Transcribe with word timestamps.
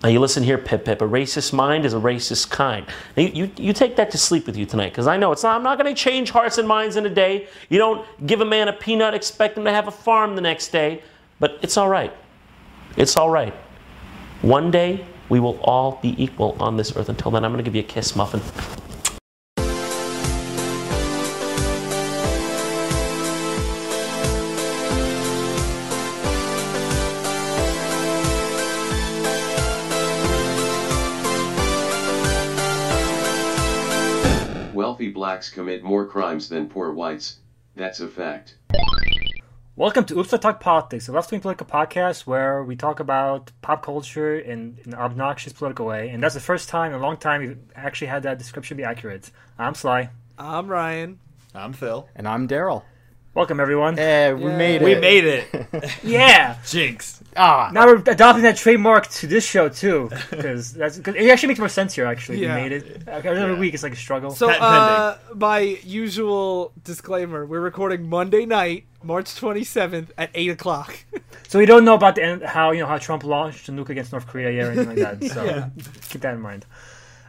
Now 0.00 0.10
you 0.10 0.20
listen 0.20 0.44
here, 0.44 0.58
Pip 0.58 0.84
Pip. 0.84 1.02
A 1.02 1.08
racist 1.08 1.52
mind 1.52 1.84
is 1.84 1.92
a 1.92 1.96
racist 1.96 2.50
kind. 2.50 2.86
Now, 3.16 3.24
you, 3.24 3.30
you, 3.46 3.50
you 3.56 3.72
take 3.72 3.96
that 3.96 4.12
to 4.12 4.18
sleep 4.18 4.46
with 4.46 4.56
you 4.56 4.64
tonight, 4.64 4.90
because 4.90 5.08
I 5.08 5.16
know 5.16 5.32
it's 5.32 5.42
not. 5.42 5.56
I'm 5.56 5.64
not 5.64 5.76
going 5.76 5.92
to 5.92 6.00
change 6.00 6.30
hearts 6.30 6.56
and 6.56 6.68
minds 6.68 6.94
in 6.94 7.04
a 7.04 7.10
day. 7.10 7.48
You 7.68 7.78
don't 7.78 8.06
give 8.24 8.40
a 8.40 8.44
man 8.44 8.68
a 8.68 8.72
peanut, 8.72 9.12
expect 9.12 9.58
him 9.58 9.64
to 9.64 9.72
have 9.72 9.88
a 9.88 9.90
farm 9.90 10.36
the 10.36 10.40
next 10.40 10.68
day. 10.68 11.02
But 11.40 11.58
it's 11.62 11.76
all 11.76 11.88
right. 11.88 12.12
It's 12.96 13.16
all 13.16 13.28
right. 13.28 13.52
One 14.42 14.70
day 14.70 15.04
we 15.30 15.40
will 15.40 15.58
all 15.62 15.98
be 16.00 16.14
equal 16.22 16.56
on 16.60 16.76
this 16.76 16.94
earth. 16.94 17.08
Until 17.08 17.32
then, 17.32 17.44
I'm 17.44 17.50
going 17.50 17.64
to 17.64 17.68
give 17.68 17.74
you 17.74 17.82
a 17.82 17.84
kiss, 17.84 18.14
muffin. 18.14 18.40
Blacks 35.38 35.50
commit 35.50 35.84
more 35.84 36.04
crimes 36.04 36.48
than 36.48 36.68
poor 36.68 36.90
whites. 36.90 37.36
That's 37.76 38.00
a 38.00 38.08
fact. 38.08 38.56
Welcome 39.76 40.04
to 40.06 40.18
Oops 40.18 40.34
I 40.34 40.36
Talk 40.36 40.58
Politics, 40.58 41.06
a 41.06 41.12
left 41.12 41.30
wing 41.30 41.40
political 41.40 41.64
podcast 41.64 42.22
where 42.26 42.64
we 42.64 42.74
talk 42.74 42.98
about 42.98 43.52
pop 43.62 43.84
culture 43.84 44.36
in, 44.36 44.80
in 44.84 44.94
an 44.94 44.98
obnoxious 44.98 45.52
political 45.52 45.86
way. 45.86 46.08
And 46.08 46.20
that's 46.20 46.34
the 46.34 46.40
first 46.40 46.68
time 46.68 46.90
in 46.90 46.98
a 46.98 47.00
long 47.00 47.18
time 47.18 47.42
we've 47.42 47.58
actually 47.76 48.08
had 48.08 48.24
that 48.24 48.38
description 48.38 48.76
be 48.76 48.82
accurate. 48.82 49.30
I'm 49.60 49.76
Sly. 49.76 50.10
I'm 50.36 50.66
Ryan. 50.66 51.20
I'm 51.54 51.72
Phil. 51.72 52.08
And 52.16 52.26
I'm 52.26 52.48
Darryl. 52.48 52.82
Welcome, 53.32 53.60
everyone. 53.60 53.96
Yeah, 53.96 54.32
we 54.32 54.50
made 54.50 54.82
it. 54.82 54.84
We 54.84 54.96
made 54.96 55.22
it. 55.24 56.02
Yeah! 56.02 56.56
Jinx. 56.66 57.17
Ah, 57.36 57.70
now 57.72 57.86
we're 57.86 57.96
adopting 58.06 58.42
that 58.42 58.56
trademark 58.56 59.06
to 59.08 59.26
this 59.26 59.44
show, 59.46 59.68
too. 59.68 60.10
Because 60.30 60.72
that's 60.72 60.98
cause 60.98 61.14
it 61.14 61.28
actually 61.30 61.48
makes 61.48 61.60
more 61.60 61.68
sense 61.68 61.94
here, 61.94 62.06
actually. 62.06 62.38
Yeah. 62.42 62.56
We 62.56 62.62
made 62.62 62.72
it. 62.72 63.02
Every 63.06 63.54
week 63.56 63.74
it's 63.74 63.82
like 63.82 63.92
a 63.92 63.96
struggle. 63.96 64.30
So, 64.30 64.50
uh, 64.50 65.18
my 65.34 65.58
usual 65.84 66.72
disclaimer: 66.82 67.46
we're 67.46 67.60
recording 67.60 68.08
Monday 68.08 68.44
night, 68.46 68.86
March 69.02 69.26
27th 69.26 70.08
at 70.18 70.30
eight 70.34 70.50
o'clock. 70.50 70.98
So 71.48 71.58
we 71.58 71.66
don't 71.66 71.84
know 71.84 71.94
about 71.94 72.14
the 72.16 72.22
end, 72.24 72.42
how 72.42 72.72
you 72.72 72.80
know 72.80 72.86
how 72.86 72.98
Trump 72.98 73.24
launched 73.24 73.68
a 73.68 73.72
nuke 73.72 73.88
against 73.90 74.12
North 74.12 74.26
Korea 74.26 74.50
yet 74.50 74.66
or 74.66 74.72
anything 74.72 75.02
like 75.04 75.20
that. 75.20 75.30
So 75.32 75.70
keep 76.10 76.22
that 76.22 76.34
in 76.34 76.40
mind. 76.40 76.66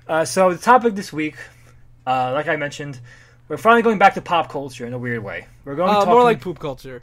Uh, 0.08 0.26
so 0.26 0.52
the 0.54 0.60
topic 0.60 0.96
this 0.96 1.14
week, 1.14 1.36
uh, 2.08 2.32
like 2.34 2.48
I 2.48 2.56
mentioned, 2.56 3.00
we're 3.48 3.58
finally 3.58 3.82
going 3.84 4.00
back 4.00 4.16
to 4.16 4.22
pop 4.22 4.50
culture 4.50 4.86
in 4.88 4.94
a 4.94 4.98
weird 4.98 5.24
way. 5.24 5.46
We're 5.66 5.76
going 5.76 5.90
to 5.92 5.98
Uh, 6.00 6.06
talk 6.06 6.10
more 6.10 6.24
like 6.24 6.42
poop 6.42 6.58
culture. 6.60 7.02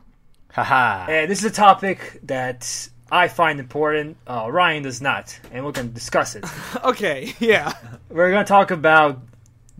haha. 0.52 1.06
and 1.10 1.30
this 1.30 1.38
is 1.38 1.44
a 1.44 1.50
topic 1.54 2.18
that 2.24 2.88
I 3.10 3.28
find 3.28 3.60
important. 3.60 4.16
Uh, 4.26 4.48
Ryan 4.50 4.82
does 4.82 5.00
not, 5.00 5.38
and 5.52 5.64
we're 5.64 5.72
going 5.72 5.88
to 5.88 5.94
discuss 5.94 6.34
it. 6.34 6.44
Okay, 6.84 7.34
yeah. 7.40 7.72
we're 8.08 8.30
going 8.30 8.44
to 8.44 8.48
talk 8.48 8.70
about 8.70 9.20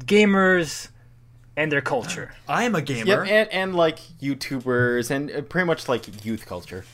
gamers 0.01 0.89
and 1.57 1.71
their 1.73 1.81
culture. 1.81 2.33
I 2.49 2.65
am 2.65 2.75
a 2.75 2.79
Yep, 2.79 2.87
gamer. 2.87 3.25
and, 3.25 3.49
and 3.53 3.75
like 3.75 3.99
YouTubers 4.21 5.11
and 5.11 5.31
uh, 5.31 5.41
pretty 5.43 5.67
much 5.67 5.89
like 5.89 6.25
youth 6.25 6.47
culture. 6.47 6.85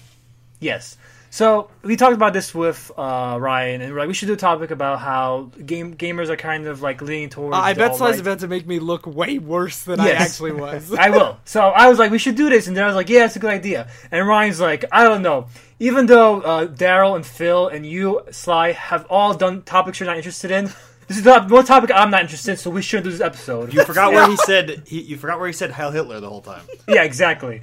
Yes. 0.61 0.97
So 1.33 1.70
we 1.80 1.97
talked 1.97 2.12
about 2.12 2.34
this 2.34 2.55
with 2.55 2.92
uh, 2.94 3.38
Ryan, 3.41 3.80
and 3.80 3.94
we're 3.94 4.00
like 4.00 4.08
we 4.08 4.12
should 4.12 4.27
do 4.27 4.34
a 4.34 4.36
topic 4.36 4.70
about 4.70 4.98
how 4.98 5.50
game 5.64 5.97
gamers 5.97 6.28
are 6.28 6.36
kind 6.36 6.66
of 6.66 6.83
like 6.83 7.00
leaning 7.00 7.30
towards. 7.30 7.56
I 7.56 7.72
bet 7.72 7.97
Sly's 7.97 8.00
alt-right. 8.00 8.20
about 8.20 8.39
to 8.41 8.48
make 8.48 8.66
me 8.66 8.78
look 8.78 9.06
way 9.06 9.39
worse 9.39 9.83
than 9.84 9.98
I 9.98 10.11
actually 10.11 10.52
was. 10.52 10.92
I 10.98 11.08
will. 11.08 11.39
So 11.47 11.62
I 11.62 11.89
was 11.89 11.98
like, 11.98 12.11
we 12.11 12.19
should 12.19 12.34
do 12.34 12.50
this, 12.50 12.66
and 12.66 12.77
then 12.77 12.84
I 12.84 12.86
was 12.86 12.97
like, 12.97 13.08
yeah, 13.08 13.24
it's 13.24 13.36
a 13.36 13.39
good 13.39 13.48
idea. 13.48 13.89
And 14.11 14.28
Ryan's 14.28 14.61
like, 14.61 14.84
I 14.92 15.05
don't 15.05 15.22
know. 15.22 15.47
Even 15.80 16.05
though 16.05 16.42
uh, 16.42 16.66
Darryl 16.66 17.16
and 17.16 17.24
Phil 17.24 17.67
and 17.67 17.86
you, 17.86 18.20
Sly, 18.30 18.72
have 18.72 19.06
all 19.08 19.33
done 19.33 19.62
topics 19.62 20.00
you're 20.00 20.08
not 20.08 20.19
interested 20.19 20.50
in, 20.50 20.67
this 21.08 21.17
is 21.17 21.22
the 21.22 21.41
one 21.44 21.64
topic 21.64 21.91
I'm 21.94 22.11
not 22.11 22.20
interested 22.20 22.50
in, 22.50 22.56
so 22.58 22.69
we 22.69 22.83
shouldn't 22.83 23.05
do 23.05 23.11
this 23.11 23.22
episode. 23.22 23.72
You 23.72 23.86
forgot 23.86 24.12
where 24.14 24.28
he 24.28 24.36
said 24.36 24.83
he, 24.86 25.00
you 25.00 25.17
forgot 25.17 25.39
where 25.39 25.46
he 25.48 25.55
said 25.55 25.70
Heil 25.70 25.92
Hitler 25.92 26.20
the 26.20 26.28
whole 26.28 26.42
time. 26.42 26.67
yeah, 26.86 27.05
exactly. 27.05 27.62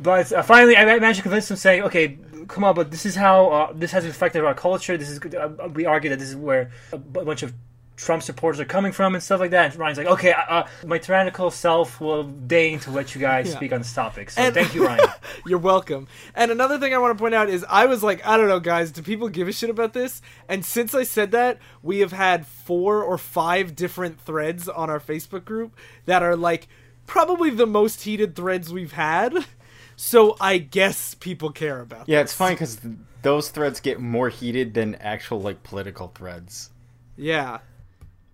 But 0.00 0.32
uh, 0.32 0.42
finally, 0.42 0.76
I 0.76 0.84
managed 0.84 1.18
to 1.18 1.22
convince 1.22 1.48
them, 1.48 1.56
saying, 1.56 1.82
"Okay, 1.84 2.18
come 2.48 2.64
on, 2.64 2.74
but 2.74 2.90
this 2.90 3.06
is 3.06 3.14
how 3.14 3.46
uh, 3.50 3.72
this 3.74 3.92
has 3.92 4.04
affected 4.04 4.44
our 4.44 4.54
culture. 4.54 4.96
This 4.96 5.08
is 5.10 5.20
uh, 5.34 5.68
we 5.72 5.86
argue 5.86 6.10
that 6.10 6.18
this 6.18 6.28
is 6.30 6.36
where 6.36 6.70
a 6.92 6.98
bunch 6.98 7.42
of 7.42 7.52
Trump 7.96 8.24
supporters 8.24 8.58
are 8.58 8.64
coming 8.64 8.90
from 8.90 9.14
and 9.14 9.22
stuff 9.22 9.38
like 9.38 9.52
that." 9.52 9.70
And 9.70 9.78
Ryan's 9.78 9.98
like, 9.98 10.08
"Okay, 10.08 10.32
uh, 10.32 10.64
my 10.84 10.98
tyrannical 10.98 11.52
self 11.52 12.00
will 12.00 12.24
deign 12.24 12.80
to 12.80 12.90
let 12.90 13.14
you 13.14 13.20
guys 13.20 13.50
Yeah. 13.50 13.56
speak 13.56 13.72
on 13.72 13.78
this 13.78 13.92
topic." 13.92 14.30
So 14.30 14.42
And- 14.42 14.52
thank 14.52 14.74
you, 14.74 14.84
Ryan. 14.84 15.06
You're 15.46 15.60
welcome. 15.60 16.08
And 16.34 16.50
another 16.50 16.78
thing 16.80 16.92
I 16.92 16.98
want 16.98 17.16
to 17.16 17.22
point 17.22 17.34
out 17.34 17.48
is 17.48 17.64
I 17.68 17.86
was 17.86 18.02
like, 18.02 18.26
I 18.26 18.36
don't 18.36 18.48
know, 18.48 18.58
guys, 18.60 18.90
do 18.90 19.00
people 19.00 19.28
give 19.28 19.46
a 19.46 19.52
shit 19.52 19.70
about 19.70 19.92
this? 19.92 20.20
And 20.48 20.64
since 20.64 20.92
I 20.94 21.04
said 21.04 21.30
that, 21.30 21.58
we 21.82 22.00
have 22.00 22.10
had 22.12 22.46
four 22.48 23.00
or 23.02 23.16
five 23.16 23.76
different 23.76 24.20
threads 24.20 24.68
on 24.68 24.90
our 24.90 24.98
Facebook 25.00 25.44
group 25.44 25.76
that 26.06 26.22
are 26.24 26.34
like 26.34 26.66
probably 27.06 27.50
the 27.50 27.66
most 27.66 28.02
heated 28.02 28.34
threads 28.34 28.72
we've 28.72 28.92
had. 28.94 29.44
So 29.96 30.36
I 30.40 30.58
guess 30.58 31.14
people 31.14 31.50
care 31.50 31.80
about. 31.80 32.08
Yeah, 32.08 32.20
it's 32.20 32.32
funny 32.32 32.54
because 32.54 32.76
th- 32.76 32.94
those 33.22 33.50
threads 33.50 33.80
get 33.80 34.00
more 34.00 34.28
heated 34.28 34.74
than 34.74 34.94
actual 34.96 35.40
like 35.40 35.62
political 35.62 36.08
threads. 36.14 36.70
Yeah. 37.16 37.58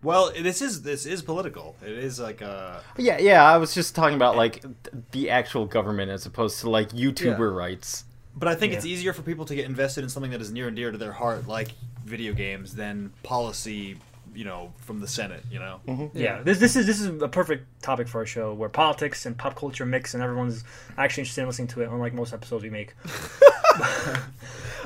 Well, 0.03 0.33
this 0.33 0.63
is 0.63 0.83
this 0.83 1.05
is 1.05 1.21
political. 1.21 1.77
It 1.85 1.93
is 1.93 2.19
like 2.19 2.41
a 2.41 2.83
Yeah, 2.97 3.19
yeah. 3.19 3.45
I 3.45 3.59
was 3.59 3.75
just 3.75 3.95
talking 3.95 4.17
about 4.17 4.37
like 4.37 4.65
the 5.13 5.29
actual 5.31 5.67
government 5.67 6.11
as 6.11 6.25
opposed 6.25 6.61
to 6.61 6.71
like 6.71 6.91
YouTuber 6.91 7.39
Yeah. 7.39 7.57
rights. 7.57 8.05
but 8.35 8.49
I 8.49 8.55
think 8.55 8.73
it's 8.73 8.87
easier 8.87 9.13
for 9.13 9.23
people 9.23 9.45
to 9.45 9.55
get 9.55 9.67
invested 9.67 10.03
in 10.05 10.09
something 10.09 10.31
that 10.31 10.41
is 10.41 10.51
near 10.53 10.69
and 10.69 10.77
dear 10.77 10.91
to 10.93 10.97
their 10.97 11.13
heart 11.13 11.47
like 11.47 11.73
video 12.05 12.33
games 12.33 12.75
than 12.77 13.13
policy, 13.23 13.99
you 14.35 14.45
know, 14.45 14.73
from 14.79 15.01
the 15.01 15.09
Senate, 15.09 15.43
you 15.51 15.59
know. 15.59 15.81
Mm-hmm. 15.87 16.17
yeah, 16.17 16.43
this 16.43 16.59
this 16.59 16.77
is 16.77 16.87
this 16.87 17.01
is 17.01 17.23
a 17.23 17.29
perfect 17.29 17.83
topic 17.83 18.09
for 18.09 18.19
our 18.19 18.27
show 18.27 18.55
where 18.55 18.69
politics 18.69 19.27
and 19.27 19.37
pop 19.37 19.57
culture 19.57 19.87
mix, 19.87 20.15
and 20.15 20.23
everyone's 20.23 20.65
actually 20.97 21.23
interested 21.23 21.43
in 21.43 21.47
listening 21.49 21.69
to 21.69 21.83
it. 21.83 21.89
Unlike 21.91 22.15
most 22.15 22.33
episodes 22.33 22.63
we 22.63 22.71
make. 22.71 22.95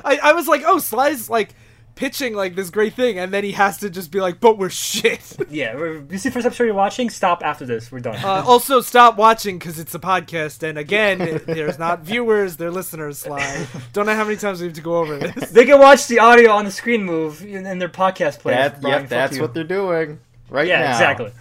I, 0.03 0.19
I 0.21 0.33
was 0.33 0.47
like, 0.47 0.63
oh, 0.65 0.77
Sly's 0.77 1.29
like 1.29 1.55
pitching 1.95 2.33
like 2.35 2.55
this 2.55 2.69
great 2.69 2.93
thing, 2.93 3.17
and 3.17 3.33
then 3.33 3.43
he 3.43 3.53
has 3.53 3.77
to 3.79 3.89
just 3.89 4.11
be 4.11 4.19
like, 4.21 4.39
but 4.39 4.57
we're 4.57 4.69
shit. 4.69 5.21
Yeah, 5.49 5.75
we're- 5.75 5.99
this 6.01 6.17
is 6.19 6.23
the 6.25 6.31
first 6.31 6.45
episode 6.45 6.65
you're 6.65 6.73
watching. 6.73 7.09
Stop 7.09 7.41
after 7.43 7.65
this. 7.65 7.91
We're 7.91 7.99
done. 7.99 8.15
Uh, 8.17 8.43
also, 8.45 8.81
stop 8.81 9.15
watching 9.17 9.57
because 9.59 9.79
it's 9.79 9.95
a 9.95 9.99
podcast, 9.99 10.63
and 10.63 10.77
again, 10.77 11.41
there's 11.45 11.79
not 11.79 12.01
viewers, 12.03 12.57
they're 12.57 12.71
listeners. 12.71 13.19
Sly, 13.19 13.67
don't 13.93 14.05
know 14.05 14.15
how 14.15 14.23
many 14.25 14.35
times 14.37 14.59
we 14.59 14.67
have 14.67 14.75
to 14.75 14.81
go 14.81 14.97
over 14.97 15.17
this. 15.17 15.49
they 15.51 15.65
can 15.65 15.79
watch 15.79 16.07
the 16.07 16.19
audio 16.19 16.51
on 16.51 16.65
the 16.65 16.71
screen 16.71 17.03
move 17.03 17.41
in, 17.43 17.65
in 17.65 17.79
their 17.79 17.89
podcast 17.89 18.39
player. 18.39 18.55
That, 18.57 18.81
Brian, 18.81 19.01
yep, 19.01 19.09
that's 19.09 19.35
you. 19.37 19.41
what 19.41 19.53
they're 19.53 19.63
doing 19.63 20.19
right 20.49 20.67
Yeah, 20.67 20.81
now. 20.83 20.91
exactly. 20.91 21.31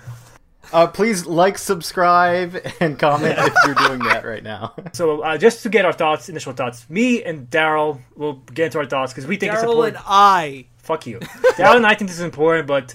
Uh, 0.72 0.86
please 0.86 1.26
like, 1.26 1.58
subscribe, 1.58 2.56
and 2.80 2.98
comment 2.98 3.36
if 3.38 3.54
you're 3.66 3.74
doing 3.74 4.00
that 4.00 4.24
right 4.24 4.42
now. 4.42 4.74
So 4.92 5.22
uh, 5.22 5.38
just 5.38 5.62
to 5.64 5.68
get 5.68 5.84
our 5.84 5.92
thoughts, 5.92 6.28
initial 6.28 6.52
thoughts, 6.52 6.88
me 6.88 7.22
and 7.22 7.50
Darryl 7.50 8.00
will 8.16 8.34
get 8.54 8.66
into 8.66 8.78
our 8.78 8.86
thoughts 8.86 9.12
because 9.12 9.26
we 9.26 9.36
think 9.36 9.52
it's 9.52 9.62
Darryl 9.62 9.70
important. 9.70 9.96
and 9.96 10.04
I. 10.06 10.66
Fuck 10.78 11.06
you, 11.06 11.18
Darryl 11.18 11.76
and 11.76 11.86
I 11.86 11.94
think 11.94 12.10
this 12.10 12.18
is 12.18 12.24
important, 12.24 12.66
but 12.68 12.94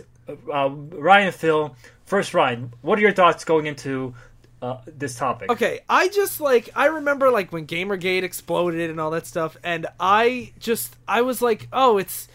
uh, 0.54 0.70
Ryan 0.70 1.28
and 1.28 1.36
Phil. 1.36 1.76
First, 2.06 2.34
Ryan, 2.34 2.74
what 2.82 2.98
are 2.98 3.02
your 3.02 3.12
thoughts 3.12 3.44
going 3.44 3.66
into 3.68 4.16
uh, 4.62 4.78
this 4.86 5.16
topic? 5.16 5.52
Okay, 5.52 5.82
I 5.90 6.08
just 6.10 6.40
like 6.42 6.70
I 6.76 6.86
remember 6.88 7.30
like 7.32 7.52
when 7.52 7.68
GamerGate 7.68 8.24
exploded 8.24 8.90
and 8.90 9.00
all 9.00 9.12
that 9.12 9.28
stuff, 9.28 9.58
and 9.64 9.88
I 10.00 10.54
just 10.60 10.96
I 11.08 11.22
was 11.22 11.42
like, 11.42 11.68
oh, 11.74 11.98
it's. 11.98 12.28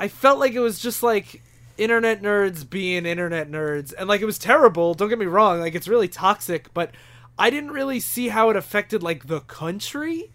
I 0.00 0.08
felt 0.08 0.38
like 0.38 0.52
it 0.52 0.60
was 0.60 0.78
just 0.78 1.02
like 1.02 1.42
internet 1.78 2.22
nerds 2.22 2.68
being 2.68 3.06
internet 3.06 3.50
nerds, 3.50 3.94
and 3.96 4.08
like 4.08 4.20
it 4.20 4.26
was 4.26 4.38
terrible. 4.38 4.94
Don't 4.94 5.08
get 5.08 5.18
me 5.18 5.26
wrong, 5.26 5.60
like 5.60 5.74
it's 5.74 5.88
really 5.88 6.08
toxic, 6.08 6.72
but 6.74 6.90
I 7.38 7.50
didn't 7.50 7.70
really 7.70 8.00
see 8.00 8.28
how 8.28 8.50
it 8.50 8.56
affected 8.56 9.02
like 9.02 9.26
the 9.26 9.40
country, 9.40 10.32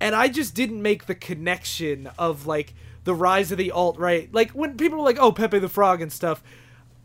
and 0.00 0.14
I 0.14 0.28
just 0.28 0.54
didn't 0.54 0.82
make 0.82 1.06
the 1.06 1.14
connection 1.14 2.10
of 2.18 2.46
like 2.46 2.74
the 3.04 3.14
rise 3.14 3.52
of 3.52 3.58
the 3.58 3.70
alt 3.70 3.98
right. 3.98 4.32
Like 4.32 4.50
when 4.50 4.76
people 4.76 4.98
were 4.98 5.04
like, 5.04 5.18
oh, 5.18 5.32
Pepe 5.32 5.58
the 5.58 5.68
Frog 5.68 6.02
and 6.02 6.12
stuff. 6.12 6.42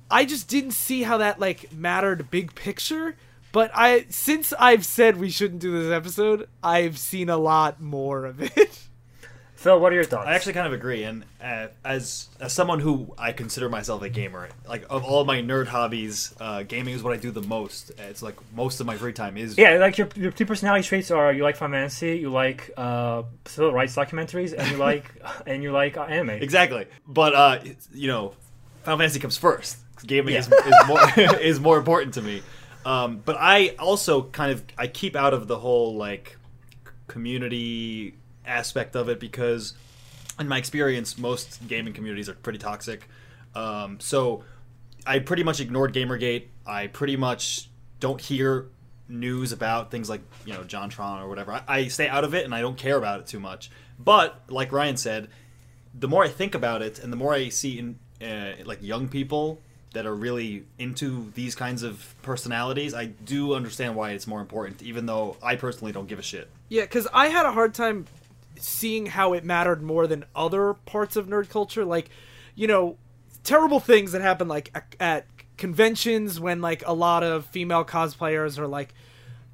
I 0.09 0.25
just 0.25 0.49
didn't 0.49 0.71
see 0.71 1.03
how 1.03 1.19
that 1.19 1.39
like 1.39 1.71
mattered 1.71 2.29
big 2.29 2.53
picture. 2.53 3.15
But 3.51 3.71
I 3.73 4.05
since 4.09 4.53
I've 4.59 4.85
said 4.85 5.17
we 5.17 5.29
shouldn't 5.29 5.61
do 5.61 5.71
this 5.71 5.91
episode, 5.91 6.47
I've 6.63 6.97
seen 6.97 7.29
a 7.29 7.37
lot 7.37 7.81
more 7.81 8.25
of 8.25 8.41
it. 8.41 8.79
Phil, 9.61 9.79
what 9.79 9.91
are 9.91 9.95
your 9.95 10.03
thoughts? 10.03 10.27
I 10.27 10.33
actually 10.33 10.53
kind 10.53 10.65
of 10.65 10.73
agree, 10.73 11.03
and 11.03 11.23
uh, 11.39 11.67
as 11.85 12.29
as 12.39 12.51
someone 12.51 12.79
who 12.79 13.13
I 13.15 13.31
consider 13.31 13.69
myself 13.69 14.01
a 14.01 14.09
gamer, 14.09 14.49
like 14.67 14.87
of 14.89 15.03
all 15.03 15.23
my 15.23 15.39
nerd 15.43 15.67
hobbies, 15.67 16.33
uh, 16.39 16.63
gaming 16.63 16.95
is 16.95 17.03
what 17.03 17.13
I 17.13 17.17
do 17.17 17.29
the 17.29 17.43
most. 17.43 17.91
It's 17.99 18.23
like 18.23 18.37
most 18.55 18.79
of 18.79 18.87
my 18.87 18.97
free 18.97 19.13
time 19.13 19.37
is 19.37 19.59
yeah, 19.59 19.77
like 19.77 19.99
your 19.99 20.09
your 20.15 20.31
two 20.31 20.47
personality 20.47 20.83
traits 20.83 21.11
are 21.11 21.31
you 21.31 21.43
like 21.43 21.57
Final 21.57 21.75
Fantasy, 21.75 22.17
you 22.17 22.31
like 22.31 22.71
uh, 22.75 23.21
civil 23.45 23.71
rights 23.71 23.95
documentaries, 23.95 24.57
and 24.57 24.67
you 24.71 24.77
like 24.89 25.05
and 25.45 25.61
you 25.61 25.71
like 25.71 25.95
uh, 25.95 26.05
anime. 26.05 26.31
Exactly, 26.31 26.87
but 27.07 27.35
uh, 27.35 27.59
you 27.93 28.07
know, 28.07 28.33
Final 28.81 28.97
Fantasy 28.97 29.19
comes 29.19 29.37
first. 29.37 29.77
Gaming 30.03 30.33
is, 30.33 30.51
is 30.51 30.87
more 30.87 31.01
is 31.39 31.59
more 31.59 31.77
important 31.77 32.15
to 32.15 32.23
me. 32.23 32.41
Um, 32.83 33.21
but 33.23 33.37
I 33.39 33.75
also 33.77 34.23
kind 34.23 34.53
of 34.53 34.63
I 34.75 34.87
keep 34.87 35.15
out 35.15 35.35
of 35.35 35.47
the 35.47 35.59
whole 35.59 35.97
like 35.97 36.37
community 37.05 38.15
aspect 38.45 38.95
of 38.95 39.09
it 39.09 39.19
because 39.19 39.73
in 40.39 40.47
my 40.47 40.57
experience, 40.57 41.17
most 41.17 41.67
gaming 41.67 41.93
communities 41.93 42.29
are 42.29 42.33
pretty 42.33 42.59
toxic. 42.59 43.07
Um, 43.55 43.99
so 43.99 44.43
I 45.05 45.19
pretty 45.19 45.43
much 45.43 45.59
ignored 45.59 45.93
Gamergate. 45.93 46.47
I 46.65 46.87
pretty 46.87 47.17
much 47.17 47.69
don't 47.99 48.19
hear 48.19 48.67
news 49.07 49.51
about 49.51 49.91
things 49.91 50.09
like 50.09 50.21
you 50.45 50.53
know 50.53 50.61
JonTron 50.61 51.21
or 51.21 51.27
whatever. 51.27 51.53
I, 51.53 51.63
I 51.67 51.87
stay 51.87 52.07
out 52.07 52.23
of 52.23 52.33
it 52.33 52.45
and 52.45 52.55
I 52.55 52.61
don't 52.61 52.77
care 52.77 52.97
about 52.97 53.19
it 53.19 53.27
too 53.27 53.39
much. 53.39 53.69
But 53.99 54.41
like 54.49 54.71
Ryan 54.71 54.97
said, 54.97 55.29
the 55.93 56.07
more 56.07 56.23
I 56.23 56.29
think 56.29 56.55
about 56.55 56.81
it 56.81 56.99
and 56.99 57.11
the 57.11 57.17
more 57.17 57.33
I 57.33 57.49
see 57.49 57.79
in 57.79 57.99
uh, 58.25 58.63
like 58.65 58.81
young 58.81 59.09
people 59.09 59.61
that 59.93 60.05
are 60.05 60.15
really 60.15 60.65
into 60.79 61.29
these 61.35 61.53
kinds 61.53 61.83
of 61.83 62.15
personalities, 62.21 62.93
I 62.93 63.05
do 63.05 63.53
understand 63.53 63.95
why 63.95 64.11
it's 64.11 64.25
more 64.25 64.39
important. 64.39 64.81
Even 64.81 65.05
though 65.05 65.35
I 65.43 65.55
personally 65.55 65.91
don't 65.91 66.07
give 66.07 66.19
a 66.19 66.23
shit. 66.23 66.49
Yeah, 66.69 66.83
because 66.83 67.07
I 67.13 67.27
had 67.27 67.45
a 67.45 67.51
hard 67.51 67.73
time 67.73 68.05
seeing 68.61 69.07
how 69.07 69.33
it 69.33 69.43
mattered 69.43 69.81
more 69.81 70.07
than 70.07 70.25
other 70.35 70.73
parts 70.73 71.15
of 71.15 71.27
nerd 71.27 71.49
culture. 71.49 71.85
Like, 71.85 72.09
you 72.55 72.67
know, 72.67 72.97
terrible 73.43 73.79
things 73.79 74.11
that 74.11 74.21
happen 74.21 74.47
like 74.47 74.71
at, 74.99 75.25
conventions 75.57 76.39
when 76.39 76.59
like 76.59 76.81
a 76.87 76.93
lot 76.93 77.23
of 77.23 77.45
female 77.45 77.85
cosplayers 77.85 78.57
are 78.57 78.67
like, 78.67 78.95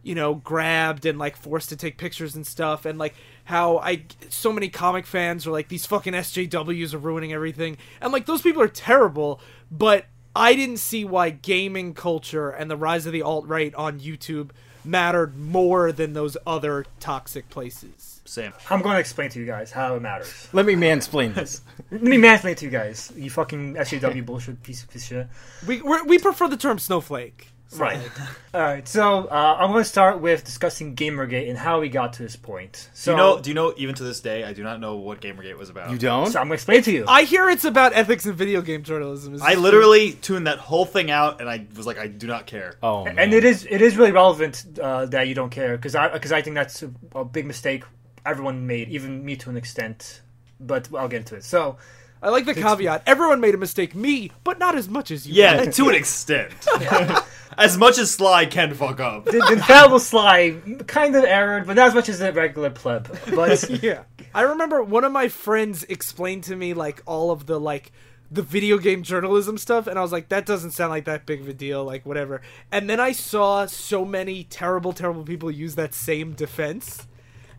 you 0.04 0.16
know, 0.16 0.36
grabbed 0.36 1.06
and 1.06 1.20
like 1.20 1.36
forced 1.36 1.68
to 1.68 1.76
take 1.76 1.98
pictures 1.98 2.34
and 2.34 2.48
stuff, 2.48 2.86
and 2.86 2.98
like 2.98 3.14
how 3.44 3.78
I 3.80 4.06
so 4.30 4.54
many 4.54 4.70
comic 4.70 5.06
fans 5.06 5.46
are 5.46 5.52
like 5.52 5.68
these 5.68 5.86
fucking 5.86 6.14
SJWs 6.14 6.94
are 6.94 6.98
ruining 6.98 7.34
everything, 7.34 7.78
and 8.00 8.14
like 8.14 8.26
those 8.26 8.42
people 8.42 8.62
are 8.62 8.70
terrible, 8.70 9.42
but 9.70 10.06
I 10.34 10.56
didn't 10.56 10.78
see 10.78 11.04
why 11.04 11.32
gaming 11.32 11.94
culture 11.94 12.50
and 12.50 12.72
the 12.72 12.78
rise 12.78 13.06
of 13.06 13.12
the 13.12 13.22
alt 13.22 13.46
right 13.48 13.76
on 13.76 14.00
YouTube 14.00 14.52
mattered 14.86 15.36
more 15.36 15.92
than 15.92 16.14
those 16.14 16.38
other 16.46 16.86
toxic 17.02 17.50
places. 17.50 18.07
Same. 18.28 18.52
I'm 18.70 18.82
going 18.82 18.96
to 18.96 19.00
explain 19.00 19.30
to 19.32 19.40
you 19.40 19.46
guys 19.46 19.72
how 19.72 19.96
it 19.96 20.02
matters. 20.02 20.50
Let 20.52 20.66
me 20.66 20.76
mansplain 20.76 21.34
this. 21.34 21.62
Let 21.92 22.02
me 22.02 22.18
mansplain 22.18 22.52
it 22.52 22.58
to 22.60 22.66
you 22.66 22.72
guys. 22.72 23.12
You 23.16 23.30
fucking 23.30 23.76
SJW 23.76 24.26
bullshit 24.26 24.62
piece 24.64 24.84
of 24.84 25.02
shit. 25.02 25.28
We 25.66 25.82
we're, 25.82 26.04
we 26.04 26.20
prefer 26.20 26.48
the 26.50 26.58
term 26.58 26.78
snowflake. 26.78 27.48
Right. 27.76 28.00
All 28.54 28.62
right. 28.62 28.88
So 28.88 29.26
uh, 29.26 29.58
I'm 29.60 29.72
going 29.72 29.84
to 29.84 29.90
start 29.90 30.20
with 30.22 30.44
discussing 30.44 30.96
Gamergate 30.96 31.50
and 31.50 31.58
how 31.58 31.80
we 31.82 31.90
got 31.90 32.14
to 32.14 32.24
this 32.24 32.36
point. 32.36 32.74
Do 32.74 32.90
So, 32.94 33.12
you 33.12 33.18
know? 33.18 33.40
Do 33.42 33.50
you 33.50 33.54
know? 33.54 33.74
Even 33.78 33.96
to 33.96 34.04
this 34.04 34.22
day, 34.22 34.44
I 34.44 34.54
do 34.54 34.64
not 34.64 34.80
know 34.80 34.96
what 34.98 35.20
Gamergate 35.22 35.58
was 35.58 35.70
about. 35.70 35.92
You 35.92 35.98
don't? 35.98 36.28
so 36.32 36.40
I'm 36.40 36.48
going 36.48 36.50
to 36.50 36.54
explain 36.56 36.84
to 36.84 36.92
you. 36.92 37.06
I 37.08 37.24
hear 37.24 37.50
it's 37.50 37.66
about 37.66 37.94
ethics 37.94 38.26
in 38.26 38.36
video 38.36 38.62
game 38.62 38.84
journalism. 38.84 39.34
Is 39.34 39.42
I 39.42 39.56
this 39.56 39.60
literally 39.64 40.14
tuned 40.14 40.48
that 40.48 40.60
whole 40.60 40.86
thing 40.86 41.12
out, 41.12 41.42
and 41.42 41.50
I 41.50 41.66
was 41.76 41.86
like, 41.86 41.98
I 41.98 42.08
do 42.08 42.28
not 42.28 42.46
care. 42.46 42.76
Oh, 42.82 43.04
man. 43.06 43.20
and 43.20 43.34
it 43.34 43.44
is 43.44 43.68
it 43.70 43.82
is 43.82 43.98
really 43.98 44.12
relevant 44.12 44.66
uh, 44.82 45.06
that 45.08 45.28
you 45.28 45.36
don't 45.36 45.50
care 45.50 45.76
because 45.76 45.96
I 45.96 46.08
because 46.10 46.32
I 46.32 46.42
think 46.42 46.56
that's 46.56 46.84
a, 46.84 46.92
a 47.16 47.26
big 47.26 47.46
mistake 47.46 47.84
everyone 48.28 48.68
made, 48.68 48.90
even 48.90 49.24
me 49.24 49.36
to 49.38 49.50
an 49.50 49.58
extent. 49.58 50.22
But 50.60 50.90
I'll 50.94 51.08
get 51.08 51.18
into 51.18 51.36
it. 51.36 51.44
So? 51.44 51.78
I 52.22 52.30
like 52.30 52.46
the 52.46 52.56
caveat. 52.56 53.04
Everyone 53.06 53.40
made 53.40 53.54
a 53.54 53.60
mistake, 53.60 53.94
me, 53.94 54.32
but 54.44 54.58
not 54.58 54.76
as 54.76 54.90
much 54.90 55.12
as 55.12 55.28
you. 55.28 55.36
Yeah, 55.36 55.66
to 55.66 55.90
an 55.90 55.96
extent. 55.96 56.52
as 57.58 57.78
much 57.78 58.00
as 58.00 58.12
Sly 58.12 58.48
can 58.48 58.74
fuck 58.74 59.00
up. 59.00 59.26
the, 59.26 59.34
the 59.34 59.54
infallible 59.54 60.00
Sly 60.00 60.56
kind 60.88 61.16
of 61.16 61.24
erred, 61.24 61.68
but 61.68 61.76
not 61.76 61.90
as 61.90 61.94
much 61.94 62.10
as 62.10 62.18
the 62.18 62.34
regular 62.34 62.72
pleb. 62.72 63.16
But 63.36 63.70
yeah. 63.84 64.04
I 64.34 64.42
remember 64.42 64.82
one 64.82 65.04
of 65.04 65.12
my 65.12 65.28
friends 65.28 65.84
explained 65.84 66.44
to 66.46 66.56
me 66.56 66.74
like 66.74 67.04
all 67.06 67.32
of 67.32 67.46
the 67.46 67.60
like 67.60 67.92
the 68.30 68.42
video 68.42 68.78
game 68.78 69.04
journalism 69.04 69.58
stuff 69.58 69.88
and 69.88 69.98
I 69.98 70.02
was 70.02 70.12
like 70.12 70.28
that 70.30 70.46
doesn't 70.46 70.72
sound 70.72 70.90
like 70.90 71.06
that 71.06 71.26
big 71.26 71.40
of 71.40 71.48
a 71.48 71.54
deal 71.54 71.84
like 71.86 72.06
whatever. 72.06 72.42
And 72.72 72.90
then 72.90 73.00
I 73.00 73.14
saw 73.14 73.66
so 73.68 74.04
many 74.04 74.44
terrible 74.44 74.92
terrible 74.92 75.24
people 75.24 75.50
use 75.50 75.76
that 75.76 75.94
same 75.94 76.34
defense 76.34 77.08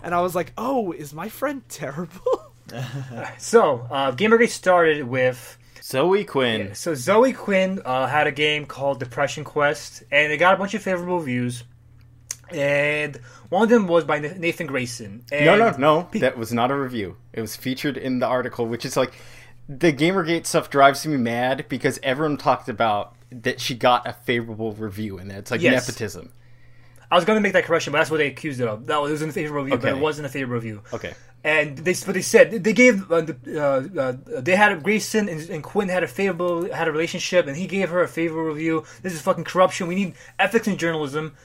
and 0.03 0.15
I 0.15 0.21
was 0.21 0.35
like, 0.35 0.53
"Oh, 0.59 0.93
is 0.93 1.13
my 1.15 1.29
friend 1.29 1.63
terrible?" 1.69 2.53
so 3.39 3.87
uh, 3.91 4.13
Gamergate 4.13 4.51
started 4.51 5.05
with 5.05 5.57
Zoe 5.83 6.25
Quinn. 6.25 6.75
so 6.75 6.95
Zoe 6.95 7.33
Quinn 7.33 7.81
uh, 7.85 8.07
had 8.07 8.27
a 8.27 8.33
game 8.33 8.67
called 8.67 8.99
Depression 9.01 9.45
Quest, 9.45 10.03
and 10.11 10.33
it 10.33 10.37
got 10.39 10.55
a 10.55 10.57
bunch 10.57 10.75
of 10.75 10.83
favorable 10.83 11.19
reviews. 11.19 11.65
And 12.51 13.17
one 13.51 13.65
of 13.65 13.69
them 13.69 13.87
was 13.89 14.05
by 14.05 14.19
Nathan 14.21 14.67
Grayson. 14.67 15.23
And 15.31 15.45
No, 15.45 15.57
no, 15.57 15.77
no. 15.77 16.09
That 16.19 16.39
was 16.39 16.51
not 16.53 16.71
a 16.71 16.75
review. 16.75 17.17
It 17.35 17.43
was 17.43 17.57
featured 17.57 17.99
in 17.99 18.21
the 18.21 18.27
article, 18.27 18.67
which 18.67 18.87
is 18.87 18.97
like 18.97 19.13
the 19.69 19.93
Gamergate 19.93 20.47
stuff 20.47 20.71
drives 20.71 21.07
me 21.07 21.19
mad 21.19 21.67
because 21.69 22.01
everyone 22.03 22.39
talked 22.39 22.71
about 22.71 23.15
that 23.31 23.61
she 23.61 23.75
got 23.75 24.07
a 24.09 24.15
favorable 24.15 24.73
review, 24.73 25.19
and 25.19 25.31
that's 25.31 25.51
like 25.51 25.61
Yes. 25.61 25.87
nepotism. 25.87 26.33
I 27.11 27.17
was 27.17 27.25
going 27.25 27.37
to 27.37 27.41
make 27.41 27.55
that 27.55 27.65
correction, 27.65 27.93
but 27.93 27.99
that's 27.99 28.11
what 28.11 28.19
they 28.19 28.27
accused 28.27 28.61
it 28.61 28.69
of. 28.69 28.87
That 28.87 29.01
was, 29.01 29.11
it 29.11 29.15
was 29.15 29.23
in 29.23 29.31
a 29.31 29.33
favorable 29.33 29.65
review, 29.65 29.79
but 29.79 29.89
it 29.89 29.99
wasn't 29.99 30.27
a 30.27 30.29
favorable 30.29 30.57
review. 30.57 30.83
Okay. 30.93 31.15
And 31.45 31.79
they, 31.79 31.95
but 32.05 32.15
they 32.15 32.23
said 32.23 32.51
they 32.51 32.73
gave 32.73 33.11
uh, 33.11 33.21
the, 33.21 33.37
uh, 33.57 34.01
uh, 34.01 34.41
they 34.41 34.57
had 34.57 34.73
a, 34.73 34.77
Grayson 34.77 35.29
and, 35.29 35.49
and 35.49 35.63
Quinn 35.63 35.89
had 35.89 36.03
a 36.03 36.09
favorable 36.09 36.71
had 36.73 36.89
a 36.89 36.93
relationship, 36.93 37.47
and 37.47 37.57
he 37.57 37.67
gave 37.67 37.91
her 37.91 38.03
a 38.03 38.09
favorable 38.09 38.51
review. 38.53 38.85
This 39.03 39.15
is 39.15 39.23
fucking 39.23 39.45
corruption. 39.45 39.87
We 39.87 39.95
need 39.95 40.15
ethics 40.39 40.67
in 40.67 40.77
journalism, 40.77 41.37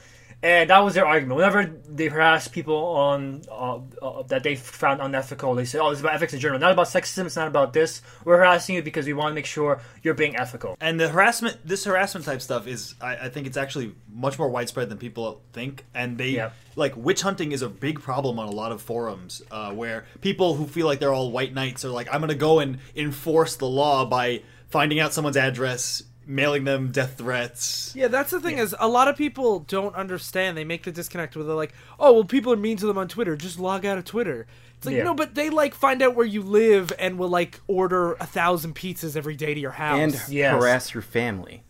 and 0.43 0.69
that 0.69 0.79
was 0.79 0.93
their 0.93 1.05
argument. 1.07 1.37
Whenever 1.37 1.63
they 1.87 2.07
harassed 2.07 2.51
people 2.51 2.75
on 2.75 3.41
uh, 3.49 3.79
uh, 4.01 4.23
that 4.23 4.43
they 4.43 4.55
found 4.55 5.01
unethical, 5.01 5.55
they 5.55 5.65
said, 5.65 5.79
"Oh, 5.81 5.89
it's 5.89 6.01
about 6.01 6.13
ethics 6.15 6.33
in 6.33 6.39
general, 6.41 6.59
not 6.59 6.71
about 6.73 6.87
sexism. 6.87 7.25
It's 7.25 7.35
not 7.37 7.47
about 7.47 7.73
this. 7.73 8.01
We're 8.25 8.37
harassing 8.37 8.75
you 8.75 8.83
because 8.83 9.05
we 9.05 9.13
want 9.13 9.31
to 9.31 9.35
make 9.35 9.45
sure 9.45 9.81
you're 10.03 10.13
being 10.13 10.35
ethical." 10.35 10.75
And 10.81 10.99
the 10.99 11.07
harassment, 11.09 11.65
this 11.65 11.85
harassment 11.85 12.25
type 12.25 12.41
stuff 12.41 12.67
is, 12.67 12.93
I, 13.01 13.15
I 13.15 13.29
think 13.29 13.47
it's 13.47 13.57
actually 13.57 13.95
much 14.11 14.37
more 14.37 14.49
widespread 14.49 14.89
than 14.89 14.97
people 14.97 15.41
think. 15.53 15.85
And 15.93 16.17
they, 16.17 16.29
Yeah. 16.29 16.49
like, 16.75 16.95
witch 16.97 17.21
hunting 17.21 17.51
is 17.53 17.61
a 17.61 17.69
big 17.69 18.01
problem 18.01 18.37
on 18.37 18.47
a 18.47 18.51
lot 18.51 18.71
of 18.71 18.81
forums 18.81 19.41
uh, 19.49 19.71
where 19.71 20.05
people 20.21 20.55
who 20.55 20.67
feel 20.67 20.85
like 20.87 20.99
they're 20.99 21.13
all 21.13 21.31
white 21.31 21.53
knights 21.53 21.85
are 21.85 21.89
like, 21.89 22.07
I'm 22.13 22.19
going 22.19 22.29
to 22.29 22.35
go 22.35 22.59
and 22.59 22.79
enforce 22.95 23.55
the 23.55 23.67
law 23.67 24.05
by 24.05 24.41
finding 24.69 24.99
out 24.99 25.13
someone's 25.13 25.37
address, 25.37 26.03
mailing 26.25 26.63
them 26.63 26.91
death 26.91 27.17
threats. 27.17 27.93
Yeah, 27.95 28.07
that's 28.07 28.31
the 28.31 28.39
thing 28.39 28.57
is 28.57 28.75
a 28.79 28.87
lot 28.87 29.07
of 29.07 29.17
people 29.17 29.59
don't 29.59 29.95
understand. 29.95 30.57
They 30.57 30.63
make 30.63 30.83
the 30.83 30.91
disconnect 30.91 31.35
where 31.35 31.45
they're 31.45 31.55
like, 31.55 31.73
"Oh, 31.99 32.13
well, 32.13 32.23
people 32.23 32.51
are 32.53 32.57
mean 32.57 32.77
to 32.77 32.85
them 32.85 32.97
on 32.97 33.07
Twitter. 33.07 33.35
Just 33.35 33.59
log 33.59 33.85
out 33.85 33.97
of 33.97 34.05
Twitter." 34.05 34.47
It's 34.77 34.85
like 34.85 34.95
Yeah. 34.95 35.03
no, 35.03 35.13
but 35.13 35.35
they 35.35 35.49
like 35.49 35.73
find 35.75 36.01
out 36.01 36.15
where 36.15 36.25
you 36.25 36.41
live 36.41 36.91
and 36.99 37.17
will 37.17 37.29
like 37.29 37.61
order 37.67 38.13
a 38.13 38.25
thousand 38.25 38.75
pizzas 38.75 39.15
every 39.15 39.35
day 39.35 39.53
to 39.53 39.59
your 39.59 39.71
house. 39.71 39.99
And 39.99 40.21
Yes. 40.33 40.51
harass 40.53 40.93
your 40.93 41.03
family. 41.03 41.63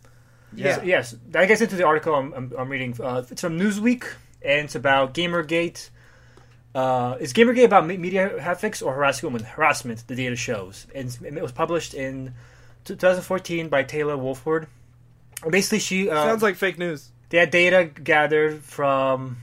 Yes, 0.56 0.80
yes. 0.84 1.16
That 1.30 1.46
gets 1.48 1.60
into 1.60 1.74
the 1.76 1.84
article 1.84 2.14
I'm, 2.14 2.32
I'm, 2.32 2.52
I'm 2.58 2.68
reading. 2.68 2.96
Uh, 3.00 3.24
it's 3.28 3.40
from 3.40 3.58
Newsweek, 3.58 4.04
and 4.42 4.66
it's 4.66 4.74
about 4.76 5.12
Gamergate. 5.14 5.90
Uh, 6.74 7.16
is 7.20 7.32
Gamergate 7.32 7.64
about 7.64 7.86
media 7.86 8.36
ethics 8.38 8.82
or 8.82 8.94
harassment? 8.94 9.32
women? 9.32 9.46
Harassment, 9.48 10.06
the 10.08 10.16
data 10.16 10.34
shows. 10.36 10.86
And 10.94 11.16
it 11.24 11.42
was 11.42 11.52
published 11.52 11.94
in 11.94 12.34
2014 12.84 13.68
by 13.68 13.82
Taylor 13.82 14.16
Wofford. 14.16 14.66
Basically, 15.48 15.78
she 15.78 16.08
uh, 16.08 16.14
sounds 16.24 16.42
like 16.42 16.56
fake 16.56 16.78
news. 16.78 17.10
they 17.28 17.38
had 17.38 17.50
data 17.50 17.84
gathered 17.84 18.62
from. 18.62 19.38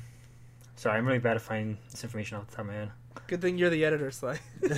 Sorry, 0.76 0.98
I'm 0.98 1.06
really 1.06 1.20
bad 1.20 1.36
at 1.36 1.42
finding 1.42 1.78
this 1.92 2.04
information 2.04 2.38
off 2.38 2.48
the 2.48 2.56
top 2.56 2.62
of 2.62 2.68
my 2.68 2.74
head. 2.74 2.92
Good 3.28 3.42
thing 3.42 3.58
you're 3.58 3.70
the 3.70 3.86
editor, 3.86 4.12
Sly. 4.12 4.40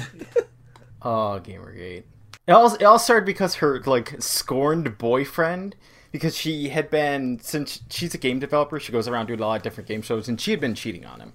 Oh, 1.06 1.42
Gamergate. 1.44 2.04
It 2.48 2.52
all, 2.52 2.74
it 2.74 2.84
all 2.84 3.00
started 3.00 3.26
because 3.26 3.56
her 3.56 3.82
like 3.82 4.22
scorned 4.22 4.98
boyfriend, 4.98 5.76
because 6.12 6.38
she 6.38 6.70
had 6.70 6.90
been 6.90 7.40
since 7.40 7.82
she's 7.90 8.14
a 8.14 8.18
game 8.18 8.40
developer, 8.40 8.80
she 8.80 8.92
goes 8.92 9.08
around 9.08 9.28
doing 9.28 9.40
a 9.40 9.46
lot 9.46 9.58
of 9.58 9.64
different 9.64 9.88
game 9.88 10.02
shows, 10.02 10.28
and 10.28 10.40
she 10.40 10.52
had 10.52 10.60
been 10.60 10.76
cheating 10.76 11.06
on 11.06 11.20
him. 11.20 11.34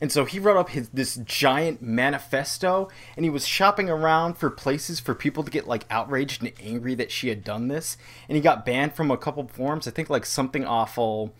And 0.00 0.12
so 0.12 0.24
he 0.24 0.38
wrote 0.38 0.56
up 0.56 0.70
his 0.70 0.88
this 0.90 1.16
giant 1.16 1.82
manifesto, 1.82 2.88
and 3.16 3.24
he 3.24 3.30
was 3.30 3.46
shopping 3.46 3.88
around 3.88 4.34
for 4.38 4.50
places 4.50 5.00
for 5.00 5.14
people 5.14 5.42
to 5.42 5.50
get 5.50 5.66
like 5.66 5.86
outraged 5.90 6.42
and 6.42 6.52
angry 6.62 6.94
that 6.94 7.10
she 7.10 7.28
had 7.28 7.44
done 7.44 7.68
this. 7.68 7.96
And 8.28 8.36
he 8.36 8.42
got 8.42 8.66
banned 8.66 8.94
from 8.94 9.10
a 9.10 9.16
couple 9.16 9.46
forums, 9.48 9.86
I 9.86 9.90
think 9.90 10.10
like 10.10 10.26
something 10.26 10.64
awful, 10.64 11.34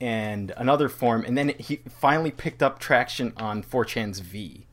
and 0.00 0.52
another 0.56 0.88
form 0.88 1.24
and 1.26 1.36
then 1.36 1.50
he 1.58 1.80
finally 1.88 2.30
picked 2.30 2.62
up 2.62 2.78
traction 2.78 3.32
on 3.36 3.62
4chan's 3.62 4.20
V. 4.20 4.66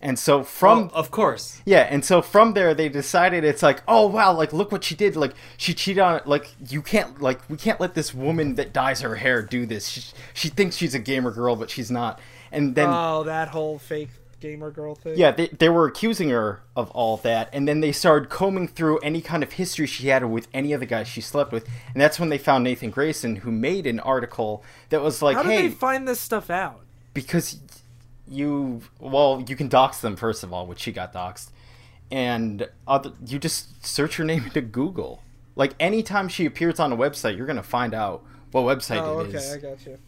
And 0.00 0.18
so 0.18 0.42
from 0.42 0.90
of 0.94 1.12
course. 1.12 1.60
yeah, 1.64 1.82
and 1.82 2.04
so 2.04 2.22
from 2.22 2.54
there 2.54 2.74
they 2.74 2.88
decided 2.88 3.44
it's 3.44 3.62
like, 3.62 3.82
oh 3.86 4.06
wow, 4.08 4.32
like 4.32 4.52
look 4.52 4.72
what 4.72 4.82
she 4.82 4.96
did. 4.96 5.14
Like 5.14 5.34
she 5.56 5.74
cheated 5.74 6.02
on 6.02 6.22
like 6.24 6.50
you 6.68 6.82
can't 6.82 7.20
like 7.20 7.48
we 7.48 7.56
can't 7.56 7.78
let 7.78 7.94
this 7.94 8.12
woman 8.12 8.56
that 8.56 8.72
dyes 8.72 9.02
her 9.02 9.16
hair 9.16 9.42
do 9.42 9.64
this. 9.64 9.88
She, 9.88 10.02
she 10.34 10.48
thinks 10.48 10.76
she's 10.76 10.94
a 10.94 10.98
gamer 10.98 11.30
girl, 11.30 11.54
but 11.54 11.70
she's 11.70 11.90
not. 11.90 12.18
And 12.52 12.74
then 12.74 12.88
oh, 12.90 13.24
that 13.24 13.48
whole 13.48 13.78
fake 13.78 14.10
gamer 14.40 14.70
girl 14.70 14.94
thing. 14.96 15.16
yeah, 15.16 15.30
they, 15.30 15.46
they 15.48 15.68
were 15.68 15.86
accusing 15.86 16.28
her 16.30 16.62
of 16.74 16.90
all 16.90 17.16
that, 17.18 17.48
and 17.52 17.66
then 17.68 17.80
they 17.80 17.92
started 17.92 18.28
combing 18.28 18.66
through 18.68 18.98
any 18.98 19.20
kind 19.20 19.42
of 19.42 19.52
history 19.52 19.86
she 19.86 20.08
had 20.08 20.24
with 20.24 20.48
any 20.52 20.72
of 20.72 20.80
the 20.80 20.86
guys 20.86 21.06
she 21.08 21.20
slept 21.20 21.52
with, 21.52 21.66
and 21.92 22.00
that's 22.02 22.18
when 22.20 22.28
they 22.28 22.38
found 22.38 22.64
Nathan 22.64 22.90
Grayson, 22.90 23.36
who 23.36 23.52
made 23.52 23.86
an 23.86 24.00
article 24.00 24.64
that 24.90 25.00
was 25.00 25.22
like, 25.22 25.36
How 25.36 25.42
did 25.44 25.52
hey, 25.52 25.68
they 25.68 25.74
find 25.74 26.06
this 26.08 26.20
stuff 26.20 26.50
out? 26.50 26.80
because 27.14 27.58
you 28.28 28.80
well 28.98 29.44
you 29.46 29.54
can 29.56 29.68
dox 29.68 30.00
them 30.00 30.16
first 30.16 30.42
of 30.42 30.52
all 30.52 30.66
which 30.66 30.78
she 30.80 30.92
got 30.92 31.12
doxed 31.12 31.50
and 32.10 32.68
other, 32.86 33.12
you 33.26 33.38
just 33.38 33.84
search 33.84 34.16
her 34.16 34.24
name 34.24 34.44
into 34.46 34.60
google 34.60 35.22
like 35.56 35.74
anytime 35.80 36.28
she 36.28 36.46
appears 36.46 36.80
on 36.80 36.92
a 36.92 36.96
website 36.96 37.36
you're 37.36 37.46
gonna 37.46 37.62
find 37.62 37.92
out 37.92 38.24
what 38.52 38.62
website 38.62 39.02
Oh, 39.02 39.20
it 39.20 39.28
okay, 39.28 39.38
is 39.38 39.52
I 39.52 39.58
got 39.58 39.84
you. 39.84 39.98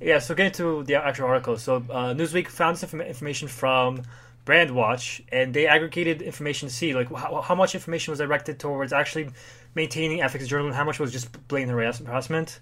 Yeah, 0.00 0.18
so 0.20 0.34
getting 0.34 0.52
to 0.52 0.84
the 0.84 0.94
actual 0.94 1.26
article. 1.26 1.56
So 1.56 1.76
uh, 1.76 2.14
Newsweek 2.14 2.48
found 2.48 2.76
this 2.76 2.84
inform- 2.84 3.02
information 3.02 3.48
from 3.48 4.02
Brandwatch, 4.46 5.22
and 5.30 5.52
they 5.52 5.66
aggregated 5.66 6.22
information 6.22 6.68
to 6.68 6.74
see 6.74 6.94
like 6.94 7.12
how, 7.12 7.40
how 7.40 7.54
much 7.54 7.74
information 7.74 8.12
was 8.12 8.18
directed 8.18 8.58
towards 8.58 8.92
actually 8.92 9.30
maintaining 9.74 10.22
ethics 10.22 10.46
journalism, 10.46 10.74
how 10.74 10.84
much 10.84 10.98
was 10.98 11.12
just 11.12 11.48
blatant 11.48 11.72
harass- 11.72 11.98
harassment. 11.98 12.60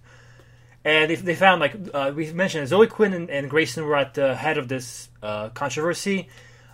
And 0.85 1.11
they, 1.11 1.17
they 1.17 1.35
found, 1.35 1.61
like 1.61 1.77
uh, 1.93 2.13
we 2.15 2.33
mentioned, 2.33 2.69
Zoe 2.69 2.87
Quinn 2.87 3.13
and, 3.13 3.29
and 3.29 3.51
Grayson 3.51 3.85
were 3.85 3.97
at 3.97 4.15
the 4.15 4.35
head 4.35 4.57
of 4.57 4.69
this 4.69 5.09
uh, 5.23 5.49
controversy. 5.51 6.29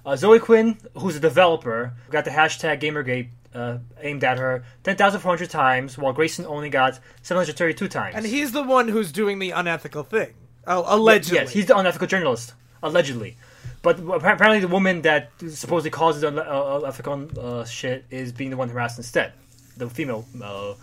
Uh, 0.04 0.16
Zoe 0.16 0.38
Quinn, 0.38 0.78
who's 0.98 1.16
a 1.16 1.20
developer, 1.20 1.94
got 2.10 2.24
the 2.24 2.30
hashtag 2.30 2.80
Gamergate 2.80 3.28
uh, 3.54 3.78
aimed 4.00 4.24
at 4.24 4.38
her 4.38 4.64
10,400 4.84 5.48
times, 5.48 5.96
while 5.96 6.12
Grayson 6.12 6.44
only 6.46 6.70
got 6.70 6.98
732 7.22 7.88
times. 7.88 8.14
And 8.16 8.26
he's 8.26 8.52
the 8.52 8.62
one 8.62 8.88
who's 8.88 9.12
doing 9.12 9.38
the 9.38 9.50
unethical 9.50 10.02
thing. 10.02 10.34
Uh, 10.66 10.82
allegedly. 10.86 11.38
Yes, 11.38 11.50
he's 11.50 11.66
the 11.66 11.76
unethical 11.76 12.06
journalist, 12.06 12.54
allegedly. 12.82 13.36
But 13.82 13.98
apparently, 13.98 14.60
the 14.60 14.68
woman 14.68 15.02
that 15.02 15.30
supposedly 15.48 15.90
causes 15.90 16.22
the 16.22 16.28
unethical 16.28 17.28
uh, 17.38 17.64
shit 17.64 18.04
is 18.10 18.32
being 18.32 18.50
the 18.50 18.56
one 18.56 18.68
harassed 18.68 18.98
instead. 18.98 19.32
The 19.76 19.90
female 19.90 20.24
uh, 20.42 20.74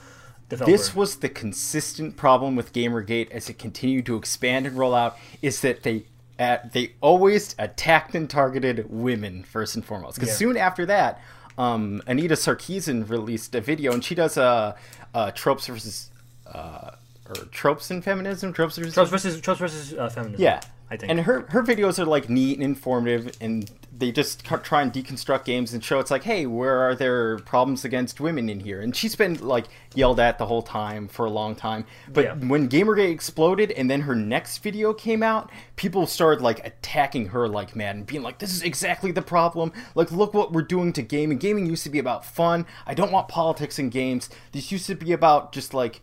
developer. 0.49 0.71
This 0.71 0.93
was 0.93 1.17
the 1.17 1.29
consistent 1.29 2.17
problem 2.17 2.57
with 2.57 2.73
Gamergate 2.73 3.31
as 3.31 3.49
it 3.49 3.57
continued 3.57 4.05
to 4.07 4.17
expand 4.17 4.67
and 4.67 4.77
roll 4.77 4.93
out. 4.93 5.17
Is 5.41 5.61
that 5.61 5.83
they 5.83 6.05
at, 6.37 6.73
they 6.73 6.93
always 7.01 7.53
attacked 7.59 8.15
and 8.15 8.29
targeted 8.29 8.89
women 8.89 9.43
first 9.43 9.75
and 9.75 9.85
foremost. 9.85 10.15
Because 10.15 10.29
Yeah. 10.29 10.35
soon 10.35 10.57
after 10.57 10.85
that, 10.85 11.21
um, 11.57 12.01
Anita 12.07 12.35
Sarkeesian 12.35 13.09
released 13.09 13.53
a 13.53 13.61
video, 13.61 13.91
and 13.93 14.03
she 14.03 14.15
does 14.15 14.37
a 14.37 14.43
uh, 14.43 14.73
uh, 15.13 15.31
tropes 15.31 15.67
versus 15.67 16.09
uh, 16.47 16.91
or 17.29 17.45
tropes 17.45 17.91
in 17.91 18.01
feminism, 18.01 18.51
tropes 18.53 18.77
versus 18.77 18.93
Trust 18.93 19.11
versus 19.11 19.39
trust 19.41 19.59
versus 19.59 19.93
uh, 19.93 20.09
feminism. 20.09 20.41
yeah, 20.43 20.59
I 20.89 20.97
think. 20.97 21.11
And 21.11 21.19
her 21.21 21.45
her 21.49 21.63
videos 21.63 21.99
are 21.99 22.05
like 22.05 22.29
neat 22.29 22.53
and 22.57 22.63
informative, 22.63 23.35
and 23.39 23.69
they 23.95 24.13
just 24.13 24.45
try 24.45 24.81
and 24.81 24.93
deconstruct 24.93 25.43
games 25.43 25.73
and 25.73 25.83
show 25.83 25.99
it's 25.99 26.09
like, 26.09 26.23
hey, 26.23 26.45
where 26.45 26.77
are 26.79 26.95
there 26.95 27.37
problems 27.39 27.83
against 27.83 28.21
women 28.21 28.47
in 28.49 28.61
here? 28.61 28.79
And 28.79 28.95
she's 28.95 29.13
been 29.13 29.35
like 29.45 29.65
yelled 29.93 30.21
at 30.21 30.37
the 30.37 30.45
whole 30.45 30.61
time 30.61 31.09
for 31.09 31.25
a 31.25 31.29
long 31.29 31.53
time. 31.53 31.85
But 32.07 32.23
Yeah. 32.23 32.33
when 32.35 32.69
Gamergate 32.69 33.11
exploded, 33.11 33.71
and 33.71 33.89
then 33.91 33.99
her 34.01 34.15
next 34.15 34.59
video 34.59 34.93
came 34.93 35.21
out, 35.21 35.51
people 35.75 36.07
started 36.07 36.41
like 36.41 36.65
attacking 36.65 37.27
her 37.27 37.49
like 37.49 37.75
mad 37.75 37.97
and 37.97 38.07
being 38.07 38.23
like, 38.23 38.39
this 38.39 38.53
is 38.53 38.61
exactly 38.61 39.11
the 39.11 39.21
problem. 39.21 39.73
Like, 39.95 40.13
look 40.13 40.33
what 40.33 40.53
we're 40.53 40.61
doing 40.61 40.93
to 40.93 41.01
gaming. 41.01 41.37
Gaming 41.37 41.65
used 41.65 41.83
to 41.83 41.89
be 41.89 41.99
about 41.99 42.23
fun. 42.23 42.65
I 42.87 42.93
don't 42.93 43.11
want 43.11 43.27
politics 43.27 43.77
in 43.79 43.89
games. 43.89 44.29
This 44.53 44.71
used 44.71 44.85
to 44.87 44.95
be 44.95 45.11
about 45.11 45.51
just 45.51 45.73
like 45.73 45.99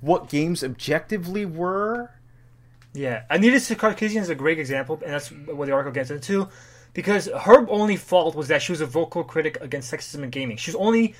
what 0.00 0.28
games 0.28 0.62
objectively 0.64 1.44
were. 1.46 2.10
Yeah, 2.92 3.24
Anita 3.30 3.56
Sarkeesian 3.56 4.20
is 4.20 4.28
a 4.28 4.34
great 4.34 4.58
example, 4.58 5.00
and 5.04 5.12
that's 5.12 5.30
what 5.30 5.66
the 5.66 5.72
article 5.72 5.92
gets 5.92 6.10
into. 6.10 6.48
Because 6.92 7.26
her 7.26 7.68
only 7.68 7.96
fault 7.96 8.36
was 8.36 8.46
that 8.48 8.62
she 8.62 8.70
was 8.70 8.80
a 8.80 8.86
vocal 8.86 9.24
critic 9.24 9.58
against 9.60 9.92
sexism 9.92 10.22
in 10.22 10.30
gaming. 10.30 10.56
She 10.56 10.70
was 10.70 10.76
only 10.76 11.14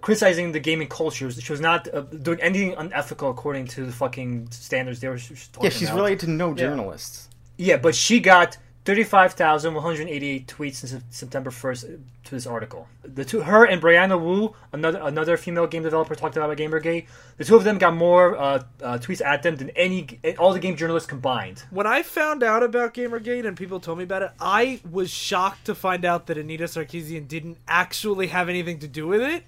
criticizing 0.00 0.50
the 0.50 0.58
gaming 0.58 0.88
culture. 0.88 1.30
She 1.30 1.52
was 1.52 1.60
not 1.60 1.86
uh, 1.94 2.00
doing 2.00 2.40
anything 2.40 2.74
unethical 2.74 3.30
according 3.30 3.68
to 3.68 3.86
the 3.86 3.92
fucking 3.92 4.50
standards 4.50 5.00
they 5.00 5.08
were 5.08 5.18
she 5.18 5.34
Yeah, 5.60 5.68
she's 5.68 5.88
about. 5.88 5.96
related 5.96 6.20
to 6.20 6.30
no 6.30 6.54
journalists. 6.54 7.28
Yeah, 7.56 7.76
but 7.76 7.94
she 7.94 8.18
got 8.18 8.56
35,188 8.84 10.46
tweets 10.48 10.74
since 10.76 11.04
September 11.10 11.50
1st 11.50 12.00
to 12.24 12.30
this 12.30 12.46
article. 12.46 12.88
The 13.04 13.24
two, 13.24 13.42
her 13.42 13.64
and 13.64 13.80
Brianna 13.80 14.20
Wu, 14.20 14.54
another 14.72 15.00
another 15.02 15.36
female 15.36 15.68
game 15.68 15.84
developer, 15.84 16.16
talked 16.16 16.36
about 16.36 16.56
Gamergate. 16.56 17.06
The 17.36 17.44
two 17.44 17.54
of 17.54 17.62
them 17.62 17.78
got 17.78 17.94
more 17.94 18.36
uh, 18.36 18.62
uh, 18.82 18.98
tweets 18.98 19.24
at 19.24 19.44
them 19.44 19.56
than 19.56 19.70
any 19.70 20.18
all 20.36 20.52
the 20.52 20.58
game 20.58 20.76
journalists 20.76 21.08
combined. 21.08 21.62
When 21.70 21.86
I 21.86 22.02
found 22.02 22.42
out 22.42 22.64
about 22.64 22.94
Gamergate 22.94 23.46
and 23.46 23.56
people 23.56 23.78
told 23.78 23.98
me 23.98 24.04
about 24.04 24.22
it, 24.22 24.30
I 24.40 24.80
was 24.90 25.10
shocked 25.10 25.66
to 25.66 25.74
find 25.76 26.04
out 26.04 26.26
that 26.26 26.36
Anita 26.36 26.64
Sarkeesian 26.64 27.28
didn't 27.28 27.58
actually 27.68 28.28
have 28.28 28.48
anything 28.48 28.80
to 28.80 28.88
do 28.88 29.06
with 29.06 29.22
it. 29.22 29.44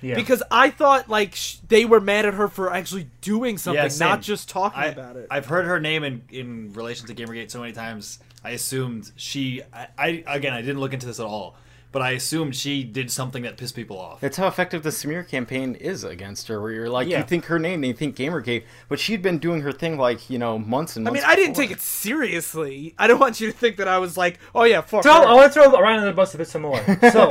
Yeah. 0.00 0.14
Because 0.14 0.42
I 0.50 0.70
thought 0.70 1.08
like 1.08 1.34
sh- 1.34 1.56
they 1.66 1.84
were 1.84 2.00
mad 2.00 2.26
at 2.26 2.34
her 2.34 2.48
for 2.48 2.72
actually 2.72 3.08
doing 3.20 3.58
something, 3.58 3.82
Yeah, 3.82 3.96
not 3.98 4.22
just 4.22 4.48
talking 4.48 4.78
I, 4.80 4.86
about 4.86 5.16
it. 5.16 5.26
I've 5.30 5.46
heard 5.46 5.64
her 5.66 5.80
name 5.80 6.04
in, 6.04 6.22
in 6.30 6.72
relation 6.74 7.06
to 7.08 7.14
Gamergate 7.14 7.50
so 7.50 7.60
many 7.60 7.72
times. 7.72 8.20
I 8.44 8.50
assumed 8.50 9.10
she. 9.16 9.62
I, 9.72 9.88
I 9.98 10.24
again, 10.26 10.52
I 10.52 10.60
didn't 10.60 10.80
look 10.80 10.92
into 10.92 11.06
this 11.06 11.18
at 11.18 11.26
all, 11.26 11.56
but 11.90 12.00
I 12.02 12.10
assumed 12.12 12.54
she 12.54 12.84
did 12.84 13.10
something 13.10 13.42
that 13.42 13.56
pissed 13.56 13.74
people 13.74 13.98
off. 13.98 14.20
That's 14.20 14.36
how 14.36 14.46
effective 14.46 14.82
the 14.84 14.92
smear 14.92 15.24
campaign 15.24 15.74
is 15.74 16.04
against 16.04 16.46
her. 16.48 16.60
Where 16.60 16.70
you're 16.70 16.88
like, 16.88 17.08
Yeah. 17.08 17.18
you 17.18 17.24
think 17.24 17.46
her 17.46 17.58
name, 17.58 17.80
they 17.80 17.92
think 17.92 18.14
Gamergate, 18.16 18.64
but 18.88 19.00
she'd 19.00 19.20
been 19.22 19.38
doing 19.38 19.62
her 19.62 19.72
thing 19.72 19.98
like 19.98 20.30
you 20.30 20.38
know 20.38 20.58
months 20.58 20.96
and 20.96 21.06
I 21.08 21.10
months. 21.10 21.22
mean, 21.24 21.30
I 21.30 21.34
didn't 21.34 21.54
take 21.56 21.70
it 21.72 21.80
seriously. 21.80 22.94
I 22.98 23.06
don't 23.06 23.18
want 23.18 23.40
you 23.40 23.50
to 23.50 23.56
think 23.56 23.76
that 23.78 23.88
I 23.88 23.98
was 23.98 24.16
like, 24.16 24.38
oh 24.54 24.64
yeah, 24.64 24.80
fuck 24.80 25.02
So 25.02 25.12
her. 25.12 25.26
I 25.26 25.32
want 25.34 25.52
to 25.52 25.60
throw 25.60 25.72
Ryan 25.72 25.98
under 26.00 26.10
the 26.10 26.16
bus 26.16 26.34
a 26.34 26.38
bit 26.38 26.48
some 26.48 26.62
more. 26.62 26.80
So 27.12 27.30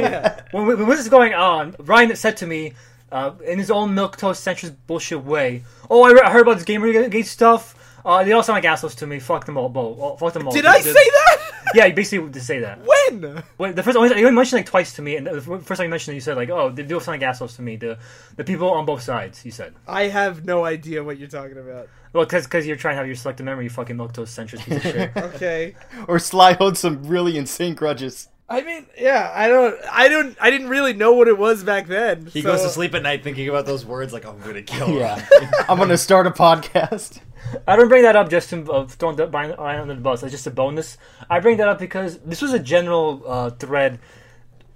when, 0.51 0.65
when 0.67 0.89
this 0.89 0.99
is 0.99 1.09
going 1.09 1.33
on, 1.33 1.75
Ryan 1.79 2.15
said 2.15 2.37
to 2.37 2.47
me, 2.47 2.73
uh, 3.11 3.31
in 3.45 3.59
his 3.59 3.69
own 3.71 3.93
milk 3.93 4.17
toast 4.17 4.45
centrist 4.45 4.75
bullshit 4.87 5.23
way, 5.23 5.63
"Oh, 5.89 6.03
I, 6.03 6.11
re- 6.11 6.21
I 6.21 6.31
heard 6.31 6.41
about 6.41 6.55
this 6.57 6.65
Gamergate 6.65 7.25
stuff. 7.25 7.84
Uh, 8.05 8.23
they 8.23 8.31
all 8.33 8.43
sound 8.43 8.57
like 8.57 8.65
assholes 8.65 8.93
to 8.95 9.07
me. 9.07 9.19
Fuck 9.19 9.45
them 9.45 9.57
all. 9.57 9.67
Bo- 9.67 9.97
oh, 9.99 10.15
fuck 10.17 10.33
them 10.33 10.47
all." 10.47 10.53
Did 10.53 10.65
I 10.65 10.77
The- 10.77 10.93
say 10.93 10.93
that? 10.93 11.37
Yeah, 11.73 11.85
you 11.87 11.93
basically 11.95 12.29
did 12.29 12.43
say 12.43 12.59
that. 12.59 12.79
when? 12.85 13.43
Well, 13.57 13.73
the 13.73 13.81
first 13.83 13.97
only 13.97 14.09
you 14.19 14.25
only 14.27 14.35
mentioned 14.35 14.59
like 14.59 14.67
twice 14.67 14.93
to 14.93 15.01
me, 15.01 15.15
and 15.17 15.25
the 15.27 15.41
first 15.41 15.79
time 15.79 15.85
you 15.85 15.89
mentioned 15.89 16.13
it, 16.13 16.15
you 16.15 16.21
said 16.21 16.37
like, 16.37 16.49
"Oh, 16.49 16.69
they 16.69 16.83
do 16.83 16.99
sound 16.99 17.19
like 17.19 17.27
assholes 17.27 17.55
to 17.55 17.61
me." 17.63 17.75
The 17.75 17.97
the 18.35 18.43
people 18.43 18.69
on 18.69 18.85
both 18.85 19.01
sides, 19.01 19.43
you 19.43 19.51
said. 19.51 19.73
I 19.87 20.03
have 20.03 20.45
no 20.45 20.63
idea 20.63 21.03
what 21.03 21.17
you're 21.17 21.27
talking 21.27 21.57
about. 21.57 21.89
Well, 22.13 22.25
because 22.25 22.65
you're 22.65 22.77
trying 22.77 22.93
to 22.93 22.97
have 22.97 23.07
your 23.07 23.15
selective 23.17 23.45
memory, 23.45 23.65
you 23.65 23.69
fucking 23.71 23.97
milk 23.97 24.13
toast 24.13 24.37
centrist 24.37 24.63
piece 24.63 24.77
of 24.77 24.81
shit. 24.83 25.11
Okay. 25.35 25.75
Or 26.07 26.17
Sly 26.19 26.53
holds 26.53 26.79
some 26.79 27.03
really 27.03 27.37
insane 27.37 27.73
grudges. 27.75 28.29
I 28.47 28.61
mean, 28.61 28.85
yeah, 28.99 29.31
I 29.33 29.47
don't, 29.47 29.75
I 29.91 30.07
don't, 30.07 30.37
I 30.39 30.51
didn't 30.51 30.69
really 30.69 30.93
know 30.93 31.13
what 31.13 31.27
it 31.27 31.37
was 31.37 31.63
back 31.63 31.87
then. 31.87 32.27
He 32.27 32.41
so- 32.41 32.51
goes 32.51 32.61
to 32.61 32.69
sleep 32.69 32.93
at 32.93 33.01
night 33.01 33.23
thinking 33.23 33.49
about 33.49 33.65
those 33.65 33.83
words 33.85 34.13
like 34.13 34.23
I'm 34.25 34.39
gonna 34.41 34.61
kill 34.61 34.87
her. 34.87 34.99
Yeah, 34.99 35.25
I'm 35.69 35.77
gonna 35.79 35.97
start 35.97 36.27
a 36.27 36.31
podcast. 36.31 37.19
I 37.67 37.75
don't 37.75 37.87
bring 37.89 38.03
that 38.03 38.15
up 38.15 38.29
just 38.29 38.49
to 38.51 38.71
uh, 38.71 38.87
throw 38.87 39.13
the- 39.13 39.27
Ryan 39.27 39.55
Ryan 39.57 39.81
under 39.81 39.95
the 39.95 40.01
bus. 40.01 40.21
It's 40.21 40.31
just 40.31 40.45
a 40.45 40.51
bonus. 40.51 40.97
I 41.29 41.39
bring 41.39 41.57
that 41.57 41.67
up 41.67 41.79
because 41.79 42.19
this 42.19 42.41
was 42.41 42.53
a 42.53 42.59
general 42.59 43.23
uh, 43.25 43.49
thread 43.49 43.99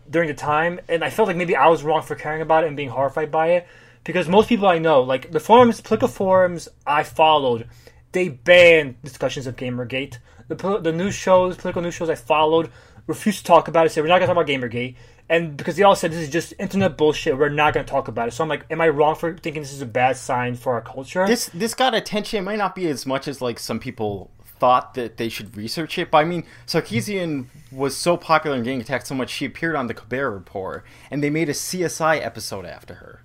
during 0.10 0.28
the 0.30 0.34
time, 0.34 0.80
and 0.90 1.04
I 1.04 1.12
felt 1.12 1.28
like 1.28 1.38
maybe 1.38 1.56
I 1.56 1.68
was 1.68 1.84
wrong 1.84 2.02
for 2.02 2.16
caring 2.16 2.42
about 2.42 2.64
it 2.64 2.68
and 2.68 2.76
being 2.78 2.90
horrified 2.90 3.30
by 3.30 3.50
it. 3.52 3.68
Because 4.04 4.28
most 4.28 4.50
people 4.50 4.68
I 4.68 4.80
know, 4.80 5.02
like 5.04 5.32
the 5.32 5.40
forums, 5.40 5.80
political 5.82 6.08
forums 6.08 6.70
I 6.88 7.04
followed, 7.04 7.68
they 8.14 8.30
banned 8.30 9.00
discussions 9.04 9.46
of 9.46 9.56
Gamergate. 9.56 10.18
The 10.48 10.56
pol- 10.56 10.82
the 10.82 10.92
news 10.92 11.14
shows, 11.14 11.58
political 11.58 11.84
news 11.84 11.94
shows 11.94 12.10
I 12.10 12.16
followed, 12.16 12.72
refused 13.10 13.40
to 13.40 13.44
talk 13.44 13.68
about 13.68 13.86
it. 13.86 13.90
Said 13.90 14.04
we're 14.04 14.08
not 14.08 14.20
going 14.20 14.30
to 14.30 14.34
talk 14.34 14.44
about 14.44 14.48
Gamergate, 14.48 14.96
and 15.28 15.58
because 15.58 15.76
they 15.76 15.84
all 15.84 15.96
said 15.96 16.12
this 16.12 16.20
is 16.20 16.30
just 16.30 16.54
internet 16.60 16.98
bullshit, 16.98 17.38
we're 17.38 17.50
not 17.50 17.74
going 17.74 17.86
to 17.86 17.92
talk 17.92 18.08
about 18.08 18.30
it. 18.30 18.32
So 18.32 18.44
I'm 18.44 18.50
like, 18.50 18.66
am 18.70 18.80
I 18.80 18.88
wrong 18.88 19.16
for 19.16 19.36
thinking 19.36 19.62
this 19.62 19.74
is 19.74 19.82
a 19.82 19.86
bad 19.86 20.16
sign 20.16 20.56
for 20.56 20.74
our 20.74 20.82
culture? 20.82 21.28
This 21.28 21.50
this 21.54 21.74
got 21.74 21.94
attention. 21.94 22.40
It 22.40 22.44
might 22.44 22.60
not 22.60 22.76
be 22.76 22.88
as 22.88 23.06
much 23.06 23.28
as 23.28 23.42
like 23.42 23.60
some 23.60 23.80
people 23.80 24.32
thought 24.60 24.94
that 24.94 25.18
they 25.18 25.30
should 25.30 25.58
research 25.58 25.98
it. 25.98 26.12
But 26.12 26.20
I 26.20 26.26
mean, 26.26 26.44
Sarkeesian 26.68 27.46
was 27.72 27.96
so 27.98 28.16
popular 28.18 28.56
and 28.56 28.64
getting 28.64 28.82
attacked 28.82 29.08
so 29.08 29.16
much, 29.16 29.30
she 29.30 29.46
appeared 29.46 29.76
on 29.76 29.88
the 29.88 29.94
Colbert 29.94 30.32
Report, 30.32 30.86
and 31.10 31.24
they 31.24 31.30
made 31.30 31.50
a 31.50 31.54
CSI 31.54 32.24
episode 32.24 32.66
after 32.66 32.96
her 32.96 33.24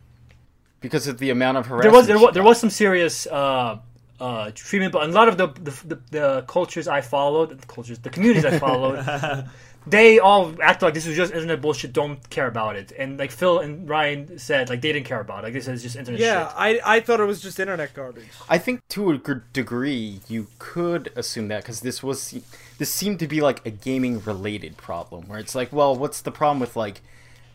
because 0.80 1.06
of 1.06 1.18
the 1.18 1.30
amount 1.30 1.58
of 1.58 1.64
there 1.64 1.76
harassment. 1.76 1.94
was 1.94 2.06
there 2.06 2.18
she 2.18 2.24
was, 2.24 2.34
there 2.34 2.42
was 2.42 2.60
some 2.60 2.70
serious 2.70 3.26
uh, 3.26 3.78
uh, 4.20 4.50
treatment, 4.54 4.92
but 4.92 5.08
a 5.08 5.12
lot 5.12 5.28
of 5.28 5.36
the 5.36 5.48
the, 5.48 5.70
the 5.86 6.00
the 6.10 6.42
cultures 6.42 6.86
I 6.86 7.00
followed, 7.00 7.58
the 7.60 7.66
cultures, 7.66 7.98
the 7.98 8.10
communities 8.10 8.44
I 8.44 8.58
followed, 8.58 8.98
they 9.86 10.18
all 10.18 10.54
act 10.62 10.82
like 10.82 10.94
this 10.94 11.06
was 11.06 11.16
just 11.16 11.32
internet 11.32 11.60
bullshit. 11.60 11.92
Don't 11.92 12.28
care 12.30 12.46
about 12.46 12.76
it. 12.76 12.92
And 12.98 13.18
like 13.18 13.30
Phil 13.30 13.58
and 13.58 13.88
Ryan 13.88 14.38
said, 14.38 14.70
like 14.70 14.80
they 14.80 14.92
didn't 14.92 15.06
care 15.06 15.20
about 15.20 15.40
it. 15.40 15.48
Like 15.48 15.52
this 15.52 15.68
is 15.68 15.82
just 15.82 15.96
internet 15.96 16.20
Yeah, 16.20 16.48
shit. 16.48 16.56
I, 16.56 16.96
I 16.96 17.00
thought 17.00 17.20
it 17.20 17.24
was 17.24 17.42
just 17.42 17.60
internet 17.60 17.92
garbage. 17.92 18.24
I 18.48 18.58
think 18.58 18.86
to 18.88 19.10
a 19.10 19.18
degree 19.52 20.20
you 20.26 20.46
could 20.58 21.12
assume 21.16 21.48
that 21.48 21.62
because 21.62 21.80
this 21.80 22.02
was 22.02 22.34
this 22.78 22.90
seemed 22.90 23.18
to 23.18 23.28
be 23.28 23.40
like 23.40 23.64
a 23.66 23.70
gaming 23.70 24.22
related 24.22 24.76
problem 24.76 25.28
where 25.28 25.38
it's 25.38 25.54
like, 25.54 25.72
well, 25.72 25.94
what's 25.94 26.22
the 26.22 26.32
problem 26.32 26.60
with 26.60 26.76
like 26.76 27.02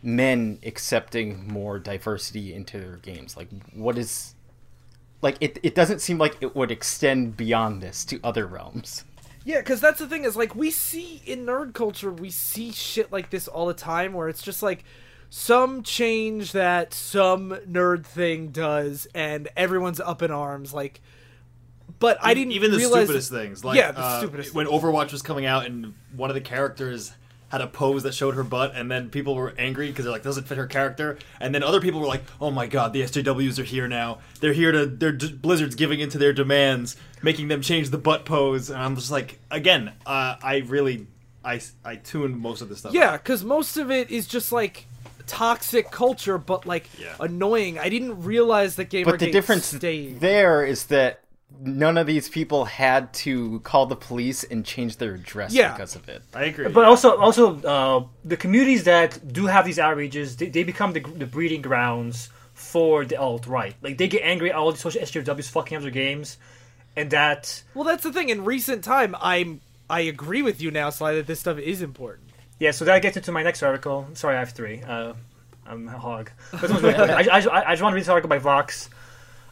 men 0.02 0.58
accepting 0.64 1.48
more 1.48 1.78
diversity 1.78 2.54
into 2.54 2.78
their 2.78 2.96
games? 2.96 3.36
Like, 3.36 3.48
what 3.74 3.98
is 3.98 4.34
like 5.20 5.36
it? 5.40 5.58
It 5.64 5.74
doesn't 5.74 6.00
seem 6.00 6.18
like 6.18 6.36
it 6.40 6.54
would 6.54 6.70
extend 6.70 7.36
beyond 7.36 7.82
this 7.82 8.04
to 8.06 8.20
other 8.22 8.46
realms. 8.46 9.04
Yeah, 9.44 9.58
because 9.58 9.80
that's 9.80 9.98
the 9.98 10.06
thing 10.06 10.24
is 10.24 10.36
like 10.36 10.54
we 10.54 10.70
see 10.70 11.22
in 11.24 11.46
nerd 11.46 11.72
culture, 11.72 12.12
we 12.12 12.30
see 12.30 12.72
shit 12.72 13.10
like 13.10 13.30
this 13.30 13.48
all 13.48 13.66
the 13.66 13.74
time 13.74 14.12
where 14.12 14.28
it's 14.28 14.42
just 14.42 14.62
like 14.62 14.84
some 15.30 15.82
change 15.82 16.52
that 16.52 16.92
some 16.92 17.50
nerd 17.68 18.04
thing 18.04 18.48
does, 18.48 19.06
and 19.14 19.48
everyone's 19.56 20.00
up 20.00 20.22
in 20.22 20.30
arms. 20.30 20.74
Like, 20.74 21.00
but 21.98 22.18
I 22.20 22.34
didn't 22.34 22.52
even 22.52 22.72
the 22.72 22.80
stupidest 22.80 23.30
things. 23.30 23.64
Like 23.64 23.78
yeah, 23.78 23.92
the 23.92 24.00
uh, 24.00 24.18
stupidest. 24.18 24.54
when. 24.54 24.66
Overwatch 24.66 25.12
was 25.12 25.22
coming 25.22 25.46
out 25.46 25.66
and 25.66 25.94
one 26.14 26.30
of 26.30 26.34
the 26.34 26.40
characters 26.40 27.12
had 27.50 27.60
a 27.60 27.66
pose 27.66 28.04
that 28.04 28.14
showed 28.14 28.34
her 28.34 28.44
butt, 28.44 28.72
and 28.76 28.90
then 28.90 29.10
people 29.10 29.34
were 29.34 29.52
angry 29.58 29.88
because 29.88 30.04
they're 30.04 30.12
like 30.12 30.22
doesn't 30.22 30.46
fit 30.46 30.56
her 30.56 30.66
character, 30.66 31.18
and 31.40 31.54
then 31.54 31.62
other 31.62 31.80
people 31.80 32.00
were 32.00 32.06
like, 32.06 32.22
oh 32.40 32.50
my 32.50 32.66
god, 32.66 32.92
the 32.92 33.02
SJWs 33.02 33.58
are 33.58 33.64
here 33.64 33.88
now. 33.88 34.18
They're 34.40 34.52
here 34.52 34.70
to 34.70 34.86
they're 34.86 35.12
d- 35.12 35.32
Blizzard's 35.32 35.74
giving 35.74 35.98
into 35.98 36.16
their 36.16 36.32
demands, 36.32 36.96
making 37.22 37.48
them 37.48 37.60
change 37.62 37.90
the 37.90 37.98
butt 37.98 38.24
pose, 38.24 38.70
and 38.70 38.78
I'm 38.80 38.96
just 38.96 39.10
like, 39.10 39.38
again, 39.50 39.92
uh, 40.06 40.36
I 40.42 40.62
really 40.66 41.06
I 41.44 41.60
I 41.84 41.96
tune 41.96 42.38
most 42.40 42.60
of 42.62 42.68
this 42.68 42.78
stuff. 42.80 42.92
Yeah, 42.92 43.16
because 43.16 43.44
most 43.44 43.76
of 43.76 43.90
it 43.90 44.10
is 44.10 44.26
just 44.26 44.52
like 44.52 44.86
toxic 45.26 45.90
culture, 45.90 46.38
but 46.38 46.66
like 46.66 46.88
Yeah. 46.98 47.14
annoying. 47.20 47.78
I 47.78 47.88
didn't 47.88 48.22
realize 48.24 48.76
that 48.76 48.90
Gamergate 48.90 49.04
But 49.04 49.18
the 49.20 49.30
difference 49.30 49.66
stayed. 49.66 50.20
there 50.20 50.64
is 50.64 50.86
that 50.86 51.20
none 51.62 51.96
of 51.98 52.06
these 52.06 52.28
people 52.28 52.64
had 52.64 53.12
to 53.12 53.60
call 53.60 53.86
the 53.86 53.96
police 53.96 54.44
and 54.44 54.64
change 54.64 54.96
their 54.96 55.14
address 55.14 55.52
Yeah. 55.52 55.72
because 55.72 55.94
of 55.94 56.08
it. 56.08 56.22
I 56.34 56.44
agree. 56.44 56.68
But 56.68 56.84
also, 56.84 57.16
also 57.18 57.60
uh, 57.62 58.04
the 58.24 58.36
communities 58.36 58.84
that 58.84 59.32
do 59.32 59.46
have 59.46 59.64
these 59.64 59.78
outrages, 59.78 60.36
they, 60.36 60.48
they 60.48 60.64
become 60.64 60.92
the, 60.94 61.00
the 61.00 61.26
breeding 61.26 61.60
grounds 61.62 62.30
for 62.54 63.04
the 63.04 63.16
alt 63.16 63.46
right. 63.46 63.74
Like 63.82 63.98
they 63.98 64.08
get 64.08 64.22
angry 64.22 64.50
at 64.50 64.56
all 64.56 64.72
the 64.72 64.78
social 64.78 65.00
SJWs 65.02 65.50
fucking 65.50 65.76
up 65.76 65.82
their 65.82 65.90
games, 65.90 66.38
and 66.96 67.10
that 67.10 67.62
Well, 67.74 67.84
that's 67.84 68.02
the 68.02 68.12
thing. 68.12 68.28
In 68.28 68.44
recent 68.44 68.84
time, 68.84 69.14
I'm 69.20 69.60
I 69.88 70.00
agree 70.00 70.42
with 70.42 70.60
you 70.62 70.70
now, 70.70 70.90
Sly, 70.90 71.14
that 71.14 71.26
this 71.26 71.40
stuff 71.40 71.58
is 71.58 71.82
important. 71.82 72.28
yeah. 72.58 72.70
So 72.70 72.84
that 72.84 73.02
gets 73.02 73.16
into 73.16 73.32
my 73.32 73.42
next 73.42 73.62
article. 73.62 74.06
Sorry, 74.14 74.36
I 74.36 74.38
have 74.40 74.50
three. 74.50 74.82
Uh, 74.82 75.14
I'm 75.66 75.88
a 75.88 75.98
hog. 75.98 76.30
Really. 76.62 76.94
I, 76.94 77.20
I, 77.20 77.36
I 77.36 77.72
just 77.72 77.82
want 77.82 77.92
to 77.92 77.94
read 77.94 78.00
this 78.02 78.08
article 78.08 78.28
by 78.28 78.38
Vox. 78.38 78.88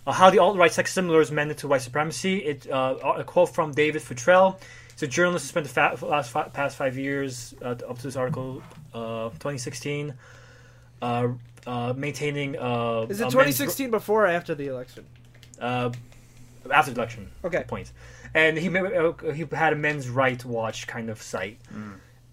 Uh, 0.07 0.13
how 0.13 0.31
the 0.31 0.39
alt 0.39 0.57
right 0.57 0.73
sex 0.73 0.97
lures 0.97 1.31
men 1.31 1.55
to 1.55 1.69
white 1.69 1.83
supremacy. 1.83 2.39
It 2.39 2.71
uh, 2.71 2.95
a 3.17 3.25
quote 3.25 3.55
from 3.55 3.73
David 3.73 4.01
Futrelle. 4.03 4.59
He's 4.95 5.03
a 5.03 5.07
journalist 5.07 5.45
who 5.47 5.49
spent 5.51 5.67
the 5.67 5.73
fa- 5.73 6.07
last 6.07 6.31
fi- 6.31 6.49
past 6.49 6.77
five 6.77 6.97
years 6.97 7.55
uh, 7.63 7.77
up 7.89 7.99
to 7.99 8.03
this 8.03 8.17
article, 8.17 8.63
uh, 8.95 9.29
2016, 9.31 10.15
uh, 11.03 11.29
uh, 11.67 11.93
maintaining. 11.97 12.57
Uh, 12.59 13.07
Is 13.09 13.21
it 13.21 13.23
a 13.23 13.25
men's- 13.27 13.33
2016 13.35 13.91
before 13.93 14.25
or 14.25 14.29
after 14.29 14.55
the 14.57 14.67
election? 14.69 15.05
After 16.73 16.93
the 16.93 17.01
election. 17.01 17.31
Okay. 17.45 17.65
Point. 17.67 17.93
And 18.35 18.59
he 18.59 18.69
uh, 18.77 19.13
he 19.33 19.45
had 19.53 19.73
a 19.73 19.77
men's 19.77 20.09
right 20.09 20.43
watch 20.45 20.87
kind 20.87 21.11
of 21.11 21.21
site. 21.23 21.59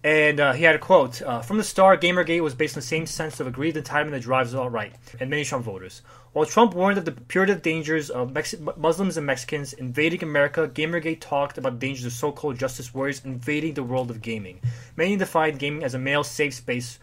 And 0.04 0.38
uh, 0.38 0.52
he 0.52 0.62
had 0.62 0.76
a 0.76 0.78
quote 0.78 1.20
uh, 1.22 1.40
from 1.40 1.56
the 1.56 1.64
start. 1.64 2.00
Gamergate 2.00 2.40
was 2.40 2.54
based 2.54 2.76
on 2.76 2.80
the 2.80 2.86
same 2.86 3.06
sense 3.06 3.40
of 3.40 3.46
aggrieved 3.48 3.76
entitlement 3.76 4.12
that 4.12 4.22
drives 4.22 4.54
alt 4.54 4.70
right 4.70 4.94
and 5.18 5.28
many 5.30 5.44
Trump 5.44 5.64
voters. 5.64 6.02
While 6.32 6.46
Trump 6.46 6.74
warned 6.74 6.98
of 6.98 7.06
the 7.06 7.12
putative 7.12 7.62
dangers 7.62 8.08
of 8.10 8.32
Mex- 8.32 8.54
Muslims 8.76 9.16
and 9.16 9.26
Mexicans 9.26 9.72
invading 9.72 10.22
America, 10.22 10.68
Gamergate 10.68 11.20
talked 11.20 11.58
about 11.58 11.80
the 11.80 11.86
dangers 11.86 12.04
of 12.04 12.12
so-called 12.12 12.58
justice 12.58 12.94
warriors 12.94 13.24
invading 13.24 13.74
the 13.74 13.82
world 13.82 14.10
of 14.10 14.22
gaming. 14.22 14.60
Many 14.96 15.16
defined 15.16 15.58
gaming 15.58 15.82
as 15.82 15.94
a 15.94 15.98
male 15.98 16.22
safe 16.22 16.54
space 16.54 17.00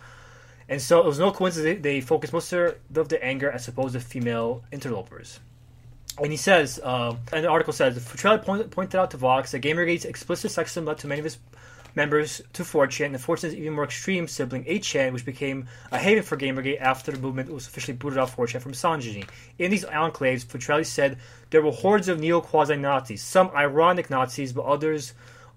and 0.70 0.82
so 0.82 1.00
it 1.00 1.06
was 1.06 1.20
no 1.20 1.32
coincidence 1.32 1.82
they, 1.82 2.02
focused 2.02 2.34
most 2.34 2.52
of 2.52 2.58
their, 2.58 3.02
of 3.02 3.10
their 3.10 3.24
anger 3.24 3.52
at 3.52 3.62
supposed 3.62 4.02
female 4.02 4.64
interlopers. 4.72 5.40
And 6.22 6.32
he 6.32 6.38
says, 6.38 6.80
uh, 6.84 7.16
and 7.32 7.44
the 7.44 7.50
article 7.50 7.74
says, 7.74 7.98
Futrelle 7.98 8.44
point, 8.44 8.70
pointed 8.70 8.98
out 8.98 9.12
to 9.12 9.18
Vox 9.18 9.52
that 9.52 9.62
Gamergate's 9.62 10.06
explicit 10.06 10.52
sexism 10.52 10.86
led 10.86 11.00
to 11.00 11.08
many 11.08 11.20
of 11.20 11.26
his 11.26 11.38
members 11.96 12.42
to 12.54 12.64
4chan, 12.64 13.08
and 13.08 13.16
4chan's 13.16 13.54
even 13.56 13.74
more 13.74 13.84
extreme 13.84 14.28
sibling 14.28 14.64
8chan, 14.66 15.14
which 15.14 15.26
became 15.26 15.68
a 15.92 15.98
haven 15.98 16.24
for 16.24 16.38
Gamergate 16.38 16.82
after 16.82 17.12
the 17.12 17.20
movement 17.20 17.52
was 17.52 17.68
officially 17.68 17.96
booted 17.96 18.18
off 18.18 18.36
4chan 18.36 18.62
from 18.62 18.72
misogyny. 18.72 19.26
In 19.60 19.72
these 19.72 19.86
enclaves, 19.86 20.46
Futrelli 20.46 20.86
said 20.86 21.18
there 21.50 21.62
were 21.62 21.72
hordes 21.72 22.08
of 22.08 22.20
neo-quasi-Nazis, 22.20 23.22
some 23.24 23.52
ironic 23.56 24.10
Nazis, 24.10 24.54
but 24.54 24.66
others 24.66 25.14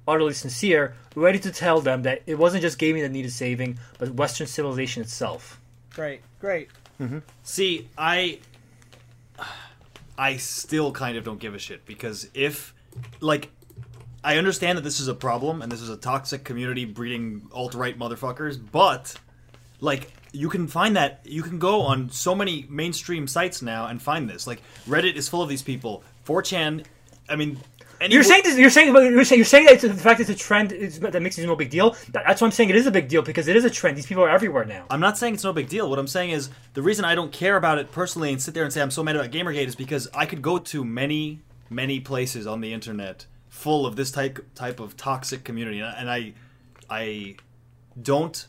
utterly 0.09 0.35
sincere, 0.35 0.95
ready 1.15 1.39
to 1.39 1.51
tell 1.51 1.81
them 1.81 2.03
that 2.03 2.23
it 2.27 2.37
wasn't 2.39 2.63
just 2.63 2.79
gaming 2.79 3.03
that 3.03 3.11
needed 3.11 3.33
saving, 3.33 3.79
but 3.99 4.11
Western 4.15 4.47
civilization 4.47 5.03
itself. 5.03 5.61
Great, 5.95 6.21
great. 6.41 6.69
See, 7.43 7.89
I 7.99 8.39
I 10.19 10.37
still 10.37 10.93
kind 10.93 11.17
of 11.17 11.25
don't 11.25 11.41
give 11.41 11.55
a 11.55 11.59
shit 11.59 11.85
because 11.87 12.29
if 12.35 12.75
like 13.21 13.51
I 14.25 14.39
understand 14.39 14.79
that 14.79 14.83
this 14.83 14.99
is 14.99 15.09
a 15.09 15.15
problem 15.15 15.63
and 15.63 15.71
this 15.71 15.81
is 15.81 15.91
a 15.91 15.97
toxic 15.97 16.45
community 16.45 16.85
breeding 16.85 17.49
alt-right 17.53 17.99
motherfuckers, 17.99 18.59
but 18.73 19.15
like 19.81 20.13
you 20.33 20.49
can 20.49 20.67
find 20.67 20.97
that 20.97 21.21
you 21.25 21.43
can 21.43 21.59
go 21.59 21.83
on 21.83 22.11
so 22.11 22.35
many 22.35 22.67
mainstream 22.69 23.27
sites 23.27 23.63
now 23.63 23.87
and 23.87 24.01
find 24.01 24.29
this. 24.29 24.47
Like 24.47 24.63
Reddit 24.89 25.15
is 25.15 25.29
full 25.29 25.43
of 25.43 25.49
these 25.49 25.63
people. 25.63 26.03
4chan, 26.27 26.85
I 27.29 27.37
mean 27.37 27.59
any 28.01 28.15
You're 28.15 28.23
saying 28.23 28.43
this. 28.45 28.59
You're 28.59 28.71
saying. 28.71 28.95
You're 28.95 29.25
saying. 29.25 29.39
You're 29.39 29.45
saying 29.45 29.67
that 29.67 29.75
it's, 29.75 29.83
the 29.83 29.95
fact 29.95 30.21
it's 30.21 30.31
a 30.31 30.35
trend 30.35 30.73
is, 30.73 31.01
that 31.01 31.21
makes 31.23 31.39
it 31.39 31.47
no 31.47 31.57
big 31.57 31.71
deal. 31.71 31.93
That- 32.13 32.25
That's 32.27 32.41
why 32.41 32.47
I'm 32.47 32.53
saying 32.53 32.71
it 32.71 32.77
is 32.77 32.87
a 32.87 32.91
big 32.91 33.09
deal 33.09 33.23
because 33.23 33.49
it 33.49 33.57
is 33.57 33.65
a 33.65 33.71
trend. 33.71 33.97
These 33.97 34.07
people 34.07 34.23
are 34.25 34.29
everywhere 34.31 34.65
now. 34.65 34.87
I'm 34.91 35.01
not 35.01 35.17
saying 35.19 35.35
it's 35.35 35.45
no 35.45 35.53
big 35.53 35.69
deal. 35.69 35.89
What 35.89 35.99
I'm 35.99 36.07
saying 36.07 36.31
is 36.31 36.51
the 36.75 36.83
reason 36.83 37.05
I 37.05 37.15
don't 37.15 37.33
care 37.33 37.57
about 37.57 37.79
it 37.79 37.93
personally 37.93 38.31
and 38.33 38.41
sit 38.43 38.55
there 38.55 38.65
and 38.65 38.73
say 38.73 38.83
I'm 38.83 38.91
so 38.91 39.03
mad 39.03 39.17
about 39.17 39.31
Gamergate 39.31 39.67
is 39.67 39.75
because 39.77 40.09
I 40.15 40.27
could 40.27 40.43
go 40.43 40.59
to 40.59 40.85
many, 40.85 41.41
many 41.71 42.01
places 42.01 42.47
on 42.47 42.61
the 42.61 42.73
internet 42.73 43.27
full 43.49 43.87
of 43.87 43.97
this 43.97 44.11
type 44.11 44.45
type 44.55 44.81
of 44.81 44.97
toxic 44.99 45.43
community, 45.45 45.81
and 45.81 46.11
I, 46.11 46.35
I 46.91 47.37
don't 48.01 48.47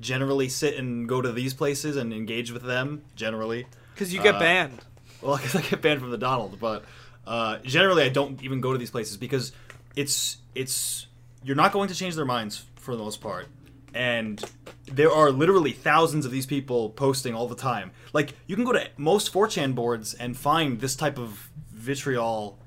generally 0.00 0.48
sit 0.48 0.76
and 0.76 1.08
go 1.08 1.20
to 1.20 1.32
these 1.32 1.54
places 1.54 1.96
and 1.96 2.12
engage 2.12 2.52
with 2.52 2.62
them 2.62 3.02
generally. 3.16 3.66
Because 3.94 4.14
you 4.14 4.22
get 4.22 4.36
Uh, 4.36 4.38
banned. 4.38 4.78
Well, 5.20 5.34
I 5.38 5.40
guess 5.42 5.56
I 5.56 5.62
get 5.62 5.82
banned 5.82 6.00
from 6.00 6.10
the 6.10 6.18
Donald, 6.18 6.58
but 6.60 6.84
uh, 7.28 7.58
generally 7.58 8.02
I 8.02 8.08
don't 8.08 8.42
even 8.42 8.60
go 8.60 8.72
to 8.72 8.78
these 8.78 8.90
places 8.90 9.18
because 9.18 9.52
it's 9.94 10.38
it's 10.54 11.06
you're 11.44 11.56
not 11.56 11.72
going 11.72 11.88
to 11.88 11.94
change 11.94 12.16
their 12.16 12.24
minds 12.24 12.64
for 12.76 12.96
the 12.96 13.02
most 13.02 13.20
part, 13.20 13.48
and 13.92 14.42
there 14.86 15.12
are 15.12 15.30
literally 15.30 15.72
thousands 15.72 16.24
of 16.24 16.32
these 16.32 16.46
people 16.46 16.88
posting 16.90 17.34
all 17.34 17.46
the 17.46 17.54
time. 17.54 17.90
Like 18.14 18.32
you 18.46 18.56
can 18.56 18.64
go 18.64 18.72
to 18.72 18.88
most 18.96 19.32
4chan 19.32 19.74
boards 19.74 20.14
and 20.14 20.36
find 20.36 20.80
this 20.80 20.96
type 20.96 21.18
of 21.18 21.50
vitriol 21.70 22.58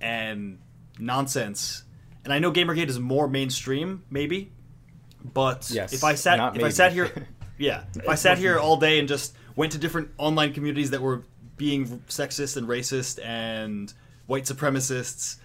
and 0.00 0.60
nonsense. 0.98 1.84
And 2.24 2.32
I 2.32 2.38
know 2.38 2.50
Gamergate 2.50 2.88
is 2.88 2.98
more 2.98 3.28
mainstream, 3.28 4.02
maybe, 4.10 4.50
but 5.22 5.70
Yes, 5.70 5.92
if 5.92 6.04
I 6.04 6.14
sat 6.14 6.56
if 6.56 6.64
I 6.64 6.70
sat 6.70 6.92
here, 6.92 7.12
yeah, 7.58 7.84
if 7.94 8.08
I 8.08 8.14
sat 8.14 8.38
here 8.38 8.58
all 8.58 8.78
day 8.78 8.98
and 8.98 9.06
just 9.06 9.36
went 9.56 9.72
to 9.72 9.78
different 9.78 10.08
online 10.16 10.54
communities 10.54 10.90
that 10.92 11.02
were 11.02 11.22
being 11.58 11.86
sexist 12.08 12.56
and 12.56 12.66
racist 12.66 13.22
and 13.24 13.92
white 14.26 14.44
supremacists, 14.44 15.36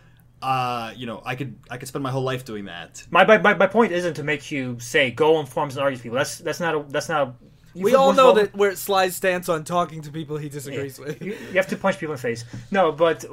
uh, 0.41 0.91
you 0.95 1.05
know, 1.05 1.21
I 1.25 1.35
could 1.35 1.55
I 1.69 1.77
could 1.77 1.87
spend 1.87 2.03
my 2.03 2.11
whole 2.11 2.23
life 2.23 2.45
doing 2.45 2.65
that. 2.65 3.05
My, 3.11 3.25
my, 3.25 3.37
my, 3.37 3.53
my 3.53 3.67
point 3.67 3.91
isn't 3.91 4.15
to 4.15 4.23
make 4.23 4.51
you 4.51 4.79
say 4.79 5.11
go 5.11 5.35
on 5.35 5.45
forums 5.45 5.75
and 5.75 5.83
argue 5.83 5.95
with 5.95 6.03
people. 6.03 6.17
That's 6.17 6.37
that's 6.39 6.59
not 6.59 6.75
a 6.75 6.85
that's 6.89 7.09
not. 7.09 7.27
A, 7.27 7.33
We 7.73 7.95
all 7.95 8.11
know 8.13 8.33
that 8.33 8.55
where 8.55 8.75
Sly's 8.75 9.15
stance 9.15 9.47
on 9.49 9.63
talking 9.63 10.01
to 10.01 10.11
people 10.11 10.37
he 10.37 10.49
disagrees 10.49 10.99
with. 10.99 11.21
You, 11.21 11.33
you 11.33 11.53
have 11.53 11.67
to 11.67 11.77
punch 11.77 11.99
people 11.99 12.13
in 12.13 12.17
the 12.17 12.21
face. 12.21 12.43
No, 12.71 12.91
but 12.91 13.23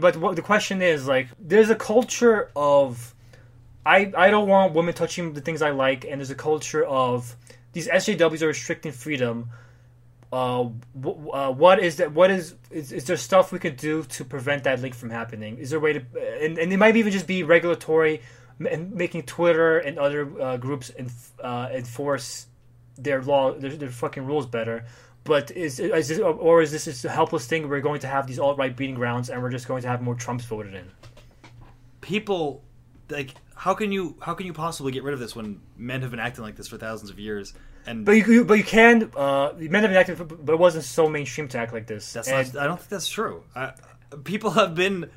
but 0.00 0.16
what 0.18 0.36
the 0.36 0.42
question 0.42 0.82
is 0.82 1.08
like, 1.08 1.28
there's 1.40 1.70
a 1.70 1.74
culture 1.74 2.50
of, 2.54 3.14
I 3.86 4.12
I 4.16 4.30
don't 4.30 4.48
want 4.48 4.74
women 4.74 4.94
touching 4.94 5.32
the 5.32 5.40
things 5.40 5.62
I 5.62 5.70
like, 5.70 6.04
and 6.04 6.20
there's 6.20 6.30
a 6.30 6.34
culture 6.34 6.84
of 6.84 7.34
these 7.72 7.88
SJWs 7.88 8.42
are 8.42 8.48
restricting 8.48 8.92
freedom. 8.92 9.50
Uh, 10.30 10.68
uh, 11.32 11.50
what 11.52 11.78
is 11.78 11.96
that? 11.96 12.12
What 12.12 12.30
is, 12.30 12.54
is 12.70 12.92
is 12.92 13.04
there 13.04 13.16
stuff 13.16 13.50
we 13.50 13.58
could 13.58 13.76
do 13.76 14.02
to 14.02 14.24
prevent 14.24 14.64
that 14.64 14.80
link 14.80 14.94
from 14.94 15.10
happening? 15.10 15.58
Is 15.58 15.70
there 15.70 15.78
a 15.78 15.82
way 15.82 15.94
to 15.94 16.02
and, 16.42 16.58
and 16.58 16.72
it 16.72 16.76
might 16.76 16.96
even 16.96 17.12
just 17.12 17.26
be 17.26 17.42
regulatory, 17.42 18.20
and 18.58 18.92
making 18.92 19.22
Twitter 19.22 19.78
and 19.78 19.98
other 19.98 20.40
uh, 20.40 20.56
groups 20.58 20.92
uh, 21.42 21.68
enforce 21.72 22.46
their 22.98 23.22
law, 23.22 23.54
their, 23.54 23.70
their 23.70 23.90
fucking 23.90 24.26
rules 24.26 24.46
better. 24.46 24.84
But 25.24 25.50
is, 25.50 25.78
is 25.78 26.08
this, 26.08 26.18
or 26.18 26.62
is 26.62 26.72
this 26.72 26.86
just 26.86 27.04
a 27.04 27.10
helpless 27.10 27.46
thing? 27.46 27.68
We're 27.68 27.80
going 27.80 28.00
to 28.00 28.06
have 28.06 28.26
these 28.26 28.38
alt 28.38 28.58
right 28.58 28.74
beating 28.74 28.94
grounds, 28.94 29.30
and 29.30 29.42
we're 29.42 29.50
just 29.50 29.68
going 29.68 29.82
to 29.82 29.88
have 29.88 30.00
more 30.00 30.14
Trumps 30.14 30.44
voted 30.44 30.74
in. 30.74 30.90
People 32.00 32.64
like 33.10 33.34
how 33.54 33.74
can 33.74 33.92
you 33.92 34.16
how 34.20 34.34
can 34.34 34.46
you 34.46 34.52
possibly 34.52 34.92
get 34.92 35.02
rid 35.02 35.14
of 35.14 35.20
this 35.20 35.34
when 35.34 35.60
men 35.76 36.02
have 36.02 36.10
been 36.10 36.20
acting 36.20 36.44
like 36.44 36.56
this 36.56 36.68
for 36.68 36.78
thousands 36.78 37.10
of 37.10 37.18
years 37.18 37.54
and 37.88 38.04
But 38.04 38.12
you, 38.12 38.44
but 38.44 38.58
you 38.58 38.64
can. 38.64 39.10
Uh, 39.16 39.52
men 39.58 39.82
have 39.82 39.90
been 39.90 39.96
acting, 39.96 40.16
but 40.16 40.52
it 40.52 40.58
wasn't 40.58 40.84
so 40.84 41.08
mainstream 41.08 41.48
to 41.48 41.58
act 41.58 41.72
like 41.72 41.86
this. 41.86 42.12
that's 42.12 42.28
And 42.28 42.54
not 42.54 42.62
I 42.62 42.66
don't 42.66 42.78
think 42.78 42.90
that's 42.90 43.08
true. 43.08 43.42
I, 43.54 43.72
people 44.24 44.50
have 44.50 44.74
been 44.74 45.10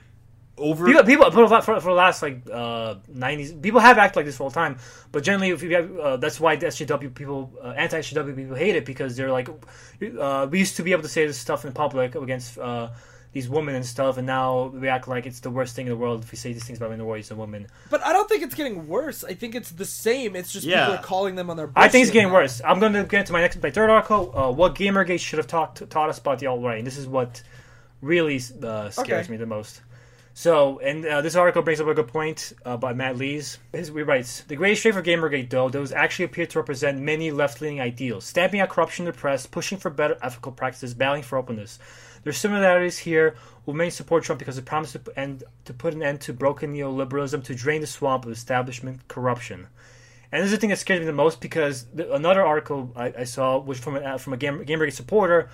over 0.58 0.86
People, 0.86 1.04
people 1.04 1.32
for, 1.32 1.48
for, 1.62 1.80
for 1.80 1.90
the 1.90 1.96
last 1.96 2.22
like 2.22 2.42
uh, 2.52 2.96
90s, 3.14 3.62
people 3.62 3.80
have 3.80 3.98
acted 3.98 4.18
like 4.18 4.26
this 4.26 4.40
all 4.40 4.50
the 4.50 4.54
time. 4.54 4.78
But 5.12 5.24
generally, 5.24 5.50
if 5.50 5.64
you 5.64 5.76
have, 5.76 5.98
uh, 5.98 6.18
that's 6.18 6.40
why 6.40 6.56
the 6.56 6.68
SJW 6.68 7.14
people, 7.14 7.52
uh, 7.64 7.70
anti-SJW 7.70 8.36
people 8.36 8.56
hate 8.56 8.76
it 8.76 8.86
because 8.86 9.18
they're 9.18 9.32
like, 9.32 9.50
uh, 10.20 10.48
we 10.50 10.60
used 10.60 10.76
to 10.78 10.84
be 10.84 10.92
able 10.92 11.04
to 11.04 11.10
say 11.10 11.26
this 11.26 11.38
stuff 11.38 11.66
in 11.66 11.74
public 11.74 12.16
against 12.16 12.58
uh, 12.58 12.90
these 13.34 13.48
women 13.48 13.76
and 13.76 13.86
stuff, 13.86 14.18
and 14.18 14.28
now 14.28 14.66
we 14.74 14.88
act 14.90 15.08
like 15.08 15.26
it's 15.26 15.40
the 15.40 15.50
worst 15.50 15.76
thing 15.76 15.86
in 15.88 15.90
the 15.92 15.96
world 15.98 16.24
if 16.24 16.32
we 16.32 16.38
say 16.38 16.52
these 16.52 16.66
things 16.66 16.80
about 16.80 16.90
minorities 16.92 17.32
and 17.32 17.40
women. 17.40 17.68
But 17.90 18.04
I 18.06 18.12
don't 18.12 18.28
think 18.28 18.44
it's 18.44 18.56
getting 18.56 18.88
worse. 18.88 19.24
I 19.24 19.34
think 19.34 19.56
it's 19.56 19.72
the 19.72 19.86
same. 19.86 20.36
It's 20.36 20.52
just 20.52 20.66
Yeah. 20.66 20.86
people 20.86 21.00
are 21.00 21.04
calling 21.04 21.36
them 21.36 21.50
on 21.50 21.56
their. 21.58 21.70
I 21.76 21.88
think 21.88 22.04
it's 22.04 22.12
getting 22.12 22.28
now. 22.30 22.36
worse. 22.36 22.62
I'm 22.66 22.80
going 22.80 22.94
to 22.94 23.04
get 23.04 23.22
into 23.22 23.34
my 23.34 23.40
next, 23.42 23.62
my 23.64 23.72
third 23.72 23.90
article. 23.90 24.38
Uh, 24.38 24.52
what 24.52 24.76
Gamergate 24.76 25.20
should 25.22 25.38
have 25.38 25.48
taught 25.48 25.82
taught 25.90 26.10
us 26.10 26.20
about 26.20 26.40
the 26.40 26.48
alt 26.48 26.62
right, 26.62 26.78
and 26.80 26.86
this 26.86 26.98
is 26.98 27.08
what 27.08 27.42
really 28.02 28.36
uh, 28.64 28.90
scares 28.90 29.00
Okay. 29.26 29.32
me 29.32 29.38
the 29.38 29.46
most. 29.46 29.82
So, 30.34 30.80
and 30.80 31.06
uh, 31.06 31.22
this 31.22 31.36
article 31.36 31.62
brings 31.62 31.82
up 31.82 31.88
a 31.88 31.94
good 31.94 32.08
point 32.08 32.54
uh, 32.66 32.78
by 32.78 32.94
Matt 32.94 33.18
Lees. 33.18 33.58
His, 33.74 33.90
he 33.90 34.02
writes, 34.02 34.42
The 34.48 34.56
greatest 34.56 34.82
trait 34.82 34.94
for 34.94 35.02
Gamergate, 35.04 35.50
though, 35.50 35.68
those 35.70 35.92
actually 35.92 36.26
appear 36.26 36.46
to 36.48 36.60
represent 36.60 37.00
many 37.00 37.32
left-leaning 37.32 37.82
ideals, 37.82 38.24
stamping 38.26 38.62
out 38.62 38.70
corruption 38.70 39.06
in 39.06 39.12
the 39.12 39.18
press, 39.18 39.46
pushing 39.46 39.78
for 39.78 39.90
better 39.90 40.18
ethical 40.24 40.54
practices, 40.54 40.94
battling 40.94 41.24
for 41.24 41.38
openness. 41.38 41.80
There's 42.24 42.38
similarities 42.38 43.00
here. 43.00 43.36
Will 43.66 43.74
many 43.74 43.90
support 43.90 44.24
Trump 44.24 44.40
because 44.40 44.58
it 44.58 44.66
promised 44.66 44.94
to, 44.94 45.20
end, 45.20 45.44
to 45.66 45.74
put 45.74 45.94
an 45.94 46.04
end 46.04 46.22
to 46.22 46.34
broken 46.34 46.74
neoliberalism, 46.74 47.44
to 47.44 47.56
drain 47.56 47.82
the 47.82 47.88
swamp 47.88 48.26
of 48.26 48.32
establishment 48.32 49.08
corruption. 49.08 49.68
And 50.32 50.42
this 50.42 50.48
is 50.48 50.52
the 50.52 50.58
thing 50.58 50.70
that 50.70 50.80
scares 50.80 51.00
me 51.00 51.06
the 51.06 51.14
most 51.14 51.42
because 51.42 51.86
the, 51.94 52.14
another 52.14 52.44
article 52.46 52.92
I, 52.96 53.14
I 53.20 53.24
saw, 53.26 53.60
which 53.60 53.80
from 53.80 53.98
a, 53.98 54.18
from 54.18 54.34
a 54.34 54.38
Gamer, 54.38 54.64
Gamergate 54.64 54.94
supporter, 54.94 55.50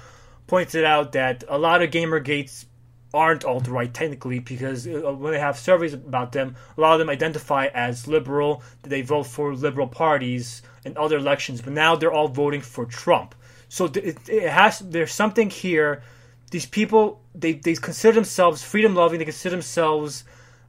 pointed 0.46 0.86
out 0.86 1.14
that 1.14 1.44
a 1.48 1.58
lot 1.58 1.82
of 1.82 1.90
Gamergates 1.90 2.66
aren't 3.14 3.46
alt 3.46 3.68
right 3.68 3.94
technically 3.94 4.40
because 4.40 4.86
uh, 4.88 5.14
when 5.14 5.34
they 5.34 5.40
have 5.40 5.58
surveys 5.58 5.94
about 5.94 6.32
them, 6.32 6.56
a 6.78 6.82
lot 6.82 6.94
of 6.94 7.00
them 7.00 7.10
identify 7.10 7.68
as 7.74 8.08
liberal. 8.08 8.62
They 8.84 9.02
vote 9.02 9.24
for 9.24 9.56
liberal 9.56 9.88
parties 9.88 10.62
in 10.86 10.96
other 10.98 11.18
elections, 11.18 11.62
but 11.62 11.74
now 11.74 11.96
they're 11.96 12.12
all 12.12 12.28
voting 12.28 12.62
for 12.62 12.86
Trump. 12.86 13.34
So 13.70 13.86
it, 13.86 14.30
it 14.30 14.50
has 14.50 14.80
there's 14.80 15.12
something 15.12 15.50
here. 15.50 16.04
These 16.52 16.66
people 16.66 17.22
they, 17.36 17.54
they 17.54 17.76
consider 17.76 18.14
themselves 18.16 18.64
freedom 18.64 18.96
loving. 18.96 19.20
They 19.20 19.26
consider 19.26 19.52
themselves 19.52 20.24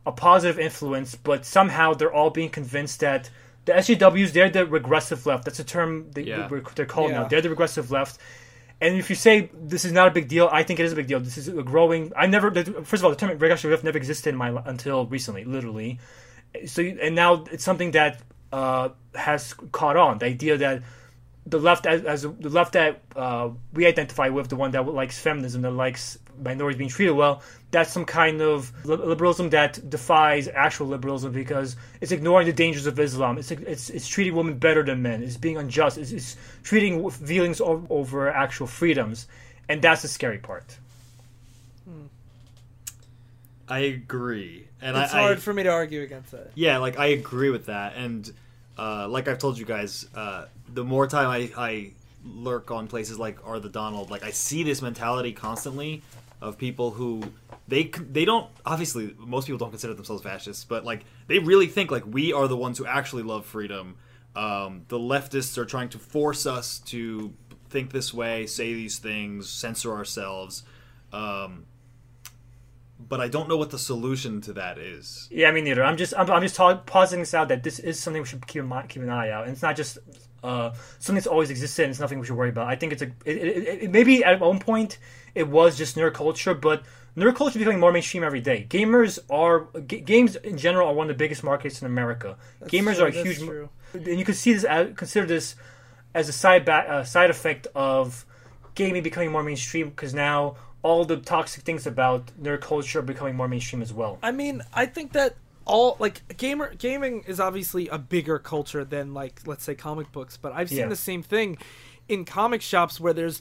a 0.06 0.12
positive 0.12 0.58
influence, 0.58 1.14
but 1.14 1.44
somehow 1.44 1.94
they're 1.94 2.12
all 2.12 2.30
being 2.30 2.50
convinced 2.50 3.00
that 3.00 3.30
the 3.64 3.72
SJWs 3.72 4.32
they're 4.32 4.48
the 4.50 4.66
regressive 4.66 5.26
left. 5.26 5.44
That's 5.44 5.58
a 5.58 5.64
term 5.64 6.10
they, 6.12 6.22
Yeah. 6.22 6.48
they're 6.74 6.86
called 6.86 7.10
Yeah. 7.10 7.20
now. 7.22 7.28
They're 7.28 7.42
the 7.42 7.50
regressive 7.50 7.90
left. 7.90 8.18
And 8.80 8.96
if 8.96 9.10
you 9.10 9.16
say 9.16 9.50
this 9.54 9.84
is 9.84 9.92
not 9.92 10.08
a 10.08 10.10
big 10.10 10.28
deal, 10.28 10.48
I 10.52 10.62
think 10.62 10.78
it 10.78 10.84
is 10.86 10.92
a 10.92 10.96
big 10.96 11.08
deal. 11.08 11.20
This 11.20 11.36
is 11.36 11.48
a 11.48 11.62
growing. 11.62 12.12
I 12.16 12.26
never. 12.26 12.50
First 12.84 13.00
of 13.00 13.04
all, 13.04 13.10
the 13.10 13.16
term 13.16 13.30
regressive 13.38 13.70
left 13.70 13.84
never 13.84 13.98
existed 13.98 14.30
in 14.30 14.36
my 14.36 14.62
until 14.66 15.06
recently, 15.06 15.44
literally. 15.44 15.98
So 16.66 16.82
and 16.82 17.14
now 17.14 17.44
it's 17.50 17.64
something 17.64 17.90
that 17.92 18.20
uh, 18.52 18.90
has 19.14 19.52
caught 19.72 19.96
on. 19.96 20.18
The 20.18 20.26
idea 20.26 20.56
that 20.58 20.82
the 21.48 21.58
left, 21.58 21.86
as, 21.86 22.02
as 22.04 22.22
the 22.22 22.48
left 22.48 22.72
that 22.74 23.00
uh, 23.16 23.50
we 23.72 23.86
identify 23.86 24.28
with, 24.28 24.48
the 24.48 24.56
one 24.56 24.70
that 24.72 24.86
likes 24.86 25.18
feminism, 25.18 25.62
that 25.62 25.70
likes 25.70 26.18
minorities 26.42 26.78
being 26.78 26.90
treated 26.90 27.12
well, 27.12 27.42
that's 27.70 27.92
some 27.92 28.04
kind 28.04 28.40
of 28.40 28.72
li- 28.86 28.96
liberalism 28.96 29.50
that 29.50 29.88
defies 29.90 30.48
actual 30.48 30.86
liberalism 30.88 31.32
because 31.32 31.76
it's 32.00 32.12
ignoring 32.12 32.46
the 32.46 32.52
dangers 32.52 32.86
of 32.86 32.98
Islam. 32.98 33.38
It's 33.38 33.50
it's, 33.50 33.90
it's 33.90 34.06
treating 34.08 34.34
women 34.34 34.58
better 34.58 34.82
than 34.84 35.02
men. 35.02 35.22
It's 35.22 35.36
being 35.36 35.56
unjust. 35.56 35.98
It's, 35.98 36.12
it's 36.12 36.36
treating 36.62 37.08
feelings 37.10 37.60
o- 37.60 37.86
over 37.90 38.28
actual 38.30 38.66
freedoms, 38.66 39.26
and 39.68 39.82
that's 39.82 40.02
the 40.02 40.08
scary 40.08 40.38
part. 40.38 40.76
I 43.70 43.80
agree, 43.80 44.66
and 44.80 44.96
It's 44.96 45.12
I, 45.12 45.18
I 45.18 45.22
hard 45.22 45.42
for 45.42 45.52
me 45.52 45.62
to 45.64 45.68
argue 45.70 46.00
against 46.02 46.30
that. 46.30 46.52
yeah, 46.54 46.78
like 46.78 46.98
I 46.98 47.06
agree 47.06 47.50
with 47.50 47.66
that, 47.66 47.96
and 47.96 48.30
uh, 48.78 49.08
like 49.08 49.28
I've 49.28 49.38
told 49.38 49.58
you 49.58 49.66
guys, 49.66 50.06
uh, 50.14 50.46
the 50.72 50.84
more 50.84 51.06
time 51.06 51.28
I, 51.28 51.50
I 51.56 51.90
lurk 52.24 52.70
on 52.70 52.88
places 52.88 53.18
like 53.18 53.38
Are 53.46 53.58
the 53.58 53.68
Donald, 53.68 54.10
like 54.10 54.22
I 54.22 54.30
see 54.30 54.62
this 54.62 54.82
mentality 54.82 55.32
constantly 55.32 56.02
of 56.40 56.56
people 56.56 56.92
who 56.92 57.22
they 57.66 57.84
they 57.84 58.24
don't 58.24 58.48
obviously 58.64 59.14
most 59.18 59.46
people 59.46 59.58
don't 59.58 59.70
consider 59.70 59.94
themselves 59.94 60.22
fascists, 60.22 60.64
but 60.64 60.84
like 60.84 61.04
they 61.26 61.38
really 61.38 61.66
think 61.66 61.90
like 61.90 62.04
we 62.06 62.32
are 62.32 62.48
the 62.48 62.56
ones 62.56 62.78
who 62.78 62.86
actually 62.86 63.22
love 63.22 63.44
freedom. 63.44 63.96
Um, 64.36 64.84
the 64.88 64.98
leftists 64.98 65.58
are 65.58 65.64
trying 65.64 65.88
to 65.90 65.98
force 65.98 66.46
us 66.46 66.78
to 66.80 67.32
think 67.70 67.90
this 67.92 68.14
way, 68.14 68.46
say 68.46 68.72
these 68.72 68.98
things, 68.98 69.50
censor 69.50 69.92
ourselves. 69.92 70.62
Um, 71.12 71.66
but 73.00 73.20
I 73.20 73.28
don't 73.28 73.48
know 73.48 73.56
what 73.56 73.70
the 73.70 73.78
solution 73.78 74.40
to 74.42 74.52
that 74.54 74.78
is. 74.78 75.28
Yeah, 75.30 75.50
me 75.50 75.60
neither. 75.60 75.84
I'm 75.84 75.96
just 75.96 76.14
I'm, 76.16 76.30
I'm 76.30 76.42
just 76.42 76.56
ta- 76.56 76.76
pausing 76.76 77.20
this 77.20 77.34
out 77.34 77.48
that 77.48 77.62
this 77.62 77.78
is 77.78 77.98
something 77.98 78.22
we 78.22 78.28
should 78.28 78.46
keep 78.46 78.64
keep 78.88 79.02
an 79.02 79.10
eye 79.10 79.30
out, 79.30 79.44
and 79.44 79.52
it's 79.52 79.62
not 79.62 79.76
just 79.76 79.98
uh, 80.42 80.72
something 80.98 81.16
that's 81.16 81.26
always 81.26 81.50
existed. 81.50 81.84
and 81.84 81.90
It's 81.90 82.00
nothing 82.00 82.18
we 82.18 82.26
should 82.26 82.36
worry 82.36 82.50
about. 82.50 82.68
I 82.68 82.76
think 82.76 82.92
it's 82.92 83.02
a 83.02 83.06
it, 83.24 83.36
it, 83.36 83.82
it, 83.84 83.90
maybe 83.90 84.24
at 84.24 84.40
one 84.40 84.58
point 84.58 84.98
it 85.34 85.48
was 85.48 85.76
just 85.76 85.96
nerd 85.96 86.14
culture, 86.14 86.54
but 86.54 86.82
nerd 87.16 87.36
culture 87.36 87.58
is 87.58 87.58
becoming 87.58 87.80
more 87.80 87.92
mainstream 87.92 88.22
every 88.22 88.40
day. 88.40 88.66
Gamers 88.68 89.18
are 89.30 89.66
g- 89.86 90.00
games 90.00 90.36
in 90.36 90.56
general 90.56 90.88
are 90.88 90.94
one 90.94 91.10
of 91.10 91.16
the 91.16 91.22
biggest 91.22 91.42
markets 91.42 91.80
in 91.82 91.86
America. 91.86 92.36
Gamers 92.64 92.96
true, 92.96 93.04
are 93.04 93.08
a 93.08 93.12
that's 93.12 93.22
huge, 93.24 93.38
true. 93.38 93.68
and 93.94 94.18
you 94.18 94.24
can 94.24 94.34
see 94.34 94.52
this 94.52 94.64
as, 94.64 94.88
consider 94.96 95.26
this 95.26 95.56
as 96.14 96.28
a 96.28 96.32
side 96.32 96.64
ba- 96.64 96.88
uh, 96.88 97.04
side 97.04 97.30
effect 97.30 97.66
of 97.74 98.24
gaming 98.74 99.02
becoming 99.02 99.32
more 99.32 99.42
mainstream 99.42 99.90
because 99.90 100.14
now 100.14 100.56
all 100.82 101.04
the 101.04 101.16
toxic 101.16 101.64
things 101.64 101.86
about 101.86 102.26
nerd 102.40 102.60
culture 102.60 103.00
are 103.00 103.02
becoming 103.02 103.34
more 103.34 103.48
mainstream 103.48 103.82
as 103.82 103.92
well. 103.92 104.18
I 104.22 104.30
mean, 104.30 104.62
I 104.72 104.86
think 104.86 105.12
that 105.12 105.34
all 105.68 105.96
like 106.00 106.36
gamer 106.36 106.74
gaming 106.74 107.22
is 107.28 107.38
obviously 107.38 107.86
a 107.88 107.98
bigger 107.98 108.38
culture 108.40 108.84
than 108.84 109.14
like 109.14 109.42
let's 109.46 109.62
say 109.62 109.74
comic 109.76 110.10
books, 110.10 110.36
but 110.36 110.52
I've 110.52 110.68
seen 110.70 110.78
Yeah. 110.78 110.88
the 110.88 110.96
same 110.96 111.22
thing 111.22 111.58
in 112.08 112.24
comic 112.24 112.62
shops 112.62 112.98
where 112.98 113.12
there's 113.12 113.40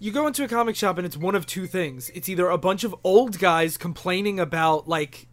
you 0.00 0.12
go 0.12 0.26
into 0.26 0.44
a 0.44 0.48
comic 0.48 0.76
shop 0.76 0.98
and 0.98 1.06
it's 1.06 1.16
one 1.16 1.34
of 1.34 1.46
two 1.46 1.66
things. 1.66 2.10
It's 2.10 2.28
either 2.28 2.48
a 2.48 2.58
bunch 2.58 2.84
of 2.84 2.94
old 3.02 3.38
guys 3.38 3.76
complaining 3.76 4.38
about 4.38 4.86
like 4.88 5.26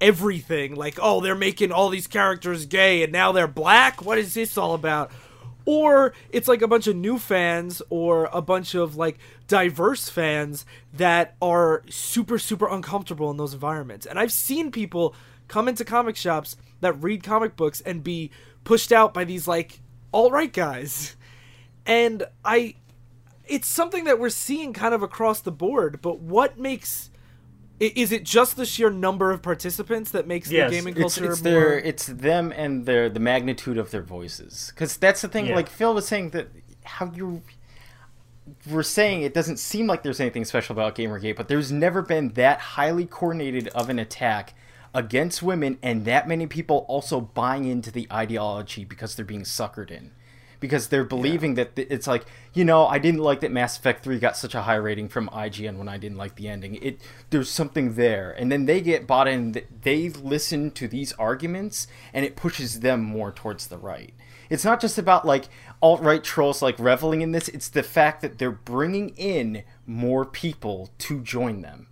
everything, 0.00 0.74
like 0.74 0.98
oh 1.00 1.20
they're 1.20 1.34
making 1.34 1.72
all 1.72 1.88
these 1.88 2.06
characters 2.06 2.66
gay 2.66 3.02
and 3.02 3.12
now 3.12 3.32
they're 3.32 3.46
black. 3.46 4.02
What 4.04 4.18
is 4.18 4.34
this 4.34 4.56
all 4.56 4.74
about? 4.74 5.10
Or 5.70 6.14
it's 6.30 6.48
like 6.48 6.62
a 6.62 6.66
bunch 6.66 6.86
of 6.86 6.96
new 6.96 7.18
fans 7.18 7.82
or 7.90 8.30
a 8.32 8.40
bunch 8.40 8.74
of 8.74 8.96
like 8.96 9.18
diverse 9.48 10.08
fans 10.08 10.64
that 10.94 11.36
are 11.42 11.82
super 11.90 12.38
super 12.38 12.66
uncomfortable 12.66 13.30
in 13.30 13.36
those 13.36 13.52
environments. 13.52 14.06
And 14.06 14.18
I've 14.18 14.32
seen 14.32 14.72
people 14.72 15.14
come 15.46 15.68
into 15.68 15.84
comic 15.84 16.16
shops 16.16 16.56
that 16.80 16.94
read 17.02 17.22
comic 17.22 17.54
books 17.54 17.82
and 17.82 18.02
be 18.02 18.30
pushed 18.64 18.92
out 18.92 19.12
by 19.12 19.24
these 19.24 19.46
like 19.46 19.82
alt 20.10 20.32
right 20.32 20.52
guys. 20.52 21.16
And 21.84 22.24
I 22.44 22.74
it's 23.46 23.68
something 23.68 24.04
that 24.04 24.18
we're 24.18 24.30
seeing 24.30 24.72
kind 24.72 24.94
of 24.94 25.02
across 25.02 25.40
the 25.40 25.52
board, 25.52 26.00
but 26.00 26.20
what 26.20 26.58
makes 26.58 27.07
is 27.80 28.12
it 28.12 28.24
just 28.24 28.56
the 28.56 28.66
sheer 28.66 28.90
number 28.90 29.30
of 29.30 29.42
participants 29.42 30.10
that 30.10 30.26
makes 30.26 30.50
Yes. 30.50 30.70
the 30.70 30.76
gaming 30.76 30.94
It's, 30.94 31.00
culture 31.16 31.30
it's 31.32 31.42
more 31.42 31.52
their 31.52 31.78
it's 31.78 32.06
them 32.06 32.52
and 32.56 32.86
their 32.86 33.08
the 33.08 33.20
magnitude 33.20 33.78
of 33.78 33.90
their 33.90 34.02
voices 34.02 34.72
because 34.74 34.96
that's 34.96 35.20
the 35.22 35.28
thing 35.28 35.46
Yeah. 35.46 35.54
like 35.56 35.68
phil 35.68 35.94
was 35.94 36.06
saying 36.06 36.30
that 36.30 36.48
how 36.84 37.12
you 37.14 37.42
were 38.70 38.82
saying 38.82 39.22
it 39.22 39.34
doesn't 39.34 39.58
seem 39.58 39.86
like 39.86 40.02
there's 40.02 40.20
anything 40.20 40.44
special 40.44 40.72
about 40.72 40.94
gamergate 40.96 41.36
but 41.36 41.48
there's 41.48 41.70
never 41.70 42.02
been 42.02 42.30
that 42.30 42.58
highly 42.60 43.04
coordinated 43.04 43.68
of 43.68 43.88
an 43.90 43.98
attack 43.98 44.54
against 44.94 45.42
women 45.42 45.78
and 45.82 46.04
that 46.06 46.26
many 46.26 46.46
people 46.46 46.86
also 46.88 47.20
buying 47.20 47.66
into 47.66 47.90
the 47.90 48.08
ideology 48.10 48.84
because 48.84 49.14
they're 49.14 49.24
being 49.24 49.42
suckered 49.42 49.90
in 49.90 50.10
because 50.60 50.88
they're 50.88 51.04
believing 51.04 51.54
that 51.54 51.76
th- 51.76 51.88
it's 51.90 52.06
like 52.06 52.24
you 52.54 52.64
know 52.64 52.86
I 52.86 52.98
didn't 52.98 53.20
like 53.20 53.40
that 53.40 53.52
Mass 53.52 53.78
Effect 53.78 54.04
3 54.04 54.18
got 54.18 54.36
such 54.36 54.54
a 54.54 54.62
high 54.62 54.76
rating 54.76 55.08
from 55.08 55.28
IGN 55.28 55.76
when 55.76 55.88
I 55.88 55.98
didn't 55.98 56.18
like 56.18 56.36
the 56.36 56.48
ending. 56.48 56.76
It 56.76 57.00
there's 57.30 57.50
something 57.50 57.94
there. 57.94 58.30
And 58.30 58.50
then 58.50 58.66
they 58.66 58.80
get 58.80 59.06
bought 59.06 59.28
in 59.28 59.52
th- 59.52 59.66
they 59.82 60.08
listen 60.08 60.70
to 60.72 60.88
these 60.88 61.12
arguments 61.14 61.86
and 62.12 62.24
it 62.24 62.36
pushes 62.36 62.80
them 62.80 63.02
more 63.02 63.32
towards 63.32 63.66
the 63.66 63.78
right. 63.78 64.14
It's 64.50 64.64
not 64.64 64.80
just 64.80 64.98
about 64.98 65.26
like 65.26 65.48
alt-right 65.82 66.24
trolls 66.24 66.62
like 66.62 66.78
reveling 66.78 67.20
in 67.20 67.32
this. 67.32 67.48
It's 67.48 67.68
the 67.68 67.82
fact 67.82 68.22
that 68.22 68.38
they're 68.38 68.50
bringing 68.50 69.10
in 69.10 69.62
more 69.86 70.24
people 70.24 70.90
to 70.98 71.20
join 71.20 71.60
them. 71.62 71.88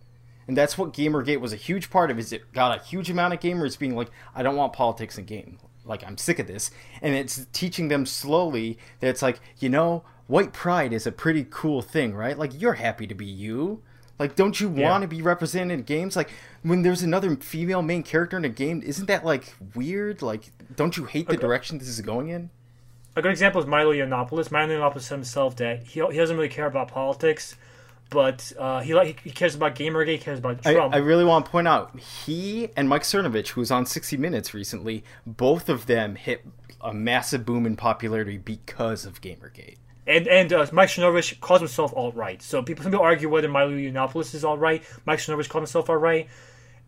And 0.48 0.56
that's 0.56 0.78
what 0.78 0.92
gamergate 0.92 1.40
was 1.40 1.52
a 1.52 1.56
huge 1.56 1.90
part 1.90 2.10
of 2.10 2.18
is 2.18 2.32
it 2.32 2.52
got 2.52 2.78
a 2.78 2.82
huge 2.82 3.10
amount 3.10 3.34
of 3.34 3.40
gamers 3.40 3.78
being 3.78 3.96
like 3.96 4.10
i 4.34 4.42
don't 4.42 4.56
want 4.56 4.72
politics 4.72 5.18
in 5.18 5.24
game 5.24 5.58
like 5.86 6.04
i'm 6.04 6.18
sick 6.18 6.38
of 6.38 6.46
this 6.46 6.70
and 7.00 7.14
it's 7.14 7.46
teaching 7.52 7.88
them 7.88 8.04
slowly 8.06 8.78
that 9.00 9.08
it's 9.08 9.22
like 9.22 9.40
you 9.58 9.68
know 9.68 10.02
white 10.26 10.52
pride 10.52 10.92
is 10.92 11.06
a 11.06 11.12
pretty 11.12 11.46
cool 11.50 11.80
thing 11.80 12.12
right? 12.12 12.36
Like 12.36 12.60
you're 12.60 12.72
happy 12.74 13.06
to 13.06 13.14
be 13.14 13.24
you. 13.26 13.80
Like 14.18 14.34
don't 14.34 14.60
you 14.60 14.72
Yeah. 14.74 14.90
want 14.90 15.02
to 15.02 15.08
be 15.08 15.22
represented 15.22 15.78
in 15.78 15.84
games? 15.84 16.16
Like 16.16 16.30
when 16.62 16.82
there's 16.82 17.02
another 17.02 17.36
female 17.36 17.80
main 17.80 18.02
character 18.02 18.36
in 18.36 18.44
a 18.44 18.48
game 18.48 18.82
isn't 18.84 19.06
that 19.06 19.24
like 19.24 19.54
weird? 19.76 20.22
Like 20.22 20.50
don't 20.74 20.96
you 20.96 21.04
hate 21.04 21.28
the 21.28 21.36
direction 21.36 21.78
this 21.78 21.86
is 21.86 22.00
going 22.00 22.28
in? 22.30 22.50
A 23.14 23.22
good 23.22 23.30
example 23.30 23.60
is 23.60 23.66
Milo 23.68 23.92
Yiannopoulos. 23.92 24.50
Milo 24.50 24.68
Yiannopoulos 24.76 25.08
himself 25.08 25.54
that 25.56 25.84
he, 25.84 26.04
he 26.10 26.16
doesn't 26.16 26.36
really 26.36 26.48
care 26.48 26.66
about 26.66 26.88
politics, 26.88 27.54
but 28.10 28.52
uh, 28.58 28.80
he 28.80 28.94
like 28.94 29.20
he 29.20 29.30
cares 29.30 29.54
about 29.54 29.74
Gamergate, 29.74 30.08
he 30.08 30.18
cares 30.18 30.38
about 30.38 30.62
Trump. 30.62 30.94
I 30.94 30.98
really 30.98 31.24
want 31.24 31.44
to 31.44 31.50
point 31.50 31.68
out 31.68 31.98
he 31.98 32.70
and 32.76 32.88
Mike 32.88 33.02
Cernovich, 33.02 33.48
who 33.48 33.60
was 33.60 33.70
on 33.70 33.86
60 33.86 34.16
Minutes 34.16 34.54
recently, 34.54 35.04
both 35.26 35.68
of 35.68 35.86
them 35.86 36.14
hit 36.14 36.46
a 36.80 36.94
massive 36.94 37.44
boom 37.44 37.66
in 37.66 37.76
popularity 37.76 38.38
because 38.38 39.04
of 39.04 39.20
Gamergate. 39.20 39.76
and 40.06 40.28
and 40.28 40.52
uh, 40.52 40.66
Mike 40.72 40.88
Cernovich 40.88 41.40
calls 41.40 41.60
himself 41.60 41.92
alt 41.96 42.14
right. 42.14 42.40
So 42.42 42.62
people 42.62 42.84
some 42.84 42.92
people 42.92 43.04
argue 43.04 43.28
whether 43.28 43.48
Milo 43.48 43.70
Yiannopoulos 43.72 44.34
is 44.34 44.44
alt 44.44 44.60
right. 44.60 44.82
Mike 45.04 45.18
Cernovich 45.18 45.48
calls 45.48 45.62
himself 45.62 45.90
alt 45.90 46.00
right. 46.00 46.28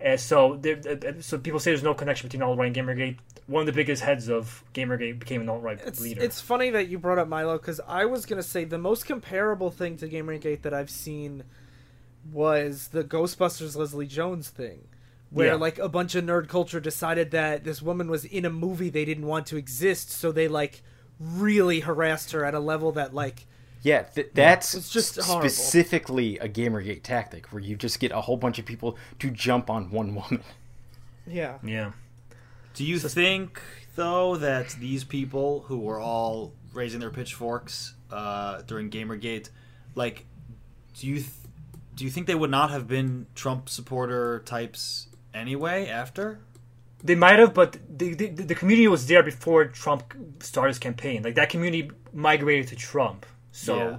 And 0.00 0.20
so 0.20 0.56
there, 0.61 0.78
uh, 0.88 1.12
so 1.20 1.38
people 1.38 1.58
say 1.58 1.72
there's 1.72 1.82
no 1.82 1.94
connection 1.94 2.28
between 2.28 2.42
alt 2.42 2.56
right 2.58 2.66
and 2.66 2.88
Gamergate. 2.88 3.18
One 3.46 3.62
of 3.62 3.66
the 3.66 3.72
biggest 3.72 4.02
heads 4.02 4.28
of 4.28 4.62
Gamergate 4.74 5.18
became 5.18 5.40
an 5.40 5.48
alt 5.48 5.62
right 5.62 6.00
leader. 6.00 6.22
it's 6.22 6.40
funny 6.40 6.70
that 6.70 6.88
you 6.88 6.98
brought 6.98 7.18
up 7.18 7.26
Milo 7.28 7.58
because 7.58 7.80
I 7.87 8.04
was 8.04 8.24
gonna 8.26 8.42
say 8.42 8.64
the 8.64 8.78
most 8.78 9.06
comparable 9.06 9.70
thing 9.70 9.96
to 9.96 10.08
Gamergate 10.08 10.62
that 10.62 10.72
I've 10.72 10.90
seen 10.90 11.42
was 12.32 12.88
the 12.88 13.02
Ghostbusters 13.04 13.74
Leslie 13.76 14.06
Jones 14.06 14.48
thing, 14.50 14.87
where 15.30 15.48
Yeah. 15.48 15.54
like 15.54 15.78
a 15.78 15.88
bunch 15.88 16.14
of 16.14 16.24
nerd 16.24 16.48
culture 16.48 16.80
decided 16.80 17.30
that 17.32 17.64
this 17.64 17.80
woman 17.82 18.08
was 18.08 18.24
in 18.24 18.44
a 18.44 18.50
movie 18.50 18.90
they 18.90 19.04
didn't 19.04 19.26
want 19.26 19.46
to 19.48 19.56
exist, 19.56 20.11
so 20.11 20.30
they 20.30 20.46
like 20.48 20.82
really 21.18 21.80
harassed 21.80 22.32
her 22.32 22.44
at 22.44 22.54
a 22.54 22.61
level 22.61 22.92
that 22.92 23.14
like 23.14 23.46
Yeah, 23.82 24.02
th- 24.02 24.30
that's 24.34 24.74
It's 24.74 24.90
just 24.90 25.18
s- 25.18 25.26
horrible. 25.26 25.48
specifically 25.48 26.38
a 26.38 26.48
Gamergate 26.48 27.02
tactic 27.02 27.46
where 27.52 27.62
you 27.62 27.76
just 27.76 28.00
get 28.00 28.10
a 28.12 28.20
whole 28.22 28.36
bunch 28.36 28.58
of 28.58 28.64
people 28.66 28.96
to 29.20 29.30
jump 29.30 29.70
on 29.70 29.90
one 29.90 30.14
woman. 30.14 30.42
yeah 31.26 31.58
yeah. 31.62 31.92
Do 32.74 32.84
you 32.84 32.98
think 32.98 33.60
though 33.96 34.36
that 34.36 34.70
these 34.80 35.04
people 35.04 35.64
who 35.68 35.78
were 35.78 36.00
all 36.00 36.52
raising 36.72 37.00
their 37.00 37.10
pitchforks 37.10 37.94
uh, 38.10 38.62
during 38.62 38.90
GamerGate, 38.90 39.48
like, 39.94 40.24
do 40.98 41.06
you 41.06 41.16
th- 41.16 41.30
do 41.94 42.04
you 42.04 42.10
think 42.10 42.26
they 42.28 42.34
would 42.36 42.50
not 42.50 42.70
have 42.70 42.86
been 42.86 43.26
Trump 43.34 43.68
supporter 43.68 44.40
types 44.44 45.08
anyway 45.34 45.88
after? 45.88 46.38
They 47.02 47.14
might 47.16 47.38
have, 47.38 47.54
but 47.54 47.76
the, 47.88 48.14
the 48.14 48.26
the 48.28 48.54
community 48.54 48.88
was 48.88 49.06
there 49.06 49.22
before 49.22 49.64
Trump 49.66 50.14
started 50.40 50.70
his 50.70 50.78
campaign. 50.78 51.22
Like 51.22 51.34
that 51.36 51.48
community 51.48 51.90
migrated 52.12 52.68
to 52.68 52.76
Trump. 52.76 53.24
So. 53.58 53.76
Yeah. 53.76 53.96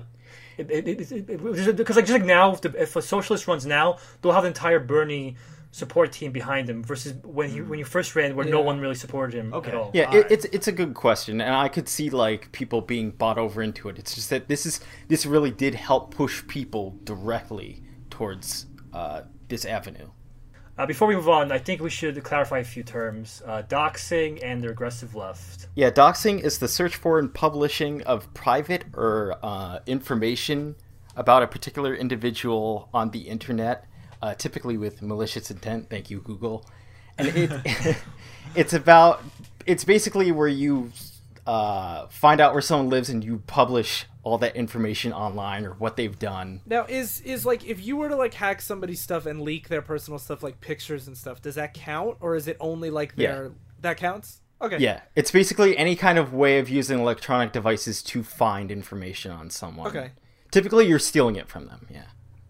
It, 0.58 0.70
it, 0.72 0.88
it, 0.90 1.12
it, 1.12 1.30
it 1.30 1.76
because 1.78 1.96
like 1.96 2.06
just 2.06 2.20
like 2.20 2.26
now, 2.26 2.52
if, 2.52 2.60
the, 2.60 2.74
if 2.82 2.94
a 2.98 3.02
socialist 3.02 3.48
runs 3.48 3.66
now, 3.66 3.98
they'll 4.22 4.34
have 4.34 4.44
the 4.44 4.50
entire 4.50 4.80
Bernie 4.80 5.38
support 5.72 6.12
team 6.12 6.34
behind 6.34 6.70
him. 6.70 6.84
Versus 6.84 7.14
when 7.24 7.50
he 7.50 7.62
when 7.62 7.80
you 7.80 7.86
first 7.86 8.14
ran, 8.14 8.36
where 8.36 8.46
no 8.46 8.60
one 8.60 8.82
really 8.82 8.96
supported 8.96 9.38
him 9.38 9.54
Okay. 9.54 9.70
at 9.70 9.76
all. 9.78 9.92
Yeah, 9.94 10.08
Alright. 10.08 10.26
it, 10.26 10.32
it's 10.32 10.46
it's 10.52 10.68
a 10.68 10.74
good 10.74 10.96
question, 10.96 11.40
and 11.40 11.56
I 11.56 11.70
could 11.70 11.88
see 11.88 12.10
like 12.10 12.52
people 12.52 12.82
being 12.82 13.12
bought 13.12 13.38
over 13.38 13.62
into 13.62 13.88
it. 13.88 13.98
It's 13.98 14.14
just 14.16 14.30
that 14.32 14.50
this 14.50 14.66
is 14.66 14.82
this 15.08 15.26
really 15.26 15.52
did 15.52 15.76
help 15.76 16.14
push 16.14 16.46
people 16.48 16.98
directly 17.06 17.82
towards 18.10 18.66
uh, 18.92 19.22
this 19.48 19.64
avenue. 19.64 20.10
Uh, 20.80 20.86
before 20.86 21.10
we 21.10 21.16
move 21.16 21.28
on, 21.28 21.52
I 21.52 21.58
think 21.58 21.82
we 21.82 21.90
should 21.90 22.24
clarify 22.24 22.60
a 22.60 22.64
few 22.64 22.84
terms: 22.84 23.44
uh, 23.46 23.64
doxing 23.64 24.40
and 24.42 24.64
the 24.64 24.70
regressive 24.70 25.14
left. 25.14 25.68
Yeah, 25.76 25.90
doxing 25.90 26.40
is 26.40 26.60
the 26.60 26.70
search 26.70 26.96
for 26.96 27.20
and 27.20 27.34
publishing 27.34 28.02
of 28.04 28.34
private 28.34 28.86
or 28.94 29.36
uh, 29.44 29.80
information 29.86 30.78
about 31.18 31.44
a 31.44 31.48
particular 31.48 31.94
individual 31.94 32.88
on 32.94 33.12
the 33.12 33.28
internet, 33.28 33.88
uh, 34.22 34.36
typically 34.36 34.78
with 34.78 35.02
malicious 35.02 35.52
intent. 35.52 35.90
Thank 35.90 36.10
you, 36.10 36.22
Google. 36.22 36.66
And 37.18 37.28
it, 37.28 37.98
it's 38.56 38.72
about 38.72 39.22
it's 39.66 39.84
basically 39.84 40.32
where 40.32 40.48
you 40.48 40.94
uh, 41.46 42.08
find 42.08 42.40
out 42.40 42.54
where 42.54 42.62
someone 42.62 42.90
lives 42.90 43.10
and 43.10 43.22
you 43.22 43.44
publish 43.48 44.06
all 44.24 44.38
that 44.40 44.56
information 44.56 45.14
online 45.14 45.66
or 45.66 45.72
what 45.76 45.96
they've 45.96 46.20
done. 46.20 46.62
Now, 46.66 46.86
is 46.86 47.22
is 47.22 47.46
like 47.46 47.66
if 47.66 47.84
you 47.84 47.96
were 47.98 48.10
to 48.10 48.16
like 48.16 48.34
hack 48.34 48.62
somebody's 48.62 49.00
stuff 49.02 49.26
and 49.26 49.42
leak 49.42 49.70
their 49.70 49.82
personal 49.82 50.20
stuff, 50.20 50.44
like 50.44 50.60
pictures 50.62 51.08
and 51.08 51.18
stuff, 51.18 51.42
does 51.42 51.56
that 51.56 51.74
count, 51.74 52.18
or 52.20 52.36
is 52.36 52.48
it 52.48 52.58
only 52.60 52.90
like 52.90 53.14
Yeah. 53.16 53.32
their 53.34 53.52
that 53.82 53.98
counts? 53.98 54.42
Okay. 54.62 54.78
Yeah, 54.78 55.02
it's 55.16 55.32
basically 55.32 55.78
any 55.78 55.96
kind 55.96 56.18
of 56.18 56.34
way 56.34 56.60
of 56.60 56.68
using 56.70 57.00
electronic 57.00 57.54
devices 57.54 58.04
to 58.04 58.24
find 58.24 58.72
information 58.72 59.32
on 59.32 59.50
someone. 59.50 59.88
Okay. 59.88 60.12
Typically, 60.52 60.86
you're 60.86 61.00
stealing 61.00 61.38
it 61.38 61.48
from 61.48 61.68
them. 61.68 61.88
Yeah. 61.90 62.04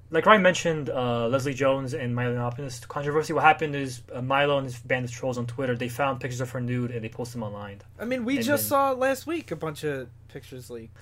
Like 0.09 0.25
Ryan 0.25 0.41
mentioned, 0.41 0.89
uh, 0.89 1.27
Leslie 1.27 1.53
Jones 1.53 1.93
and 1.93 2.15
Milo 2.15 2.33
Yiannopoulos 2.35 2.87
controversy. 2.87 3.31
What 3.31 3.43
happened 3.43 3.75
is 3.75 4.01
uh, 4.11 4.23
Milo 4.23 4.57
and 4.57 4.65
his 4.65 4.79
band 4.79 5.05
of 5.05 5.11
trolls 5.11 5.37
on 5.37 5.45
Twitter 5.45 5.75
they 5.77 5.87
found 5.87 6.19
pictures 6.19 6.41
of 6.41 6.49
her 6.49 6.59
nude 6.59 6.89
and 6.89 7.03
they 7.03 7.09
posted 7.09 7.35
them 7.35 7.43
online. 7.43 7.81
I 7.99 8.05
mean, 8.05 8.25
we 8.25 8.37
And 8.37 8.43
just 8.45 8.63
then- 8.63 8.69
saw 8.69 8.91
last 8.93 9.27
week 9.27 9.51
a 9.51 9.55
bunch 9.55 9.83
of 9.83 10.07
pictures 10.29 10.71
leaked. 10.71 10.97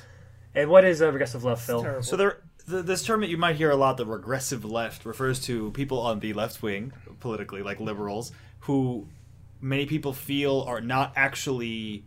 And 0.58 0.72
what 0.72 0.84
is 0.86 1.02
a 1.02 1.12
regressive 1.12 1.44
left, 1.44 1.66
Phil? 1.68 1.84
Terrible. 1.84 2.04
So 2.04 2.18
there, 2.18 2.42
th- 2.68 2.84
this 2.84 3.04
term 3.04 3.22
that 3.22 3.30
you 3.30 3.38
might 3.38 3.58
hear 3.58 3.70
a 3.70 3.76
lot, 3.76 3.98
the 3.98 4.08
regressive 4.08 4.66
left, 4.66 5.06
refers 5.06 5.40
to 5.42 5.70
people 5.72 6.00
on 6.00 6.20
the 6.20 6.34
left 6.34 6.64
wing, 6.64 6.94
politically, 7.20 7.62
like 7.62 7.80
liberals, 7.80 8.32
who 8.62 9.08
many 9.62 9.86
people 9.86 10.14
feel 10.14 10.62
are 10.62 10.82
not 10.82 11.14
actually 11.16 12.06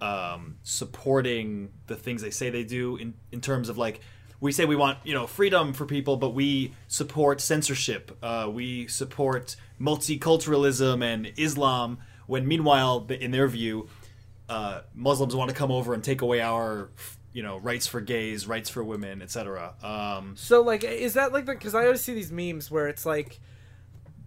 um, 0.00 0.56
supporting 0.64 1.70
the 1.86 1.94
things 1.94 2.22
they 2.22 2.30
say 2.30 2.50
they 2.50 2.64
do 2.64 2.96
in, 2.96 3.14
in 3.30 3.40
terms 3.40 3.68
of 3.68 3.78
like 3.78 4.00
we 4.40 4.50
say 4.50 4.64
we 4.64 4.74
want 4.74 4.98
you 5.04 5.14
know 5.14 5.26
freedom 5.26 5.72
for 5.72 5.86
people 5.86 6.16
but 6.16 6.30
we 6.30 6.74
support 6.88 7.40
censorship 7.40 8.16
uh, 8.22 8.48
we 8.52 8.88
support 8.88 9.54
multiculturalism 9.80 11.04
and 11.04 11.32
islam 11.36 11.98
when 12.26 12.46
meanwhile 12.48 13.06
in 13.20 13.30
their 13.30 13.46
view 13.46 13.88
uh, 14.48 14.80
muslims 14.92 15.36
want 15.36 15.48
to 15.48 15.54
come 15.54 15.70
over 15.70 15.94
and 15.94 16.02
take 16.02 16.20
away 16.20 16.40
our 16.40 16.90
you 17.32 17.42
know 17.42 17.58
rights 17.58 17.86
for 17.86 18.00
gays 18.00 18.46
rights 18.46 18.68
for 18.68 18.84
women 18.84 19.22
etc 19.22 19.72
um, 19.82 20.34
So 20.36 20.60
like, 20.62 20.84
is 20.84 21.14
that 21.14 21.32
like? 21.32 21.46
Because 21.46 21.74
I 21.74 21.84
always 21.84 22.00
see 22.02 22.14
these 22.14 22.30
memes 22.32 22.70
where 22.70 22.88
it's 22.88 23.06
like, 23.06 23.40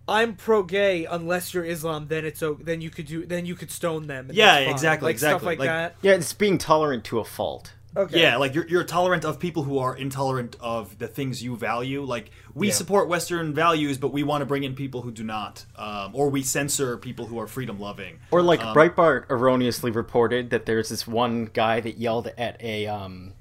I'm 0.07 0.35
pro-gay 0.35 1.05
unless 1.05 1.53
you're 1.53 1.65
Islam, 1.65 2.07
then 2.07 2.25
it's 2.25 2.41
o- 2.43 2.59
then 2.61 2.81
you 2.81 2.89
could 2.89 3.05
do 3.07 3.25
then 3.25 3.45
you 3.45 3.55
could 3.55 3.71
stone 3.71 4.07
them. 4.07 4.29
Yeah, 4.33 4.45
that's 4.55 4.65
fine. 4.65 4.73
exactly, 4.73 5.05
like, 5.09 5.17
Stuff 5.17 5.31
exactly. 5.41 5.47
like, 5.47 5.59
Like- 5.59 5.67
that. 5.67 5.95
Yeah, 6.01 6.13
it's 6.13 6.33
being 6.33 6.57
tolerant 6.57 7.03
to 7.05 7.19
a 7.19 7.25
fault. 7.25 7.73
Okay. 7.97 8.21
Yeah, 8.21 8.37
like 8.37 8.53
you're, 8.53 8.67
you're 8.67 8.83
tolerant 8.83 9.23
of 9.23 9.39
people 9.39 9.63
who 9.63 9.79
are 9.79 9.95
intolerant 9.95 10.57
of 10.59 10.97
the 10.99 11.07
things 11.07 11.41
you 11.41 11.55
value. 11.55 12.03
Like 12.03 12.29
we 12.53 12.67
Yeah. 12.67 12.73
support 12.73 13.07
Western 13.07 13.53
values, 13.53 13.97
but 13.97 14.11
we 14.11 14.23
want 14.23 14.41
to 14.41 14.45
bring 14.45 14.63
in 14.63 14.75
people 14.75 15.01
who 15.01 15.11
do 15.11 15.23
not, 15.23 15.65
um, 15.77 16.11
or 16.13 16.29
we 16.29 16.41
censor 16.43 16.97
people 16.97 17.25
who 17.27 17.39
are 17.39 17.47
freedom 17.47 17.79
loving. 17.79 18.19
Or 18.31 18.41
like 18.41 18.61
Um, 18.61 18.75
Breitbart 18.75 19.29
erroneously 19.29 19.91
reported 19.91 20.49
that 20.49 20.65
there's 20.65 20.89
this 20.89 21.07
one 21.07 21.45
guy 21.53 21.79
that 21.79 21.97
yelled 21.97 22.27
at 22.37 22.61
a 22.61 22.87
um, 22.87 23.33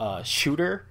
uh, 0.00 0.22
shooter, 0.22 0.86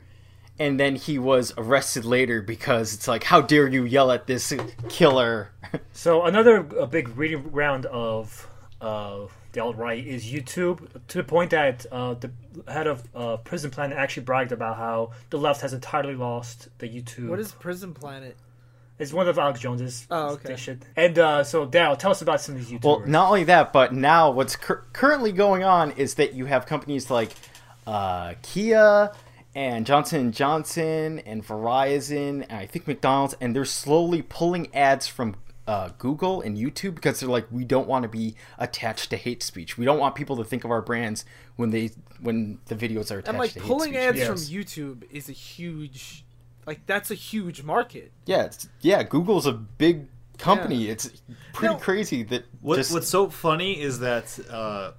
and 0.60 0.80
then 0.80 0.95
he 0.95 1.17
was 1.17 1.53
arrested 1.58 2.06
later 2.06 2.41
because 2.41 2.93
it's 2.93 3.08
like, 3.08 3.23
how 3.23 3.41
dare 3.41 3.67
you 3.67 3.84
yell 3.84 4.12
at 4.12 4.27
this 4.27 4.53
killer? 4.89 5.49
So 5.91 6.23
another 6.23 6.65
a 6.80 6.88
big 6.88 7.17
reading 7.17 7.51
round 7.51 7.86
of 7.88 8.47
uh, 8.80 9.25
the 9.58 9.74
right 9.76 10.06
is 10.06 10.26
YouTube, 10.26 10.88
to 11.08 11.17
the 11.17 11.24
point 11.24 11.52
that 11.52 11.86
uh, 11.91 12.13
the 12.15 12.32
head 12.67 12.88
of 12.88 13.04
uh, 13.15 13.38
Prison 13.38 13.72
Planet 13.72 13.98
actually 13.98 14.24
bragged 14.24 14.52
about 14.52 14.78
how 14.78 15.12
the 15.30 15.38
left 15.38 15.62
has 15.62 15.74
entirely 15.74 16.15
lost 16.15 16.70
the 16.78 16.88
YouTube. 16.88 17.30
What 17.30 17.39
is 17.39 17.52
Prison 17.52 17.93
Planet? 17.93 18.38
It's 19.00 19.13
one 19.13 19.28
of 19.28 19.38
Alex 19.38 19.60
Jones's. 19.60 20.08
Oh, 20.10 20.34
okay. 20.34 20.50
they 20.50 20.56
should- 20.56 20.86
And 20.96 21.20
uh, 21.20 21.43
so 21.43 21.67
Darryl, 21.67 21.98
tell 21.98 22.12
us 22.12 22.22
about 22.22 22.41
some 22.41 22.56
of 22.56 22.62
these 22.67 22.80
YouTubers. 22.80 22.84
well, 22.84 23.04
not 23.08 23.28
only 23.30 23.43
that, 23.46 23.72
but 23.74 23.93
now 23.93 24.32
what's 24.32 24.56
cur- 24.56 24.84
currently 24.93 25.32
going 25.32 25.63
on 25.63 25.91
is 25.91 26.15
that 26.15 26.34
you 26.34 26.46
have 26.46 26.65
companies 26.65 27.12
like 27.12 27.34
uh, 27.86 28.34
Kia 28.41 29.12
and 29.54 29.86
Johnson 29.86 30.32
& 30.32 30.34
Johnson 30.34 31.20
and 31.20 31.46
Verizon 31.46 32.43
and 32.50 32.52
I 32.54 32.65
think 32.65 32.88
McDonald's, 32.88 33.36
and 33.39 33.56
they're 33.56 33.65
slowly 33.65 34.22
pulling 34.24 34.74
ads 34.76 35.08
from 35.08 35.36
uh, 35.67 35.89
Google 35.97 36.41
and 36.41 36.58
YouTube 36.58 36.95
because 36.95 37.19
they're 37.19 37.30
like, 37.30 37.45
we 37.51 37.65
don't 37.65 37.88
want 37.88 38.03
to 38.03 38.10
be 38.10 38.36
attached 38.58 39.10
to 39.10 39.17
hate 39.17 39.43
speech. 39.43 39.77
We 39.77 39.86
don't 39.86 39.99
want 39.99 40.15
people 40.15 40.38
to 40.38 40.43
think 40.43 40.63
of 40.63 40.71
our 40.71 40.82
brands 40.82 41.25
when 41.58 41.71
they 41.71 41.91
when 42.21 42.60
the 42.67 42.75
videos 42.75 43.12
are 43.12 43.19
attached 43.19 43.25
to 43.25 43.32
hate 43.32 43.32
speech. 43.32 43.32
And 43.34 43.38
like 43.38 43.53
to 43.53 43.60
hate 43.60 43.67
pulling 43.67 43.89
speech. 43.91 44.01
ads 44.01 44.17
yes. 44.17 44.27
from 44.27 44.38
YouTube 44.38 45.03
is 45.12 45.30
a 45.30 45.34
huge, 45.34 46.25
like 46.65 46.86
that's 46.86 47.12
a 47.12 47.15
huge 47.15 47.63
market. 47.63 48.12
Yeah, 48.25 48.45
it's, 48.45 48.69
yeah. 48.82 49.03
Google's 49.03 49.45
a 49.45 49.51
big 49.53 50.08
company. 50.38 50.86
Yeah. 50.86 50.93
It's 50.93 51.10
pretty 51.53 51.73
No. 51.73 51.80
crazy 51.80 52.23
that 52.23 52.45
What, 52.62 52.77
just 52.77 52.93
what's 52.93 53.10
so 53.10 53.30
funny 53.30 53.82
is 53.82 53.99
that 53.99 54.39
uh, 54.49 54.91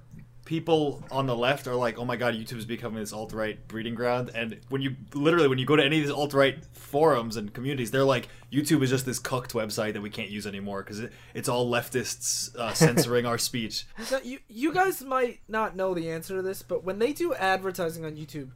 people 0.49 1.03
on 1.11 1.27
the 1.27 1.35
left 1.35 1.67
are 1.67 1.75
like, 1.75 1.99
"Oh 1.99 2.05
my 2.05 2.15
god, 2.15 2.33
YouTube 2.33 2.57
is 2.57 2.65
becoming 2.65 2.99
this 2.99 3.13
alt 3.13 3.33
right 3.33 3.65
breeding 3.67 3.93
ground." 3.93 4.31
And 4.33 4.59
when 4.69 4.81
you 4.81 4.95
literally 5.13 5.47
when 5.47 5.59
you 5.59 5.65
go 5.65 5.75
to 5.75 5.83
any 5.85 5.97
of 5.99 6.03
these 6.05 6.11
alt 6.11 6.33
right 6.33 6.57
forums 6.73 7.37
and 7.37 7.53
communities, 7.53 7.91
they're 7.91 8.03
like, 8.03 8.29
"YouTube 8.51 8.81
is 8.81 8.89
just 8.89 9.05
this 9.05 9.19
cooked 9.19 9.53
website 9.53 9.93
that 9.93 10.01
we 10.01 10.09
can't 10.09 10.31
use 10.31 10.47
anymore 10.47 10.81
because 10.81 11.01
it, 11.01 11.13
it's 11.35 11.47
all 11.47 11.69
leftists 11.69 12.55
uh, 12.55 12.73
censoring 12.73 13.27
our 13.27 13.37
speech." 13.37 13.85
Now, 14.11 14.17
you 14.23 14.39
you 14.47 14.73
guys 14.73 15.03
might 15.03 15.39
not 15.47 15.75
know 15.75 15.93
the 15.93 16.09
answer 16.09 16.35
to 16.37 16.41
this, 16.41 16.63
but 16.63 16.83
when 16.83 16.97
they 16.97 17.13
do 17.13 17.35
advertising 17.35 18.03
on 18.03 18.15
YouTube, 18.15 18.49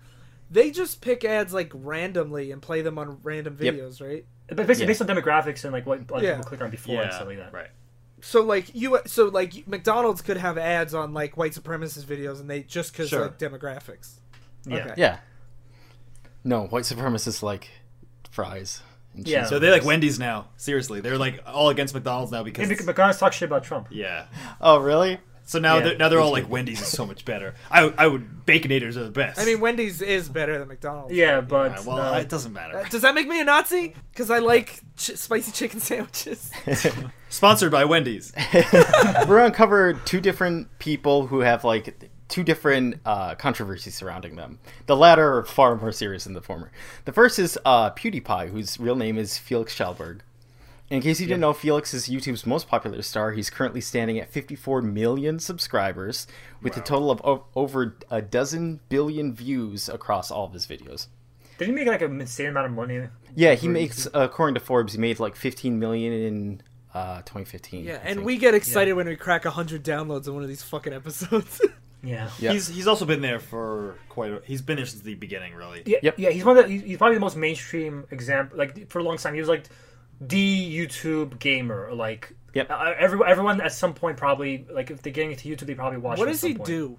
they 0.49 0.71
just 0.71 0.99
pick 0.99 1.23
ads 1.23 1.53
like 1.53 1.71
randomly 1.75 2.51
and 2.51 2.60
play 2.60 2.82
them 2.82 2.97
on 2.97 3.19
random 3.21 3.56
Yep. 3.60 3.75
videos, 3.75 4.01
right? 4.01 4.25
but 4.47 4.58
basically 4.67 4.82
yeah. 4.84 4.88
based 4.88 5.01
on 5.01 5.08
demographics 5.08 5.63
and 5.63 5.71
like 5.73 5.86
what 5.86 6.10
like, 6.12 6.23
Yeah. 6.23 6.32
people 6.38 6.43
click 6.49 6.62
on 6.62 6.69
before 6.71 7.01
and 7.03 7.13
stuff 7.13 7.27
like 7.27 7.38
that. 7.38 7.53
right. 7.53 7.69
So 8.26 8.42
like 8.42 8.74
you, 8.74 9.00
so 9.06 9.26
like 9.26 9.68
McDonald's 9.68 10.22
could 10.22 10.38
have 10.38 10.58
ads 10.58 10.94
on 10.94 11.14
like 11.14 11.36
white 11.36 11.52
supremacist 11.52 12.06
videos, 12.06 12.40
and 12.40 12.50
they 12.50 12.64
just 12.64 12.94
because 12.94 13.10
Sure. 13.10 13.24
like 13.24 13.38
demographics. 13.38 14.14
Yeah. 14.66 14.78
Okay. 14.78 14.94
yeah. 14.98 15.18
No, 16.44 16.68
white 16.68 16.84
supremacists 16.86 17.44
like 17.44 17.70
fries. 18.32 18.82
Yeah. 19.16 19.46
So 19.46 19.60
they 19.60 19.70
like 19.70 19.84
Wendy's 19.84 20.20
now. 20.20 20.48
Seriously, 20.58 21.02
they're 21.02 21.18
like 21.18 21.42
all 21.46 21.70
against 21.70 21.94
McDonald's 21.94 22.32
now 22.32 22.44
because 22.44 22.68
Maybe 22.68 22.84
McDonald's 22.84 23.20
talk 23.20 23.34
shit 23.34 23.48
about 23.48 23.64
Trump. 23.64 23.88
yeah. 23.92 24.26
Oh, 24.62 24.80
really? 24.80 25.20
So 25.54 25.60
now 25.60 25.76
Yeah. 25.78 25.84
they're, 25.84 25.98
now 25.98 26.10
they're 26.10 26.20
all 26.20 26.32
like 26.32 26.50
Wendy's 26.50 26.82
is 26.82 26.88
so 26.88 27.06
much 27.06 27.26
better. 27.26 27.54
I 27.70 27.84
would- 27.86 27.94
I 28.00 28.08
would 28.08 28.44
baconators 28.48 28.96
are 28.98 29.04
the 29.04 29.12
best. 29.12 29.39
I 29.39 29.46
mean, 29.46 29.60
Wendy's 29.60 30.02
is 30.02 30.28
better 30.28 30.58
than 30.58 30.68
McDonald's. 30.68 31.13
Yeah, 31.13 31.42
but 31.42 31.86
well, 31.86 32.00
uh, 32.16 32.18
it 32.18 32.28
doesn't 32.28 32.54
matter. 32.54 32.80
Uh, 32.80 32.89
Does 32.89 33.04
that 33.04 33.13
make 33.13 33.28
me 33.28 33.39
a 33.39 33.44
Nazi? 33.44 33.94
Because 34.12 34.32
I 34.32 34.39
like 34.39 34.82
ch- 34.98 35.16
spicy 35.16 35.52
chicken 35.52 35.80
sandwiches. 35.80 36.50
Sponsored 37.30 37.72
by 37.72 37.86
Wendy's. 37.86 38.34
We're 39.28 39.38
gonna 39.42 39.52
cover 39.52 39.94
two 40.06 40.20
different 40.20 40.80
people 40.80 41.28
who 41.28 41.42
have 41.42 41.63
like 41.63 42.10
two 42.30 42.44
different 42.44 43.00
uh, 43.06 43.36
controversies 43.36 43.94
surrounding 43.94 44.36
them. 44.36 44.58
The 44.88 44.96
latter 44.96 45.38
are 45.38 45.46
far 45.46 45.76
more 45.76 45.92
serious 45.92 46.24
than 46.24 46.34
the 46.34 46.42
former. 46.42 46.72
The 47.06 47.13
first 47.13 47.38
is 47.38 47.60
uh, 47.63 47.92
PewDiePie, 47.92 48.50
whose 48.50 48.80
real 48.80 48.96
name 48.96 49.20
is 49.20 49.38
Felix 49.38 49.78
Kjellberg. 49.78 50.22
In 50.93 51.01
case 51.01 51.19
you 51.19 51.25
didn't 51.27 51.41
know, 51.41 51.53
Felix 51.53 51.93
is 51.93 52.08
YouTube's 52.08 52.45
most 52.45 52.67
popular 52.67 53.01
star. 53.01 53.32
He's 53.32 53.49
currently 53.49 53.82
standing 53.82 54.19
at 54.19 54.29
54 54.29 54.82
million 54.84 55.39
subscribers, 55.39 56.27
with 56.62 56.77
a 56.77 56.82
total 56.82 57.10
of 57.10 57.19
o- 57.25 57.45
over 57.56 57.95
a 58.12 58.21
dozen 58.21 58.79
billion 58.89 59.34
views 59.34 59.89
across 59.89 60.29
all 60.29 60.45
of 60.45 60.53
his 60.53 60.67
videos. 60.67 61.08
did 61.58 61.67
he 61.67 61.73
make 61.73 61.88
like 61.88 62.01
a 62.01 62.06
insane 62.06 62.47
amount 62.49 62.67
of 62.67 62.73
money? 62.73 63.08
Yeah, 63.36 63.56
he 63.56 63.67
makes, 63.67 64.08
according 64.13 64.53
to 64.56 64.60
Forbes, 64.62 64.93
he 64.93 64.99
made 64.99 65.19
like 65.19 65.36
15 65.36 65.79
million 65.79 66.13
in 66.13 66.62
uh, 66.93 67.17
2015. 67.21 67.86
Yeah, 67.86 67.99
and 68.03 68.23
we 68.23 68.38
get 68.38 68.53
excited 68.53 68.93
when 68.93 69.08
we 69.08 69.15
crack 69.15 69.45
hundred 69.45 69.84
downloads 69.84 70.27
on 70.27 70.36
one 70.36 70.43
of 70.43 70.49
these 70.49 70.63
fucking 70.63 70.93
episodes. 70.93 71.60
Yeah. 72.06 72.29
Yeah. 72.38 72.51
He's 72.51 72.67
he's 72.67 72.86
also 72.86 73.06
been 73.06 73.21
there 73.21 73.39
for 73.39 73.95
quite. 74.10 74.34
A, 74.34 74.41
he's 74.43 74.62
been 74.62 74.75
there 74.75 74.86
since 74.86 75.03
the 75.03 75.13
beginning, 75.13 75.53
really. 75.56 75.84
Yeah, 75.86 75.99
Yep. 76.03 76.15
yeah, 76.17 76.29
he's 76.32 76.43
one 76.43 76.58
of 76.58 76.65
the, 76.65 76.69
he's- 76.69 76.84
he's 76.84 76.97
probably 76.97 77.15
the 77.15 77.21
most 77.21 77.38
mainstream 77.38 78.03
example. 78.12 78.58
Like 78.58 78.89
for 78.89 78.99
a 78.99 79.03
long 79.03 79.15
time, 79.15 79.34
he 79.36 79.39
was 79.39 79.47
like 79.47 79.63
the 80.21 80.78
YouTube 80.78 81.39
gamer. 81.39 81.93
Like, 81.93 82.34
Yep. 82.54 82.69
uh, 82.69 82.93
everyone, 82.99 83.30
everyone 83.30 83.62
at 83.62 83.73
some 83.73 83.93
point 83.93 84.17
probably 84.17 84.65
like 84.71 84.91
if 84.91 85.02
they're 85.02 85.12
getting 85.13 85.32
into 85.32 85.49
YouTube, 85.49 85.65
they 85.67 85.76
probably 85.76 85.97
watch. 85.99 86.17
what 86.19 86.28
him 86.28 86.30
at 86.30 86.32
does 86.34 86.39
some 86.41 86.49
he 86.52 86.56
point. 86.56 86.67
do? 86.67 86.97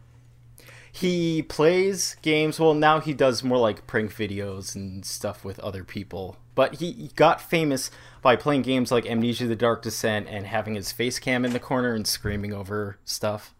He 0.90 1.42
plays 1.42 2.16
games. 2.22 2.60
Well, 2.60 2.74
now 2.74 3.00
he 3.00 3.12
does 3.14 3.42
more 3.42 3.58
like 3.58 3.86
prank 3.86 4.12
videos 4.14 4.76
and 4.76 5.04
stuff 5.04 5.44
with 5.44 5.58
other 5.60 5.82
people. 5.82 6.36
But 6.54 6.76
he 6.76 6.92
he 6.92 7.08
got 7.16 7.40
famous 7.40 7.90
by 8.22 8.36
playing 8.36 8.62
games 8.62 8.92
like 8.92 9.04
Amnesia: 9.06 9.46
The 9.48 9.56
Dark 9.56 9.82
Descent 9.82 10.28
and 10.28 10.46
having 10.46 10.76
his 10.76 10.92
face 10.92 11.18
cam 11.18 11.44
in 11.44 11.52
the 11.52 11.58
corner 11.58 11.94
and 11.94 12.06
screaming 12.06 12.52
over 12.52 12.98
stuff. 13.04 13.54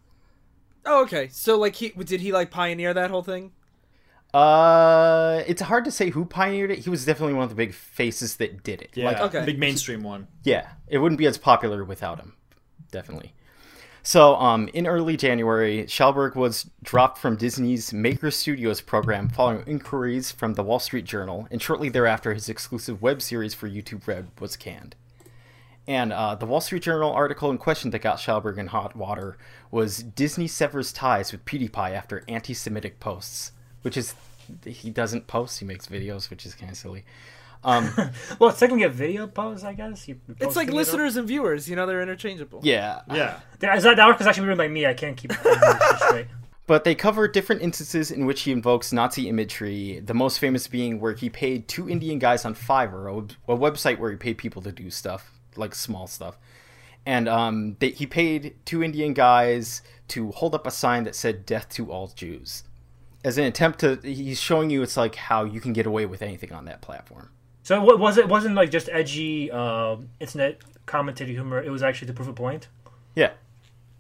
Oh, 0.87 1.03
okay. 1.03 1.29
So 1.29 1.59
like 1.59 1.75
he 1.77 1.89
did 1.91 2.21
he 2.21 2.31
like 2.31 2.51
pioneer 2.53 2.95
that 2.95 3.11
whole 3.11 3.23
thing? 3.25 3.51
Uh, 4.35 5.45
it's 5.47 5.63
hard 5.63 5.85
to 5.85 5.91
say 5.93 6.11
who 6.11 6.25
pioneered 6.25 6.71
it. 6.73 6.81
He 6.81 6.91
was 6.91 7.05
definitely 7.05 7.35
one 7.35 7.45
of 7.45 7.51
the 7.51 7.55
big 7.55 7.73
faces 7.73 8.37
that 8.37 8.65
did 8.65 8.83
it. 8.83 8.91
Yeah, 8.95 9.07
Like, 9.07 9.21
okay. 9.21 9.45
big 9.45 9.61
mainstream 9.61 10.03
one. 10.03 10.27
Yeah, 10.43 10.69
it 10.89 10.99
wouldn't 10.99 11.19
be 11.19 11.27
as 11.27 11.39
popular 11.39 11.85
without 11.85 12.19
him, 12.19 12.35
definitely. 12.91 13.33
So, 14.03 14.35
um, 14.35 14.69
in 14.75 14.87
early 14.87 15.17
January, 15.17 15.85
Kjellberg 15.85 16.35
was 16.35 16.69
dropped 16.83 17.17
from 17.17 17.37
Disney's 17.37 17.93
Maker 17.93 18.31
Studios 18.31 18.83
program 18.83 19.31
following 19.31 19.65
inquiries 19.67 20.31
from 20.31 20.55
the 20.55 20.63
Wall 20.63 20.79
Street 20.79 21.07
Journal, 21.07 21.49
and 21.51 21.63
shortly 21.63 21.89
thereafter, 21.89 22.35
his 22.35 22.51
exclusive 22.51 23.01
web 23.01 23.23
series 23.23 23.55
for 23.55 23.67
YouTube 23.67 24.07
Red 24.07 24.29
was 24.41 24.57
canned. 24.57 24.95
And 25.87 26.13
uh, 26.13 26.35
the 26.35 26.45
Wall 26.45 26.61
Street 26.61 26.83
Journal 26.83 27.13
article 27.13 27.51
in 27.51 27.57
question 27.57 27.91
that 27.93 28.01
got 28.01 28.19
Kjellberg 28.19 28.59
in 28.59 28.67
hot 28.67 28.97
water 28.97 29.39
was 29.71 29.99
Disney 30.03 30.49
severs 30.49 30.93
ties 30.93 31.33
with 31.33 31.45
PewDiePie 31.45 31.93
after 31.93 32.25
anti-Semitic 32.29 33.01
posts, 33.01 33.53
which 33.85 33.97
is 33.97 34.15
he 34.67 34.91
doesn't 34.91 35.27
post, 35.27 35.59
he 35.61 35.65
makes 35.65 35.87
videos, 35.87 36.29
which 36.31 36.45
is 36.45 36.55
kind 36.55 36.71
of 36.73 36.77
silly. 36.77 37.05
Um, 37.63 37.91
Well, 38.39 38.51
it's 38.51 38.59
technically 38.59 38.83
a 38.85 38.91
video 38.91 39.27
post, 39.27 39.65
I 39.65 39.73
guess. 39.73 40.07
You 40.07 40.21
It's 40.41 40.55
like 40.57 40.69
it 40.69 40.71
up. 40.73 40.77
listeners 40.77 41.17
and 41.17 41.27
viewers. 41.27 41.69
You 41.69 41.77
know, 41.77 41.87
they're 41.87 42.03
interchangeable. 42.03 42.61
yeah, 42.63 43.01
Yeah, 43.09 43.41
Yeah, 43.63 43.77
is 43.77 43.85
that, 43.85 43.97
that 43.97 44.05
article's 44.05 44.27
actually 44.27 44.49
written 44.49 44.59
by 44.59 44.69
me. 44.69 44.85
I 44.85 44.93
can't 44.93 45.17
keep 45.17 45.33
it 45.33 45.39
straight. 45.99 46.27
But 46.67 46.85
they 46.85 46.95
cover 46.95 47.29
different 47.29 47.61
instances 47.61 48.11
in 48.11 48.25
which 48.25 48.41
he 48.43 48.51
invokes 48.51 48.91
Nazi 48.91 49.29
imagery, 49.29 50.01
the 50.01 50.15
most 50.15 50.39
famous 50.39 50.67
being 50.67 50.99
where 50.99 51.13
he 51.13 51.29
paid 51.29 51.69
two 51.69 51.91
Indian 51.91 52.19
guys 52.19 52.47
on 52.47 52.55
Fiverr, 52.55 53.37
a, 53.49 53.53
a 53.53 53.57
website 53.57 53.99
where 53.99 54.11
he 54.11 54.17
paid 54.17 54.39
people 54.39 54.63
to 54.63 54.73
do 54.73 54.89
stuff, 54.91 55.31
like 55.57 55.75
small 55.75 56.07
stuff. 56.07 56.39
And 57.05 57.29
um, 57.29 57.77
they, 57.81 57.91
he 57.91 58.07
paid 58.07 58.57
two 58.65 58.83
Indian 58.83 59.13
guys 59.13 59.83
to 60.09 60.31
hold 60.33 60.55
up 60.55 60.67
a 60.67 60.71
sign 60.71 61.05
that 61.05 61.15
said 61.15 61.45
"Death 61.45 61.69
to 61.77 61.93
all 61.93 62.09
Jews," 62.09 62.65
as 63.25 63.39
an 63.39 63.45
attempt 63.45 63.81
to. 63.81 63.99
He's 64.03 64.41
showing 64.41 64.71
you 64.71 64.83
it's 64.83 64.97
like 64.97 65.15
how 65.15 65.45
you 65.45 65.61
can 65.61 65.73
get 65.73 65.87
away 65.87 66.07
with 66.07 66.23
anything 66.23 66.53
on 66.53 66.67
that 66.67 66.81
platform. 66.83 67.31
So 67.63 67.83
what 67.83 67.99
was 67.99 68.19
it? 68.19 68.29
Wasn't 68.29 68.55
like 68.55 68.71
just 68.71 68.89
edgy 68.93 69.51
uh, 69.51 69.97
internet 70.21 70.61
commentary 70.87 71.33
humor. 71.33 71.63
It 71.63 71.71
was 71.71 71.83
actually 71.83 72.09
to 72.09 72.13
prove 72.13 72.29
a 72.29 72.35
point. 72.35 72.69
Yeah. 73.15 73.33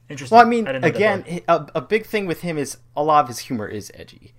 Interesting. 0.08 0.36
Well, 0.36 0.46
I 0.46 0.48
mean, 0.48 0.64
that 0.64 0.84
again, 0.84 1.24
a, 1.48 1.66
a 1.74 1.80
big 1.80 2.04
thing 2.04 2.26
with 2.26 2.42
him 2.42 2.58
is 2.58 2.76
a 2.94 3.02
lot 3.02 3.22
of 3.22 3.28
his 3.28 3.38
humor 3.38 3.66
is 3.66 3.90
edgy. 3.94 4.34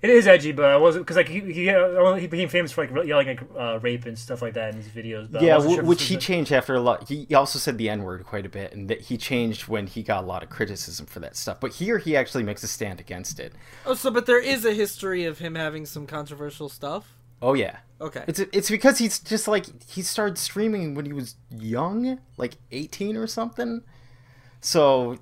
It 0.00 0.10
is 0.10 0.26
edgy, 0.26 0.52
but 0.52 0.66
I 0.66 0.76
wasn't 0.76 1.04
because 1.04 1.16
like 1.16 1.28
he 1.28 1.40
he, 1.52 1.70
uh, 1.70 2.14
he 2.14 2.26
became 2.26 2.48
famous 2.48 2.70
for 2.72 2.86
like 2.86 3.06
yelling 3.06 3.26
like 3.26 3.42
uh, 3.58 3.78
rape 3.80 4.06
and 4.06 4.18
stuff 4.18 4.42
like 4.42 4.54
that 4.54 4.74
in 4.74 4.80
his 4.80 4.88
videos. 4.88 5.30
But 5.30 5.42
yeah, 5.42 5.56
wasn't 5.56 5.74
sure 5.74 5.84
which 5.84 6.04
he 6.04 6.16
changed 6.16 6.52
after 6.52 6.74
a 6.74 6.80
lot. 6.80 7.08
He 7.08 7.24
he 7.24 7.34
also 7.34 7.58
said 7.58 7.78
the 7.78 7.88
N 7.88 8.02
word 8.02 8.24
quite 8.24 8.46
a 8.46 8.48
bit, 8.48 8.72
and 8.72 8.88
that 8.88 9.02
he 9.02 9.16
changed 9.16 9.68
when 9.68 9.86
he 9.86 10.02
got 10.02 10.22
a 10.24 10.26
lot 10.26 10.42
of 10.42 10.50
criticism 10.50 11.06
for 11.06 11.20
that 11.20 11.36
stuff. 11.36 11.58
But 11.60 11.74
here, 11.74 11.98
he 11.98 12.16
actually 12.16 12.44
makes 12.44 12.62
a 12.62 12.68
stand 12.68 13.00
against 13.00 13.40
it. 13.40 13.52
Oh, 13.84 13.94
so 13.94 14.10
but 14.10 14.26
there 14.26 14.40
is 14.40 14.64
a 14.64 14.72
history 14.74 15.24
of 15.24 15.38
him 15.38 15.54
having 15.54 15.84
some 15.86 16.06
controversial 16.06 16.68
stuff. 16.68 17.14
Oh 17.40 17.54
yeah, 17.54 17.78
Okay. 18.00 18.24
it's 18.26 18.40
it's 18.40 18.68
because 18.70 18.98
he's 18.98 19.20
just 19.20 19.46
like 19.46 19.66
he 19.88 20.02
started 20.02 20.38
streaming 20.38 20.94
when 20.94 21.06
he 21.06 21.12
was 21.12 21.36
young, 21.50 22.18
like 22.36 22.54
eighteen 22.72 23.16
or 23.16 23.26
something. 23.26 23.82
So 24.60 25.18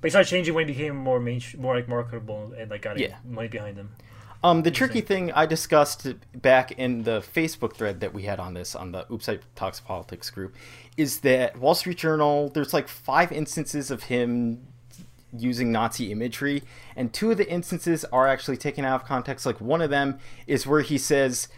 But 0.00 0.08
he 0.08 0.10
started 0.10 0.28
changing 0.28 0.54
when 0.54 0.66
he 0.66 0.74
became 0.74 0.96
more 0.96 1.20
main, 1.20 1.40
more 1.58 1.76
like 1.76 1.88
marketable 1.88 2.52
and 2.58 2.70
like 2.70 2.82
got 2.82 2.98
Yeah. 2.98 3.16
money 3.24 3.48
behind 3.48 3.76
him. 3.76 3.90
Um, 4.44 4.62
the 4.62 4.70
tricky 4.72 5.00
thing 5.00 5.30
I 5.32 5.46
discussed 5.46 6.14
back 6.34 6.72
in 6.72 7.04
the 7.04 7.20
Facebook 7.20 7.74
thread 7.74 8.00
that 8.00 8.12
we 8.12 8.24
had 8.24 8.40
on 8.40 8.54
this 8.54 8.74
on 8.74 8.90
the 8.90 9.06
Oops 9.12 9.28
I 9.28 9.38
Talks 9.54 9.78
Politics 9.78 10.30
group 10.30 10.56
is 10.96 11.20
that 11.20 11.56
Wall 11.58 11.74
Street 11.74 11.98
Journal 11.98 12.48
there's 12.48 12.74
like 12.74 12.88
five 12.88 13.30
instances 13.30 13.90
of 13.90 14.04
him 14.04 14.66
using 15.36 15.72
Nazi 15.72 16.12
imagery, 16.12 16.62
and 16.96 17.12
two 17.12 17.30
of 17.30 17.38
the 17.38 17.48
instances 17.48 18.04
are 18.06 18.26
actually 18.26 18.56
taken 18.56 18.84
out 18.84 19.00
of 19.00 19.06
context. 19.06 19.46
Like 19.46 19.60
one 19.60 19.80
of 19.80 19.90
them 19.90 20.18
is 20.46 20.66
where 20.66 20.82
he 20.82 20.98
says 20.98 21.48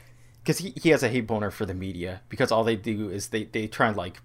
because 0.43 0.59
he, 0.59 0.75
he 0.81 0.91
has 0.91 1.03
a 1.03 1.09
hate 1.09 1.27
boner 1.27 1.51
for 1.51 1.65
the 1.65 1.75
media 1.75 2.21
because 2.29 2.53
all 2.53 2.65
they 2.65 2.77
do 2.77 3.09
is 3.09 3.29
they, 3.29 3.45
they 3.45 3.67
try 3.67 3.89
and 3.89 3.97
like 3.97 4.21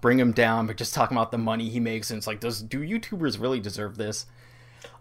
bring 0.00 0.20
him 0.20 0.30
down, 0.30 0.68
but 0.68 0.76
just 0.76 0.94
talking 0.94 1.16
about 1.16 1.32
the 1.32 1.38
money 1.38 1.68
he 1.68 1.80
makes, 1.80 2.10
and 2.10 2.18
it's 2.18 2.26
like, 2.28 2.38
does 2.38 2.62
do 2.62 2.78
YouTubers 2.80 3.40
really 3.40 3.58
deserve 3.58 3.96
this? 3.96 4.26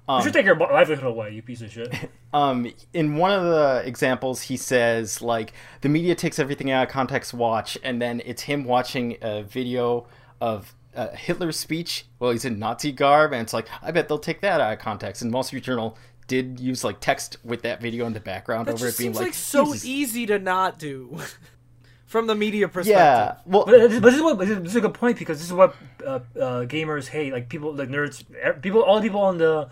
You 0.10 0.24
should 0.24 0.34
take 0.34 0.46
your 0.46 0.56
livelihood 0.56 1.06
away, 1.06 1.32
you 1.32 1.42
piece 1.42 1.62
of 1.62 1.72
shit. 1.72 1.94
um, 2.34 2.72
in 2.94 3.16
one 3.18 3.32
of 3.32 3.44
the 3.44 3.84
examples, 3.86 4.44
he 4.44 4.58
says 4.58 5.22
like 5.22 5.54
the 5.82 5.90
media 5.90 6.16
takes 6.16 6.40
everything 6.40 6.72
out 6.72 6.88
of 6.88 6.90
context. 6.90 7.34
Watch, 7.34 7.78
and 7.84 8.02
then 8.02 8.22
it's 8.26 8.44
him 8.44 8.66
watching 8.66 9.18
a 9.22 9.44
video 9.44 10.08
of 10.40 10.76
uh, 10.96 11.10
Hitler's 11.10 11.58
speech. 11.58 12.06
Well, 12.20 12.32
he's 12.32 12.46
in 12.46 12.60
Nazi 12.60 12.92
garb, 12.92 13.34
and 13.34 13.42
it's 13.42 13.54
like 13.54 13.68
I 13.82 13.92
bet 13.92 14.08
they'll 14.08 14.20
take 14.20 14.42
that 14.42 14.62
out 14.62 14.74
of 14.74 14.80
context. 14.80 15.22
And 15.22 15.34
Wall 15.34 15.44
Street 15.44 15.64
Journal 15.64 15.98
did 16.28 16.60
use 16.60 16.84
like 16.84 17.00
text 17.00 17.38
with 17.44 17.62
that 17.64 17.82
video 17.82 18.06
in 18.06 18.14
the 18.14 18.20
background 18.20 18.68
that 18.68 18.74
over 18.74 18.86
just 18.88 19.00
it 19.00 19.04
being 19.04 19.14
seems 19.14 19.18
like, 19.18 19.28
like, 19.28 19.34
so 19.34 19.66
"Jesus." 19.66 19.86
easy 19.86 20.26
to 20.28 20.40
not 20.40 20.80
do, 20.80 21.18
from 22.06 22.28
the 22.28 22.36
media 22.36 22.68
perspective. 22.68 22.98
Yeah, 22.98 23.36
well, 23.46 23.66
But 23.66 23.90
this, 23.90 24.00
but 24.00 24.10
this 24.10 24.16
is 24.16 24.22
what 24.22 24.40
this 24.40 24.50
is 24.50 24.76
a 24.76 24.82
good 24.82 24.94
point 24.94 25.18
because 25.20 25.40
this 25.40 25.48
is 25.48 25.54
what 25.54 25.76
uh, 26.06 26.10
uh, 26.10 26.20
gamers 26.66 27.08
hate. 27.08 27.34
Like 27.34 27.50
people, 27.50 27.74
like 27.74 27.90
nerds, 27.90 28.24
er- 28.44 28.60
people, 28.62 28.82
all 28.82 28.98
the 28.98 29.02
people 29.02 29.22
on 29.22 29.38
the 29.38 29.70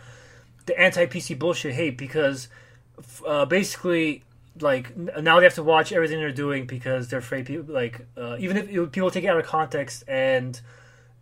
the 0.66 0.80
anti 0.80 1.06
PC 1.06 1.38
bullshit 1.38 1.74
hate 1.74 1.98
because 1.98 2.48
uh, 3.28 3.46
basically, 3.46 4.24
like 4.60 4.96
now 4.98 5.40
they 5.40 5.46
have 5.46 5.56
to 5.56 5.64
watch 5.64 5.92
everything 5.92 6.20
they're 6.20 6.32
doing 6.32 6.66
because 6.66 7.08
they're 7.08 7.20
afraid 7.20 7.46
people 7.46 7.74
like 7.74 8.06
uh, 8.18 8.38
even 8.40 8.58
if 8.58 8.72
you- 8.72 8.88
people 8.88 9.10
take 9.12 9.24
it 9.24 9.28
out 9.28 9.38
of 9.38 9.46
context 9.46 10.04
and 10.08 10.60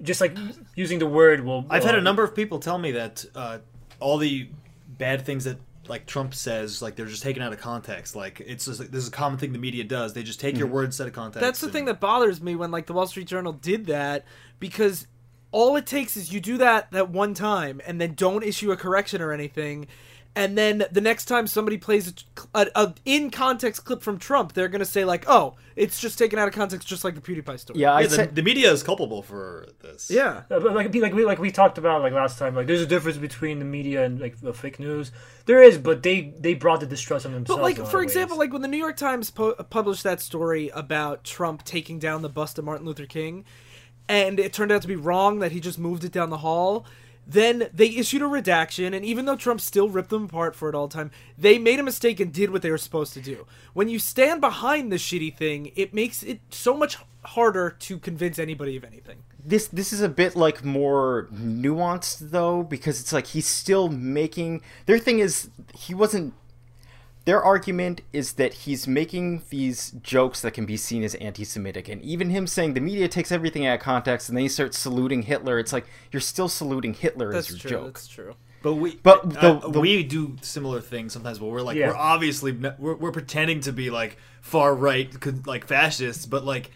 just 0.01 0.19
like 0.21 0.35
using 0.75 0.99
the 0.99 1.07
word 1.07 1.41
will. 1.41 1.65
I've 1.69 1.83
had 1.83 1.95
a 1.95 2.01
number 2.01 2.23
of 2.23 2.35
people 2.35 2.59
tell 2.59 2.77
me 2.77 2.91
that 2.91 3.25
uh, 3.35 3.59
all 3.99 4.17
the 4.17 4.49
bad 4.97 5.25
things 5.25 5.43
that 5.45 5.57
like 5.87 6.05
Trump 6.05 6.33
says, 6.33 6.81
like 6.81 6.95
they're 6.95 7.05
just 7.05 7.23
taken 7.23 7.41
out 7.41 7.53
of 7.53 7.59
context. 7.59 8.15
Like 8.15 8.41
it's 8.45 8.65
just 8.65 8.79
like 8.79 8.91
this 8.91 9.03
is 9.03 9.09
a 9.09 9.11
common 9.11 9.37
thing 9.39 9.51
the 9.53 9.59
media 9.59 9.83
does. 9.83 10.13
They 10.13 10.23
just 10.23 10.39
take 10.39 10.57
your 10.57 10.67
words 10.67 10.99
out 11.01 11.07
of 11.07 11.13
context. 11.13 11.41
That's 11.41 11.59
the 11.59 11.67
and- 11.67 11.73
thing 11.73 11.85
that 11.85 11.99
bothers 11.99 12.41
me 12.41 12.55
when 12.55 12.71
like 12.71 12.85
the 12.85 12.93
Wall 12.93 13.07
Street 13.07 13.27
Journal 13.27 13.53
did 13.53 13.85
that 13.87 14.25
because 14.59 15.07
all 15.51 15.75
it 15.75 15.85
takes 15.85 16.15
is 16.17 16.31
you 16.33 16.39
do 16.39 16.57
that 16.57 16.91
that 16.91 17.09
one 17.09 17.33
time 17.33 17.81
and 17.85 17.99
then 17.99 18.13
don't 18.13 18.43
issue 18.43 18.71
a 18.71 18.77
correction 18.77 19.21
or 19.21 19.31
anything 19.31 19.87
and 20.33 20.57
then 20.57 20.85
the 20.93 21.01
next 21.01 21.25
time 21.25 21.45
somebody 21.45 21.77
plays 21.77 22.13
a, 22.55 22.59
a, 22.61 22.67
a 22.75 22.93
in 23.03 23.29
context 23.29 23.83
clip 23.83 24.01
from 24.01 24.17
Trump 24.17 24.53
they're 24.53 24.69
going 24.69 24.79
to 24.79 24.85
say 24.85 25.03
like 25.03 25.25
oh 25.27 25.55
it's 25.75 25.99
just 25.99 26.17
taken 26.17 26.37
out 26.39 26.47
of 26.47 26.53
context 26.53 26.87
just 26.87 27.03
like 27.03 27.15
the 27.15 27.21
PewDiePie 27.21 27.59
story. 27.59 27.79
yeah, 27.79 27.97
Yeah, 27.99 28.07
the, 28.07 28.15
said 28.15 28.35
the 28.35 28.41
media 28.41 28.71
is 28.71 28.83
culpable 28.83 29.21
for 29.23 29.67
this. 29.81 30.09
Yeah. 30.11 30.43
Uh, 30.51 30.59
like 30.59 30.93
like 30.95 31.13
we 31.13 31.25
like 31.25 31.39
we 31.39 31.51
talked 31.51 31.77
about 31.77 32.01
like 32.01 32.13
last 32.13 32.37
time 32.39 32.55
like 32.55 32.67
there's 32.67 32.81
a 32.81 32.85
difference 32.85 33.17
between 33.17 33.59
the 33.59 33.65
media 33.65 34.05
and 34.05 34.21
like 34.21 34.39
the 34.39 34.53
fake 34.53 34.79
news 34.79 35.11
there 35.47 35.61
is 35.61 35.77
but 35.77 36.01
they 36.03 36.33
they 36.39 36.53
brought 36.53 36.79
the 36.79 36.85
distrust 36.85 37.25
on 37.25 37.33
themselves 37.33 37.57
But 37.57 37.63
like 37.63 37.75
in 37.75 37.81
a 37.81 37.83
lot 37.83 37.91
for 37.91 38.01
example, 38.01 38.37
ways. 38.37 38.45
like 38.47 38.53
when 38.53 38.61
the 38.61 38.67
New 38.69 38.77
York 38.77 38.95
Times 38.95 39.31
po- 39.31 39.55
published 39.69 40.03
that 40.03 40.21
story 40.21 40.69
about 40.69 41.25
Trump 41.25 41.63
taking 41.65 41.99
down 41.99 42.21
the 42.21 42.29
bust 42.29 42.57
of 42.57 42.63
Martin 42.63 42.85
Luther 42.85 43.05
King, 43.05 43.43
and 44.07 44.39
it 44.39 44.53
turned 44.53 44.71
out 44.71 44.81
to 44.81 44.87
be 44.87 44.95
wrong 44.95 45.39
that 45.39 45.51
he 45.51 45.59
just 45.59 45.79
moved 45.79 46.03
it 46.03 46.11
down 46.11 46.29
the 46.29 46.37
hall. 46.37 46.85
Then 47.27 47.69
they 47.73 47.87
issued 47.89 48.21
a 48.23 48.27
redaction, 48.27 48.93
and 48.93 49.05
even 49.05 49.25
though 49.25 49.35
Trump 49.35 49.61
still 49.61 49.87
ripped 49.89 50.09
them 50.09 50.25
apart 50.25 50.55
for 50.55 50.69
it 50.69 50.75
all 50.75 50.87
the 50.87 50.93
time, 50.93 51.11
they 51.37 51.57
made 51.59 51.79
a 51.79 51.83
mistake 51.83 52.19
and 52.19 52.33
did 52.33 52.49
what 52.49 52.61
they 52.61 52.71
were 52.71 52.79
supposed 52.79 53.13
to 53.13 53.21
do. 53.21 53.45
When 53.73 53.89
you 53.89 53.99
stand 53.99 54.41
behind 54.41 54.91
the 54.91 54.97
shitty 54.97 55.37
thing, 55.37 55.71
it 55.75 55.93
makes 55.93 56.23
it 56.23 56.41
so 56.49 56.75
much 56.75 56.97
harder 57.23 57.69
to 57.69 57.99
convince 57.99 58.39
anybody 58.39 58.75
of 58.75 58.83
anything. 58.83 59.19
this 59.43 59.67
this 59.67 59.93
is 59.93 60.01
a 60.01 60.09
bit 60.09 60.35
like 60.35 60.63
more 60.65 61.27
nuanced 61.33 62.31
though 62.31 62.63
because 62.63 62.99
it's 62.99 63.13
like 63.13 63.27
he's 63.27 63.47
still 63.47 63.89
making 63.89 64.61
their 64.85 64.99
thing 64.99 65.19
is 65.19 65.49
he 65.73 65.93
wasn't 65.93 66.33
their 67.25 67.41
argument 67.43 68.01
is 68.13 68.33
that 68.33 68.53
he's 68.53 68.87
making 68.87 69.43
these 69.49 69.91
jokes 70.01 70.41
that 70.41 70.51
can 70.51 70.65
be 70.65 70.75
seen 70.77 71.03
as 71.03 71.13
anti-Semitic, 71.15 71.87
and 71.87 72.01
even 72.01 72.29
him 72.31 72.47
saying 72.47 72.73
the 72.73 72.81
media 72.81 73.07
takes 73.07 73.31
everything 73.31 73.65
out 73.65 73.75
of 73.75 73.79
context, 73.81 74.27
and 74.29 74.37
then 74.37 74.43
he 74.43 74.49
starts 74.49 74.77
saluting 74.77 75.23
Hitler. 75.23 75.59
It's 75.59 75.71
like 75.73 75.85
you're 76.11 76.19
still 76.21 76.47
saluting 76.49 76.93
Hitler 76.93 77.31
That's 77.31 77.49
as 77.51 77.63
your 77.63 77.69
true. 77.69 77.69
joke. 77.85 77.93
That's 77.95 78.07
true. 78.07 78.35
But 78.63 78.75
we, 78.75 78.95
But 78.97 79.37
uh, 79.37 79.53
the- 79.59 79.69
the- 79.69 79.79
we 79.79 80.03
do 80.03 80.37
similar 80.41 80.81
things 80.81 81.13
sometimes. 81.13 81.39
But 81.39 81.47
we're 81.47 81.61
like, 81.61 81.77
Yeah. 81.77 81.89
we're 81.89 81.95
obviously 81.95 82.51
we're, 82.51 82.95
we're 82.95 83.11
pretending 83.11 83.59
to 83.61 83.71
be 83.73 83.89
like 83.89 84.17
far 84.41 84.73
right, 84.75 85.09
like 85.47 85.65
fascists, 85.65 86.25
but 86.25 86.43
like 86.45 86.69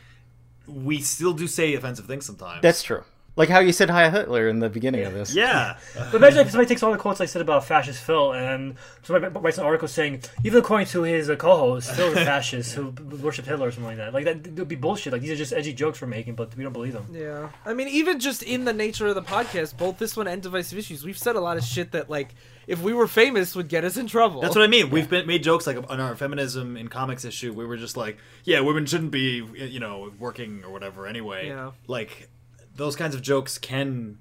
we 0.68 1.00
still 1.02 1.34
do 1.34 1.46
say 1.48 1.74
offensive 1.76 2.06
things 2.08 2.26
sometimes. 2.26 2.62
That's 2.62 2.82
true. 2.82 3.04
Like 3.38 3.50
how 3.50 3.60
you 3.60 3.74
said 3.74 3.90
hi 3.90 4.10
Hitler 4.10 4.48
in 4.48 4.60
the 4.60 4.70
beginning 4.70 5.04
of 5.04 5.14
this. 5.14 5.36
yeah. 5.36 5.78
But 5.94 6.14
imagine 6.16 6.40
if 6.40 6.52
somebody 6.52 6.70
takes 6.70 6.82
all 6.84 6.94
the 6.94 6.98
quotes 6.98 7.20
I 7.20 7.26
said 7.26 7.42
about 7.42 7.66
fascist 7.66 8.02
Phil 8.02 8.32
and 8.34 8.76
somebody 9.04 9.28
writes 9.40 9.58
an 9.58 9.66
article 9.66 9.90
saying, 9.90 10.22
even 10.46 10.60
according 10.60 10.88
to 10.88 11.04
his 11.04 11.30
uh, 11.30 11.36
co-host, 11.36 11.92
Phil's 11.92 12.16
a 12.16 12.24
fascist 12.26 12.74
who 12.76 12.92
worshipped 13.22 13.48
Hitler 13.48 13.68
or 13.68 13.72
something 13.72 13.88
like 13.88 13.98
that. 13.98 14.14
Like 14.14 14.24
that 14.24 14.54
would 14.58 14.70
be 14.70 14.76
bullshit. 14.76 15.12
Like 15.12 15.22
these 15.22 15.32
are 15.32 15.36
just 15.36 15.52
edgy 15.52 15.74
jokes 15.74 16.00
we're 16.02 16.08
making, 16.08 16.36
but 16.36 16.56
we 16.56 16.64
don't 16.64 16.72
believe 16.72 16.94
them. 16.94 17.08
Yeah, 17.12 17.50
I 17.66 17.74
mean, 17.74 17.90
even 17.90 18.22
just 18.22 18.42
in 18.42 18.64
the 18.64 18.72
nature 18.74 19.08
of 19.08 19.16
the 19.16 19.22
podcast, 19.22 19.76
both 19.78 19.98
this 19.98 20.16
one 20.16 20.28
and 20.28 20.42
divisive 20.42 20.78
issues, 20.80 21.04
we've 21.04 21.18
said 21.18 21.36
a 21.36 21.42
lot 21.42 21.58
of 21.58 21.64
shit 21.66 21.92
that 21.92 22.10
like 22.10 22.30
if 22.68 22.82
we 22.82 22.94
were 22.94 23.06
famous 23.08 23.54
would 23.54 23.68
get 23.68 23.84
us 23.84 23.98
in 23.98 24.08
trouble. 24.08 24.40
That's 24.42 24.56
what 24.56 24.64
I 24.64 24.68
mean. 24.68 24.90
We've 24.90 25.10
been 25.10 25.28
made 25.28 25.44
jokes 25.44 25.68
like 25.68 25.78
on 25.92 26.00
our 26.00 26.16
feminism 26.16 26.78
in 26.78 26.88
comics 26.88 27.26
issue. 27.26 27.52
We 27.52 27.66
were 27.66 27.76
just 27.78 27.98
like, 27.98 28.18
yeah, 28.46 28.62
women 28.62 28.86
shouldn't 28.86 29.12
be, 29.12 29.44
you 29.56 29.82
know, 29.82 30.12
working 30.20 30.64
or 30.64 30.72
whatever. 30.72 31.06
Anyway, 31.06 31.50
Yeah. 31.50 31.72
like 31.88 32.30
those 32.76 32.96
kinds 32.96 33.16
of 33.16 33.22
jokes 33.22 33.58
can 33.58 34.18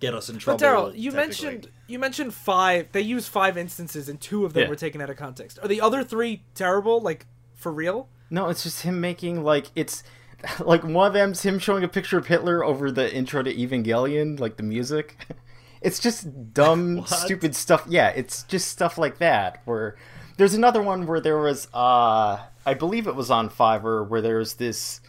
get 0.00 0.14
us 0.14 0.28
in 0.28 0.38
trouble. 0.38 0.58
But 0.58 0.66
Darryl, 0.66 0.98
you 0.98 1.12
mentioned 1.12 1.68
you 1.86 1.98
mentioned 1.98 2.34
five. 2.34 2.88
They 2.92 3.00
use 3.00 3.28
five 3.28 3.56
instances, 3.56 4.08
and 4.08 4.20
two 4.20 4.44
of 4.44 4.52
them 4.52 4.64
Yeah. 4.64 4.68
were 4.68 4.76
taken 4.76 5.00
out 5.00 5.10
of 5.10 5.16
context. 5.16 5.58
Are 5.62 5.68
the 5.68 5.80
other 5.80 6.02
three 6.04 6.42
terrible? 6.54 7.00
Like 7.00 7.26
for 7.54 7.72
real? 7.72 8.08
No, 8.30 8.48
it's 8.48 8.62
just 8.62 8.82
him 8.82 9.00
making 9.00 9.42
like 9.44 9.66
it's 9.74 10.02
like 10.60 10.82
one 10.84 11.06
of 11.06 11.12
them's 11.14 11.42
him 11.42 11.58
showing 11.58 11.84
a 11.84 11.88
picture 11.88 12.18
of 12.18 12.26
Hitler 12.26 12.64
over 12.64 12.90
the 12.90 13.12
intro 13.14 13.42
to 13.42 13.54
Evangelion, 13.54 14.38
like 14.40 14.56
the 14.56 14.62
music. 14.62 15.16
It's 15.82 16.00
just 16.00 16.52
dumb, 16.54 17.04
stupid 17.06 17.54
stuff. 17.54 17.84
Yeah, 17.86 18.08
it's 18.08 18.42
just 18.44 18.68
stuff 18.68 18.96
like 18.98 19.18
that. 19.18 19.60
Where 19.66 19.94
there's 20.36 20.54
another 20.54 20.82
one 20.82 21.06
where 21.06 21.20
there 21.20 21.38
was, 21.38 21.68
uh, 21.72 22.38
I 22.64 22.74
believe 22.74 23.06
it 23.06 23.14
was 23.14 23.30
on 23.30 23.50
Fiverr, 23.50 24.08
where 24.08 24.22
there 24.22 24.38
was 24.38 24.54
this 24.54 25.00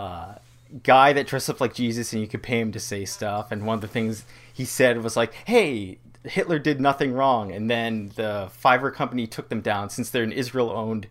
uh, 0.00 0.36
guy 0.82 1.12
that 1.12 1.26
dressed 1.26 1.50
up 1.50 1.60
like 1.60 1.74
Jesus, 1.74 2.12
and 2.12 2.20
you 2.22 2.28
could 2.28 2.42
pay 2.42 2.60
him 2.60 2.72
to 2.72 2.80
say 2.80 3.04
stuff. 3.04 3.50
And 3.52 3.66
one 3.66 3.74
of 3.74 3.80
the 3.80 3.88
things 3.88 4.24
he 4.52 4.64
said 4.64 5.02
was 5.02 5.16
like, 5.16 5.32
"Hey, 5.46 5.98
Hitler 6.24 6.58
did 6.58 6.80
nothing 6.80 7.12
wrong," 7.12 7.52
and 7.52 7.70
then 7.70 8.12
the 8.16 8.50
Fiverr 8.62 8.92
company 8.92 9.26
took 9.26 9.48
them 9.48 9.60
down 9.60 9.90
since 9.90 10.10
they're 10.10 10.22
an 10.22 10.32
Israel-owned 10.32 11.06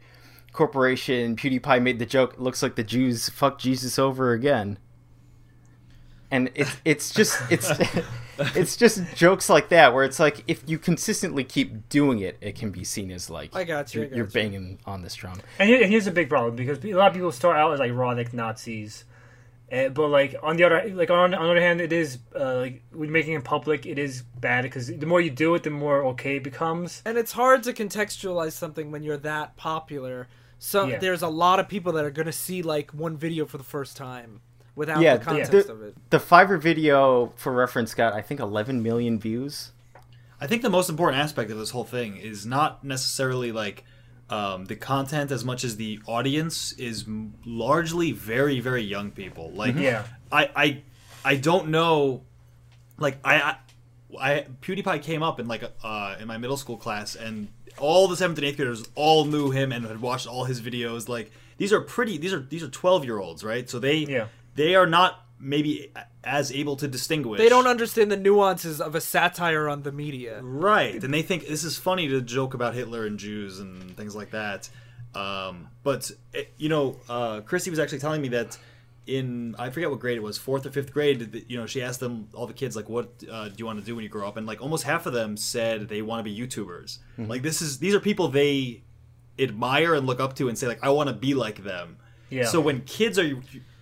corporation. 0.54 1.36
PewDiePie 1.36 1.82
made 1.82 2.00
the 2.00 2.06
joke, 2.06 2.34
"It 2.34 2.40
looks 2.40 2.62
like 2.64 2.76
the 2.76 2.84
Jews 2.84 3.30
fucked 3.30 3.62
Jesus 3.62 3.98
over 4.00 4.34
again." 4.34 4.78
And 6.32 6.52
it's 6.54 6.78
it's 6.86 7.12
just 7.12 7.42
it's 7.52 7.72
it's 8.56 8.78
just 8.78 9.02
jokes 9.16 9.50
like 9.50 9.70
that 9.70 9.96
where 9.96 10.04
it's 10.04 10.20
like 10.20 10.44
if 10.48 10.62
you 10.68 10.78
consistently 10.78 11.44
keep 11.44 11.90
doing 11.90 12.20
it, 12.20 12.38
it 12.40 12.56
can 12.56 12.70
be 12.70 12.84
seen 12.84 13.10
as 13.10 13.32
like 13.32 13.56
I 13.56 13.64
got 13.64 13.96
you, 13.96 14.04
I 14.04 14.06
You're, 14.06 14.16
you're 14.16 14.26
got 14.26 14.36
you. 14.36 14.42
banging 14.42 14.80
on 14.86 15.02
this 15.02 15.16
drum. 15.16 15.42
And, 15.58 15.70
here's 15.70 16.06
a 16.06 16.12
big 16.12 16.30
problem 16.30 16.56
because 16.56 16.84
a 16.86 16.94
lot 16.94 17.08
of 17.08 17.14
people 17.16 17.32
start 17.32 17.58
out 17.58 17.74
as 17.74 17.80
like 17.80 17.92
Roddick 17.94 18.32
Nazis, 18.32 19.06
uh, 19.72 19.90
but 19.90 20.08
like 20.10 20.36
on 20.44 20.58
the 20.58 20.64
other 20.64 20.90
like 20.94 21.10
on, 21.10 21.34
on 21.34 21.44
the 21.46 21.52
other 21.52 21.62
hand, 21.62 21.82
it 21.82 21.92
is 21.94 22.20
uh, 22.36 22.56
like 22.58 22.82
when 22.92 23.12
making 23.12 23.34
it 23.34 23.44
public, 23.44 23.86
it 23.86 23.98
is 24.00 24.22
bad 24.40 24.64
because 24.64 24.88
the 24.88 25.06
more 25.06 25.22
you 25.22 25.30
do 25.30 25.56
it, 25.56 25.64
the 25.64 25.70
more 25.70 26.04
okay 26.06 26.38
it 26.38 26.44
becomes. 26.44 27.02
And 27.06 27.18
it's 27.18 27.32
hard 27.34 27.64
to 27.64 27.74
contextualize 27.74 28.54
something 28.54 28.92
when 28.92 29.04
you're 29.04 29.18
that 29.18 29.56
popular. 29.58 30.28
So 30.58 30.88
Yeah. 30.88 30.98
there's 31.00 31.22
a 31.22 31.28
lot 31.30 31.60
of 31.60 31.68
people 31.70 31.94
that 31.94 32.04
are 32.06 32.12
going 32.12 32.26
to 32.26 32.32
see 32.32 32.62
like 32.62 32.92
one 32.92 33.16
video 33.18 33.46
for 33.46 33.58
the 33.58 33.64
first 33.64 33.96
time 33.96 34.42
without 34.76 35.02
Yeah, 35.02 35.14
the 35.14 35.20
the- 35.20 35.26
context 35.26 35.52
the- 35.68 35.74
of 35.74 35.82
it. 35.84 35.96
The 36.10 36.18
Fiverr 36.20 36.60
video, 36.60 37.32
for 37.36 37.52
reference, 37.54 37.94
got 37.94 38.14
I 38.14 38.22
think 38.22 38.40
11 38.40 38.82
million 38.84 39.20
views. 39.20 39.72
I 40.42 40.48
think 40.48 40.62
the 40.62 40.70
most 40.70 40.90
important 40.90 41.22
aspect 41.22 41.52
of 41.52 41.58
this 41.58 41.72
whole 41.72 41.84
thing 41.84 42.16
is 42.18 42.46
not 42.46 42.84
necessarily 42.84 43.52
like 43.52 43.84
um, 44.30 44.66
the 44.66 44.76
content 44.76 45.32
as 45.32 45.44
much 45.44 45.64
as 45.64 45.76
the 45.78 46.00
audience 46.06 46.72
is 46.74 47.06
m- 47.08 47.34
largely 47.46 48.12
very 48.12 48.60
very 48.60 48.84
young 48.84 49.12
people. 49.12 49.52
Like 49.52 49.76
Yeah. 49.76 50.04
I 50.32 50.50
I 50.56 50.82
I 51.26 51.36
don't 51.36 51.70
know 51.70 52.24
like 52.98 53.18
I. 53.24 53.36
I 53.42 53.56
I 54.20 54.48
PewDiePie 54.62 55.04
came 55.04 55.22
up 55.22 55.40
in 55.40 55.48
like 55.48 55.64
uh, 55.84 56.16
in 56.20 56.28
my 56.28 56.40
middle 56.40 56.58
school 56.58 56.78
class, 56.78 57.16
and 57.16 57.48
all 57.78 58.08
the 58.08 58.18
seventh 58.18 58.40
and 58.40 58.48
eighth 58.48 58.58
graders 58.58 58.84
all 58.96 59.26
knew 59.26 59.52
him 59.52 59.72
and 59.72 59.86
had 59.86 60.02
watched 60.02 60.26
all 60.26 60.46
his 60.46 60.60
videos. 60.62 61.08
Like 61.08 61.32
these 61.58 61.72
are 61.72 61.80
pretty, 61.80 62.18
these 62.18 62.34
are 62.34 62.40
these 62.40 62.64
are 62.64 62.70
twelve 62.70 63.06
year 63.06 63.20
olds, 63.20 63.44
right? 63.44 63.70
So 63.70 63.78
they 63.78 63.98
Yeah. 63.98 64.28
they 64.56 64.74
are 64.74 64.88
not 64.88 65.24
maybe 65.40 65.92
as 66.24 66.52
able 66.52 66.76
to 66.78 66.88
distinguish. 66.88 67.40
They 67.40 67.50
don't 67.50 67.68
understand 67.68 68.12
the 68.12 68.18
nuances 68.18 68.82
of 68.82 68.96
a 68.96 69.02
satire 69.02 69.70
on 69.70 69.84
the 69.84 69.92
media. 69.92 70.42
Right, 70.42 71.02
and 71.04 71.14
they 71.14 71.22
think 71.22 71.48
this 71.48 71.64
is 71.64 71.78
funny 71.78 72.08
to 72.10 72.22
joke 72.22 72.54
about 72.54 72.74
Hitler 72.74 73.06
and 73.06 73.18
Jews 73.18 73.60
and 73.60 73.96
things 73.96 74.16
like 74.16 74.32
that. 74.32 74.70
Um, 75.16 75.70
but 75.84 76.12
eh, 76.34 76.44
you 76.58 76.70
know, 76.70 76.98
uh, 77.10 77.42
Christy 77.42 77.70
was 77.70 77.80
actually 77.80 78.00
telling 78.00 78.22
me 78.22 78.28
that 78.30 78.58
in 79.08 79.56
I 79.58 79.70
forget 79.70 79.90
what 79.90 80.00
grade 80.00 80.18
it 80.18 80.24
was, 80.24 80.38
fourth 80.38 80.66
or 80.66 80.72
fifth 80.72 80.94
grade. 80.94 81.46
You 81.48 81.58
know, 81.58 81.66
she 81.66 81.82
asked 81.82 82.00
them 82.00 82.30
all 82.34 82.48
the 82.48 82.54
kids 82.54 82.76
like, 82.76 82.90
"What 82.90 83.24
uh, 83.30 83.50
do 83.50 83.56
you 83.58 83.66
want 83.66 83.80
to 83.80 83.86
do 83.86 83.96
when 83.96 84.04
you 84.04 84.10
grow 84.10 84.28
up?" 84.28 84.38
And 84.38 84.46
like 84.46 84.62
almost 84.62 84.84
half 84.84 85.06
of 85.06 85.14
them 85.14 85.36
said 85.38 85.90
they 85.90 86.02
want 86.02 86.20
to 86.20 86.24
be 86.24 86.38
YouTubers. 86.38 87.00
Like 87.18 87.42
this 87.42 87.62
is 87.62 87.80
these 87.80 87.96
are 87.96 88.00
people 88.00 88.28
they 88.28 88.84
admire 89.40 89.96
and 89.96 90.06
look 90.06 90.20
up 90.20 90.36
to 90.36 90.48
and 90.50 90.58
say 90.58 90.68
like, 90.68 90.84
"I 90.84 90.90
want 90.90 91.10
to 91.10 91.16
be 91.16 91.34
like 91.34 91.64
them." 91.64 91.98
Yeah. 92.30 92.46
So 92.46 92.62
when 92.62 92.82
kids 92.82 93.18
are 93.18 93.42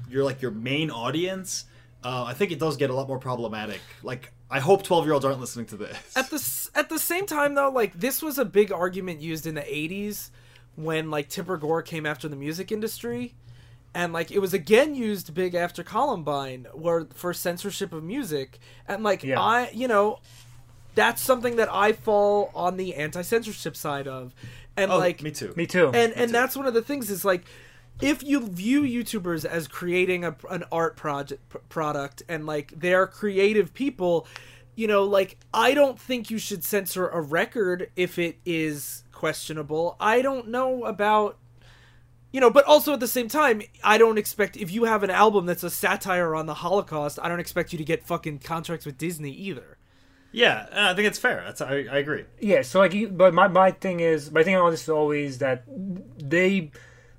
you're 0.09 0.23
like 0.23 0.41
your 0.41 0.51
main 0.51 0.91
audience, 0.91 1.65
uh, 2.03 2.23
I 2.25 2.33
think 2.33 2.51
it 2.51 2.59
does 2.59 2.77
get 2.77 2.89
a 2.89 2.93
lot 2.93 3.07
more 3.07 3.19
problematic. 3.19 3.81
Like 4.03 4.31
I 4.49 4.59
hope 4.59 4.83
twelve 4.83 5.05
year 5.05 5.13
olds 5.13 5.25
aren't 5.25 5.39
listening 5.39 5.65
to 5.67 5.77
this. 5.77 5.97
At 6.15 6.29
the 6.29 6.69
at 6.75 6.89
the 6.89 6.99
same 6.99 7.25
time 7.25 7.55
though, 7.55 7.69
like 7.69 7.99
this 7.99 8.21
was 8.21 8.37
a 8.37 8.45
big 8.45 8.71
argument 8.71 9.19
used 9.21 9.45
in 9.47 9.55
the 9.55 9.61
80s 9.61 10.29
when 10.75 11.09
like 11.09 11.27
Tipper 11.27 11.57
Gore 11.57 11.81
came 11.81 12.05
after 12.05 12.27
the 12.27 12.35
music 12.35 12.71
industry. 12.71 13.33
And 13.93 14.13
like 14.13 14.29
it 14.31 14.39
was 14.39 14.53
again 14.53 14.93
used 14.93 15.33
big 15.33 15.55
after 15.55 15.81
Columbine, 15.83 16.67
where 16.73 17.07
for 17.15 17.33
censorship 17.33 17.93
of 17.93 18.03
music, 18.03 18.59
and 18.87 19.03
like 19.03 19.23
Yeah. 19.23 19.41
I, 19.41 19.71
you 19.71 19.87
know, 19.87 20.19
that's 20.93 21.21
something 21.21 21.55
that 21.55 21.69
I 21.73 21.93
fall 21.93 22.51
on 22.53 22.77
the 22.77 22.95
anti-censorship 22.95 23.75
side 23.75 24.07
of, 24.07 24.35
and 24.75 24.91
oh, 24.91 24.99
like 24.99 25.23
me 25.23 25.31
too. 25.31 25.53
Me 25.55 25.65
too. 25.65 25.89
and 25.93 26.13
and 26.13 26.31
that's 26.31 26.55
one 26.55 26.67
of 26.67 26.75
the 26.75 26.81
things 26.81 27.09
is 27.09 27.25
like 27.25 27.45
if 28.01 28.23
you 28.23 28.47
view 28.47 28.81
youtubers 28.83 29.43
as 29.45 29.67
creating 29.67 30.23
a, 30.23 30.35
an 30.49 30.63
art 30.71 30.95
project 30.95 31.49
p- 31.49 31.59
product 31.69 32.23
and 32.29 32.45
like 32.45 32.71
they're 32.75 33.07
creative 33.07 33.73
people 33.73 34.27
you 34.75 34.87
know 34.87 35.03
like 35.03 35.37
i 35.53 35.73
don't 35.73 35.99
think 35.99 36.29
you 36.29 36.37
should 36.37 36.63
censor 36.63 37.07
a 37.07 37.19
record 37.21 37.89
if 37.95 38.19
it 38.19 38.37
is 38.45 39.03
questionable 39.11 39.95
i 39.99 40.21
don't 40.21 40.47
know 40.47 40.83
about 40.85 41.37
you 42.31 42.39
know 42.39 42.51
but 42.51 42.63
also 42.65 42.93
at 42.93 42.99
the 42.99 43.07
same 43.07 43.27
time 43.27 43.61
i 43.83 43.97
don't 43.97 44.17
expect 44.19 44.55
if 44.57 44.71
you 44.71 44.83
have 44.83 45.01
an 45.01 45.09
album 45.09 45.45
that's 45.47 45.63
a 45.63 45.69
satire 45.69 46.35
on 46.35 46.45
the 46.45 46.53
holocaust 46.55 47.17
i 47.23 47.27
don't 47.27 47.39
expect 47.39 47.71
you 47.71 47.77
to 47.79 47.83
get 47.85 48.05
fucking 48.05 48.37
contracts 48.37 48.85
with 48.85 48.97
disney 48.97 49.31
either 49.31 49.77
Yeah, 50.33 50.67
I 50.71 50.93
think 50.93 51.07
it's 51.07 51.17
fair. 51.17 51.41
That's 51.45 51.61
I, 51.61 51.87
I 51.89 51.97
agree. 51.97 52.25
Yeah, 52.39 52.61
so 52.61 52.79
like, 52.79 52.93
you- 52.93 53.07
but 53.09 53.33
my, 53.33 53.47
my 53.47 53.71
thing 53.71 54.01
is, 54.01 54.29
my 54.29 54.43
thing 54.43 54.55
on 54.55 54.69
this 54.69 54.83
is 54.83 54.89
always 54.89 55.37
that 55.39 55.63
they, 56.21 56.69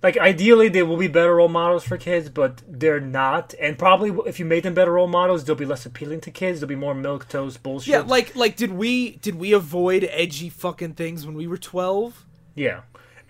like, 0.02 0.16
ideally 0.16 0.68
they 0.68 0.82
will 0.82 0.96
be 0.96 1.08
better 1.08 1.34
role 1.36 1.48
models 1.48 1.84
for 1.84 1.96
kids, 1.96 2.28
but 2.28 2.62
they're 2.68 3.00
not. 3.00 3.54
And 3.60 3.78
probably 3.78 4.10
if 4.26 4.38
you 4.38 4.44
made 4.44 4.62
them 4.62 4.74
better 4.74 4.92
role 4.92 5.08
models, 5.08 5.44
they'll 5.44 5.56
be 5.56 5.64
less 5.64 5.86
appealing 5.86 6.20
to 6.22 6.30
kids. 6.30 6.60
They'll 6.60 6.68
be 6.68 6.76
more 6.76 6.94
milk 6.94 7.28
toast 7.28 7.62
bullshit. 7.62 7.88
yeah 7.88 8.00
like 8.00 8.34
like 8.36 8.56
did 8.56 8.72
we 8.72 9.16
did 9.16 9.34
we 9.34 9.52
avoid 9.52 10.08
edgy 10.10 10.48
fucking 10.48 10.94
things 10.94 11.26
when 11.26 11.34
we 11.34 11.46
were 11.46 11.58
12 11.58 12.24
yeah. 12.54 12.80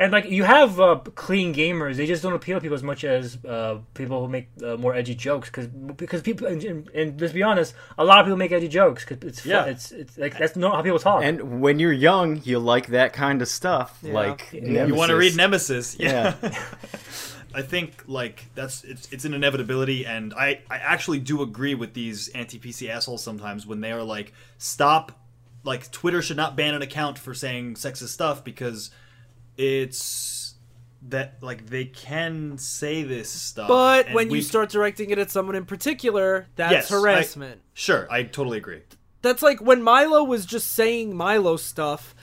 And 0.01 0.13
like 0.13 0.31
you 0.31 0.45
have 0.45 0.79
uh, 0.79 1.01
clean 1.17 1.53
gamers, 1.53 1.97
they 1.97 2.07
just 2.07 2.23
don't 2.23 2.33
appeal 2.33 2.59
to 2.59 2.61
people 2.61 2.77
as 2.77 2.85
much 2.85 3.03
as 3.03 3.45
uh, 3.45 3.79
people 3.95 4.21
who 4.21 4.29
make 4.29 4.49
uh, 4.63 4.77
more 4.77 4.95
edgy 4.95 5.17
jokes. 5.17 5.49
Because 5.49 5.67
because 5.67 6.23
people 6.23 6.47
and, 6.47 6.63
and, 6.63 6.89
and 6.91 7.21
let's 7.21 7.33
be 7.33 7.43
honest, 7.43 7.75
a 7.99 8.05
lot 8.05 8.21
of 8.21 8.27
people 8.27 8.37
make 8.37 8.53
edgy 8.53 8.69
jokes 8.69 9.05
because 9.05 9.29
it's 9.29 9.41
fun. 9.41 9.51
Yeah. 9.51 9.65
it's 9.65 9.91
it's 9.91 10.17
like 10.17 10.39
that's 10.39 10.55
not 10.55 10.77
how 10.77 10.83
people 10.83 11.01
talk. 11.01 11.25
And 11.25 11.61
when 11.61 11.81
you're 11.81 11.93
young, 11.93 12.41
you 12.45 12.61
like 12.61 12.89
that 12.89 13.13
kind 13.13 13.43
of 13.43 13.49
stuff, 13.49 13.99
like 14.03 14.51
Yeah. 14.53 14.87
You 14.87 14.95
want 14.95 15.11
to 15.11 15.17
read 15.17 15.37
Nemesis. 15.37 15.99
Nemesis? 15.99 16.39
Yeah. 16.43 16.59
I 17.55 17.63
think 17.63 18.05
like 18.07 18.47
that's 18.55 18.85
it's 18.85 19.11
it's 19.11 19.25
an 19.25 19.35
inevitability, 19.35 20.07
and 20.07 20.33
I 20.35 20.61
I 20.71 20.77
actually 20.77 21.19
do 21.19 21.43
agree 21.43 21.75
with 21.75 21.95
these 21.95 22.29
anti 22.29 22.59
PC 22.59 22.89
assholes 22.89 23.23
sometimes 23.23 23.67
when 23.67 23.81
they 23.81 23.91
are 23.91 24.05
like, 24.05 24.33
stop, 24.59 25.19
like 25.65 25.91
Twitter 25.91 26.23
should 26.23 26.37
not 26.37 26.57
ban 26.57 26.75
an 26.75 26.83
account 26.83 27.19
for 27.19 27.35
saying 27.35 27.75
sexist 27.75 28.09
stuff 28.09 28.45
because 28.45 28.91
it's 29.59 30.55
that 31.09 31.35
like 31.43 31.67
they 31.67 31.85
can 31.85 32.57
say 32.59 33.03
this 33.03 33.31
stuff. 33.31 33.69
But 33.69 34.13
when 34.13 34.31
you 34.31 34.41
start 34.43 34.71
directing 34.71 35.11
it 35.11 35.19
at 35.19 35.31
someone 35.31 35.55
in 35.57 35.65
particular, 35.67 36.47
that's 36.57 36.73
Yes, 36.73 36.93
I- 36.93 36.95
harassment. 36.95 37.61
sure, 37.75 38.07
I 38.11 38.23
totally 38.23 38.59
agree. 38.59 38.83
That's 39.21 39.43
like 39.43 39.61
when 39.61 39.83
Milo 39.83 40.23
was 40.25 40.47
just 40.47 40.73
saying 40.73 41.15
Milo 41.17 41.57
stuff. 41.57 42.15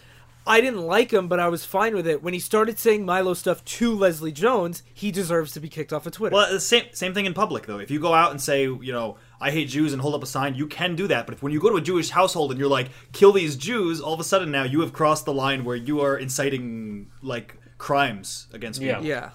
I 0.48 0.62
didn't 0.62 0.82
like 0.86 1.12
him, 1.12 1.28
but 1.28 1.40
I 1.40 1.48
was 1.48 1.66
fine 1.66 1.96
with 1.96 2.06
it. 2.06 2.22
When 2.22 2.36
he 2.36 2.40
started 2.40 2.78
saying 2.78 3.04
Milo 3.04 3.34
stuff 3.34 3.66
to 3.66 3.92
Leslie 3.96 4.32
Jones, 4.32 4.84
he 4.94 5.10
deserves 5.10 5.52
to 5.54 5.60
be 5.60 5.68
kicked 5.70 5.92
off 5.92 6.06
of 6.06 6.14
Twitter. 6.14 6.36
Well, 6.36 6.52
the 6.54 6.60
same 6.60 6.84
same 6.94 7.16
thing 7.16 7.26
in 7.26 7.34
public 7.34 7.66
though. 7.66 7.80
If 7.80 7.90
you 7.90 8.00
go 8.00 8.14
out 8.14 8.30
and 8.30 8.40
say, 8.40 8.62
you 8.64 8.92
know, 8.94 9.18
I 9.46 9.52
hate 9.52 9.70
Jews 9.70 9.94
and 9.94 10.02
hold 10.02 10.16
up 10.16 10.24
a 10.24 10.26
sign, 10.26 10.56
you 10.56 10.66
can 10.66 10.96
do 10.96 11.06
that. 11.08 11.28
But 11.28 11.36
if 11.36 11.44
when 11.44 11.54
you 11.54 11.60
go 11.60 11.70
to 11.70 11.76
a 11.76 11.82
Jewish 11.82 12.10
household 12.10 12.50
and 12.50 12.60
you're 12.60 12.68
like, 12.68 12.90
kill 13.12 13.32
these 13.32 13.56
Jews, 13.56 14.02
all 14.02 14.14
of 14.14 14.20
a 14.20 14.24
sudden 14.24 14.50
now 14.50 14.64
you 14.64 14.82
have 14.82 14.92
crossed 14.92 15.26
the 15.26 15.34
line 15.34 15.64
where 15.64 15.76
you 15.76 16.02
are 16.02 16.18
inciting 16.18 17.12
like 17.22 17.56
crimes 17.78 18.48
against 18.54 18.82
people. 18.82 19.06
yeah. 19.06 19.30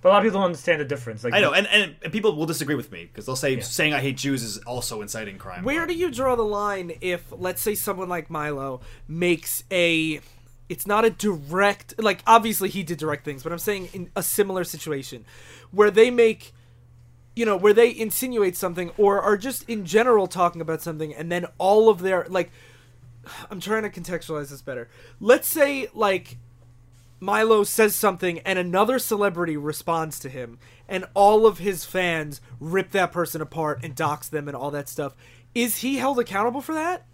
But 0.00 0.10
a 0.10 0.12
lot 0.12 0.18
of 0.18 0.24
people 0.24 0.40
don't 0.40 0.46
understand 0.46 0.80
the 0.80 0.84
difference. 0.84 1.24
Like 1.24 1.32
I 1.32 1.40
know, 1.40 1.52
and, 1.54 1.66
and, 1.66 1.96
and 2.02 2.12
people 2.12 2.36
will 2.36 2.46
disagree 2.46 2.74
with 2.76 2.92
me 2.92 3.06
because 3.06 3.26
they'll 3.26 3.36
say 3.36 3.58
saying 3.60 3.94
I 3.94 4.00
hate 4.00 4.18
Jews 4.18 4.42
is 4.42 4.58
also 4.58 5.00
inciting 5.02 5.38
crime. 5.38 5.64
Where 5.64 5.86
do 5.86 5.94
you 5.94 6.10
draw 6.10 6.36
the 6.36 6.44
line 6.44 6.92
if, 7.00 7.24
let's 7.32 7.62
say, 7.62 7.74
someone 7.74 8.08
like 8.08 8.30
Milo 8.30 8.80
makes 9.08 9.64
a. 9.72 10.20
It's 10.68 10.86
not 10.86 11.04
a 11.06 11.10
direct. 11.10 11.94
Like, 11.98 12.22
obviously, 12.26 12.68
he 12.68 12.82
did 12.82 12.98
direct 12.98 13.24
things, 13.24 13.42
but 13.42 13.50
I'm 13.50 13.58
saying 13.58 13.88
in 13.94 14.10
a 14.14 14.22
similar 14.22 14.62
situation 14.62 15.24
where 15.70 15.90
they 15.90 16.10
make. 16.10 16.52
You 17.38 17.44
know, 17.44 17.56
where 17.56 17.72
they 17.72 17.96
insinuate 17.96 18.56
something 18.56 18.90
or 18.98 19.22
are 19.22 19.36
just 19.36 19.68
in 19.68 19.84
general 19.84 20.26
talking 20.26 20.60
about 20.60 20.82
something, 20.82 21.14
and 21.14 21.30
then 21.30 21.46
all 21.58 21.88
of 21.88 22.00
their. 22.00 22.26
Like, 22.28 22.50
I'm 23.50 23.60
trying 23.60 23.84
to 23.84 23.90
contextualize 23.90 24.50
this 24.50 24.62
better. 24.62 24.88
Let's 25.20 25.46
say, 25.46 25.88
like, 25.94 26.38
Milo 27.20 27.64
says 27.64 27.94
something 27.94 28.38
and 28.40 28.58
another 28.58 28.98
celebrity 28.98 29.56
responds 29.56 30.18
to 30.20 30.28
him, 30.28 30.58
and 30.88 31.04
all 31.14 31.46
of 31.46 31.58
his 31.58 31.84
fans 31.84 32.40
rip 32.60 32.90
that 32.90 33.12
person 33.12 33.40
apart 33.40 33.80
and 33.82 33.94
dox 33.94 34.28
them 34.28 34.48
and 34.48 34.56
all 34.56 34.70
that 34.70 34.88
stuff. 34.88 35.14
Is 35.54 35.78
he 35.78 35.96
held 35.96 36.18
accountable 36.18 36.60
for 36.60 36.74
that? 36.74 37.06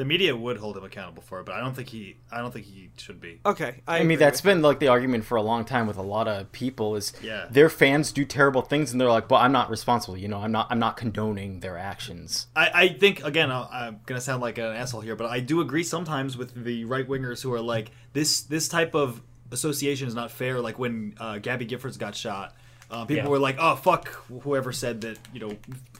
The 0.00 0.06
media 0.06 0.34
would 0.34 0.56
hold 0.56 0.78
him 0.78 0.84
accountable 0.84 1.22
for 1.22 1.40
it, 1.40 1.44
but 1.44 1.54
I 1.54 1.60
don't 1.60 1.76
think 1.76 1.90
he. 1.90 2.16
I 2.32 2.38
don't 2.38 2.50
think 2.52 2.64
he 2.64 2.88
should 2.96 3.20
be. 3.20 3.38
Okay, 3.44 3.82
I, 3.86 3.98
I 3.98 4.02
mean, 4.04 4.18
that's 4.18 4.38
with 4.42 4.44
been 4.54 4.62
like 4.62 4.78
the 4.78 4.88
argument 4.88 5.26
for 5.26 5.36
a 5.36 5.42
long 5.42 5.66
time 5.66 5.86
with 5.86 5.98
a 5.98 6.02
lot 6.02 6.26
of 6.26 6.50
people 6.52 6.96
is 6.96 7.12
Yeah. 7.22 7.44
their 7.50 7.68
fans 7.68 8.10
do 8.10 8.24
terrible 8.24 8.62
things 8.62 8.92
and 8.92 8.98
they're 8.98 9.10
like, 9.10 9.28
"Well, 9.30 9.40
I'm 9.42 9.52
not 9.52 9.68
responsible. 9.68 10.16
You 10.16 10.28
know, 10.28 10.38
I'm 10.38 10.52
not. 10.52 10.68
I'm 10.70 10.78
not 10.78 10.96
condoning 10.96 11.60
their 11.60 11.76
actions." 11.76 12.46
I, 12.56 12.70
I 12.74 12.88
think 12.88 13.22
again 13.22 13.50
I- 13.50 13.68
I'm 13.88 14.00
gonna 14.06 14.22
sound 14.22 14.40
like 14.40 14.56
an 14.56 14.64
asshole 14.74 15.02
here, 15.02 15.16
but 15.16 15.26
I 15.26 15.40
do 15.40 15.60
agree 15.60 15.82
sometimes 15.84 16.34
with 16.34 16.64
the 16.64 16.86
right 16.86 17.06
wingers 17.06 17.42
who 17.42 17.52
are 17.52 17.60
like 17.60 17.90
this 18.14 18.40
this 18.40 18.68
type 18.68 18.94
of 18.94 19.20
association 19.52 20.08
is 20.08 20.14
not 20.14 20.30
fair. 20.30 20.62
Like 20.62 20.78
when 20.78 21.14
uh, 21.20 21.36
Gabby 21.40 21.66
Giffords 21.66 21.98
got 21.98 22.14
shot, 22.14 22.56
uh, 22.90 23.04
people 23.04 23.24
Yeah. 23.24 23.28
were 23.28 23.38
like, 23.38 23.56
"Oh 23.58 23.76
fuck," 23.76 24.08
whoever 24.44 24.72
said 24.72 25.02
that 25.02 25.18
you 25.34 25.40
know 25.40 25.56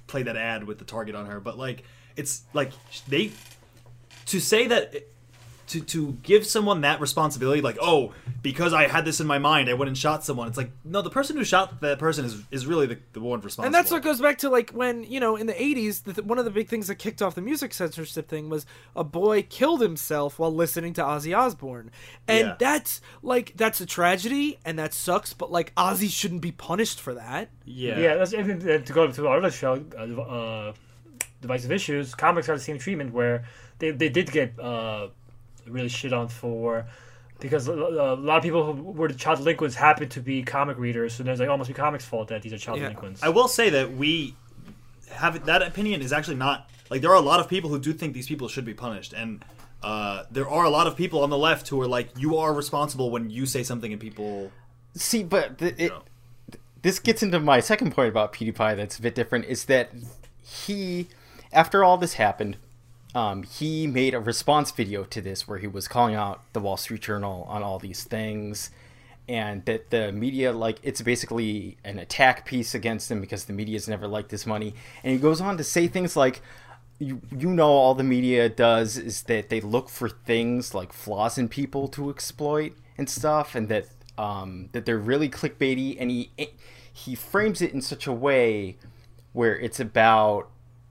play 0.06 0.22
that 0.22 0.38
ad 0.38 0.64
with 0.64 0.78
the 0.78 0.86
target 0.86 1.14
on 1.14 1.26
her. 1.26 1.38
But 1.38 1.58
like 1.58 1.82
it's 2.16 2.44
like 2.54 2.72
they 3.08 3.30
to 4.30 4.40
say 4.40 4.66
that 4.68 5.06
to 5.68 5.80
to 5.80 6.12
give 6.24 6.44
someone 6.44 6.80
that 6.80 7.00
responsibility, 7.00 7.60
like 7.60 7.78
oh 7.80 8.12
because 8.42 8.72
I 8.72 8.88
had 8.88 9.04
this 9.04 9.20
in 9.20 9.26
my 9.28 9.38
mind, 9.38 9.68
I 9.68 9.74
went 9.74 9.88
and 9.88 9.96
shot 9.96 10.24
someone. 10.24 10.48
It's 10.48 10.56
like 10.56 10.72
no, 10.84 11.00
the 11.00 11.10
person 11.10 11.36
who 11.36 11.44
shot 11.44 11.80
that 11.80 12.00
person 12.00 12.24
is 12.24 12.42
is 12.50 12.66
really 12.66 12.86
the, 12.86 12.98
the 13.12 13.20
one 13.20 13.40
responsible. 13.40 13.66
And 13.66 13.74
that's 13.74 13.92
what 13.92 14.02
goes 14.02 14.20
back 14.20 14.38
to 14.38 14.50
like 14.50 14.70
when 14.70 15.04
you 15.04 15.20
know 15.20 15.36
in 15.36 15.46
the 15.46 15.52
'80s, 15.52 16.02
the, 16.02 16.22
one 16.24 16.38
of 16.40 16.44
the 16.44 16.50
big 16.50 16.66
things 16.66 16.88
that 16.88 16.96
kicked 16.96 17.22
off 17.22 17.36
the 17.36 17.40
music 17.40 17.72
censorship 17.72 18.28
thing 18.28 18.48
was 18.48 18.66
a 18.96 19.04
boy 19.04 19.42
killed 19.42 19.80
himself 19.80 20.40
while 20.40 20.52
listening 20.52 20.92
to 20.94 21.02
Ozzy 21.02 21.36
Osbourne, 21.38 21.92
and 22.26 22.48
Yeah. 22.48 22.56
that's 22.58 23.00
like 23.22 23.52
that's 23.56 23.80
a 23.80 23.86
tragedy 23.86 24.58
and 24.64 24.76
that 24.80 24.92
sucks. 24.92 25.32
But 25.34 25.52
like 25.52 25.72
Ozzy 25.76 26.10
shouldn't 26.10 26.42
be 26.42 26.50
punished 26.52 26.98
for 27.00 27.14
that. 27.14 27.48
yeah 27.64 27.96
Yeah, 28.00 28.14
that's 28.16 28.34
even 28.34 28.56
uh, 28.68 28.78
to 28.78 28.92
go 28.92 29.08
to 29.08 29.28
our 29.28 29.38
other 29.38 29.52
show, 29.52 29.84
uh, 29.96 30.20
uh, 30.20 30.72
Divisive 31.40 31.70
Issues. 31.70 32.14
Comics 32.16 32.48
are 32.48 32.56
the 32.56 32.60
same 32.62 32.78
treatment 32.78 33.12
where 33.14 33.44
they, 33.80 33.90
they 33.90 34.08
did 34.08 34.30
get 34.30 34.58
uh, 34.58 35.08
really 35.66 35.88
shit 35.88 36.12
on 36.12 36.28
for 36.28 36.86
because 37.40 37.66
a 37.68 37.72
a 37.72 38.14
lot 38.14 38.36
of 38.38 38.42
people 38.42 38.72
who 38.72 38.82
were 38.82 39.08
the 39.08 39.14
child 39.14 39.38
delinquents 39.38 39.74
happen 39.74 40.08
to 40.10 40.20
be 40.20 40.42
comic 40.42 40.78
readers, 40.78 41.14
so 41.14 41.22
there's 41.22 41.40
like 41.40 41.48
almost 41.48 41.68
be 41.68 41.74
comics' 41.74 42.04
fault 42.04 42.28
that 42.28 42.42
these 42.42 42.52
are 42.52 42.58
child 42.58 42.78
Yeah. 42.78 42.84
delinquents. 42.84 43.22
I 43.22 43.30
will 43.30 43.48
say 43.48 43.70
that 43.70 43.96
we 43.96 44.36
have 45.10 45.44
that 45.46 45.62
opinion 45.62 46.02
is 46.02 46.12
actually 46.12 46.36
not 46.36 46.70
like 46.90 47.00
there 47.02 47.10
are 47.10 47.16
a 47.16 47.20
lot 47.32 47.40
of 47.40 47.48
people 47.48 47.68
who 47.70 47.78
do 47.80 47.92
think 47.92 48.14
these 48.14 48.28
people 48.28 48.48
should 48.48 48.64
be 48.64 48.74
punished, 48.74 49.12
and 49.12 49.44
uh, 49.82 50.24
there 50.30 50.48
are 50.48 50.64
a 50.64 50.70
lot 50.70 50.86
of 50.86 50.96
people 50.96 51.22
on 51.22 51.30
the 51.30 51.38
left 51.38 51.68
who 51.68 51.80
are 51.80 51.88
like, 51.88 52.10
you 52.18 52.36
are 52.36 52.52
responsible 52.52 53.10
when 53.10 53.30
you 53.30 53.46
say 53.46 53.62
something 53.62 53.92
and 53.92 54.00
people. 54.00 54.52
See, 54.94 55.22
but 55.22 55.58
th- 55.58 55.74
it, 55.78 55.88
know. 55.90 56.02
this 56.82 56.98
gets 56.98 57.22
into 57.22 57.40
my 57.40 57.60
second 57.60 57.92
point 57.92 58.08
about 58.10 58.32
PewDiePie 58.34 58.76
that's 58.76 58.98
a 58.98 59.02
bit 59.02 59.14
different 59.14 59.46
is 59.46 59.64
that 59.66 59.90
he, 60.42 61.08
after 61.52 61.82
all 61.82 61.96
this 61.96 62.14
happened, 62.14 62.56
um, 63.14 63.42
he 63.42 63.86
made 63.86 64.14
a 64.14 64.20
response 64.20 64.70
video 64.70 65.04
to 65.04 65.20
this 65.20 65.48
where 65.48 65.58
he 65.58 65.66
was 65.66 65.88
calling 65.88 66.14
out 66.14 66.42
the 66.52 66.60
Wall 66.60 66.76
Street 66.76 67.02
Journal 67.02 67.44
on 67.48 67.62
all 67.62 67.78
these 67.78 68.04
things, 68.04 68.70
and 69.28 69.64
that 69.64 69.90
the 69.90 70.12
media 70.12 70.52
like 70.52 70.78
it's 70.82 71.02
basically 71.02 71.76
an 71.84 71.98
attack 71.98 72.46
piece 72.46 72.74
against 72.74 73.08
them 73.08 73.20
because 73.20 73.44
the 73.44 73.52
media's 73.52 73.88
never 73.88 74.06
liked 74.06 74.30
this 74.30 74.46
money, 74.46 74.74
and 75.02 75.12
he 75.12 75.18
goes 75.18 75.40
on 75.40 75.56
to 75.56 75.64
say 75.64 75.88
things 75.88 76.16
like. 76.16 76.40
You, 77.02 77.22
you 77.34 77.48
know 77.48 77.70
all 77.70 77.94
the 77.94 78.04
media 78.04 78.50
does 78.50 78.98
is 78.98 79.22
that 79.22 79.48
they 79.48 79.62
look 79.62 79.88
for 79.88 80.10
things 80.10 80.74
like 80.74 80.92
flaws 80.92 81.38
in 81.38 81.48
people 81.48 81.88
to 81.88 82.10
exploit 82.10 82.74
and 82.98 83.08
stuff 83.08 83.54
and 83.54 83.70
that 83.70 83.86
um, 84.18 84.68
that 84.72 84.84
they're 84.84 84.98
really 84.98 85.30
clickbaity 85.30 85.96
and 85.98 86.10
he 86.10 86.30
he 86.92 87.14
frames 87.14 87.62
it 87.62 87.72
in 87.72 87.80
such 87.80 88.06
a 88.06 88.12
way 88.12 88.76
where 89.32 89.58
it's 89.58 89.80
about 89.80 90.50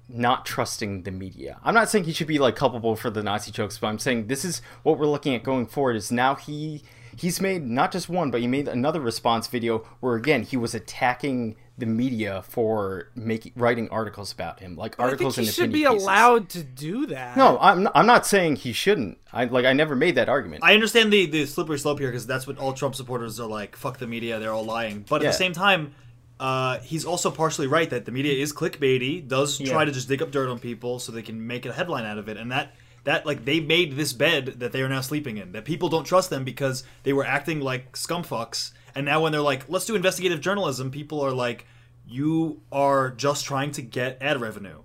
not 0.09 0.45
trusting 0.45 1.03
the 1.03 1.11
media. 1.11 1.59
I'm 1.63 1.73
not 1.75 1.89
saying 1.89 2.05
he 2.05 2.13
should 2.13 2.27
be 2.27 2.39
like 2.39 2.55
culpable 2.55 2.95
for 2.95 3.09
the 3.09 3.21
Nazi 3.23 3.51
jokes, 3.51 3.77
but 3.77 3.87
I'm 3.87 3.99
saying 3.99 4.27
this 4.27 4.43
is 4.43 4.61
what 4.83 4.97
we're 4.97 5.05
looking 5.07 5.35
at 5.35 5.43
going 5.43 5.67
forward. 5.67 5.95
Is 5.95 6.11
now 6.11 6.35
he 6.35 6.83
he's 7.15 7.39
made 7.39 7.63
not 7.67 7.91
just 7.91 8.09
one, 8.09 8.31
but 8.31 8.41
he 8.41 8.47
made 8.47 8.67
another 8.67 8.99
response 8.99 9.47
video 9.47 9.79
where 9.99 10.15
again 10.15 10.43
he 10.43 10.57
was 10.57 10.73
attacking 10.73 11.55
the 11.77 11.85
media 11.85 12.41
for 12.41 13.09
making 13.15 13.53
writing 13.55 13.87
articles 13.89 14.33
about 14.33 14.59
him, 14.59 14.75
like 14.75 14.99
articles. 14.99 14.99
I 14.99 15.01
think 15.01 15.11
articles 15.11 15.35
he 15.35 15.41
and 15.45 15.53
should 15.55 15.71
be 15.71 15.83
pieces. 15.89 16.03
allowed 16.03 16.49
to 16.49 16.63
do 16.63 17.05
that. 17.05 17.37
No, 17.37 17.57
I'm 17.61 17.83
not, 17.83 17.91
I'm 17.95 18.05
not 18.05 18.25
saying 18.25 18.57
he 18.57 18.73
shouldn't. 18.73 19.17
I 19.31 19.45
like 19.45 19.65
I 19.65 19.73
never 19.73 19.95
made 19.95 20.15
that 20.15 20.27
argument. 20.27 20.63
I 20.63 20.73
understand 20.73 21.13
the 21.13 21.25
the 21.27 21.45
slippery 21.45 21.79
slope 21.79 21.99
here 21.99 22.09
because 22.09 22.25
that's 22.27 22.47
what 22.47 22.57
all 22.57 22.73
Trump 22.73 22.95
supporters 22.95 23.39
are 23.39 23.47
like. 23.47 23.75
Fuck 23.75 23.99
the 23.99 24.07
media, 24.07 24.39
they're 24.39 24.51
all 24.51 24.65
lying. 24.65 25.05
But 25.07 25.17
at 25.17 25.23
Yeah. 25.25 25.29
the 25.31 25.37
same 25.37 25.53
time. 25.53 25.93
Uh, 26.39 26.79
he's 26.79 27.03
also 27.03 27.29
partially 27.29 27.67
right 27.67 27.89
that 27.89 28.05
the 28.05 28.11
media 28.11 28.33
is 28.33 28.53
clickbaity, 28.53 29.27
does 29.27 29.57
try 29.57 29.83
to 29.83 29.91
just 29.91 30.07
dig 30.07 30.21
up 30.21 30.31
dirt 30.31 30.47
on 30.49 30.57
people 30.57 30.97
so 30.99 31.11
they 31.11 31.21
can 31.21 31.45
make 31.45 31.65
a 31.65 31.73
headline 31.73 32.05
out 32.05 32.17
of 32.17 32.29
it, 32.29 32.37
and 32.37 32.51
that 32.51 32.73
that 33.03 33.25
like 33.25 33.43
they 33.45 33.59
made 33.59 33.95
this 33.97 34.13
bed 34.13 34.45
that 34.59 34.71
they 34.71 34.81
are 34.81 34.89
now 34.89 35.01
sleeping 35.01 35.37
in. 35.37 35.51
That 35.51 35.65
people 35.65 35.89
don't 35.89 36.05
trust 36.05 36.29
them 36.29 36.43
because 36.45 36.83
they 37.03 37.11
were 37.13 37.25
acting 37.25 37.59
like 37.59 37.91
scumfucks, 37.93 38.71
and 38.95 39.05
now 39.05 39.21
when 39.21 39.31
they're 39.33 39.41
like, 39.41 39.67
let's 39.67 39.85
do 39.85 39.95
investigative 39.95 40.39
journalism, 40.39 40.91
people 40.91 41.19
are 41.19 41.31
like, 41.31 41.65
you 42.07 42.61
are 42.71 43.11
just 43.11 43.43
trying 43.45 43.71
to 43.73 43.81
get 43.81 44.17
ad 44.21 44.39
revenue. 44.39 44.79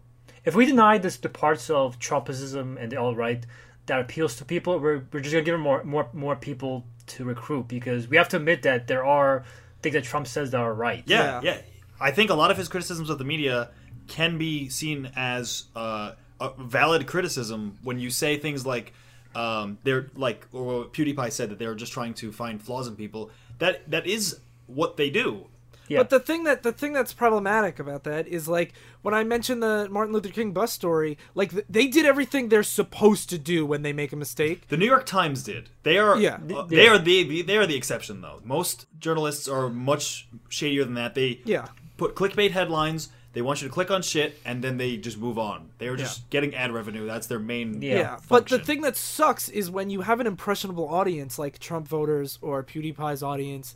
if 0.44 0.54
we 0.54 0.66
deny 0.66 0.98
this 0.98 1.16
the 1.18 1.28
parts 1.28 1.70
of 1.70 1.98
Trumpism 1.98 2.76
and 2.80 2.90
the 2.92 2.96
alt 2.96 3.16
right 3.16 3.46
that 3.86 4.00
appeals 4.00 4.36
to 4.36 4.44
people, 4.44 4.78
we're, 4.80 5.02
we're 5.12 5.20
just 5.20 5.32
gonna 5.32 5.44
give 5.44 5.54
them 5.54 5.60
more 5.60 5.84
more 5.84 6.08
more 6.12 6.36
people 6.36 6.84
to 7.06 7.24
recruit 7.24 7.68
because 7.68 8.08
we 8.08 8.16
have 8.16 8.28
to 8.30 8.38
admit 8.38 8.62
that 8.62 8.86
there 8.86 9.04
are 9.04 9.44
things 9.84 9.94
that 9.94 10.02
Trump 10.04 10.26
says 10.26 10.50
that 10.50 10.60
are 10.60 10.74
right. 10.74 11.04
Yeah, 11.06 11.40
Yeah. 11.40 11.54
yeah. 11.54 11.60
I 12.00 12.10
think 12.10 12.30
a 12.30 12.34
lot 12.34 12.50
of 12.50 12.56
his 12.56 12.68
criticisms 12.68 13.08
of 13.08 13.18
the 13.18 13.24
media 13.24 13.70
can 14.08 14.36
be 14.36 14.68
seen 14.68 15.10
as 15.14 15.64
uh, 15.76 16.12
a 16.40 16.50
valid 16.58 17.06
criticism 17.06 17.78
when 17.84 17.98
you 18.00 18.10
say 18.10 18.36
things 18.36 18.66
like 18.66 18.92
um, 19.36 19.78
they're 19.84 20.10
like 20.16 20.46
or 20.52 20.84
PewDiePie 20.86 21.30
said 21.32 21.50
that 21.50 21.58
they're 21.58 21.74
just 21.76 21.92
trying 21.92 22.14
to 22.14 22.32
find 22.32 22.60
flaws 22.60 22.88
in 22.88 22.96
people. 22.96 23.30
That 23.58 23.88
that 23.90 24.06
is 24.06 24.38
what 24.66 24.96
they 24.96 25.10
do. 25.10 25.46
Yeah. 25.88 25.98
But 25.98 26.10
the 26.10 26.20
thing 26.20 26.44
that 26.44 26.62
the 26.62 26.72
thing 26.72 26.92
that's 26.92 27.12
problematic 27.12 27.78
about 27.78 28.04
that 28.04 28.26
is 28.26 28.48
like 28.48 28.72
when 29.02 29.12
I 29.14 29.22
mentioned 29.24 29.62
the 29.62 29.86
Martin 29.90 30.14
Luther 30.14 30.30
King 30.30 30.52
bus 30.52 30.72
story, 30.72 31.18
like 31.34 31.50
th- 31.50 31.64
they 31.68 31.86
did 31.86 32.06
everything 32.06 32.48
they're 32.48 32.62
supposed 32.62 33.28
to 33.30 33.38
do 33.38 33.66
when 33.66 33.82
they 33.82 33.92
make 33.92 34.12
a 34.12 34.16
mistake. 34.16 34.68
The 34.68 34.76
New 34.78 34.86
York 34.86 35.04
Times 35.06 35.42
did. 35.42 35.68
They 35.82 35.98
are 35.98 36.16
Yeah. 36.18 36.38
uh, 36.54 36.62
they 36.62 36.88
are 36.88 36.98
the, 36.98 37.22
the 37.24 37.42
they 37.42 37.56
are 37.58 37.66
the 37.66 37.76
exception 37.76 38.20
though. 38.22 38.40
Most 38.44 38.86
journalists 38.98 39.46
are 39.46 39.68
much 39.68 40.26
shadier 40.48 40.84
than 40.84 40.94
that. 40.94 41.14
They 41.14 41.40
Yeah. 41.44 41.66
put 41.98 42.14
clickbait 42.14 42.52
headlines. 42.52 43.10
They 43.34 43.42
want 43.42 43.60
you 43.60 43.68
to 43.68 43.74
click 43.74 43.90
on 43.90 44.00
shit 44.02 44.38
and 44.44 44.62
then 44.62 44.76
they 44.78 44.96
just 44.96 45.18
move 45.18 45.38
on. 45.38 45.70
They 45.78 45.88
are 45.88 45.96
just 45.96 46.30
getting 46.30 46.54
ad 46.54 46.70
revenue. 46.72 47.04
That's 47.04 47.26
their 47.26 47.40
main 47.40 47.82
Yeah. 47.82 47.94
Yeah, 47.96 48.16
but 48.28 48.46
the 48.48 48.60
thing 48.60 48.80
that 48.82 48.96
sucks 48.96 49.48
is 49.48 49.70
when 49.72 49.90
you 49.90 50.02
have 50.02 50.20
an 50.20 50.26
impressionable 50.28 50.88
audience 50.88 51.36
like 51.36 51.58
Trump 51.58 51.88
voters 51.88 52.38
or 52.40 52.62
PewDiePie's 52.62 53.24
audience, 53.24 53.74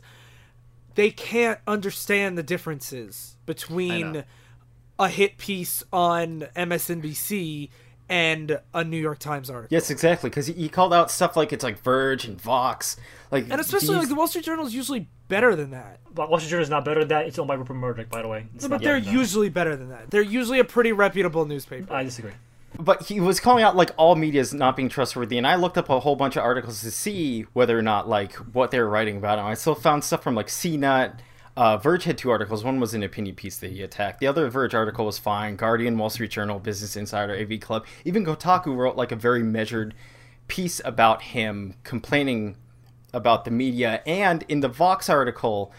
they 0.95 1.11
can't 1.11 1.59
understand 1.67 2.37
the 2.37 2.43
differences 2.43 3.37
between 3.45 4.23
a 4.97 5.07
hit 5.09 5.37
piece 5.37 5.83
on 5.93 6.47
MSNBC 6.55 7.69
and 8.09 8.59
a 8.73 8.83
New 8.83 8.97
York 8.97 9.19
Times 9.19 9.49
article. 9.51 9.73
yes, 9.73 9.91
exactly, 9.91 10.29
because 10.31 10.47
he, 10.47 10.53
he 10.53 10.67
called 10.69 10.93
out 10.93 11.11
stuff 11.11 11.37
like 11.37 11.53
it's 11.53 11.63
like 11.63 11.79
Verge 11.83 12.25
and 12.25 12.41
Vox, 12.41 12.97
like 13.31 13.43
And 13.51 13.61
especially 13.61 13.89
these- 13.89 13.97
like 13.97 14.09
the 14.09 14.15
Wall 14.15 14.27
Street 14.27 14.45
Journal 14.45 14.65
is 14.65 14.73
usually 14.73 15.07
better 15.27 15.55
than 15.55 15.69
that. 15.71 15.99
But 16.11 16.29
Wall 16.29 16.39
Street 16.39 16.49
Journal 16.49 16.63
is 16.63 16.71
not 16.71 16.83
better 16.85 17.01
than 17.01 17.09
that. 17.09 17.27
It's 17.27 17.37
owned 17.37 17.47
by 17.47 17.53
Rupert 17.53 17.75
Murdoch, 17.75 18.09
by 18.09 18.23
the 18.23 18.27
way. 18.27 18.47
It's 18.55 18.67
but 18.67 18.81
they're 18.81 18.95
better 18.95 19.05
than 19.05 19.13
that. 19.13 19.19
usually 19.19 19.49
better 19.49 19.75
than 19.75 19.89
that. 19.89 20.09
They're 20.09 20.23
usually 20.23 20.59
a 20.59 20.63
pretty 20.63 20.91
reputable 20.91 21.45
newspaper. 21.45 21.93
I 21.93 22.03
disagree. 22.03 22.31
But 22.77 23.03
he 23.03 23.19
was 23.19 23.39
calling 23.39 23.63
out 23.63 23.75
like 23.75 23.91
all 23.97 24.15
media 24.15 24.41
is 24.41 24.53
not 24.53 24.75
being 24.75 24.89
trustworthy 24.89 25.37
and 25.37 25.47
i 25.47 25.55
looked 25.55 25.77
up 25.77 25.89
a 25.89 25.99
whole 25.99 26.15
bunch 26.15 26.35
of 26.35 26.43
articles 26.43 26.81
to 26.81 26.91
see 26.91 27.41
whether 27.53 27.77
or 27.77 27.81
not 27.81 28.07
like 28.07 28.33
what 28.35 28.71
they 28.71 28.79
were 28.79 28.89
writing 28.89 29.17
about 29.17 29.39
and 29.39 29.47
i 29.47 29.53
still 29.53 29.75
found 29.75 30.03
stuff 30.03 30.21
from 30.21 30.35
like 30.35 30.47
cnut 30.47 31.19
uh, 31.57 31.75
verge 31.75 32.05
had 32.05 32.17
two 32.17 32.29
articles. 32.29 32.63
One 32.63 32.79
was 32.79 32.93
an 32.93 33.03
opinion 33.03 33.35
piece 33.35 33.57
that 33.57 33.69
he 33.69 33.81
attacked. 33.81 34.21
The 34.21 34.27
other 34.27 34.49
verge 34.49 34.73
article 34.73 35.05
was 35.05 35.19
fine. 35.19 35.57
Guardian 35.57 35.97
wall 35.97 36.09
street 36.09 36.31
journal 36.31 36.57
business 36.57 36.95
insider 36.95 37.35
av 37.35 37.59
club. 37.59 37.85
Even 38.05 38.25
kotaku 38.25 38.73
wrote 38.77 38.95
like 38.95 39.11
a 39.11 39.17
very 39.17 39.43
measured 39.43 39.93
piece 40.47 40.79
about 40.85 41.21
him 41.21 41.75
complaining 41.83 42.55
about 43.11 43.43
the 43.43 43.51
media. 43.51 44.01
And 44.05 44.45
in 44.47 44.61
the 44.61 44.69
vox 44.69 45.09
article 45.09 45.73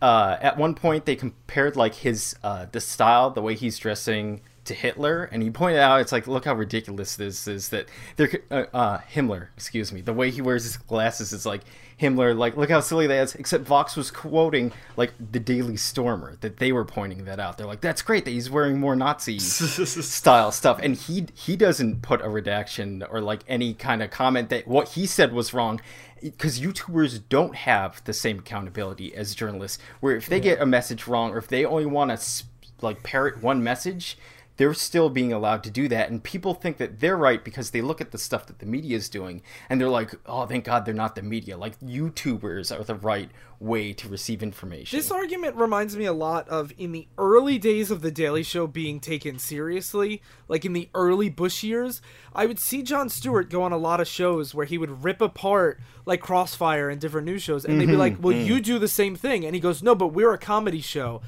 uh, 0.00 0.36
at 0.40 0.56
one 0.56 0.74
point 0.74 1.04
they 1.04 1.14
compared 1.14 1.76
like 1.76 1.94
his 1.94 2.34
uh, 2.42 2.66
the 2.72 2.80
style, 2.80 3.30
the 3.30 3.42
way 3.42 3.54
he's 3.54 3.78
dressing 3.78 4.42
to 4.64 4.74
Hitler, 4.74 5.24
and 5.24 5.42
he 5.42 5.50
pointed 5.50 5.80
out 5.80 6.00
it's 6.00 6.12
like 6.12 6.26
look 6.26 6.44
how 6.44 6.54
ridiculous 6.54 7.16
this 7.16 7.48
is 7.48 7.70
that 7.70 7.86
they're 8.16 8.30
uh, 8.50 8.64
uh, 8.72 8.98
Himmler, 9.12 9.48
excuse 9.56 9.92
me, 9.92 10.00
the 10.00 10.12
way 10.12 10.30
he 10.30 10.40
wears 10.40 10.64
his 10.64 10.76
glasses 10.76 11.32
is 11.32 11.44
like 11.44 11.62
Himmler, 12.00 12.36
like 12.36 12.56
look 12.56 12.70
how 12.70 12.80
silly 12.80 13.06
that 13.06 13.22
is. 13.22 13.34
Except 13.34 13.64
Vox 13.64 13.96
was 13.96 14.10
quoting 14.10 14.72
like 14.96 15.12
the 15.18 15.40
Daily 15.40 15.76
Stormer 15.76 16.36
that 16.40 16.58
they 16.58 16.72
were 16.72 16.84
pointing 16.84 17.24
that 17.24 17.40
out. 17.40 17.58
They're 17.58 17.66
like 17.66 17.80
that's 17.80 18.02
great 18.02 18.24
that 18.24 18.30
he's 18.30 18.50
wearing 18.50 18.78
more 18.78 18.94
Nazi 18.94 19.38
style 19.38 20.52
stuff, 20.52 20.78
and 20.82 20.96
he 20.96 21.26
he 21.34 21.56
doesn't 21.56 22.02
put 22.02 22.20
a 22.22 22.28
redaction 22.28 23.02
or 23.10 23.20
like 23.20 23.40
any 23.48 23.74
kind 23.74 24.02
of 24.02 24.10
comment 24.10 24.48
that 24.50 24.68
what 24.68 24.90
he 24.90 25.06
said 25.06 25.32
was 25.32 25.52
wrong 25.52 25.80
because 26.22 26.60
YouTubers 26.60 27.20
don't 27.28 27.56
have 27.56 28.02
the 28.04 28.12
same 28.12 28.38
accountability 28.38 29.14
as 29.14 29.34
journalists. 29.34 29.78
Where 30.00 30.16
if 30.16 30.28
they 30.28 30.38
get 30.40 30.60
a 30.60 30.66
message 30.66 31.08
wrong, 31.08 31.32
or 31.32 31.38
if 31.38 31.48
they 31.48 31.64
only 31.64 31.86
want 31.86 32.16
to 32.16 32.44
like 32.80 33.02
parrot 33.02 33.42
one 33.42 33.62
message, 33.62 34.16
they're 34.56 34.74
still 34.74 35.08
being 35.08 35.32
allowed 35.32 35.64
to 35.64 35.70
do 35.70 35.88
that. 35.88 36.10
And 36.10 36.22
people 36.22 36.54
think 36.54 36.76
that 36.76 37.00
they're 37.00 37.16
right 37.16 37.42
because 37.42 37.70
they 37.70 37.80
look 37.80 38.00
at 38.00 38.10
the 38.10 38.18
stuff 38.18 38.46
that 38.46 38.58
the 38.58 38.66
media 38.66 38.96
is 38.96 39.08
doing, 39.08 39.42
and 39.68 39.80
they're 39.80 39.88
like, 39.88 40.14
"Oh, 40.26 40.46
thank 40.46 40.64
God 40.64 40.84
they're 40.84 40.94
not 40.94 41.14
the 41.14 41.22
media. 41.22 41.56
Like 41.56 41.78
YouTubers 41.80 42.76
are 42.76 42.84
the 42.84 42.94
right 42.94 43.30
way 43.58 43.92
to 43.94 44.08
receive 44.08 44.42
information." 44.42 44.98
This 44.98 45.10
argument 45.10 45.56
reminds 45.56 45.96
me 45.96 46.04
a 46.04 46.12
lot 46.12 46.48
of 46.48 46.72
in 46.76 46.92
the 46.92 47.08
early 47.16 47.58
days 47.58 47.90
of 47.90 48.02
the 48.02 48.10
Daily 48.10 48.42
Show 48.42 48.66
being 48.66 49.00
taken 49.00 49.38
seriously, 49.38 50.22
like 50.48 50.64
in 50.64 50.74
the 50.74 50.88
early 50.94 51.30
Bush 51.30 51.62
years. 51.62 52.02
I 52.34 52.46
would 52.46 52.58
see 52.58 52.82
Jon 52.82 53.08
Stewart 53.08 53.50
go 53.50 53.62
on 53.62 53.72
a 53.72 53.78
lot 53.78 54.00
of 54.00 54.08
shows 54.08 54.54
where 54.54 54.66
he 54.66 54.78
would 54.78 55.04
rip 55.04 55.20
apart 55.20 55.80
like 56.04 56.20
Crossfire 56.20 56.88
and 56.88 57.00
different 57.00 57.26
news 57.26 57.42
shows, 57.42 57.64
and 57.64 57.80
they'd 57.80 57.86
be 57.86 57.92
mm-hmm, 57.92 58.00
like, 58.00 58.16
"Well, 58.20 58.34
mm. 58.34 58.44
you 58.44 58.60
do 58.60 58.78
the 58.78 58.88
same 58.88 59.16
thing," 59.16 59.44
and 59.44 59.54
he 59.54 59.60
goes, 59.60 59.82
"No, 59.82 59.94
but 59.94 60.08
we're 60.08 60.32
a 60.32 60.38
comedy 60.38 60.80
show. 60.80 61.22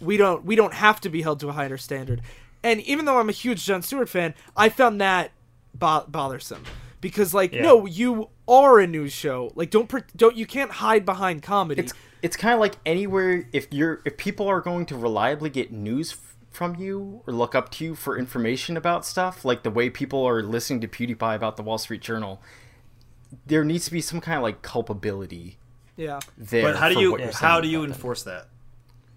We 0.00 0.16
don't 0.16 0.44
we 0.46 0.56
don't 0.56 0.74
have 0.74 1.00
to 1.02 1.10
be 1.10 1.22
held 1.22 1.40
to 1.40 1.50
a 1.50 1.52
higher 1.52 1.76
standard." 1.76 2.22
And 2.62 2.80
even 2.82 3.04
though 3.06 3.18
I'm 3.18 3.28
a 3.28 3.32
huge 3.32 3.64
Jon 3.64 3.82
Stewart 3.82 4.08
fan, 4.08 4.34
I 4.56 4.68
found 4.68 5.00
that 5.00 5.30
bo- 5.74 6.04
bothersome 6.08 6.64
because 7.00 7.32
like 7.32 7.52
Yeah. 7.52 7.62
no, 7.62 7.86
you 7.86 8.28
are 8.46 8.78
a 8.80 8.86
news 8.86 9.12
show. 9.12 9.52
Like 9.54 9.70
don't 9.70 9.88
pre- 9.88 10.02
don't 10.16 10.36
you 10.36 10.46
can't 10.46 10.70
hide 10.70 11.04
behind 11.06 11.42
comedy. 11.42 11.80
it's 11.80 11.92
it's 12.22 12.36
kind 12.36 12.52
of 12.54 12.60
like 12.60 12.74
anywhere 12.84 13.48
if 13.52 13.68
you're 13.72 14.02
if 14.04 14.16
people 14.16 14.46
are 14.48 14.60
going 14.60 14.84
to 14.86 14.96
reliably 14.96 15.48
get 15.48 15.72
news 15.72 16.12
f- 16.12 16.36
from 16.50 16.74
you 16.76 17.22
or 17.26 17.32
look 17.32 17.54
up 17.54 17.70
to 17.70 17.84
you 17.84 17.94
for 17.94 18.18
information 18.18 18.76
about 18.76 19.06
stuff 19.06 19.44
like 19.44 19.62
the 19.62 19.70
way 19.70 19.88
people 19.88 20.22
are 20.26 20.42
listening 20.42 20.80
to 20.80 20.88
PewDiePie 20.88 21.34
about 21.36 21.56
the 21.56 21.62
Wall 21.62 21.78
Street 21.78 22.02
Journal 22.02 22.42
there 23.46 23.64
needs 23.64 23.84
to 23.84 23.92
be 23.92 24.00
some 24.00 24.20
kind 24.20 24.36
of 24.36 24.42
like 24.42 24.60
culpability 24.60 25.56
yeah. 25.96 26.18
there 26.36 26.62
But 26.64 26.76
how 26.76 26.88
do 26.88 26.98
you 27.00 27.16
how 27.32 27.60
do 27.60 27.68
you 27.68 27.78
about 27.78 27.82
them. 27.88 27.92
enforce 27.94 28.22
that? 28.24 28.48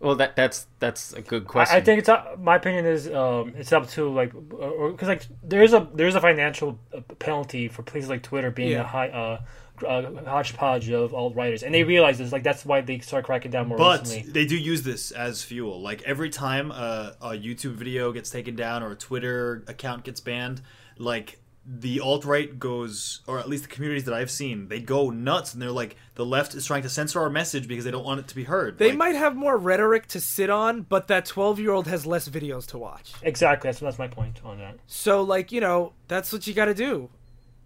Well 0.04 0.16
that 0.16 0.36
that's 0.36 0.68
that's 0.80 1.14
a 1.14 1.22
good 1.22 1.48
question 1.48 1.76
I, 1.76 1.80
I 1.80 1.82
think 1.82 2.00
it's 2.00 2.10
up, 2.10 2.38
my 2.40 2.58
opinion 2.58 2.86
is 2.86 3.08
um, 3.08 3.54
it's 3.58 3.72
up 3.72 3.88
to 3.92 4.10
like 4.10 4.32
because 4.34 5.08
like 5.08 5.24
there 5.42 5.64
is 5.64 5.74
a 5.74 5.88
there 5.96 6.08
is 6.08 6.16
a 6.16 6.22
financial 6.22 6.78
uh, 6.96 7.02
penalty 7.20 7.68
for 7.70 7.82
places 7.84 8.10
like 8.10 8.22
Twitter 8.22 8.52
being 8.52 8.72
Yeah. 8.72 8.82
a 8.82 8.84
high 8.84 9.10
uh, 9.10 9.42
uh, 9.88 10.24
hodgepodge 10.26 10.90
of 10.92 11.14
alt 11.14 11.36
writers, 11.36 11.64
and 11.64 11.74
they 11.74 11.84
realize 11.84 12.18
this. 12.20 12.32
Like 12.32 12.44
that's 12.44 12.64
why 12.66 12.82
they 12.82 13.00
start 13.00 13.26
cracking 13.26 13.52
down 13.52 13.68
more 13.70 13.78
But 13.78 14.02
recently. 14.02 14.32
they 14.32 14.46
do 14.46 14.56
use 14.56 14.84
this 14.84 15.12
as 15.12 15.44
fuel. 15.44 15.82
Like 15.82 16.02
every 16.04 16.30
time 16.30 16.70
a, 16.72 17.16
a 17.22 17.30
YouTube 17.32 17.74
video 17.74 18.12
gets 18.12 18.30
taken 18.30 18.56
down 18.56 18.84
or 18.84 18.92
a 18.92 18.96
Twitter 18.96 19.64
account 19.68 20.04
gets 20.04 20.22
banned, 20.22 20.62
like 20.98 21.40
the 21.66 22.00
alt 22.02 22.26
right 22.26 22.60
goes, 22.60 23.22
or 23.26 23.40
at 23.40 23.48
least 23.48 23.64
the 23.64 23.70
communities 23.70 24.04
that 24.06 24.14
I've 24.14 24.30
seen, 24.32 24.68
they 24.68 24.82
go 24.82 25.10
nuts 25.10 25.54
and 25.54 25.62
they're 25.62 25.72
like, 25.72 25.96
the 26.16 26.26
left 26.26 26.54
is 26.56 26.66
trying 26.66 26.84
to 26.84 26.90
censor 26.90 27.22
our 27.22 27.30
message 27.30 27.68
because 27.68 27.86
they 27.86 27.92
don't 27.92 28.04
want 28.04 28.20
it 28.20 28.28
to 28.28 28.36
be 28.36 28.44
heard. 28.44 28.78
They 28.78 28.90
Like, 28.90 28.98
might 28.98 29.16
have 29.16 29.36
more 29.36 29.58
rhetoric 29.58 30.08
to 30.08 30.20
sit 30.20 30.50
on, 30.50 30.82
but 30.82 31.08
that 31.08 31.26
12 31.26 31.60
year 31.60 31.72
old 31.72 31.88
has 31.88 32.06
less 32.06 32.28
videos 32.28 32.68
to 32.68 32.78
watch. 32.78 33.14
Exactly, 33.22 33.70
that's 33.70 33.80
that's 33.80 33.98
my 34.00 34.08
point 34.10 34.42
on 34.44 34.58
that. 34.60 34.78
So, 34.88 35.22
like, 35.22 35.52
you 35.52 35.62
know, 35.62 35.94
that's 36.10 36.34
what 36.34 36.46
you 36.48 36.54
got 36.54 36.66
to 36.66 36.74
do. 36.74 37.10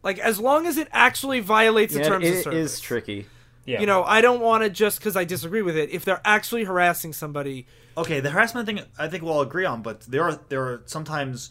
Like, 0.04 0.20
as 0.20 0.40
long 0.40 0.68
as 0.68 0.78
it 0.78 0.88
actually 0.92 1.40
violates 1.40 1.94
the 1.94 2.00
yeah, 2.00 2.08
terms 2.08 2.30
of 2.30 2.36
it 2.36 2.44
service. 2.44 2.74
is 2.76 2.80
tricky 2.80 3.26
Yeah, 3.66 3.82
You 3.82 3.88
know, 3.88 4.04
I 4.04 4.22
don't 4.22 4.40
want 4.42 4.64
to 4.64 4.70
just 4.70 5.00
because 5.00 5.16
I 5.16 5.24
disagree 5.26 5.62
with 5.62 5.76
it. 5.76 5.90
If 5.90 6.06
they're 6.06 6.22
actually 6.24 6.64
harassing 6.66 7.14
somebody, 7.14 7.66
Okay, 7.98 8.20
the 8.20 8.30
harassment 8.30 8.68
thing, 8.68 8.80
I 9.00 9.08
think 9.08 9.24
we'll 9.24 9.34
all 9.34 9.42
agree 9.42 9.66
on, 9.66 9.82
but 9.82 10.02
there 10.02 10.24
are 10.24 10.40
there 10.50 10.64
are 10.64 10.84
sometimes 10.86 11.50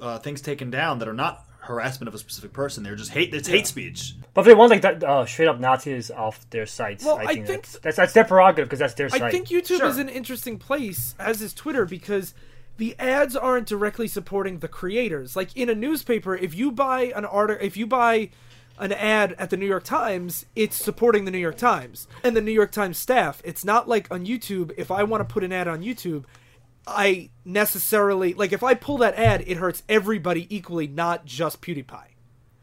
uh, 0.00 0.18
things 0.20 0.40
taken 0.40 0.70
down 0.70 1.00
that 1.00 1.08
are 1.08 1.12
not 1.12 1.44
harassment 1.68 2.08
of 2.08 2.14
a 2.14 2.18
specific 2.18 2.52
person. 2.52 2.82
They're 2.82 2.96
just 2.96 3.12
hate. 3.12 3.32
It's 3.32 3.46
hate 3.48 3.66
speech. 3.66 4.14
but 4.34 4.40
if 4.42 4.46
they 4.48 4.54
want 4.54 4.70
like 4.70 4.82
that 4.82 5.04
uh, 5.04 5.24
straight 5.26 5.48
up 5.48 5.60
Nazis 5.60 6.10
off 6.10 6.44
their 6.50 6.66
sites, 6.66 7.04
Well, 7.04 7.18
I 7.18 7.22
I 7.22 7.26
think, 7.34 7.46
think- 7.46 7.62
that's, 7.62 7.78
that's 7.78 7.96
that's 7.96 8.12
their 8.14 8.24
prerogative 8.24 8.66
because 8.68 8.80
that's 8.80 8.94
their 8.94 9.08
site. 9.08 9.22
I 9.22 9.30
think 9.30 9.48
YouTube 9.48 9.78
Sure. 9.78 9.86
is 9.86 9.98
an 9.98 10.08
interesting 10.08 10.58
place, 10.58 11.14
as 11.18 11.40
is 11.40 11.54
Twitter, 11.54 11.84
because 11.84 12.34
the 12.78 12.94
ads 12.98 13.34
aren't 13.36 13.66
directly 13.68 14.08
supporting 14.08 14.58
the 14.58 14.68
creators. 14.68 15.36
Like 15.36 15.56
in 15.56 15.68
a 15.68 15.74
newspaper, 15.74 16.34
if 16.36 16.54
you 16.54 16.72
buy 16.72 17.12
an 17.14 17.24
article, 17.24 17.64
if 17.64 17.76
you 17.76 17.86
buy 17.86 18.30
an 18.78 18.92
ad 18.92 19.34
at 19.38 19.50
the 19.50 19.56
New 19.56 19.66
York 19.66 19.82
Times, 19.82 20.46
it's 20.54 20.76
supporting 20.76 21.24
the 21.24 21.32
New 21.32 21.38
York 21.38 21.56
Times 21.56 22.06
and 22.22 22.36
the 22.36 22.40
New 22.40 22.52
York 22.52 22.70
Times 22.70 22.96
staff. 22.96 23.42
It's 23.44 23.64
not 23.64 23.88
like 23.88 24.06
on 24.12 24.24
YouTube. 24.24 24.72
If 24.76 24.92
I 24.92 25.02
want 25.02 25.20
to 25.28 25.32
put 25.32 25.42
an 25.42 25.52
ad 25.52 25.66
on 25.66 25.82
YouTube, 25.82 26.24
I 26.88 27.30
necessarily 27.44 28.34
like 28.34 28.52
if 28.52 28.62
I 28.62 28.74
pull 28.74 28.98
that 28.98 29.14
ad, 29.14 29.44
it 29.46 29.56
hurts 29.56 29.82
everybody 29.88 30.46
equally, 30.54 30.86
not 30.86 31.24
just 31.24 31.60
PewDiePie. 31.60 32.14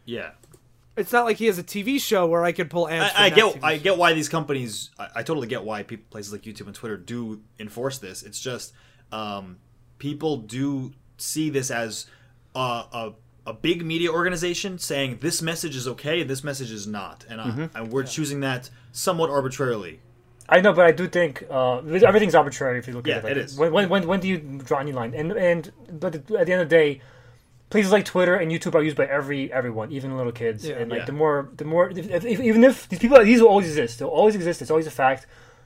Yeah. 0.06 0.32
It's 0.98 1.12
not 1.12 1.26
like 1.26 1.38
he 1.38 1.48
has 1.48 1.60
a 1.60 1.64
TV 1.64 2.00
show 2.00 2.26
where 2.26 2.44
I 2.46 2.54
could 2.54 2.70
pull 2.70 2.88
ads. 2.88 3.14
I, 3.18 3.26
I 3.26 3.30
get 3.30 3.56
TV 3.56 3.60
I 3.64 3.78
show. 3.78 3.84
get 3.84 3.98
why 3.98 4.14
these 4.14 4.30
companies 4.30 4.92
I, 4.98 5.08
I 5.16 5.24
totally 5.24 5.48
get 5.48 5.64
why 5.64 5.84
people 5.84 6.06
places 6.10 6.32
like 6.32 6.44
YouTube 6.44 6.68
and 6.68 6.76
Twitter 6.76 6.98
do 6.98 7.42
enforce 7.60 7.98
this. 7.98 8.24
It's 8.24 8.40
just 8.40 8.74
um, 9.12 9.58
people 9.98 10.38
do 10.38 10.94
see 11.18 11.50
this 11.50 11.72
as 11.72 12.08
a, 12.56 12.60
a 12.60 13.14
a 13.48 13.54
big 13.54 13.86
media 13.86 14.12
organization 14.12 14.80
saying 14.80 15.20
this 15.22 15.42
message 15.42 15.76
is 15.76 15.88
okay, 15.88 16.24
this 16.24 16.44
message 16.44 16.72
is 16.72 16.88
not, 16.88 17.26
and, 17.30 17.40
uh, 17.40 17.68
and 17.76 17.92
we're 17.92 18.04
choosing 18.04 18.40
that 18.40 18.70
somewhat 18.92 19.30
arbitrarily. 19.30 20.00
I 20.48 20.62
know, 20.62 20.74
but 20.74 20.86
I 20.86 20.92
do 20.92 21.08
think 21.08 21.44
uh, 21.50 21.78
everything's 21.80 22.36
arbitrary 22.36 22.78
if 22.80 22.88
you 22.88 22.94
look 22.94 23.08
Yeah, 23.08 23.16
at 23.16 23.20
it. 23.20 23.24
Like, 23.24 23.32
it 23.32 23.38
is. 23.38 23.58
When, 23.58 23.72
when, 23.74 23.90
when, 23.90 24.08
when 24.08 24.20
do 24.20 24.28
you 24.28 24.38
draw 24.38 24.80
any 24.80 24.92
line? 24.92 25.14
And 25.16 25.32
and 25.32 25.72
but 25.92 26.16
at 26.16 26.28
the 26.28 26.38
end 26.40 26.62
of 26.62 26.70
the 26.70 26.76
day, 26.76 27.02
places 27.70 27.92
like 27.92 28.06
Twitter 28.06 28.36
and 28.36 28.52
YouTube 28.52 28.76
are 28.76 28.84
used 28.84 28.96
by 28.98 29.06
every 29.06 29.52
everyone, 29.52 29.92
even 29.92 30.16
little 30.16 30.32
kids. 30.32 30.66
Yeah. 30.66 30.76
and 30.76 30.92
like 30.92 31.00
Yeah. 31.00 31.06
the 31.06 31.14
more 31.14 31.50
the 31.58 31.66
more 31.66 31.90
if, 31.90 32.26
if, 32.26 32.40
even 32.40 32.64
if 32.64 32.88
these 32.90 33.00
people 33.00 33.24
these 33.24 33.42
will 33.42 33.50
always 33.50 33.68
exist, 33.68 34.00
they'll 34.00 34.08
always 34.10 34.36
exist. 34.36 34.62
It's 34.62 34.72
always 34.72 34.88
a 34.88 34.92
fact. 34.92 35.26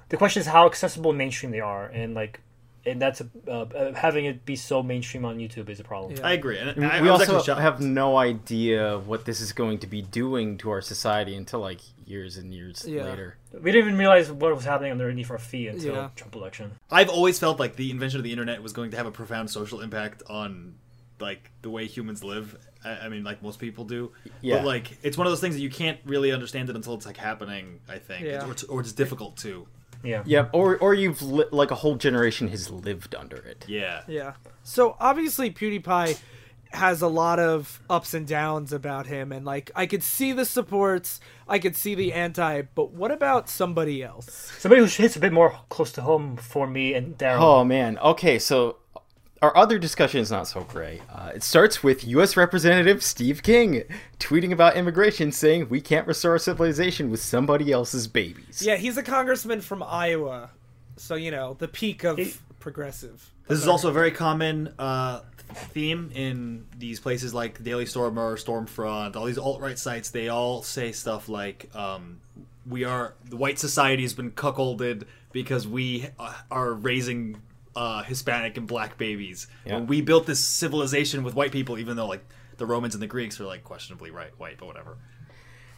The 0.10 0.18
question 0.18 0.40
is 0.42 0.48
how 0.48 0.66
accessible 0.66 1.14
mainstream 1.14 1.52
they 1.52 1.60
are, 1.60 1.86
and 1.88 2.14
like 2.14 2.40
and 2.86 3.02
that's 3.02 3.22
a, 3.22 3.28
uh, 3.48 3.52
uh, 3.52 3.94
having 3.94 4.26
it 4.26 4.46
be 4.46 4.56
so 4.56 4.82
mainstream 4.82 5.26
on 5.26 5.38
YouTube 5.38 5.70
is 5.70 5.80
a 5.80 5.84
problem. 5.84 6.16
Yeah. 6.16 6.26
I 6.26 6.34
agree, 6.34 6.58
and 6.58 6.70
I, 6.86 7.02
we 7.02 7.10
I 7.10 7.12
also 7.12 7.56
have 7.56 7.82
no 7.82 8.18
idea 8.18 8.98
what 8.98 9.26
this 9.26 9.42
is 9.42 9.52
going 9.52 9.80
to 9.80 9.88
be 9.88 10.02
doing 10.02 10.58
to 10.60 10.72
our 10.72 10.82
society 10.82 11.36
until 11.36 11.60
like 11.60 11.82
years 12.10 12.38
and 12.38 12.54
years 12.54 12.86
Yeah. 12.88 13.06
later. 13.06 13.38
We 13.54 13.72
didn't 13.72 13.88
even 13.88 13.98
realize 14.00 14.32
what 14.32 14.54
was 14.56 14.66
happening 14.66 14.92
underneath 14.92 15.30
our 15.32 15.38
feet 15.38 15.68
until 15.68 15.94
Yeah. 15.96 16.10
Trump 16.16 16.36
election. 16.36 16.72
I've 16.92 17.10
always 17.10 17.38
felt 17.40 17.60
like 17.60 17.76
the 17.76 17.92
invention 17.92 18.20
of 18.20 18.24
the 18.24 18.32
internet 18.32 18.62
was 18.64 18.74
going 18.74 18.92
to 18.92 18.98
have 18.98 19.06
a 19.06 19.12
profound 19.12 19.50
social 19.50 19.82
impact 19.82 20.24
on 20.30 20.76
like 21.20 21.52
the 21.62 21.70
way 21.70 21.86
humans 21.86 22.24
live. 22.24 22.58
I, 22.84 22.92
I 22.92 23.10
mean, 23.10 23.24
like 23.24 23.44
most 23.44 23.60
people 23.60 23.84
do. 23.86 24.12
Yeah. 24.42 24.58
But 24.58 24.66
like, 24.66 24.98
it's 25.04 25.18
one 25.18 25.28
of 25.28 25.32
those 25.32 25.42
things 25.42 25.56
that 25.56 25.62
you 25.62 25.70
can't 25.70 26.00
really 26.06 26.32
understand 26.32 26.70
it 26.70 26.76
until 26.76 26.94
it's 26.96 27.06
like 27.06 27.18
happening. 27.18 27.80
I 27.90 28.00
think, 28.00 28.26
Yeah. 28.26 28.46
or, 28.48 28.52
it's, 28.52 28.64
or 28.64 28.80
it's 28.82 28.94
difficult 28.94 29.38
to. 29.38 29.68
Yeah. 30.02 30.24
Yeah, 30.26 30.48
or 30.54 30.78
or 30.78 30.94
you've 30.94 31.22
li- 31.22 31.44
like 31.52 31.72
a 31.72 31.76
whole 31.76 31.96
generation 31.96 32.48
has 32.48 32.70
lived 32.72 33.14
under 33.16 33.36
it. 33.36 33.66
Yeah. 33.68 34.04
Yeah. 34.08 34.34
So 34.64 34.96
obviously 34.98 35.52
PewDiePie 35.52 36.18
has 36.72 37.02
a 37.02 37.08
lot 37.08 37.40
of 37.40 37.82
ups 37.90 38.14
and 38.14 38.28
downs 38.28 38.72
about 38.72 39.08
him 39.08 39.32
and 39.32 39.44
like 39.46 39.72
I 39.76 39.86
could 39.88 40.04
see 40.04 40.32
the 40.34 40.46
supports, 40.46 41.20
I 41.48 41.58
could 41.60 41.76
see 41.76 41.96
the 41.96 42.14
anti, 42.14 42.62
but 42.76 42.92
what 42.92 43.12
about 43.12 43.50
somebody 43.50 44.04
else? 44.04 44.52
Somebody 44.60 44.82
who 44.82 44.88
hits 44.88 45.16
a 45.16 45.20
bit 45.20 45.34
more 45.34 45.60
close 45.70 45.92
to 45.94 46.02
home 46.02 46.38
for 46.38 46.68
me 46.68 46.94
and 46.94 47.18
Darryl. 47.18 47.42
Oh 47.42 47.64
man. 47.64 47.98
Okay, 48.00 48.38
so 48.38 48.78
our 49.42 49.56
other 49.56 49.80
discussion 49.80 50.20
is 50.20 50.30
not 50.32 50.48
so 50.48 50.62
gray. 50.62 51.02
Uh, 51.10 51.32
it 51.34 51.44
starts 51.44 51.82
with 51.82 52.06
U.S. 52.08 52.36
Representative 52.36 53.02
Steve 53.02 53.42
King 53.42 53.84
tweeting 54.20 54.52
about 54.52 54.76
immigration, 54.76 55.32
saying 55.32 55.70
we 55.70 55.80
can't 55.82 56.06
restore 56.06 56.38
civilization 56.40 57.10
with 57.10 57.22
somebody 57.22 57.72
else's 57.72 58.08
babies. 58.08 58.62
Yeah, 58.62 58.76
he's 58.76 58.98
a 58.98 59.04
congressman 59.04 59.62
from 59.62 59.82
Iowa. 59.82 60.50
So, 60.98 61.16
you 61.16 61.32
know, 61.32 61.54
the 61.54 61.70
peak 61.70 62.04
of 62.04 62.18
He- 62.18 62.34
progressive. 62.60 63.32
This 63.48 63.60
is 63.60 63.68
also 63.68 63.90
a 63.90 63.94
very 63.94 64.12
common 64.12 64.74
uh, 64.78 65.22
theme 65.54 66.12
in 66.14 66.66
these 66.78 67.00
places 67.00 67.34
like 67.34 67.64
Daily 67.64 67.86
Stormer, 67.86 68.38
Stormfront, 68.38 69.16
all 69.16 69.26
these 69.26 69.38
alt 69.38 69.62
right 69.62 69.78
sites. 69.78 70.10
They 70.10 70.30
all 70.30 70.62
say 70.62 70.92
stuff 70.92 71.30
like, 71.30 71.74
um, 71.76 72.20
"We 72.68 72.84
are 72.84 73.16
the 73.26 73.38
white 73.38 73.60
society 73.60 74.04
has 74.04 74.14
been 74.14 74.32
cuckolded 74.32 75.06
because 75.32 75.68
we 75.68 76.08
uh, 76.20 76.34
are 76.50 76.74
raising 76.74 77.42
uh, 77.76 78.04
Hispanic 78.04 78.58
and 78.58 78.68
black 78.68 78.98
babies. 78.98 79.48
Yeah. 79.66 79.78
And 79.78 79.90
we 79.90 80.02
built 80.02 80.26
this 80.26 80.46
civilization 80.46 81.24
with 81.24 81.36
white 81.36 81.52
people, 81.52 81.78
even 81.78 81.96
though 81.96 82.08
like 82.08 82.24
the 82.58 82.66
Romans 82.66 82.94
and 82.94 83.02
the 83.02 83.08
Greeks 83.08 83.40
are 83.40 83.46
like 83.46 83.64
questionably 83.64 84.12
right 84.12 84.32
white, 84.38 84.58
but 84.58 84.66
whatever." 84.66 84.98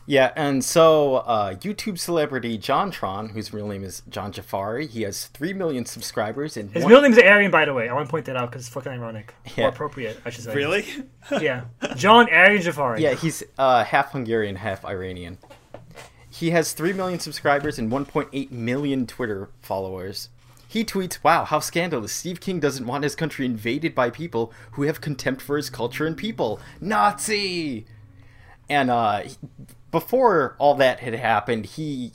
Yeah, 0.08 0.32
and 0.36 0.64
so 0.66 1.18
uh, 1.18 1.54
YouTube 1.56 1.98
celebrity 2.00 2.58
JonTron, 2.58 3.32
whose 3.32 3.54
real 3.54 3.68
name 3.68 3.84
is 3.84 4.02
John 4.10 4.34
Jafari, 4.34 4.90
he 4.90 5.04
has 5.04 5.26
three 5.28 5.54
million 5.54 5.86
subscribers 5.86 6.58
and 6.58 6.72
His 6.72 6.84
one- 6.84 6.90
middle 6.92 7.04
name 7.04 7.12
is 7.14 7.20
Aryan, 7.20 7.52
by 7.52 7.66
the 7.66 7.74
way. 7.74 7.88
I 7.88 7.94
want 7.94 8.08
to 8.08 8.12
point 8.12 8.26
that 8.26 8.36
out 8.36 8.50
because 8.50 8.64
it's 8.66 8.74
fucking 8.74 8.92
ironic. 8.92 9.34
Yeah. 9.56 9.66
Or 9.66 9.70
appropriate, 9.70 10.20
I 10.26 10.30
should 10.32 10.44
say. 10.44 10.56
Really? 10.56 10.86
Yeah. 11.40 11.66
John 11.96 12.28
Aryan 12.30 12.62
Jafari. 12.62 13.00
Yeah, 13.00 13.14
he's 13.14 13.44
uh, 13.58 13.84
half 13.84 14.12
Hungarian, 14.12 14.56
half 14.58 14.84
Iranian. 14.84 15.38
He 16.30 16.50
has 16.52 16.74
3 16.74 16.94
million 16.94 17.20
subscribers 17.20 17.78
and 17.78 17.92
1.8 17.92 18.52
million 18.52 19.06
Twitter 19.06 19.50
followers. 19.62 20.30
He 20.68 20.84
tweets, 20.84 21.24
Wow, 21.24 21.46
how 21.46 21.60
scandalous. 21.60 22.12
Steve 22.12 22.40
King 22.42 22.60
doesn't 22.60 22.88
want 22.88 23.04
his 23.04 23.16
country 23.16 23.46
invaded 23.46 23.94
by 23.94 24.10
people 24.10 24.52
who 24.72 24.84
have 24.84 25.00
contempt 25.02 25.42
for 25.42 25.58
his 25.58 25.70
culture 25.70 26.06
and 26.08 26.18
people. 26.18 26.60
Nazi! 26.80 27.86
And 28.70 28.90
uh, 28.90 29.24
before 29.92 30.56
all 30.58 30.76
that 30.76 31.00
had 31.02 31.14
happened, 31.14 31.66
he 31.66 32.14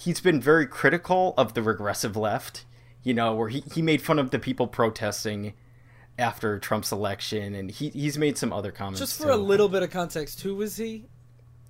he's 0.00 0.20
been 0.20 0.40
very 0.40 0.66
critical 0.66 1.34
of 1.36 1.54
the 1.54 1.62
regressive 1.62 2.16
left. 2.16 2.64
You 3.02 3.14
know, 3.14 3.34
where 3.34 3.48
he, 3.48 3.64
he 3.74 3.80
made 3.80 4.02
fun 4.02 4.18
of 4.18 4.30
the 4.30 4.38
people 4.38 4.66
protesting 4.66 5.54
after 6.18 6.58
Trump's 6.58 6.92
election, 6.92 7.54
and 7.54 7.70
he, 7.70 7.88
he's 7.88 8.18
made 8.18 8.36
some 8.36 8.52
other 8.52 8.70
comments. 8.70 9.00
Just 9.00 9.16
for 9.18 9.28
too. 9.28 9.32
a 9.32 9.36
little 9.36 9.70
bit 9.70 9.82
of 9.82 9.90
context, 9.90 10.42
who 10.42 10.54
was 10.54 10.76
he? 10.76 11.06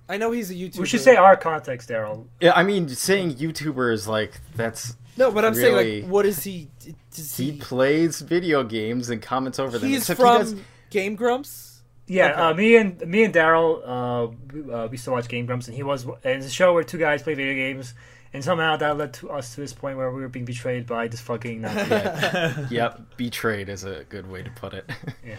I 0.09 0.17
know 0.17 0.31
he's 0.31 0.51
a 0.51 0.55
YouTuber. 0.55 0.79
We 0.79 0.85
should 0.87 0.99
say 0.99 1.15
our 1.15 1.37
context, 1.37 1.87
Darryl. 1.89 2.27
Yeah, 2.41 2.51
I 2.53 2.63
mean, 2.63 2.89
saying 2.89 3.35
YouTuber 3.35 3.93
is 3.93 4.09
like 4.09 4.33
that's 4.55 4.97
no, 5.15 5.31
but 5.31 5.45
I'm 5.45 5.55
saying 5.55 6.03
like, 6.03 6.11
what 6.11 6.25
is 6.25 6.43
he? 6.43 6.69
Does 7.13 7.37
he 7.37 7.51
he? 7.51 7.57
plays 7.59 8.19
video 8.19 8.63
games 8.63 9.09
and 9.09 9.21
comments 9.21 9.57
over 9.57 9.77
them. 9.77 9.89
He's 9.89 9.99
Except 9.99 10.19
he 10.19 10.23
from 10.23 10.37
does- 10.41 10.55
Game 10.89 11.15
Grumps. 11.15 11.70
Yeah, 12.13 12.31
Okay. 12.31 12.41
uh, 12.41 12.53
me 12.55 12.75
and 12.75 13.01
me 13.07 13.23
and 13.23 13.33
Darryl, 13.33 13.81
uh, 13.85 14.31
we- 14.53 14.73
uh, 14.73 14.85
we 14.87 14.91
used 14.93 15.05
to 15.05 15.11
watch 15.11 15.27
Game 15.29 15.45
Grumps, 15.45 15.67
and 15.67 15.75
he 15.75 15.83
was. 15.83 16.03
And 16.03 16.17
it's 16.23 16.45
a 16.47 16.49
show 16.49 16.73
where 16.73 16.83
two 16.83 16.97
guys 16.97 17.23
play 17.23 17.35
video 17.35 17.53
games, 17.53 17.93
and 18.33 18.43
somehow 18.43 18.75
that 18.77 18.97
led 18.97 19.13
to 19.15 19.29
us 19.29 19.55
to 19.55 19.61
this 19.61 19.71
point 19.71 19.97
where 19.97 20.11
we 20.11 20.21
were 20.21 20.27
being 20.27 20.43
betrayed 20.45 20.85
by 20.87 21.07
this 21.07 21.21
fucking. 21.21 21.61
Yeah, 21.61 22.65
yep, 22.69 23.01
betrayed 23.15 23.69
is 23.69 23.83
a 23.85 24.03
good 24.09 24.29
way 24.29 24.43
to 24.43 24.49
put 24.51 24.73
it. 24.73 24.89
Yeah. 25.25 25.35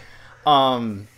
Um. 0.46 1.08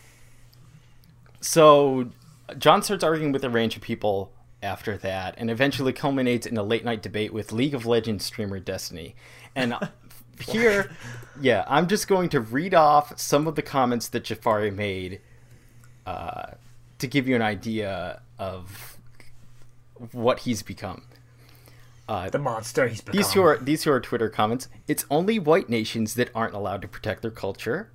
So, 1.40 2.10
John 2.58 2.82
starts 2.82 3.04
arguing 3.04 3.32
with 3.32 3.44
a 3.44 3.50
range 3.50 3.76
of 3.76 3.82
people 3.82 4.32
after 4.62 4.96
that, 4.98 5.34
and 5.38 5.50
eventually 5.50 5.92
culminates 5.92 6.46
in 6.46 6.56
a 6.56 6.62
late 6.62 6.84
night 6.84 7.02
debate 7.02 7.32
with 7.32 7.52
League 7.52 7.74
of 7.74 7.86
Legends 7.86 8.24
streamer 8.24 8.58
Destiny. 8.58 9.14
And 9.54 9.74
here, 10.40 10.90
yeah, 11.40 11.64
I'm 11.68 11.86
just 11.86 12.08
going 12.08 12.28
to 12.30 12.40
read 12.40 12.74
off 12.74 13.18
some 13.20 13.46
of 13.46 13.54
the 13.56 13.62
comments 13.62 14.08
that 14.08 14.24
Jafari 14.24 14.74
made 14.74 15.20
uh, 16.06 16.52
to 16.98 17.06
give 17.06 17.28
you 17.28 17.34
an 17.34 17.42
idea 17.42 18.20
of 18.38 18.98
what 20.12 20.40
he's 20.40 20.62
become. 20.62 21.02
Uh, 22.06 22.28
the 22.28 22.38
monster 22.38 22.86
he's 22.86 23.00
become. 23.00 23.16
these 23.16 23.32
two 23.32 23.42
are 23.42 23.56
these 23.56 23.82
two 23.82 23.92
are 23.92 24.00
Twitter 24.00 24.28
comments. 24.28 24.68
It's 24.86 25.06
only 25.10 25.38
white 25.38 25.70
nations 25.70 26.14
that 26.14 26.30
aren't 26.34 26.54
allowed 26.54 26.82
to 26.82 26.88
protect 26.88 27.22
their 27.22 27.30
culture. 27.30 27.90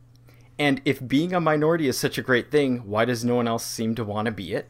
And 0.57 0.81
if 0.83 1.05
being 1.05 1.33
a 1.33 1.39
minority 1.39 1.87
is 1.87 1.97
such 1.97 2.17
a 2.17 2.21
great 2.21 2.51
thing, 2.51 2.79
why 2.79 3.05
does 3.05 3.23
no 3.23 3.35
one 3.35 3.47
else 3.47 3.65
seem 3.65 3.95
to 3.95 4.03
want 4.03 4.25
to 4.25 4.31
be 4.31 4.53
it? 4.53 4.69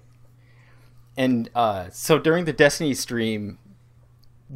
And 1.17 1.49
uh, 1.55 1.89
so 1.91 2.19
during 2.19 2.45
the 2.45 2.53
Destiny 2.53 2.93
stream, 2.93 3.57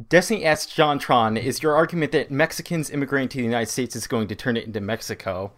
Destiny 0.08 0.44
asked 0.44 0.76
JonTron, 0.76 1.42
"Is 1.42 1.62
your 1.62 1.74
argument 1.74 2.12
that 2.12 2.30
Mexicans 2.30 2.90
immigrating 2.90 3.28
to 3.30 3.38
the 3.38 3.44
United 3.44 3.70
States 3.70 3.96
is 3.96 4.06
going 4.06 4.28
to 4.28 4.34
turn 4.34 4.56
it 4.56 4.64
into 4.64 4.80
Mexico?" 4.80 5.52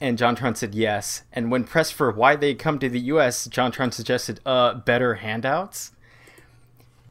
And 0.00 0.18
JonTron 0.18 0.56
said 0.56 0.74
yes. 0.74 1.22
And 1.32 1.50
when 1.50 1.64
pressed 1.64 1.94
for 1.94 2.10
why 2.10 2.36
they 2.36 2.54
come 2.54 2.78
to 2.78 2.88
the 2.88 3.00
U.S., 3.00 3.48
JonTron 3.48 3.92
suggested, 3.92 4.40
"Uh, 4.44 4.74
better 4.74 5.14
handouts." 5.16 5.92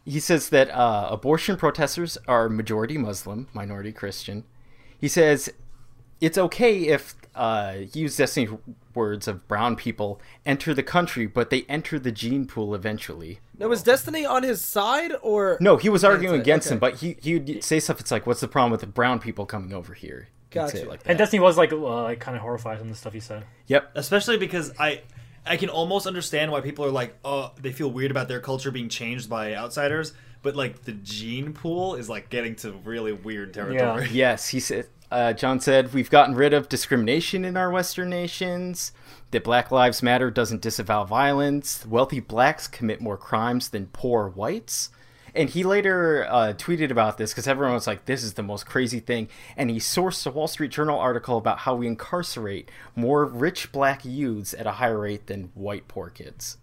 He 0.06 0.20
says 0.20 0.50
that 0.50 0.70
uh, 0.72 1.08
abortion 1.10 1.56
protesters 1.56 2.18
are 2.28 2.50
majority 2.50 2.98
Muslim, 2.98 3.48
minority 3.54 3.94
Christian. 3.94 4.44
He 5.00 5.08
says 5.08 5.50
it's 6.20 6.38
okay 6.38 6.88
if 6.88 7.16
uh, 7.36 7.74
he 7.92 8.02
used 8.02 8.18
Destiny 8.18 8.48
words 8.94 9.28
of 9.28 9.48
brown 9.48 9.76
people 9.76 10.22
enter 10.46 10.74
the 10.74 10.84
country, 10.84 11.26
but 11.26 11.50
they 11.50 11.64
enter 11.64 11.98
the 12.00 12.12
gene 12.12 12.46
pool 12.46 12.76
eventually. 12.76 13.40
Now, 13.58 13.68
was 13.68 13.84
Destiny 13.84 14.26
on 14.26 14.44
his 14.44 14.62
side 14.62 15.14
or 15.22 15.58
No, 15.60 15.78
he 15.78 15.90
was 15.90 16.04
arguing 16.04 16.40
against 16.40 16.68
okay. 16.68 16.76
him, 16.76 16.80
but 16.80 16.96
he 16.96 17.18
he 17.22 17.40
would 17.40 17.64
say 17.64 17.80
stuff. 17.80 18.00
It's 18.00 18.12
like, 18.12 18.28
what's 18.28 18.42
the 18.42 18.48
problem 18.48 18.72
with 18.72 18.82
the 18.82 18.88
brown 18.88 19.20
people 19.20 19.46
coming 19.46 19.74
over 19.74 19.94
here? 19.94 20.30
He'd 20.54 20.60
say 20.60 20.66
Gotcha. 20.66 20.82
it 20.84 20.88
like 20.90 21.02
and. 21.06 21.18
Destiny 21.18 21.40
was 21.40 21.58
like, 21.58 21.72
uh, 21.74 22.04
like 22.04 22.20
kind 22.20 22.36
of 22.38 22.42
horrified 22.42 22.80
from 22.80 22.90
the 22.90 22.96
stuff 22.96 23.14
he 23.14 23.20
said. 23.20 23.46
Yep. 23.68 23.92
Especially 23.96 24.38
because 24.38 24.72
I 24.80 25.02
I 25.46 25.58
can 25.58 25.70
almost 25.70 26.08
understand 26.08 26.52
why 26.52 26.62
people 26.62 26.86
are 26.86 26.92
like, 26.92 27.16
oh, 27.26 27.52
they 27.62 27.72
feel 27.72 27.92
weird 27.92 28.12
about 28.12 28.28
their 28.28 28.40
culture 28.40 28.72
being 28.72 28.90
changed 28.90 29.30
by 29.30 29.54
outsiders, 29.56 30.14
but 30.42 30.56
like 30.56 30.84
the 30.84 30.94
gene 30.94 31.54
pool 31.54 31.96
is 31.96 32.10
like 32.10 32.30
getting 32.30 32.56
to 32.58 32.72
really 32.84 33.12
weird 33.12 33.54
territory. 33.54 34.04
Yeah. 34.06 34.10
Yes, 34.12 34.48
he 34.50 34.60
said. 34.60 34.88
Uh, 35.12 35.32
John 35.32 35.60
said 35.60 35.94
we've 35.94 36.10
gotten 36.10 36.34
rid 36.34 36.54
of 36.54 36.70
discrimination 36.70 37.46
in 37.46 37.56
our 37.58 37.70
Western 37.70 38.10
nations. 38.10 38.92
That 39.32 39.44
Black 39.44 39.72
Lives 39.72 40.02
Matter 40.04 40.30
doesn't 40.32 40.62
disavow 40.62 41.04
violence. 41.06 41.86
Wealthy 41.88 42.20
blacks 42.20 42.68
commit 42.68 43.02
more 43.02 43.18
crimes 43.18 43.70
than 43.70 43.88
poor 43.88 44.30
whites. 44.30 44.90
And 45.36 45.50
he 45.50 45.64
later 45.64 46.28
uh, 46.30 46.54
tweeted 46.56 46.92
about 46.92 47.18
this 47.18 47.32
because 47.32 47.48
everyone 47.48 47.74
was 47.74 47.88
like, 47.88 48.06
"This 48.06 48.24
is 48.24 48.34
the 48.34 48.44
most 48.44 48.66
crazy 48.68 49.00
thing." 49.00 49.30
And 49.58 49.70
he 49.72 49.78
sourced 49.78 50.28
a 50.28 50.32
Wall 50.32 50.48
Street 50.48 50.70
Journal 50.72 51.00
article 51.00 51.38
about 51.38 51.60
how 51.60 51.76
we 51.76 51.88
incarcerate 51.88 52.70
more 52.96 53.26
rich 53.26 53.72
black 53.72 54.06
youths 54.06 54.54
at 54.54 54.68
a 54.68 54.74
higher 54.74 55.00
rate 55.00 55.26
than 55.28 55.52
white 55.56 55.88
poor 55.88 56.10
kids. 56.10 56.58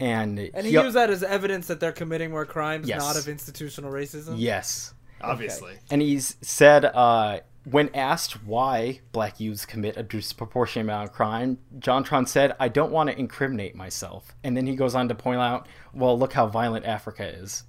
And, 0.00 0.38
And 0.54 0.66
he 0.66 0.72
used 0.72 0.94
that 0.96 1.10
as 1.10 1.22
evidence 1.22 1.66
that 1.66 1.80
they're 1.80 1.92
committing 1.92 2.30
more 2.30 2.44
crimes, 2.46 2.86
Yes. 2.88 3.00
not 3.00 3.16
of 3.16 3.26
institutional 3.28 3.90
racism. 3.92 4.34
yes, 4.36 4.94
Obviously. 5.20 5.74
And 5.90 6.00
he's 6.00 6.36
said, 6.40 6.84
uh, 6.84 7.40
when 7.70 7.90
asked 7.94 8.44
why 8.44 9.00
black 9.12 9.40
youths 9.40 9.66
commit 9.66 9.96
a 9.96 10.02
disproportionate 10.02 10.86
amount 10.86 11.10
of 11.10 11.14
crime, 11.14 11.58
JonTron 11.78 12.26
said, 12.26 12.54
I 12.58 12.68
don't 12.68 12.92
want 12.92 13.10
to 13.10 13.18
incriminate 13.18 13.74
myself. 13.74 14.34
And 14.42 14.56
then 14.56 14.66
he 14.66 14.74
goes 14.74 14.94
on 14.94 15.08
to 15.08 15.14
point 15.14 15.40
out, 15.40 15.68
well, 15.92 16.18
look 16.18 16.32
how 16.32 16.46
violent 16.46 16.86
Africa 16.86 17.26
is. 17.26 17.64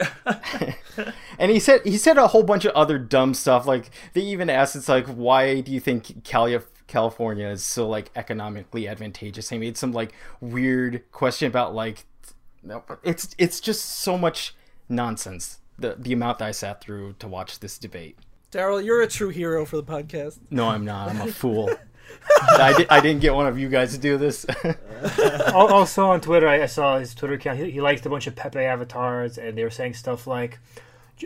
and 1.38 1.50
he 1.50 1.60
said 1.60 1.80
he 1.84 1.96
said 1.96 2.18
a 2.18 2.28
whole 2.28 2.42
bunch 2.42 2.64
of 2.64 2.72
other 2.72 2.98
dumb 2.98 3.34
stuff. 3.34 3.66
Like 3.66 3.90
they 4.14 4.22
even 4.22 4.48
asked, 4.50 4.74
it's 4.74 4.88
like, 4.88 5.06
why 5.06 5.60
do 5.60 5.70
you 5.70 5.80
think 5.80 6.24
Cali- 6.24 6.58
California 6.86 7.48
is 7.48 7.64
so 7.64 7.88
like 7.88 8.10
economically 8.16 8.88
advantageous? 8.88 9.50
He 9.50 9.58
made 9.58 9.76
some 9.76 9.92
like 9.92 10.12
weird 10.40 11.04
question 11.12 11.46
about 11.46 11.74
like, 11.74 12.04
it's 13.02 13.34
it's 13.38 13.60
just 13.60 13.84
so 13.84 14.16
much 14.16 14.54
nonsense. 14.88 15.58
The 15.78 15.96
the 15.98 16.12
amount 16.12 16.38
that 16.38 16.48
I 16.48 16.52
sat 16.52 16.80
through 16.80 17.14
to 17.18 17.28
watch 17.28 17.60
this 17.60 17.78
debate. 17.78 18.18
Darryl, 18.52 18.84
you're 18.84 19.00
a 19.00 19.08
true 19.08 19.30
hero 19.30 19.64
for 19.64 19.76
the 19.76 19.82
podcast. 19.82 20.38
No, 20.50 20.68
I'm 20.68 20.84
not. 20.84 21.08
I'm 21.08 21.20
a 21.22 21.32
fool. 21.32 21.70
I, 22.52 22.74
di- 22.76 22.86
I 22.90 23.00
didn't 23.00 23.22
get 23.22 23.34
one 23.34 23.46
of 23.46 23.58
you 23.58 23.70
guys 23.70 23.92
to 23.94 23.98
do 23.98 24.18
this. 24.18 24.46
Also 25.52 26.06
on 26.06 26.20
Twitter, 26.20 26.46
I 26.46 26.62
I 26.62 26.66
saw 26.66 26.98
his 26.98 27.12
Twitter 27.12 27.34
account. 27.34 27.58
He, 27.58 27.72
he 27.72 27.80
liked 27.80 28.06
a 28.06 28.08
bunch 28.08 28.28
of 28.28 28.36
Pepe 28.36 28.60
avatars, 28.60 29.36
and 29.36 29.58
they 29.58 29.64
were 29.64 29.70
saying 29.70 29.94
stuff 29.94 30.28
like, 30.28 30.60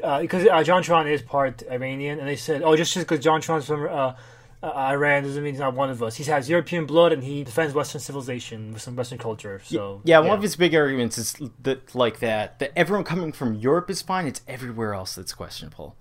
uh, 0.02 0.20
because 0.22 0.46
uh, 0.46 0.54
JonTron 0.64 1.10
is 1.12 1.20
part 1.20 1.62
Iranian, 1.70 2.18
and 2.18 2.26
they 2.26 2.36
said, 2.36 2.62
oh, 2.62 2.74
just 2.74 2.96
because 2.96 3.20
JonTron's 3.20 3.66
from 3.66 3.84
uh, 3.86 4.14
uh, 4.62 4.68
Iran 4.74 5.24
doesn't 5.24 5.42
mean 5.44 5.52
he's 5.52 5.60
not 5.60 5.74
one 5.74 5.90
of 5.90 6.02
us. 6.02 6.16
He 6.16 6.24
has 6.24 6.48
European 6.48 6.86
blood, 6.86 7.12
and 7.12 7.22
he 7.22 7.44
defends 7.44 7.74
Western 7.74 8.00
civilization, 8.00 8.72
with 8.72 8.80
some 8.80 8.96
Western 8.96 9.18
culture. 9.18 9.60
So 9.62 10.00
yeah, 10.04 10.20
one 10.20 10.36
of 10.38 10.42
his 10.42 10.56
big 10.56 10.74
arguments 10.74 11.18
is 11.18 11.36
that 11.62 11.94
like 11.94 12.20
that 12.20 12.58
that 12.60 12.72
everyone 12.76 13.04
coming 13.04 13.32
from 13.32 13.54
Europe 13.56 13.90
is 13.90 14.00
fine. 14.00 14.26
It's 14.26 14.40
everywhere 14.48 14.94
else 14.94 15.14
that's 15.14 15.34
questionable. 15.34 15.96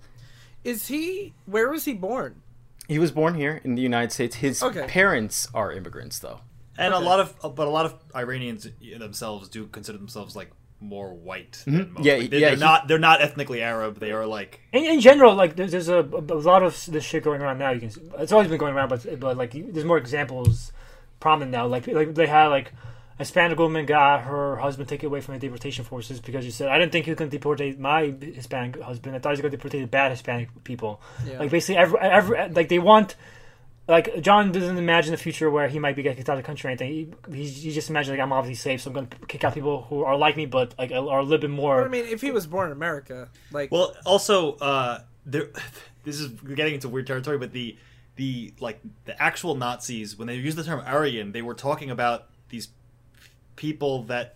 Is 0.66 0.88
he? 0.88 1.34
Where 1.45 1.70
was 1.70 1.86
he 1.86 1.93
born? 1.93 2.41
He 2.88 2.99
was 2.99 3.11
born 3.11 3.36
here 3.36 3.61
in 3.63 3.76
the 3.76 3.82
United 3.82 4.11
States. 4.11 4.36
His 4.38 4.61
Okay. 4.61 4.86
parents 4.88 5.47
are 5.53 5.72
immigrants, 5.72 6.20
though. 6.20 6.41
And 6.78 6.93
a 6.93 6.99
lot 6.99 7.20
of 7.22 7.34
uh, 7.41 7.49
but 7.49 7.68
a 7.68 7.72
lot 7.72 7.86
of 7.86 7.95
Iranians 8.13 8.66
uh, 8.66 8.97
themselves 8.99 9.47
do 9.47 9.68
consider 9.68 9.97
themselves 9.97 10.36
like 10.36 10.51
more 10.82 11.13
white. 11.13 11.61
Than 11.66 11.74
mm-hmm. 11.76 11.93
most. 11.93 12.05
Yeah, 12.05 12.16
Like, 12.16 12.30
they, 12.32 12.39
yeah, 12.39 12.47
They're 12.49 12.55
he- 12.55 12.61
not 12.61 12.88
they're 12.88 12.99
not 12.99 13.22
ethnically 13.22 13.61
Arab. 13.61 13.99
They 13.99 14.11
are 14.11 14.26
like 14.26 14.59
In, 14.74 14.84
in 14.84 14.99
general, 14.99 15.36
like 15.36 15.55
there's, 15.55 15.72
there's 15.72 15.88
a, 15.88 15.99
a 15.99 16.36
lot 16.51 16.63
of 16.63 16.86
this 16.88 17.03
shit 17.03 17.24
going 17.24 17.41
around 17.41 17.59
now. 17.59 17.72
You 17.72 17.80
can, 17.80 17.91
see, 17.91 18.01
it's 18.20 18.34
always 18.34 18.49
been 18.49 18.57
going 18.57 18.74
around, 18.74 18.89
but 18.89 19.20
but 19.20 19.38
like 19.38 19.51
there's 19.53 19.86
more 19.86 19.97
examples 19.97 20.74
prominent 21.20 21.51
now. 21.51 21.66
Like 21.66 21.88
like 21.88 22.13
they 22.13 22.28
had 22.28 22.47
like 22.47 22.74
a 23.18 23.20
Hispanic 23.20 23.57
woman 23.57 23.86
got 23.86 24.24
her 24.24 24.57
husband 24.57 24.89
taken 24.89 25.07
away 25.07 25.22
from 25.22 25.36
the 25.36 25.39
deportation 25.39 25.86
forces 25.86 26.20
because 26.20 26.43
she 26.43 26.51
said, 26.51 26.68
"I 26.68 26.78
didn't 26.78 26.91
think 26.91 27.05
he 27.05 27.11
was 27.11 27.18
going 27.18 27.32
to 27.32 27.38
deport 27.38 27.61
my 27.80 28.13
Hispanic 28.20 28.82
husband. 28.82 29.16
I 29.16 29.20
thought 29.20 29.30
he 29.30 29.34
was 29.34 29.41
going 29.41 29.51
to 29.51 29.57
deport 29.57 29.91
bad 29.91 30.11
Hispanic 30.11 30.49
people." 30.63 31.01
Yeah. 31.26 31.39
Like 31.39 31.49
basically, 31.49 31.78
every, 31.78 31.99
every 31.99 32.49
like 32.49 32.70
they 32.70 32.80
want. 32.80 33.16
Like 33.88 34.20
John 34.22 34.51
doesn't 34.51 34.80
imagine 34.80 35.11
the 35.11 35.18
future 35.18 35.47
where 35.51 35.68
he 35.68 35.78
might 35.78 35.95
be 35.95 36.01
getting 36.01 36.18
kicked 36.18 36.28
out 36.28 36.38
of 36.38 36.43
the 36.43 36.47
country 36.47 36.68
or 36.68 36.72
anything. 36.72 37.16
He, 37.30 37.43
he, 37.43 37.47
he 37.47 37.72
just 37.72 37.88
imagines 37.91 38.09
like 38.09 38.20
I'm 38.20 38.34
obviously 38.34 38.55
safe, 38.55 38.82
so 38.82 38.89
I'm 38.89 38.95
going 38.95 39.07
to 39.07 39.18
kick 39.28 39.43
out 39.43 39.53
people 39.53 39.84
who 39.84 40.03
are 40.03 40.18
like 40.18 40.36
me, 40.36 40.47
but 40.47 40.74
like 40.80 40.91
are 40.91 41.20
a 41.20 41.22
little 41.22 41.38
bit 41.38 41.51
more. 41.51 41.86
I 41.86 41.88
mean, 41.88 42.05
if 42.05 42.20
he 42.20 42.32
was 42.32 42.47
born 42.47 42.66
in 42.66 42.72
America, 42.72 43.30
like 43.51 43.72
Well, 43.72 43.95
also, 44.05 44.53
uh, 44.55 45.01
there. 45.26 45.49
This 46.03 46.20
is 46.20 46.28
getting 46.28 46.76
into 46.76 46.88
weird 46.88 47.07
territory, 47.07 47.39
but 47.39 47.51
the 47.51 47.78
the 48.16 48.53
like 48.59 48.80
the 49.05 49.20
actual 49.20 49.55
Nazis 49.55 50.16
when 50.16 50.28
they 50.28 50.36
used 50.36 50.55
the 50.55 50.63
term 50.63 50.84
Aryan, 50.86 51.32
they 51.32 51.41
were 51.41 51.55
talking 51.55 51.89
about 51.89 52.28
these 52.49 52.70
people 53.56 54.03
that 54.03 54.36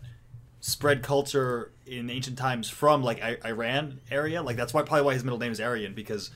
spread 0.61 1.03
culture 1.03 1.71
in 1.85 2.09
ancient 2.09 2.37
times 2.37 2.69
from 2.69 3.03
like 3.03 3.21
I- 3.21 3.37
Iran 3.45 3.99
area. 4.11 4.41
Like 4.41 4.57
that's 4.57 4.73
why 4.73 4.81
probably 4.83 5.05
why 5.05 5.13
his 5.13 5.23
middle 5.23 5.39
name 5.39 5.51
is 5.51 5.59
Aryan 5.59 5.93
because 5.93 6.31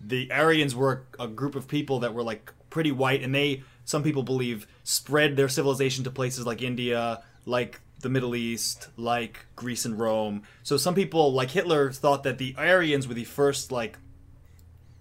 the 0.00 0.30
Aryans 0.32 0.74
were 0.74 1.02
a 1.18 1.28
group 1.28 1.54
of 1.54 1.68
people 1.68 2.00
that 2.00 2.14
were 2.14 2.22
like 2.22 2.52
pretty 2.70 2.92
white, 2.92 3.22
and 3.22 3.34
they 3.34 3.62
some 3.84 4.02
people 4.02 4.22
believe 4.22 4.66
spread 4.82 5.36
their 5.36 5.48
civilization 5.48 6.04
to 6.04 6.10
places 6.10 6.46
like 6.46 6.62
India, 6.62 7.22
like 7.46 7.80
the 8.00 8.08
Middle 8.08 8.34
East, 8.34 8.88
like 8.96 9.46
Greece 9.56 9.84
and 9.84 9.98
Rome. 9.98 10.42
So 10.62 10.76
some 10.76 10.94
people 10.94 11.32
like 11.32 11.50
Hitler 11.50 11.90
thought 11.92 12.22
that 12.24 12.38
the 12.38 12.54
Aryans 12.58 13.08
were 13.08 13.14
the 13.14 13.24
first 13.24 13.72
like 13.72 13.98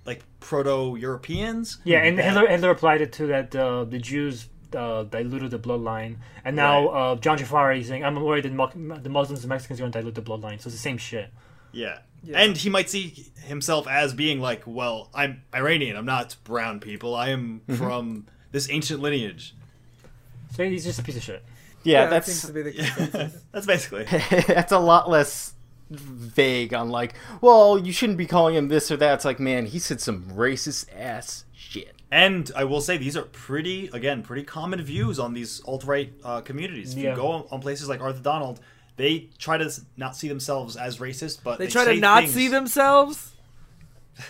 like 0.05 0.23
proto 0.39 0.97
Europeans. 0.99 1.79
Yeah, 1.83 2.03
and 2.03 2.19
Hitler, 2.19 2.47
Hitler 2.47 2.71
applied 2.71 3.01
it 3.01 3.13
to 3.13 3.27
that 3.27 3.55
uh, 3.55 3.85
the 3.85 3.99
Jews 3.99 4.47
uh, 4.75 5.03
diluted 5.03 5.51
the 5.51 5.59
bloodline, 5.59 6.17
and 6.45 6.55
now 6.55 6.89
Right. 6.91 7.11
uh, 7.11 7.15
John 7.15 7.37
Jafari 7.37 7.81
is 7.81 7.87
saying, 7.87 8.03
"I'm 8.03 8.15
worried 8.21 8.45
that 8.45 9.03
the 9.03 9.09
Muslims 9.09 9.41
and 9.41 9.49
Mexicans 9.49 9.79
are 9.79 9.83
going 9.83 9.91
to 9.91 9.99
dilute 9.99 10.15
the 10.15 10.21
bloodline." 10.21 10.59
So 10.61 10.67
it's 10.67 10.75
the 10.75 10.77
same 10.77 10.97
shit. 10.97 11.31
Yeah. 11.71 11.99
And 12.33 12.55
he 12.55 12.69
might 12.69 12.89
see 12.89 13.25
himself 13.43 13.85
as 13.87 14.13
being 14.13 14.39
like, 14.39 14.63
well, 14.65 15.09
I'm 15.13 15.43
Iranian. 15.53 15.97
I'm 15.97 16.05
not 16.05 16.35
brown 16.45 16.79
people. 16.79 17.15
I 17.15 17.29
am 17.29 17.61
from 17.75 18.27
this 18.53 18.69
ancient 18.69 19.01
lineage. 19.01 19.53
So 20.55 20.63
he's 20.63 20.85
just 20.85 20.99
a 20.99 21.03
piece 21.03 21.17
of 21.17 21.23
shit. 21.23 21.43
Yeah, 21.83 22.05
that 22.05 22.09
that's 22.11 22.27
seems 22.31 22.45
to 22.45 22.53
be 22.53 22.61
the. 22.61 23.31
That's 23.51 23.65
basically. 23.65 24.05
that's 24.47 24.71
a 24.71 24.79
lot 24.79 25.09
less 25.09 25.53
vague 25.89 26.73
on 26.73 26.89
like, 26.89 27.13
well, 27.41 27.77
you 27.77 27.91
shouldn't 27.91 28.17
be 28.17 28.25
calling 28.25 28.55
him 28.55 28.69
this 28.69 28.89
or 28.89 28.95
that. 28.97 29.15
It's 29.15 29.25
like, 29.25 29.39
man, 29.39 29.65
he 29.65 29.79
said 29.79 29.99
some 29.99 30.23
racist 30.31 30.85
ass 30.97 31.43
shit. 31.53 31.92
And 32.13 32.51
I 32.55 32.63
will 32.65 32.79
say 32.87 32.97
these 32.97 33.17
are 33.17 33.23
pretty, 33.23 33.89
again, 33.91 34.21
pretty 34.21 34.43
common 34.43 34.79
views 34.83 35.17
on 35.17 35.33
these 35.33 35.61
alt 35.65 35.83
right 35.83 36.13
uh, 36.23 36.41
communities. 36.41 36.93
If 36.93 36.99
Yeah. 36.99 37.09
you 37.11 37.15
go 37.15 37.27
on, 37.35 37.45
on 37.51 37.59
places 37.59 37.89
like 37.89 38.01
r/The_Donald, 38.01 38.57
they 38.97 39.29
try 39.39 39.57
to 39.57 39.67
not 39.97 40.15
see 40.15 40.27
themselves 40.27 40.75
as 40.77 40.99
racist, 40.99 41.39
but 41.43 41.57
They 41.57 41.65
they, 41.65 41.71
try 41.71 41.85
to 41.85 41.95
not 41.99 42.21
things- 42.23 42.33
see 42.35 42.47
themselves. 42.49 43.31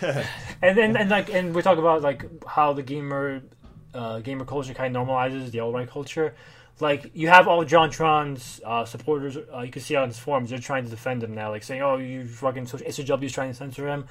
And 0.62 0.72
then 0.78 0.96
and 0.96 1.10
like 1.10 1.28
and 1.36 1.54
we 1.54 1.60
talk 1.60 1.76
about 1.78 2.00
like 2.00 2.24
how 2.56 2.72
the 2.72 2.82
gamer 2.82 3.42
uh, 3.92 4.20
gamer 4.20 4.46
culture 4.46 4.72
kind 4.74 4.96
of 4.96 5.06
normalizes 5.06 5.50
the 5.50 5.60
alt 5.60 5.74
right 5.74 5.90
culture. 5.98 6.34
Like 6.80 7.10
you 7.14 7.28
have 7.28 7.46
all 7.48 7.62
JonTron's 7.66 8.60
uh, 8.64 8.84
supporters. 8.86 9.36
Uh, 9.36 9.60
you 9.60 9.70
can 9.70 9.82
see 9.82 9.94
on 9.94 10.08
his 10.08 10.18
forums 10.18 10.48
they're 10.50 10.58
trying 10.70 10.84
to 10.84 10.90
defend 10.90 11.22
him 11.22 11.34
now, 11.34 11.50
like 11.50 11.62
saying, 11.62 11.82
"Oh, 11.82 11.98
you 11.98 12.26
fucking 12.26 12.66
social- 12.66 12.86
SJW 12.86 13.24
is 13.26 13.32
trying 13.32 13.50
to 13.50 13.54
censor 13.64 13.86
him." 13.86 14.06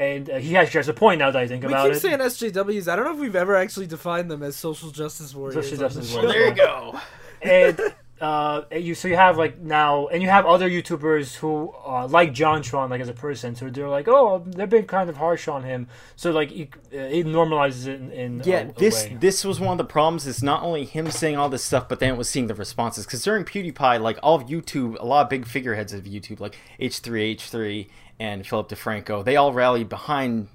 And 0.00 0.30
uh, 0.30 0.38
he 0.38 0.56
actually 0.56 0.78
has 0.78 0.88
a 0.88 0.94
point 0.94 1.18
now 1.18 1.30
that 1.30 1.38
I 1.42 1.46
think 1.46 1.62
We 1.62 1.68
about 1.68 1.88
keep 1.88 1.96
it. 1.96 2.00
saying 2.00 2.18
SJWs. 2.20 2.88
I 2.90 2.96
don't 2.96 3.04
know 3.04 3.12
if 3.12 3.18
we've 3.18 3.36
ever 3.36 3.54
actually 3.54 3.86
defined 3.86 4.30
them 4.30 4.42
as 4.42 4.56
social 4.56 4.90
justice 4.90 5.34
warriors. 5.34 5.54
Social 5.62 5.72
on 5.74 5.78
the 5.78 5.84
justice 5.94 6.10
show. 6.10 6.16
warriors. 6.22 6.32
There 6.32 6.48
you 6.48 6.54
go. 6.54 6.98
and 7.42 7.80
uh, 8.18 8.62
you 8.72 8.94
so 8.94 9.08
you 9.08 9.16
have 9.16 9.36
like 9.36 9.58
now, 9.58 10.06
and 10.06 10.22
you 10.22 10.30
have 10.30 10.46
other 10.46 10.70
YouTubers 10.70 11.36
who 11.36 11.74
uh, 11.86 12.06
like 12.08 12.32
JonTron 12.32 12.88
like 12.88 13.02
as 13.02 13.10
a 13.10 13.14
person, 13.14 13.54
so 13.54 13.68
they're 13.68 13.88
like, 13.90 14.08
oh, 14.08 14.42
they've 14.46 14.68
been 14.70 14.86
kind 14.86 15.10
of 15.10 15.18
harsh 15.18 15.48
on 15.48 15.64
him. 15.64 15.86
So 16.16 16.30
like 16.30 16.50
you, 16.50 16.68
uh, 16.94 16.96
it 16.98 17.26
normalizes 17.26 17.86
it 17.86 18.00
in, 18.00 18.10
in 18.12 18.42
Yeah, 18.44 18.60
a, 18.60 18.68
a 18.70 18.72
this 18.72 19.04
way. 19.04 19.16
this 19.20 19.44
was 19.44 19.60
one 19.60 19.72
of 19.72 19.78
the 19.78 19.84
problems. 19.84 20.26
Is 20.26 20.42
not 20.42 20.62
only 20.62 20.86
him 20.86 21.10
saying 21.10 21.36
all 21.36 21.50
this 21.50 21.64
stuff, 21.64 21.90
but 21.90 21.98
then 22.00 22.14
it 22.14 22.16
was 22.16 22.28
seeing 22.28 22.46
the 22.46 22.54
responses. 22.54 23.04
Because 23.04 23.22
during 23.22 23.44
PewDiePie, 23.44 24.00
like 24.00 24.18
all 24.22 24.36
of 24.36 24.44
YouTube, 24.44 24.98
a 24.98 25.04
lot 25.04 25.24
of 25.24 25.28
big 25.30 25.46
figureheads 25.46 25.92
of 25.92 26.04
YouTube, 26.04 26.40
like 26.40 26.56
H3H3 26.80 27.88
and 28.20 28.46
Philip 28.46 28.68
DeFranco, 28.68 29.24
they 29.24 29.34
all 29.34 29.52
rallied 29.52 29.88
behind 29.88 30.48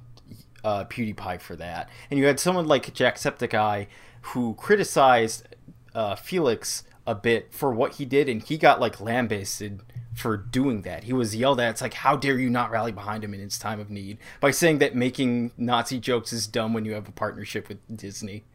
uh, 0.63 0.85
PewDiePie 0.85 1.41
for 1.41 1.55
that. 1.55 1.89
And 2.09 2.19
you 2.19 2.27
had 2.27 2.39
someone 2.39 2.67
like 2.67 2.93
Jacksepticeye 2.93 3.87
who 4.21 4.53
criticized 4.53 5.47
uh, 5.93 6.15
Felix 6.15 6.83
a 7.07 7.15
bit 7.15 7.53
for 7.53 7.73
what 7.73 7.95
he 7.95 8.05
did, 8.05 8.29
and 8.29 8.41
he 8.41 8.57
got 8.57 8.79
like 8.79 9.01
lambasted 9.01 9.81
for 10.13 10.37
doing 10.37 10.83
that. 10.83 11.03
He 11.03 11.13
was 11.13 11.35
yelled 11.35 11.59
at. 11.59 11.71
It's 11.71 11.81
like, 11.81 11.95
how 11.95 12.15
dare 12.15 12.37
you 12.39 12.49
not 12.49 12.71
rally 12.71 12.91
behind 12.91 13.23
him 13.23 13.33
in 13.33 13.39
his 13.39 13.59
time 13.59 13.79
of 13.79 13.89
need 13.89 14.17
by 14.39 14.51
saying 14.51 14.77
that 14.79 14.95
making 14.95 15.51
Nazi 15.57 15.99
jokes 15.99 16.31
is 16.31 16.47
dumb 16.47 16.73
when 16.73 16.85
you 16.85 16.93
have 16.93 17.07
a 17.07 17.11
partnership 17.11 17.67
with 17.67 17.79
Disney. 17.95 18.45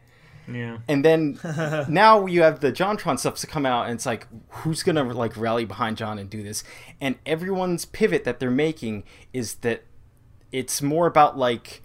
Yeah. 0.53 0.79
And 0.89 1.05
then 1.05 1.39
now 1.89 2.27
you 2.27 2.43
have 2.43 2.61
the 2.61 2.73
JonTron 2.73 3.19
stuff 3.19 3.37
to 3.37 3.47
come 3.47 3.67
out, 3.67 3.87
and 3.87 3.95
it's 3.95 4.07
like, 4.07 4.27
who's 4.49 4.83
gonna 4.83 5.05
like 5.05 5.37
rally 5.37 5.65
behind 5.65 5.97
John 5.97 6.19
and 6.19 6.29
do 6.29 6.43
this? 6.43 6.65
And 7.01 7.17
everyone's 7.27 7.85
pivot 7.85 8.25
that 8.25 8.41
they're 8.41 8.51
making 8.51 9.05
is 9.33 9.57
that 9.57 9.85
it's 10.53 10.83
more 10.83 11.07
about 11.07 11.39
like 11.39 11.83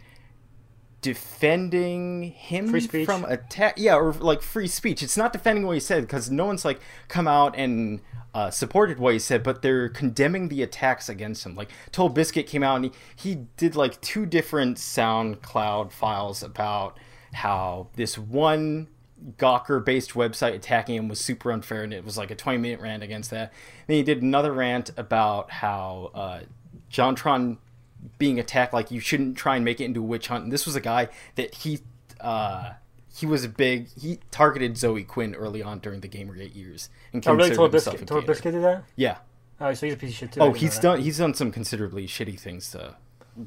defending 1.01 2.24
him 2.24 2.68
Free 2.70 2.82
speech? 2.82 3.05
from 3.05 3.26
attack. 3.26 3.76
Yeah, 3.78 3.95
or 3.95 4.13
like 4.13 4.41
free 4.41 4.68
speech. 4.68 5.03
It's 5.03 5.16
not 5.18 5.32
defending 5.34 5.68
what 5.68 5.74
he 5.74 5.80
said 5.80 6.01
because 6.01 6.32
no 6.32 6.45
one's 6.45 6.66
like 6.66 6.80
come 7.07 7.28
out 7.28 7.55
and 7.55 8.01
uh, 8.34 8.49
supported 8.49 8.99
what 8.99 9.13
he 9.13 9.20
said, 9.20 9.43
but 9.43 9.61
they're 9.61 9.88
condemning 9.88 10.49
the 10.49 10.61
attacks 10.61 11.07
against 11.07 11.45
him. 11.45 11.55
Like 11.55 11.70
TotalBiscuit 11.91 12.47
came 12.47 12.63
out 12.63 12.76
and 12.78 12.86
he, 12.86 12.91
he 13.16 13.36
did 13.55 13.76
like 13.76 14.01
two 14.01 14.26
different 14.26 14.78
SoundCloud 14.78 15.91
files 15.91 16.43
about 16.43 16.99
how 17.36 17.88
this 17.96 18.18
one 18.18 18.88
Gawker 19.38 19.84
based 19.84 20.12
website 20.14 20.54
attacking 20.54 20.96
him 20.96 21.08
was 21.08 21.20
super 21.20 21.52
unfair 21.52 21.84
and 21.84 21.94
it 21.94 22.04
was 22.06 22.18
like 22.18 22.32
a 22.32 22.36
20 22.36 22.58
minute 22.60 22.80
rant 22.80 23.02
against 23.04 23.32
that. 23.32 23.52
Then 23.88 23.98
he 23.98 24.04
did 24.04 24.22
another 24.22 24.52
rant 24.54 24.92
about 24.98 25.50
how 25.52 26.12
uh, 26.14 26.40
JonTron 26.92 27.58
being 28.18 28.40
attacked 28.40 28.74
like 28.74 28.92
you 28.92 29.00
shouldn't 29.00 29.38
try 29.38 29.56
and 29.56 29.66
make 29.66 29.82
it 29.82 29.86
into 29.86 30.00
a 30.02 30.04
witch 30.06 30.28
hunt. 30.28 30.44
And 30.44 30.54
this 30.54 30.66
was 30.66 30.76
a 30.76 30.82
guy 30.82 31.10
that 31.36 31.56
he 31.56 31.80
uh, 32.22 32.74
he 33.14 33.26
was 33.26 33.44
a 33.44 33.50
big 33.50 33.88
he 34.00 34.20
targeted 34.32 34.78
Zoe 34.78 35.04
Quinn 35.04 35.34
early 35.36 35.64
on 35.64 35.80
during 35.80 36.02
the 36.02 36.10
Gamergate 36.10 36.56
years 36.56 36.90
and 37.14 37.26
Oh, 37.28 37.34
really? 37.34 37.50
TotalBiscuit, 37.52 38.06
Total. 38.06 38.22
Biscuit 38.22 38.54
did 38.54 38.64
that? 38.64 38.84
Yeah. 38.96 39.18
Oh, 39.60 39.74
so 39.74 39.86
he's 39.86 39.96
a 39.96 39.98
piece 39.98 40.10
of 40.12 40.16
shit 40.18 40.32
too. 40.34 40.42
Oh, 40.42 40.52
he's 40.52 40.76
that. 40.76 40.82
done 40.82 41.02
he's 41.02 41.18
done 41.18 41.34
some 41.34 41.52
considerably 41.52 42.06
shitty 42.08 42.40
things 42.40 42.70
to 42.72 42.96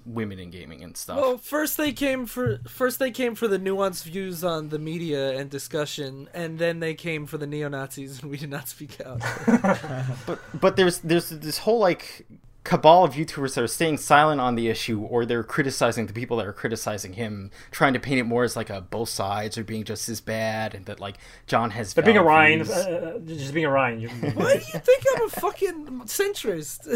women 0.05 0.39
in 0.39 0.51
gaming 0.51 0.83
and 0.85 0.97
stuff. 0.97 1.17
Well, 1.19 1.39
first 1.39 1.77
they 1.77 1.93
came 1.93 2.27
for 2.27 2.59
first 2.69 2.99
they 2.99 3.11
came 3.11 3.35
for 3.35 3.49
the 3.49 3.59
nuanced 3.59 4.05
views 4.05 4.45
on 4.45 4.69
the 4.69 4.79
media 4.79 5.39
and 5.39 5.49
discussion, 5.51 6.29
and 6.35 6.59
then 6.59 6.81
they 6.81 6.95
came 6.95 7.27
for 7.27 7.39
the 7.39 7.47
neo 7.47 7.69
Nazis, 7.69 8.23
and 8.23 8.31
we 8.31 8.37
did 8.37 8.51
not 8.51 8.69
speak 8.69 9.01
out. 9.01 9.21
but 10.27 10.41
but 10.61 10.77
there's 10.77 10.99
there's 10.99 11.31
this 11.31 11.59
whole 11.59 11.79
like 11.79 12.27
cabal 12.69 13.03
of 13.03 13.15
YouTubers 13.15 13.55
that 13.55 13.65
are 13.65 13.67
staying 13.67 13.97
silent 13.97 14.43
on 14.43 14.55
the 14.55 14.69
issue, 14.69 15.01
or 15.01 15.25
they're 15.25 15.43
criticizing 15.43 16.07
the 16.07 16.13
people 16.13 16.37
that 16.37 16.47
are 16.47 16.53
criticizing 16.53 17.15
him, 17.15 17.51
trying 17.71 17.95
to 17.95 17.99
paint 17.99 18.21
it 18.21 18.25
more 18.25 18.45
as 18.45 18.57
like 18.57 18.69
a 18.69 18.83
both 18.83 19.09
sides 19.09 19.57
are 19.57 19.65
being 19.65 19.85
just 19.85 20.07
as 20.11 20.21
bad, 20.21 20.75
and 20.75 20.85
that 20.85 21.01
like 21.01 21.17
John 21.47 21.71
has. 21.71 21.95
But 21.95 22.05
being 22.05 22.19
a 22.19 22.21
valid 22.21 22.29
Ryan, 22.29 22.65
views. 22.65 22.77
uh, 22.77 23.13
uh, 23.17 23.19
just 23.21 23.55
being 23.55 23.65
a 23.65 23.71
Ryan. 23.71 24.03
Why 24.35 24.59
do 24.59 24.59
you 24.59 24.81
think 24.81 25.03
I'm 25.17 25.23
a 25.25 25.29
fucking 25.31 25.87
centrist? 26.05 26.87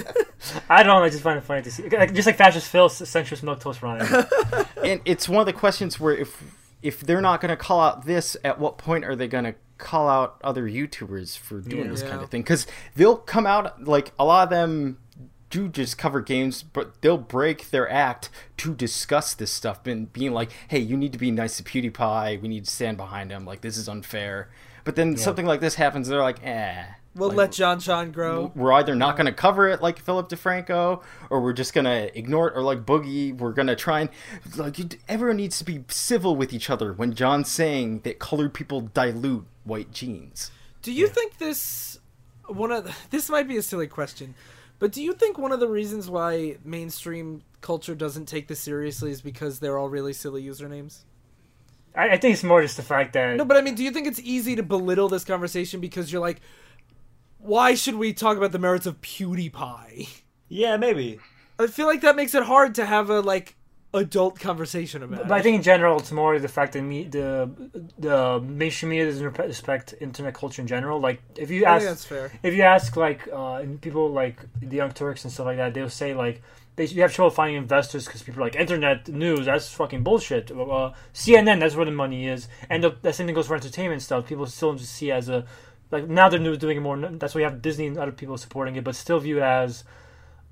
I 0.69 0.83
don't 0.83 0.99
know. 0.99 1.05
I 1.05 1.09
just 1.09 1.23
find 1.23 1.39
it 1.39 1.45
funny 1.45 1.63
to 1.63 1.71
see, 1.71 1.89
like, 1.89 2.13
just 2.13 2.27
like 2.27 2.37
fascist 2.37 2.69
Phil, 2.69 2.91
centrist 2.91 3.43
milk 3.43 3.61
toast 3.61 3.81
Ryan. 3.81 4.27
and 4.85 5.01
it's 5.07 5.27
one 5.27 5.41
of 5.41 5.47
the 5.47 5.55
questions 5.55 5.99
where 5.99 6.15
if 6.15 6.43
if 6.83 7.01
they're 7.01 7.23
not 7.23 7.41
going 7.41 7.49
to 7.49 7.57
call 7.57 7.81
out 7.81 8.05
this, 8.05 8.37
at 8.45 8.59
what 8.59 8.77
point 8.77 9.07
are 9.07 9.17
they 9.17 9.27
going 9.27 9.45
to 9.45 9.55
call 9.79 10.07
out 10.09 10.37
other 10.45 10.69
YouTubers 10.69 11.39
for 11.39 11.61
doing 11.61 11.85
Yeah. 11.87 11.91
this 11.93 12.03
kind 12.03 12.21
of 12.21 12.29
thing? 12.29 12.43
Because 12.43 12.67
they'll 12.95 13.17
come 13.17 13.47
out 13.47 13.83
like 13.85 14.13
a 14.19 14.25
lot 14.27 14.45
of 14.45 14.51
them 14.51 14.99
do 15.53 15.69
just 15.69 15.99
cover 15.99 16.21
games, 16.21 16.63
but 16.63 17.01
they'll 17.03 17.19
break 17.19 17.71
their 17.71 17.89
act 17.89 18.31
to 18.57 18.75
discuss 18.75 19.35
this 19.35 19.53
stuff, 19.53 19.87
and 19.87 20.13
being 20.13 20.33
like, 20.33 20.51
"Hey, 20.67 20.79
you 20.79 20.97
need 20.97 21.13
to 21.13 21.19
be 21.19 21.31
nice 21.31 21.59
to 21.59 21.63
PewDiePie. 21.63 22.41
We 22.41 22.49
need 22.49 22.65
to 22.65 22.71
stand 22.71 22.97
behind 22.97 23.31
him. 23.31 23.45
Like 23.45 23.61
this 23.61 23.77
is 23.77 23.89
unfair." 23.89 24.51
But 24.85 24.97
then 24.97 25.17
something 25.17 25.47
like 25.47 25.61
this 25.61 25.77
happens, 25.77 26.09
they're 26.09 26.21
like, 26.21 26.45
"Eh." 26.45 26.85
we'll 27.15 27.29
Like, 27.29 27.37
let 27.37 27.53
John 27.53 27.79
Sean 27.79 28.11
grow. 28.11 28.51
we're 28.55 28.73
either 28.73 28.95
not 28.95 29.17
going 29.17 29.27
to 29.27 29.33
cover 29.33 29.69
it 29.69 29.83
like 29.83 29.99
Philip 29.99 30.31
DeFranco, 30.31 31.03
or 31.29 31.41
we're 31.43 31.53
just 31.53 31.75
going 31.75 31.85
to 31.85 32.17
ignore 32.19 32.49
it, 32.49 32.57
or 32.57 32.63
like 32.63 32.87
Boogie, 32.87 33.37
we're 33.37 33.53
going 33.53 33.69
to 33.69 33.77
try 33.77 34.01
and 34.01 34.11
like 34.57 34.79
everyone 35.09 35.37
needs 35.37 35.59
to 35.59 35.65
be 35.65 35.85
civil 35.89 36.35
with 36.35 36.53
each 36.55 36.71
other. 36.71 36.93
When 36.95 37.15
John's 37.15 37.51
saying 37.51 38.01
that 38.01 38.19
colored 38.19 38.55
people 38.55 38.91
dilute 38.95 39.45
white 39.65 39.93
genes, 39.93 40.51
Do 40.81 40.93
you 40.93 41.07
think 41.07 41.37
this 41.39 41.99
one 42.47 42.73
of 42.73 42.85
the, 42.85 42.95
this 43.11 43.29
might 43.29 43.47
be 43.47 43.57
a 43.57 43.63
silly 43.63 43.87
question, 43.87 44.35
but 44.83 44.91
do 44.91 45.01
you 45.01 45.13
think 45.13 45.39
one 45.39 45.53
of 45.53 45.61
the 45.61 45.69
reasons 45.69 46.11
why 46.11 46.57
mainstream 46.65 47.45
culture 47.61 47.95
doesn't 47.95 48.27
take 48.27 48.49
this 48.49 48.59
seriously 48.59 49.13
is 49.13 49.23
because 49.23 49.61
they're 49.61 49.79
all 49.79 49.89
really 49.89 50.13
silly 50.13 50.43
usernames? 50.43 51.05
I, 51.95 52.09
I 52.09 52.17
think 52.17 52.33
it's 52.33 52.43
more 52.43 52.61
just 52.61 52.79
the 52.79 52.83
fact 52.83 53.13
that 53.13 53.37
No, 53.37 53.45
but 53.45 53.57
I 53.57 53.61
mean, 53.61 53.77
do 53.77 53.85
you 53.85 53.93
think 53.93 54.09
it's 54.09 54.19
easy 54.19 54.57
to 54.57 54.63
belittle 54.65 55.09
this 55.09 55.25
conversation 55.25 55.79
because 55.79 56.13
you're 56.13 56.21
like, 56.21 56.41
why 57.39 57.77
should 57.77 57.95
we 57.95 58.13
talk 58.13 58.37
about 58.37 58.51
the 58.51 58.59
merits 58.59 58.85
of 58.87 59.01
PewDiePie? 59.03 60.09
Yeah, 60.49 60.77
maybe. 60.77 61.21
I 61.61 61.69
feel 61.69 61.87
like 61.87 62.01
that 62.01 62.17
makes 62.17 62.35
it 62.35 62.43
hard 62.43 62.75
to 62.75 62.85
have 62.85 63.09
a 63.09 63.21
like 63.21 63.55
adult 63.95 64.39
conversation 64.39 65.03
about. 65.03 65.23
It. 65.23 65.29
But 65.29 65.35
I 65.39 65.43
think 65.43 65.57
in 65.57 65.63
general, 65.63 65.99
it's 65.99 66.13
more 66.13 66.39
the 66.39 66.49
fact 66.49 66.73
that 66.73 66.83
me, 66.83 67.05
the 67.05 67.51
the 67.99 68.41
mainstream 68.41 68.91
media 68.91 69.07
doesn't 69.07 69.39
respect 69.39 69.95
internet 70.01 70.35
culture 70.35 70.63
in 70.63 70.69
general. 70.69 71.01
Like 71.01 71.23
if 71.37 71.51
you 71.51 71.65
I 71.67 71.77
ask, 71.77 71.85
think 71.85 71.91
that's 71.91 72.05
fair. 72.05 72.33
if 72.43 72.55
you 72.55 72.63
ask 72.63 72.97
like 72.97 73.29
uh, 73.33 73.57
and 73.57 73.81
people 73.81 74.11
like 74.11 74.41
the 74.61 74.77
Young 74.77 74.93
Turks 74.93 75.25
and 75.25 75.33
stuff 75.33 75.47
like 75.47 75.59
that, 75.59 75.75
they'll 75.75 75.91
say 75.91 76.15
like 76.15 76.43
they 76.77 76.87
you 76.87 77.03
have 77.03 77.13
trouble 77.13 77.31
finding 77.31 77.57
investors 77.57 78.07
because 78.07 78.23
people 78.23 78.43
are 78.43 78.47
like 78.47 78.57
internet 78.57 79.09
news. 79.09 79.47
That's 79.47 79.69
fucking 79.69 80.03
bullshit. 80.03 80.51
Uh, 80.51 80.93
CNN, 81.13 81.61
that's 81.61 81.77
where 81.77 81.85
the 81.85 81.91
money 81.91 82.27
is, 82.29 82.49
and 82.71 82.83
the, 82.83 82.97
the 83.03 83.13
same 83.13 83.27
thing 83.27 83.35
goes 83.35 83.47
for 83.47 83.57
entertainment 83.57 84.03
stuff. 84.03 84.27
People 84.27 84.47
still 84.47 84.75
just 84.75 84.93
see 84.93 85.11
as 85.11 85.29
a 85.29 85.45
like 85.91 86.09
now 86.09 86.29
they're 86.29 86.57
doing 86.57 86.79
it 86.79 86.81
more. 86.81 86.97
That's 86.97 87.35
why 87.35 87.43
you 87.43 87.45
have 87.45 87.61
Disney 87.61 87.87
and 87.87 87.99
other 87.99 88.13
people 88.13 88.39
supporting 88.39 88.77
it, 88.77 88.85
but 88.85 88.97
still 88.97 89.21
viewed 89.21 89.43
as 89.43 89.85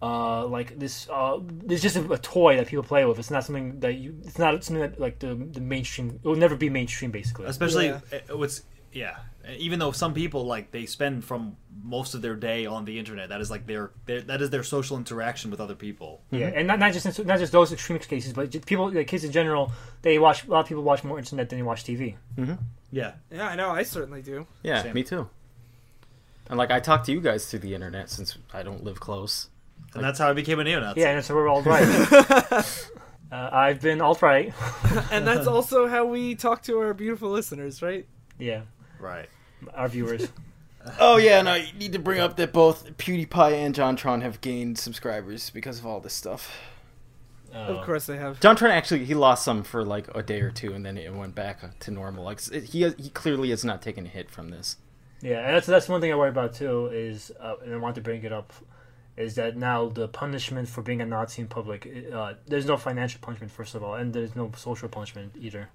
uh, 0.03 0.47
like 0.47 0.79
this. 0.79 1.09
Uh, 1.11 1.41
it's 1.69 1.83
just 1.83 1.97
a, 1.97 2.13
a 2.13 2.19
toy 2.19 2.57
that 2.57 2.67
people 2.69 2.83
play 2.85 3.05
with. 3.05 3.19
It's 3.19 3.31
not 3.31 3.45
something 3.45 3.81
that 3.81 3.95
you. 3.95 4.17
It's 4.25 4.39
not 4.39 4.63
something 4.65 4.81
that 4.83 5.01
like 5.01 5.19
the 5.19 5.35
the 5.35 5.61
mainstream. 5.61 6.19
It 6.23 6.27
will 6.29 6.37
never 6.37 6.57
be 6.57 6.71
mainstream, 6.71 7.11
basically. 7.11 7.47
especially 7.47 7.87
Yeah. 7.89 8.01
uh, 8.31 8.37
what's 8.37 8.63
yeah 8.93 9.17
even 9.57 9.79
though 9.79 9.93
some 9.93 10.13
people 10.13 10.45
like 10.47 10.71
they 10.73 10.85
spend 10.85 11.25
from 11.25 11.57
most 11.83 12.15
of 12.15 12.23
their 12.23 12.35
day 12.35 12.67
on 12.67 12.85
the 12.85 12.99
internet 12.99 13.29
that 13.29 13.41
is 13.41 13.51
like 13.51 13.65
their, 13.67 13.91
their 14.05 14.21
that 14.21 14.43
is 14.43 14.51
their 14.51 14.63
social 14.65 14.97
interaction 14.97 15.51
with 15.51 15.61
other 15.61 15.75
people 15.77 16.21
Yeah, 16.31 16.49
and 16.49 16.67
not, 16.67 16.79
not 16.81 16.93
just 16.93 17.07
not 17.25 17.39
just 17.39 17.53
those 17.53 17.73
extreme 17.73 17.99
cases, 18.01 18.33
but 18.33 18.51
just 18.51 18.67
people, 18.67 18.91
like 18.93 19.07
kids 19.07 19.23
in 19.25 19.31
general. 19.33 19.71
They 20.03 20.19
watch 20.19 20.45
a 20.45 20.51
lot 20.51 20.61
of 20.61 20.67
people 20.67 20.83
watch 20.83 21.05
more 21.05 21.19
internet 21.19 21.49
than 21.49 21.59
they 21.59 21.63
watch 21.63 21.85
TV. 21.85 22.17
yeah 22.91 23.13
Yeah, 23.31 23.49
I 23.49 23.55
know. 23.55 23.71
I 23.71 23.83
certainly 23.85 24.23
do. 24.23 24.47
Yeah, 24.65 24.83
Same. 24.83 24.95
me 24.95 25.05
too. 25.05 25.29
And 26.49 26.59
like 26.59 26.71
I 26.73 26.81
talk 26.81 27.05
to 27.05 27.13
you 27.13 27.21
guys 27.21 27.47
through 27.49 27.61
the 27.61 27.75
internet 27.75 28.11
since 28.11 28.37
I 28.53 28.63
don't 28.65 28.83
live 28.83 28.99
close. 28.99 29.50
And 29.95 30.05
that's 30.05 30.19
how 30.19 30.29
I 30.31 30.33
became 30.33 30.61
a 30.61 30.65
neo-Nazi 30.65 31.01
Yeah, 31.01 31.11
and 31.17 31.25
so 31.25 31.35
we're 31.35 31.49
all 31.49 31.63
right. 31.63 31.83
uh, 32.53 32.65
I've 33.33 33.81
been 33.81 34.01
alt 34.01 34.23
right. 34.23 34.53
And 35.11 35.27
that's 35.27 35.47
also 35.47 35.87
how 35.87 36.05
we 36.05 36.35
talk 36.35 36.63
to 36.65 36.79
our 36.79 36.95
beautiful 36.95 37.31
listeners, 37.31 37.83
right? 37.83 38.07
Yeah, 38.39 38.63
right 38.99 39.29
our 39.75 39.89
viewers. 39.89 40.29
Oh 40.99 41.19
yeah, 41.19 41.39
and 41.39 41.49
I 41.49 41.71
need 41.79 41.93
to 41.93 41.99
bring 41.99 42.21
up 42.21 42.37
that 42.37 42.53
both 42.53 42.97
PewDiePie 42.97 43.53
and 43.53 43.75
JonTron 43.75 44.23
have 44.23 44.41
gained 44.41 44.79
subscribers 44.79 45.51
because 45.51 45.79
of 45.79 45.87
all 45.87 46.01
this 46.01 46.15
stuff. 46.15 46.51
Of 47.53 47.85
course 47.85 48.07
they 48.07 48.17
have. 48.17 48.39
JonTron 48.41 48.71
actually 48.71 49.05
he 49.05 49.15
lost 49.15 49.45
some 49.45 49.63
for 49.65 49.85
like 49.85 50.07
a 50.15 50.23
day 50.23 50.41
or 50.41 50.51
two, 50.51 50.73
and 50.73 50.87
then 50.87 50.97
it 50.97 51.13
went 51.13 51.35
back 51.35 51.79
to 51.81 51.91
normal. 51.91 52.25
Like 52.25 52.41
it- 52.53 52.65
he 52.65 52.89
he 52.91 53.11
clearly 53.11 53.51
has 53.51 53.65
not 53.65 53.83
taken 53.83 54.07
a 54.07 54.09
hit 54.09 54.31
from 54.31 54.51
this. 54.51 54.77
Yeah, 55.21 55.41
and 55.41 55.55
that's 55.57 55.67
that's 55.67 55.89
one 55.89 56.01
thing 56.01 56.13
I 56.13 56.17
worry 56.17 56.31
about 56.31 56.55
too. 56.55 56.87
Is 56.93 57.31
uh, 57.41 57.57
and 57.65 57.75
I 57.75 57.77
want 57.77 57.97
to 57.97 58.01
bring 58.01 58.23
it 58.25 58.33
up, 58.33 58.53
is 59.21 59.35
that 59.35 59.57
now 59.57 59.89
the 59.89 60.09
punishment 60.09 60.69
for 60.69 60.83
being 60.83 61.01
a 61.01 61.07
Nazi 61.07 61.43
in 61.43 61.49
public, 61.49 61.87
uh, 62.13 62.35
there's 62.47 62.67
no 62.67 62.77
financial 62.77 63.21
punishment 63.21 63.53
first 63.53 63.75
of 63.75 63.83
all, 63.83 63.95
and 63.95 64.13
there's 64.13 64.35
no 64.35 64.51
social 64.57 64.89
punishment 64.89 65.33
either. 65.41 65.69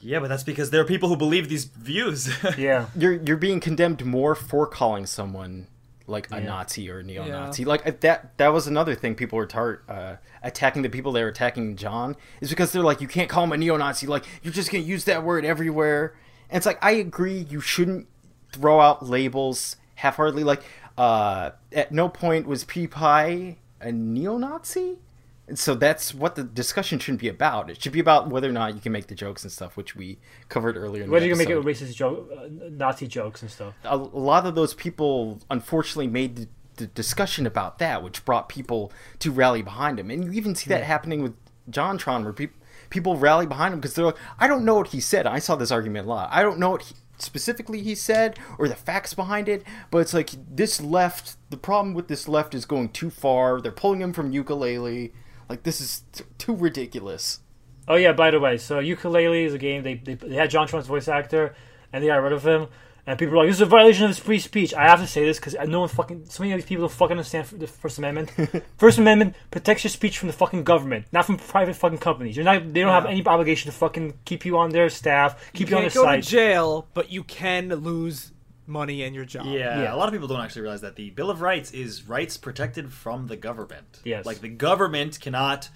yeah 0.00 0.20
but 0.20 0.28
that's 0.28 0.44
because 0.44 0.70
there 0.70 0.80
are 0.80 0.84
people 0.94 1.08
who 1.08 1.16
believe 1.16 1.48
these 1.48 1.64
views 1.64 2.28
Yeah, 2.58 2.86
You're 2.96 3.14
you're 3.26 3.36
being 3.48 3.60
condemned 3.60 4.04
more 4.04 4.34
for 4.34 4.66
calling 4.66 5.06
someone 5.06 5.66
like 6.06 6.26
a 6.30 6.38
Yeah. 6.38 6.46
Nazi 6.46 6.88
or 6.90 7.02
neo-Nazi. 7.02 7.64
Like 7.72 7.86
uh, 7.86 7.92
that 8.00 8.18
that 8.38 8.48
was 8.56 8.66
another 8.66 8.94
thing 8.94 9.14
people 9.14 9.36
were 9.36 9.46
tar- 9.46 9.82
uh, 9.88 10.14
attacking 10.42 10.82
the 10.82 10.88
people 10.96 11.10
they 11.12 11.22
were 11.22 11.28
attacking 11.36 11.76
John 11.76 12.16
is 12.40 12.48
because 12.48 12.70
they're 12.72 12.82
like 12.90 13.00
you 13.04 13.08
can't 13.08 13.28
call 13.28 13.44
him 13.44 13.52
a 13.52 13.56
neo-Nazi. 13.56 14.06
Like 14.06 14.24
you're 14.42 14.54
just 14.60 14.70
gonna 14.70 14.84
use 14.94 15.04
that 15.04 15.22
word 15.22 15.44
everywhere. 15.44 16.14
And 16.48 16.56
it's 16.58 16.66
like 16.70 16.78
I 16.82 16.92
agree 16.92 17.38
you 17.50 17.60
shouldn't 17.60 18.06
throw 18.52 18.80
out 18.80 19.04
labels 19.04 19.76
half-heartedly. 19.96 20.44
Like 20.44 20.62
uh, 20.98 21.52
at 21.72 21.92
no 21.92 22.08
point 22.08 22.46
was 22.46 22.64
PewDiePie 22.64 23.56
a 23.80 23.92
neo-Nazi. 23.92 24.98
And 25.46 25.58
so 25.58 25.74
that's 25.74 26.12
what 26.12 26.34
the 26.34 26.44
discussion 26.44 26.98
shouldn't 26.98 27.20
be 27.20 27.28
about. 27.28 27.70
It 27.70 27.82
should 27.82 27.92
be 27.92 28.00
about 28.00 28.28
whether 28.28 28.48
or 28.48 28.52
not 28.52 28.74
you 28.74 28.80
can 28.80 28.92
make 28.92 29.06
the 29.06 29.14
jokes 29.14 29.44
and 29.44 29.50
stuff, 29.50 29.78
which 29.78 29.96
we 29.96 30.18
covered 30.50 30.76
earlier. 30.76 31.04
In 31.04 31.10
whether 31.10 31.24
the 31.24 31.28
you 31.28 31.32
can 31.36 31.38
make 31.38 31.48
it 31.48 31.62
racist 31.62 31.94
joke, 31.94 32.30
uh, 32.36 32.48
Nazi 32.70 33.06
jokes 33.06 33.40
and 33.40 33.50
stuff. 33.50 33.72
a, 33.84 33.96
lot 33.96 34.44
of 34.44 34.54
those 34.54 34.74
people 34.74 35.40
unfortunately 35.50 36.06
made 36.06 36.36
the, 36.36 36.48
the 36.76 36.86
discussion 36.88 37.46
about 37.46 37.78
that, 37.78 38.02
which 38.02 38.26
brought 38.26 38.50
people 38.50 38.92
to 39.20 39.30
rally 39.30 39.62
behind 39.62 39.98
him. 39.98 40.10
And 40.10 40.22
you 40.22 40.32
even 40.32 40.54
see 40.54 40.68
that 40.68 40.82
happening 40.82 41.22
with 41.22 41.34
JonTron, 41.70 42.24
where 42.24 42.34
people 42.34 42.58
people 42.90 43.16
rally 43.16 43.46
behind 43.46 43.72
him 43.72 43.80
because 43.80 43.94
they're 43.94 44.04
like, 44.04 44.16
I 44.38 44.48
don't 44.48 44.64
know 44.64 44.76
what 44.76 44.88
he 44.88 45.00
said. 45.00 45.26
I 45.26 45.38
saw 45.38 45.56
this 45.56 45.70
argument 45.70 46.06
a 46.06 46.08
lot. 46.10 46.28
I 46.32 46.42
don't 46.42 46.58
know 46.58 46.70
what 46.70 46.82
he, 46.82 46.94
specifically 47.18 47.82
he 47.82 47.94
said 47.94 48.38
or 48.58 48.68
the 48.68 48.74
facts 48.74 49.14
behind 49.14 49.48
it, 49.48 49.62
but 49.90 49.98
it's 49.98 50.14
like 50.14 50.30
this 50.50 50.80
left. 50.80 51.36
The 51.50 51.56
problem 51.56 51.94
with 51.94 52.08
this 52.08 52.28
left 52.28 52.54
is 52.54 52.64
going 52.64 52.90
too 52.90 53.10
far. 53.10 53.60
They're 53.60 53.72
pulling 53.72 54.00
him 54.00 54.12
from 54.12 54.32
Yooka-Laylee. 54.32 55.12
Like 55.48 55.62
this 55.62 55.80
is 55.80 56.04
t- 56.12 56.24
too 56.36 56.54
ridiculous. 56.54 57.40
Oh 57.86 57.96
yeah, 57.96 58.12
by 58.12 58.30
the 58.30 58.40
way, 58.40 58.58
so 58.58 58.80
Yooka-Laylee 58.80 59.44
is 59.46 59.54
a 59.54 59.58
game 59.58 59.82
they 59.82 59.94
they, 59.94 60.14
they 60.14 60.34
had 60.34 60.50
JonTron's 60.50 60.86
voice 60.86 61.08
actor, 61.08 61.54
and 61.92 62.02
they 62.02 62.08
got 62.08 62.16
rid 62.16 62.32
of 62.32 62.46
him. 62.46 62.68
And 63.08 63.18
people 63.18 63.34
are 63.34 63.38
like, 63.38 63.48
"This 63.48 63.56
is 63.56 63.62
a 63.62 63.66
violation 63.66 64.04
of 64.04 64.10
his 64.10 64.18
free 64.18 64.38
speech." 64.38 64.74
I 64.74 64.82
have 64.86 65.00
to 65.00 65.06
say 65.06 65.24
this 65.24 65.38
because 65.40 65.54
no 65.66 65.80
one 65.80 65.88
fucking, 65.88 66.26
so 66.26 66.42
many 66.42 66.52
of 66.52 66.58
these 66.58 66.66
people 66.68 66.82
don't 66.82 66.92
fucking 66.94 67.16
understand 67.16 67.46
the 67.46 67.66
First 67.66 67.96
Amendment. 67.98 68.30
First 68.76 68.98
Amendment 68.98 69.34
protects 69.50 69.82
your 69.82 69.90
speech 69.90 70.18
from 70.18 70.26
the 70.26 70.34
fucking 70.34 70.62
government, 70.64 71.06
not 71.10 71.24
from 71.24 71.38
private 71.38 71.74
fucking 71.74 71.98
companies. 71.98 72.36
You're 72.36 72.44
not, 72.44 72.72
they 72.74 72.80
don't 72.82 72.92
have 72.92 73.06
any 73.06 73.24
obligation 73.26 73.72
to 73.72 73.76
fucking 73.78 74.18
keep 74.26 74.44
you 74.44 74.58
on 74.58 74.70
their 74.70 74.90
staff, 74.90 75.50
keep 75.54 75.70
you, 75.70 75.76
on 75.76 75.82
their 75.84 75.90
can't 75.90 76.04
go 76.04 76.04
site. 76.04 76.22
to 76.24 76.28
jail, 76.30 76.86
but 76.92 77.10
you 77.10 77.24
can 77.24 77.70
lose 77.70 78.32
money 78.66 79.02
and 79.02 79.14
your 79.14 79.24
job. 79.24 79.46
Yeah, 79.46 79.84
Yeah. 79.84 79.94
a 79.94 79.96
lot 79.96 80.08
of 80.08 80.12
people 80.12 80.28
don't 80.28 80.42
actually 80.42 80.60
realize 80.62 80.82
that 80.82 80.96
the 80.96 81.08
Bill 81.08 81.30
of 81.30 81.40
Rights 81.40 81.70
is 81.70 82.06
rights 82.06 82.36
protected 82.36 82.92
from 82.92 83.26
the 83.28 83.36
government. 83.36 84.00
Yes. 84.04 84.26
Like 84.26 84.42
the 84.42 84.50
government 84.50 85.18
cannot, 85.18 85.70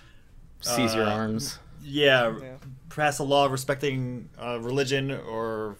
Seize 0.60 0.94
your 0.94 1.06
Uh, 1.06 1.14
arms. 1.14 1.58
yeah, 1.82 2.30
Yeah. 2.38 2.56
pass 2.90 3.18
a 3.18 3.24
law 3.24 3.46
respecting 3.46 4.28
uh, 4.38 4.58
religion 4.60 5.10
or 5.10 5.76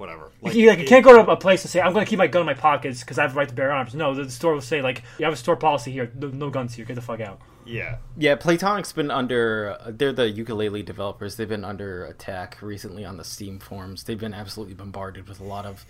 whatever. 0.00 0.30
Like, 0.42 0.54
you, 0.54 0.68
like, 0.68 0.78
you 0.78 0.84
it- 0.84 0.88
can't 0.88 1.04
go 1.04 1.22
to 1.22 1.30
a 1.30 1.36
place 1.36 1.62
and 1.62 1.70
say, 1.70 1.80
"I'm 1.80 1.92
going 1.92 2.04
to 2.04 2.10
keep 2.10 2.18
my 2.18 2.26
gun 2.26 2.40
in 2.40 2.46
my 2.46 2.54
pockets 2.54 3.00
because 3.00 3.18
I 3.18 3.22
have 3.22 3.34
the 3.34 3.38
right 3.38 3.48
to 3.48 3.54
bear 3.54 3.70
arms." 3.70 3.94
No, 3.94 4.14
the, 4.14 4.24
the 4.24 4.30
store 4.30 4.54
will 4.54 4.60
say, 4.60 4.82
"Like, 4.82 5.02
you 5.18 5.24
have 5.26 5.34
a 5.34 5.36
store 5.36 5.56
policy 5.56 5.92
here. 5.92 6.10
No, 6.16 6.28
no 6.28 6.50
guns 6.50 6.74
here. 6.74 6.84
Get 6.84 6.94
the 6.94 7.02
fuck 7.02 7.20
out." 7.20 7.40
Yeah. 7.66 7.98
Yeah, 8.16 8.34
Playtonic's 8.34 8.92
been 8.92 9.10
under. 9.12 9.76
They're 9.86 10.12
the 10.12 10.22
Yooka-Laylee 10.32 10.84
developers. 10.84 11.36
They've 11.36 11.48
been 11.48 11.64
under 11.64 12.04
attack 12.06 12.58
recently 12.62 13.04
on 13.04 13.16
the 13.18 13.22
Steam 13.24 13.58
forums. 13.60 14.02
They've 14.02 14.18
been 14.18 14.34
absolutely 14.34 14.74
bombarded 14.74 15.28
with 15.28 15.38
a 15.40 15.44
lot 15.44 15.66
of 15.66 15.84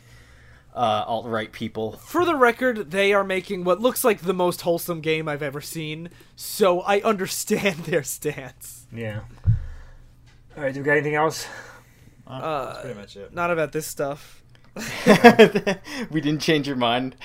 uh, 0.74 1.04
alt 1.06 1.26
right 1.26 1.50
people. 1.50 1.92
For 1.92 2.24
the 2.24 2.34
record, 2.34 2.90
they 2.90 3.12
are 3.12 3.24
making 3.24 3.64
what 3.64 3.80
looks 3.80 4.04
like 4.04 4.20
the 4.20 4.34
most 4.34 4.60
wholesome 4.62 5.00
game 5.00 5.28
I've 5.28 5.42
ever 5.42 5.60
seen, 5.60 6.10
so 6.36 6.80
I 6.82 7.00
understand 7.00 7.76
their 7.84 8.02
stance. 8.02 8.86
Yeah. 8.92 9.20
All 10.56 10.64
right. 10.64 10.74
Do 10.74 10.80
we 10.80 10.84
got 10.84 10.92
anything 10.92 11.14
else? 11.14 11.46
Uh, 12.32 12.66
that's 12.66 12.80
pretty 12.80 12.98
much 12.98 13.16
it. 13.16 13.34
Not 13.34 13.50
about 13.50 13.72
this 13.72 13.86
stuff. 13.86 14.42
we 16.10 16.20
didn't 16.20 16.40
change 16.40 16.66
your 16.66 16.76
mind. 16.76 17.16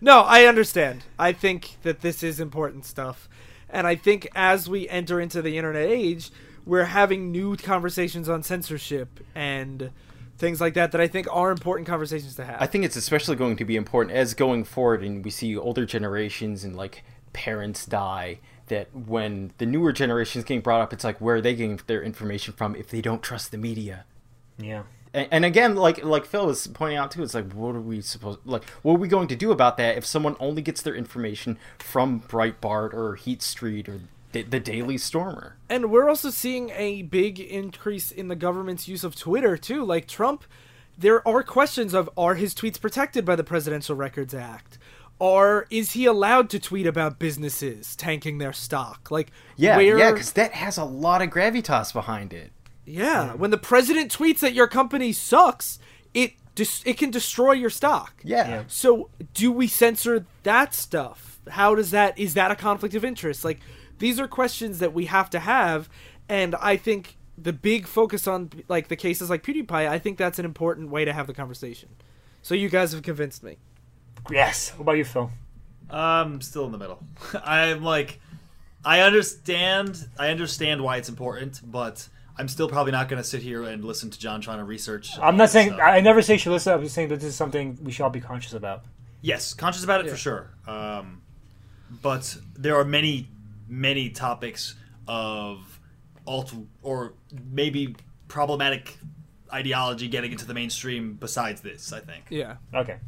No, 0.00 0.22
I 0.22 0.44
understand. 0.44 1.04
I 1.18 1.32
think 1.32 1.76
that 1.82 2.00
this 2.00 2.22
is 2.22 2.40
important 2.40 2.84
stuff. 2.84 3.28
And 3.68 3.86
I 3.86 3.94
think 3.94 4.28
as 4.34 4.68
we 4.68 4.88
enter 4.88 5.20
into 5.20 5.42
the 5.42 5.56
internet 5.56 5.88
age, 5.88 6.30
we're 6.64 6.84
having 6.84 7.30
new 7.30 7.56
conversations 7.56 8.28
on 8.28 8.42
censorship 8.42 9.20
and 9.34 9.90
things 10.38 10.60
like 10.60 10.74
that 10.74 10.92
that 10.92 11.00
I 11.00 11.08
think 11.08 11.26
are 11.30 11.50
important 11.50 11.88
conversations 11.88 12.34
to 12.36 12.44
have. 12.44 12.60
I 12.60 12.66
think 12.66 12.84
it's 12.84 12.96
especially 12.96 13.36
going 13.36 13.56
to 13.56 13.64
be 13.64 13.76
important 13.76 14.16
as 14.16 14.34
going 14.34 14.64
forward, 14.64 15.02
and 15.02 15.24
we 15.24 15.30
see 15.30 15.56
older 15.56 15.86
generations 15.86 16.64
and 16.64 16.76
like 16.76 17.02
parents 17.32 17.86
die. 17.86 18.40
That 18.66 18.88
when 18.92 19.52
the 19.58 19.66
newer 19.66 19.92
generations 19.92 20.44
getting 20.44 20.60
brought 20.60 20.80
up, 20.80 20.92
it's 20.92 21.04
like 21.04 21.20
where 21.20 21.36
are 21.36 21.40
they 21.40 21.54
getting 21.54 21.80
their 21.86 22.02
information 22.02 22.52
from 22.52 22.74
if 22.74 22.88
they 22.88 23.00
don't 23.00 23.22
trust 23.22 23.52
the 23.52 23.58
media? 23.58 24.04
Yeah. 24.58 24.84
and, 25.12 25.28
and 25.30 25.44
again 25.44 25.76
like 25.76 26.04
like 26.04 26.24
phil 26.24 26.46
was 26.46 26.66
pointing 26.68 26.96
out 26.96 27.10
too 27.10 27.22
it's 27.22 27.34
like 27.34 27.52
what 27.52 27.74
are 27.76 27.80
we 27.80 28.00
supposed 28.00 28.40
like 28.44 28.64
what 28.82 28.94
are 28.94 28.98
we 28.98 29.08
going 29.08 29.28
to 29.28 29.36
do 29.36 29.50
about 29.50 29.76
that 29.76 29.96
if 29.98 30.06
someone 30.06 30.36
only 30.40 30.62
gets 30.62 30.82
their 30.82 30.94
information 30.94 31.58
from 31.78 32.20
breitbart 32.22 32.94
or 32.94 33.16
heat 33.16 33.42
street 33.42 33.88
or 33.88 34.00
the, 34.32 34.42
the 34.42 34.60
daily 34.60 34.98
stormer 34.98 35.56
And 35.68 35.90
we're 35.90 36.08
also 36.08 36.30
seeing 36.30 36.70
a 36.70 37.02
big 37.02 37.40
increase 37.40 38.10
in 38.10 38.28
the 38.28 38.36
government's 38.36 38.86
use 38.86 39.02
of 39.02 39.16
Twitter 39.16 39.56
too. 39.56 39.84
Like 39.84 40.06
Trump, 40.06 40.44
there 40.98 41.26
are 41.26 41.42
questions 41.42 41.94
of 41.94 42.10
are 42.16 42.34
his 42.34 42.54
tweets 42.54 42.80
protected 42.80 43.24
by 43.24 43.36
the 43.36 43.44
Presidential 43.44 43.96
Records 43.96 44.34
Act? 44.34 44.78
Or 45.18 45.66
is 45.70 45.92
he 45.92 46.04
allowed 46.04 46.50
to 46.50 46.58
tweet 46.58 46.86
about 46.86 47.18
businesses 47.18 47.96
tanking 47.96 48.36
their 48.36 48.52
stock? 48.52 49.10
Like 49.10 49.30
yeah 49.56 49.76
where 49.78 49.98
yeah 49.98 50.12
because 50.12 50.32
that 50.32 50.52
has 50.52 50.76
a 50.76 50.84
lot 50.84 51.22
of 51.22 51.30
gravitas 51.30 51.92
behind 51.92 52.34
it 52.34 52.52
Yeah, 52.86 53.34
when 53.34 53.50
the 53.50 53.58
president 53.58 54.16
tweets 54.16 54.38
that 54.40 54.54
your 54.54 54.68
company 54.68 55.12
sucks, 55.12 55.78
it 56.14 56.34
dis- 56.54 56.82
it 56.86 56.96
can 56.96 57.10
destroy 57.10 57.52
your 57.52 57.70
stock. 57.70 58.20
yeah, 58.24 58.48
Yeah. 58.48 58.62
So, 58.68 59.10
do 59.34 59.50
we 59.52 59.66
censor 59.66 60.24
that 60.44 60.72
stuff? 60.72 61.40
How 61.50 61.74
does 61.74 61.90
that 61.90 62.18
is 62.18 62.34
that 62.34 62.50
a 62.50 62.56
conflict 62.56 62.94
of 62.94 63.04
interest? 63.04 63.44
Like 63.44 63.60
these 63.98 64.18
are 64.20 64.28
questions 64.28 64.78
that 64.78 64.92
we 64.92 65.06
have 65.06 65.30
to 65.30 65.38
have 65.40 65.88
and 66.28 66.54
I 66.56 66.76
think 66.76 67.16
the 67.38 67.52
big 67.52 67.86
focus 67.86 68.26
on 68.26 68.50
like 68.68 68.88
the 68.88 68.96
cases 68.96 69.30
like 69.30 69.42
PewDiePie, 69.42 69.70
I 69.88 69.98
think 69.98 70.18
that's 70.18 70.38
an 70.38 70.44
important 70.44 70.90
way 70.90 71.04
to 71.04 71.12
have 71.12 71.26
the 71.26 71.34
conversation. 71.34 71.90
So 72.42 72.54
you 72.54 72.68
guys 72.68 72.92
have 72.92 73.02
convinced 73.02 73.42
me. 73.42 73.58
Yes. 74.30 74.70
What 74.70 74.82
about 74.82 74.92
you, 74.92 75.04
Phil? 75.04 75.30
I'm 75.90 76.40
still 76.40 76.64
in 76.66 76.72
the 76.72 76.78
middle. 76.78 77.02
I'm 77.44 77.82
like, 77.84 78.20
I 78.84 79.00
understand. 79.00 80.08
I 80.18 80.30
understand 80.30 80.82
why 80.82 80.96
it's 80.96 81.08
important, 81.08 81.60
but 81.64 82.08
I'm 82.38 82.48
still 82.48 82.68
probably 82.68 82.92
not 82.92 83.08
going 83.08 83.22
to 83.22 83.28
sit 83.28 83.42
here 83.42 83.62
and 83.62 83.84
listen 83.84 84.10
to 84.10 84.18
John 84.18 84.40
trying 84.40 84.58
to 84.58 84.64
research. 84.64 85.10
I'm 85.20 85.36
not 85.36 85.50
saying 85.50 85.68
stuff. 85.68 85.80
I 85.82 86.00
never 86.00 86.20
say 86.20 86.34
you 86.34 86.38
should 86.38 86.52
listen. 86.52 86.72
I'm 86.72 86.82
just 86.82 86.94
saying 86.94 87.08
that 87.08 87.16
this 87.16 87.30
is 87.30 87.36
something 87.36 87.78
we 87.82 87.92
should 87.92 88.02
all 88.02 88.10
be 88.10 88.20
conscious 88.20 88.52
about. 88.52 88.84
Yes, 89.22 89.54
conscious 89.54 89.84
about 89.84 90.04
it 90.04 90.10
for 90.10 90.16
sure. 90.16 90.50
Um, 90.66 91.22
but 92.02 92.36
there 92.54 92.76
are 92.76 92.84
many, 92.84 93.28
many 93.68 94.10
topics 94.10 94.74
of 95.08 95.80
alt 96.26 96.52
or 96.82 97.14
maybe 97.50 97.96
problematic 98.28 98.98
ideology 99.52 100.08
getting 100.08 100.32
into 100.32 100.44
the 100.44 100.54
mainstream 100.54 101.14
besides 101.14 101.60
this. 101.60 101.92
I 101.92 102.00
think. 102.00 102.24
Yeah. 102.30 102.56
Okay. 102.74 102.98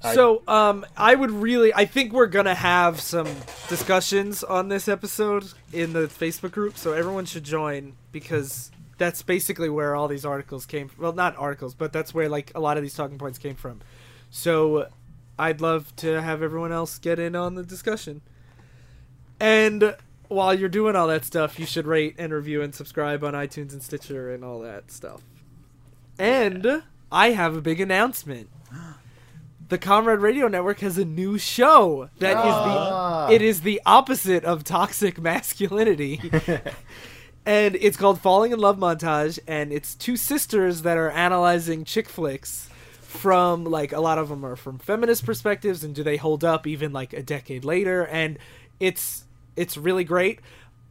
So, 0.00 0.42
um, 0.46 0.86
I 0.96 1.14
would 1.14 1.30
really, 1.30 1.74
I 1.74 1.84
think 1.84 2.12
we're 2.12 2.26
gonna 2.26 2.54
have 2.54 3.00
some 3.00 3.26
discussions 3.68 4.44
on 4.44 4.68
this 4.68 4.88
episode 4.88 5.52
in 5.72 5.92
the 5.92 6.06
Facebook 6.06 6.52
group, 6.52 6.78
so 6.78 6.92
everyone 6.92 7.24
should 7.24 7.44
join 7.44 7.94
because 8.12 8.70
that's 8.96 9.22
basically 9.22 9.68
where 9.68 9.96
all 9.96 10.06
these 10.06 10.24
articles 10.24 10.66
came. 10.66 10.90
Well, 10.98 11.12
not 11.12 11.36
articles, 11.36 11.74
but 11.74 11.92
that's 11.92 12.14
where 12.14 12.28
like 12.28 12.52
a 12.54 12.60
lot 12.60 12.76
of 12.76 12.82
these 12.84 12.94
talking 12.94 13.18
points 13.18 13.38
came 13.38 13.56
from. 13.56 13.80
So, 14.30 14.88
I'd 15.38 15.60
love 15.60 15.94
to 15.96 16.20
have 16.20 16.42
everyone 16.42 16.72
else 16.72 16.98
get 16.98 17.18
in 17.18 17.36
on 17.36 17.54
the 17.54 17.62
discussion. 17.62 18.22
And 19.40 19.96
while 20.28 20.52
you're 20.52 20.68
doing 20.68 20.96
all 20.96 21.06
that 21.08 21.24
stuff, 21.24 21.58
you 21.58 21.66
should 21.66 21.86
rate 21.86 22.16
and 22.18 22.32
review 22.32 22.60
and 22.62 22.74
subscribe 22.74 23.22
on 23.24 23.34
iTunes 23.34 23.72
and 23.72 23.82
Stitcher 23.82 24.32
and 24.32 24.44
all 24.44 24.60
that 24.60 24.90
stuff. 24.90 25.22
And 26.18 26.82
I 27.10 27.30
have 27.30 27.56
a 27.56 27.60
big 27.60 27.80
announcement. 27.80 28.50
The 29.68 29.78
Comrade 29.78 30.20
Radio 30.20 30.48
Network 30.48 30.80
has 30.80 30.96
a 30.96 31.04
new 31.04 31.36
show 31.36 32.08
that 32.20 32.38
is 32.38 32.52
Ah. 32.54 33.26
the 33.28 33.34
it 33.34 33.42
is 33.42 33.60
the 33.60 33.80
opposite 33.84 34.44
of 34.44 34.64
toxic 34.64 35.20
masculinity. 35.20 36.20
and 37.46 37.76
it's 37.76 37.96
called 37.96 38.20
Falling 38.20 38.52
in 38.52 38.58
Love 38.58 38.78
Montage 38.78 39.38
and 39.46 39.70
it's 39.72 39.94
two 39.94 40.16
sisters 40.16 40.82
that 40.82 40.96
are 40.96 41.10
analyzing 41.10 41.84
chick 41.84 42.08
flicks 42.08 42.70
from 43.02 43.64
like 43.64 43.92
a 43.92 44.00
lot 44.00 44.16
of 44.18 44.28
them 44.30 44.44
are 44.44 44.56
from 44.56 44.78
feminist 44.78 45.24
perspectives 45.26 45.84
and 45.84 45.94
do 45.94 46.02
they 46.02 46.16
hold 46.16 46.44
up 46.44 46.66
even 46.66 46.92
like 46.92 47.12
a 47.12 47.22
decade 47.22 47.64
later 47.64 48.06
and 48.06 48.38
it's 48.80 49.24
it's 49.56 49.76
really 49.76 50.04
great 50.04 50.40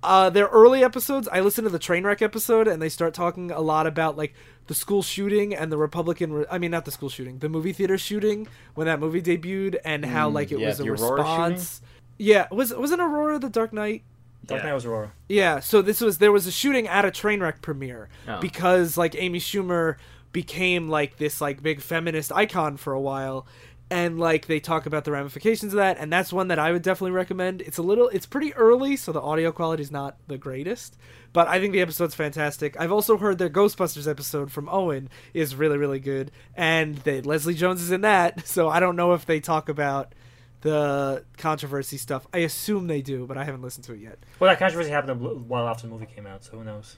uh 0.04 0.30
their 0.30 0.48
early 0.48 0.84
episodes 0.84 1.28
i 1.32 1.40
listened 1.40 1.66
to 1.66 1.72
the 1.72 1.80
trainwreck 1.80 2.22
episode 2.22 2.68
and 2.68 2.82
they 2.82 2.90
start 2.90 3.14
talking 3.14 3.50
a 3.52 3.60
lot 3.62 3.88
about 3.88 4.16
like 4.18 4.34
the 4.68 4.76
school 4.76 5.02
shooting 5.02 5.56
and 5.56 5.72
the 5.72 5.78
republican 5.78 6.32
re- 6.32 6.46
i 6.52 6.58
mean 6.58 6.70
not 6.72 6.86
the 6.86 6.92
school 6.92 7.10
shooting 7.10 7.40
the 7.40 7.50
movie 7.50 7.74
theater 7.74 7.98
shooting 7.98 8.48
when 8.76 8.86
that 8.86 9.00
movie 9.00 9.22
debuted 9.22 9.78
and 9.84 10.06
how 10.06 10.30
like 10.30 10.52
it 10.52 10.60
yeah, 10.60 10.68
was 10.68 10.80
a 10.80 10.92
response 10.92 11.82
yeah 12.18 12.46
was 12.52 12.74
wasn't 12.74 13.02
aurora 13.02 13.40
the 13.40 13.50
dark 13.50 13.74
knight 13.74 14.04
Dark 14.46 14.62
Yeah. 14.62 14.68
Knight 14.70 14.76
was 14.76 14.86
Aurora. 14.86 15.12
yeah, 15.28 15.60
so 15.60 15.82
this 15.82 16.00
was 16.00 16.20
there 16.20 16.32
was 16.32 16.48
a 16.48 16.52
shooting 16.52 16.88
at 16.88 17.04
a 17.04 17.12
train 17.12 17.42
wreck 17.42 17.62
premiere 17.62 18.08
Oh. 18.30 18.40
because 18.40 18.96
like 18.96 19.14
Amy 19.16 19.40
Schumer 19.40 19.96
became 20.32 20.88
like 20.88 21.18
this 21.18 21.42
like 21.42 21.62
big 21.62 21.82
feminist 21.82 22.32
icon 22.32 22.78
for 22.78 22.94
a 22.94 23.02
while 23.02 23.46
and 23.90 24.20
like 24.20 24.48
they 24.48 24.60
talk 24.60 24.86
about 24.86 25.06
the 25.06 25.12
ramifications 25.12 25.74
of 25.74 25.78
that 25.78 25.98
and 25.98 26.12
that's 26.12 26.34
one 26.34 26.50
that 26.50 26.60
I 26.60 26.72
would 26.72 26.82
definitely 26.82 27.12
recommend. 27.12 27.62
It's 27.62 27.78
a 27.78 27.82
little 27.82 28.10
it's 28.10 28.26
pretty 28.26 28.54
early 28.56 28.96
so 28.96 29.12
the 29.12 29.22
audio 29.22 29.52
quality 29.52 29.84
is 29.84 29.92
not 29.92 30.18
the 30.28 30.38
greatest, 30.38 30.98
but 31.34 31.48
I 31.48 31.60
think 31.60 31.74
the 31.74 31.82
episode's 31.82 32.16
fantastic. 32.16 32.80
I've 32.80 32.92
also 32.92 33.18
heard 33.18 33.38
their 33.38 33.50
Ghostbusters 33.50 34.10
episode 34.10 34.52
from 34.52 34.68
Owen 34.70 35.10
is 35.34 35.56
really 35.56 35.78
really 35.78 36.00
good 36.00 36.32
and 36.56 36.98
they, 36.98 37.22
Leslie 37.22 37.54
Jones 37.54 37.82
is 37.82 37.92
in 37.92 38.02
that, 38.02 38.48
so 38.48 38.70
I 38.70 38.80
don't 38.80 38.96
know 38.96 39.14
if 39.14 39.26
they 39.26 39.40
talk 39.40 39.70
about 39.70 40.14
the 40.62 41.24
controversy 41.38 41.98
stuff. 41.98 42.28
I 42.34 42.40
assume 42.40 42.88
they 42.88 43.02
do, 43.02 43.26
but 43.26 43.38
I 43.38 43.44
haven't 43.44 43.62
listened 43.62 43.86
to 43.86 43.94
it 43.94 44.00
yet. 44.00 44.20
Well, 44.40 44.50
that 44.50 44.60
controversy 44.60 44.90
happened 44.90 45.12
a 45.12 45.16
while 45.16 45.68
after 45.68 45.84
the 45.88 45.94
movie 45.94 46.08
came 46.08 46.26
out, 46.26 46.44
so 46.44 46.54
who 46.54 46.64
knows? 46.64 46.98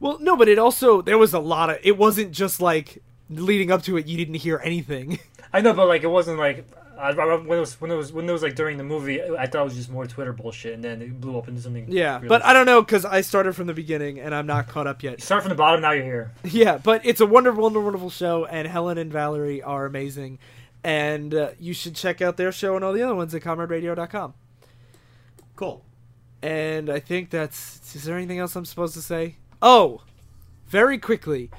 Well, 0.00 0.18
no, 0.20 0.36
but 0.36 0.48
it 0.48 0.58
also 0.58 1.02
there 1.02 1.18
was 1.18 1.34
a 1.34 1.38
lot 1.38 1.70
of. 1.70 1.78
It 1.82 1.98
wasn't 1.98 2.32
just 2.32 2.60
like 2.60 3.02
leading 3.30 3.70
up 3.70 3.82
to 3.84 3.96
it. 3.96 4.06
You 4.06 4.16
didn't 4.18 4.34
hear 4.34 4.60
anything. 4.64 5.18
I 5.52 5.60
know, 5.62 5.72
but 5.72 5.86
like 5.88 6.02
it 6.02 6.08
wasn't 6.08 6.38
like 6.38 6.64
I, 6.98 7.10
I, 7.12 7.36
when 7.36 7.56
it 7.56 7.60
was 7.60 7.80
when 7.80 7.90
it 7.90 7.94
was 7.94 8.12
when 8.12 8.28
it 8.28 8.32
was 8.32 8.42
like 8.42 8.54
during 8.54 8.76
the 8.76 8.84
movie. 8.84 9.22
I 9.22 9.46
thought 9.46 9.62
it 9.62 9.64
was 9.64 9.74
just 9.76 9.90
more 9.90 10.06
Twitter 10.06 10.32
bullshit, 10.32 10.74
and 10.74 10.84
then 10.84 11.00
it 11.02 11.20
blew 11.20 11.38
up 11.38 11.48
into 11.48 11.60
something. 11.62 11.86
yeah, 11.88 12.16
really- 12.16 12.28
but 12.28 12.44
I 12.44 12.52
don't 12.52 12.66
know 12.66 12.82
because 12.82 13.04
I 13.04 13.22
started 13.22 13.54
from 13.54 13.66
the 13.66 13.74
beginning 13.74 14.20
and 14.20 14.34
I'm 14.34 14.46
not 14.46 14.68
caught 14.68 14.86
up 14.86 15.02
yet. 15.02 15.20
Start 15.22 15.42
from 15.42 15.48
the 15.50 15.54
bottom. 15.56 15.80
Now 15.80 15.92
you're 15.92 16.04
here. 16.04 16.30
Yeah, 16.44 16.78
but 16.78 17.04
it's 17.06 17.20
a 17.20 17.26
wonderful, 17.26 17.62
wonderful, 17.62 17.84
wonderful 17.84 18.10
show, 18.10 18.44
and 18.44 18.68
Helen 18.68 18.98
and 18.98 19.10
Valerie 19.12 19.62
are 19.62 19.86
amazing, 19.86 20.38
and 20.84 21.34
uh, 21.34 21.50
you 21.58 21.72
should 21.72 21.94
check 21.96 22.20
out 22.20 22.36
their 22.36 22.52
show 22.52 22.76
and 22.76 22.84
all 22.84 22.92
the 22.92 23.02
other 23.02 23.14
ones 23.14 23.34
at 23.34 23.42
comraderadio.com. 23.42 24.34
Cool. 25.56 25.84
And 26.42 26.88
I 26.88 27.00
think 27.00 27.30
that's. 27.30 27.94
Is 27.94 28.04
there 28.04 28.16
anything 28.16 28.38
else 28.38 28.56
I'm 28.56 28.64
supposed 28.64 28.94
to 28.94 29.02
say? 29.02 29.36
Oh, 29.60 30.02
very 30.68 30.96
quickly. 30.98 31.50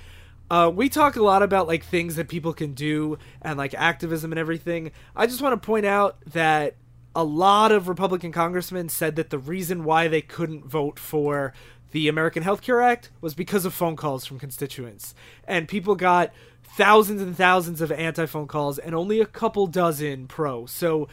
Uh, 0.52 0.70
we 0.70 0.90
talk 0.90 1.16
a 1.16 1.24
lot 1.24 1.42
about 1.42 1.66
like 1.66 1.82
things 1.82 2.18
that 2.18 2.28
people 2.28 2.52
can 2.52 2.74
do 2.74 3.18
and 3.42 3.58
like 3.58 3.74
activism 3.74 4.34
and 4.34 4.40
everything. 4.40 4.92
I 5.16 5.26
just 5.26 5.42
want 5.42 5.54
to 5.54 5.66
point 5.66 5.86
out 5.86 6.18
that 6.26 6.76
a 7.16 7.24
lot 7.24 7.72
of 7.72 7.88
Republican 7.88 8.34
congressmen 8.34 8.90
said 8.90 9.16
that 9.16 9.30
the 9.30 9.40
reason 9.40 9.86
why 9.86 10.10
they 10.10 10.22
couldn't 10.22 10.66
vote 10.66 11.00
for 11.00 11.54
the 11.92 12.10
American 12.10 12.44
Health 12.44 12.62
Care 12.62 12.82
Act 12.82 13.12
was 13.22 13.34
because 13.34 13.64
of 13.64 13.74
phone 13.74 13.96
calls 13.96 14.26
from 14.26 14.40
constituents. 14.40 15.16
And 15.48 15.70
people 15.70 15.96
got 15.96 16.34
thousands 16.64 17.22
and 17.22 17.34
thousands 17.34 17.80
of 17.80 17.90
anti 17.90 18.26
phone 18.26 18.48
calls 18.48 18.78
and 18.78 18.94
only 18.94 19.22
a 19.22 19.26
couple 19.26 19.68
dozen 19.68 20.28
pro. 20.28 20.66
So 20.66 21.08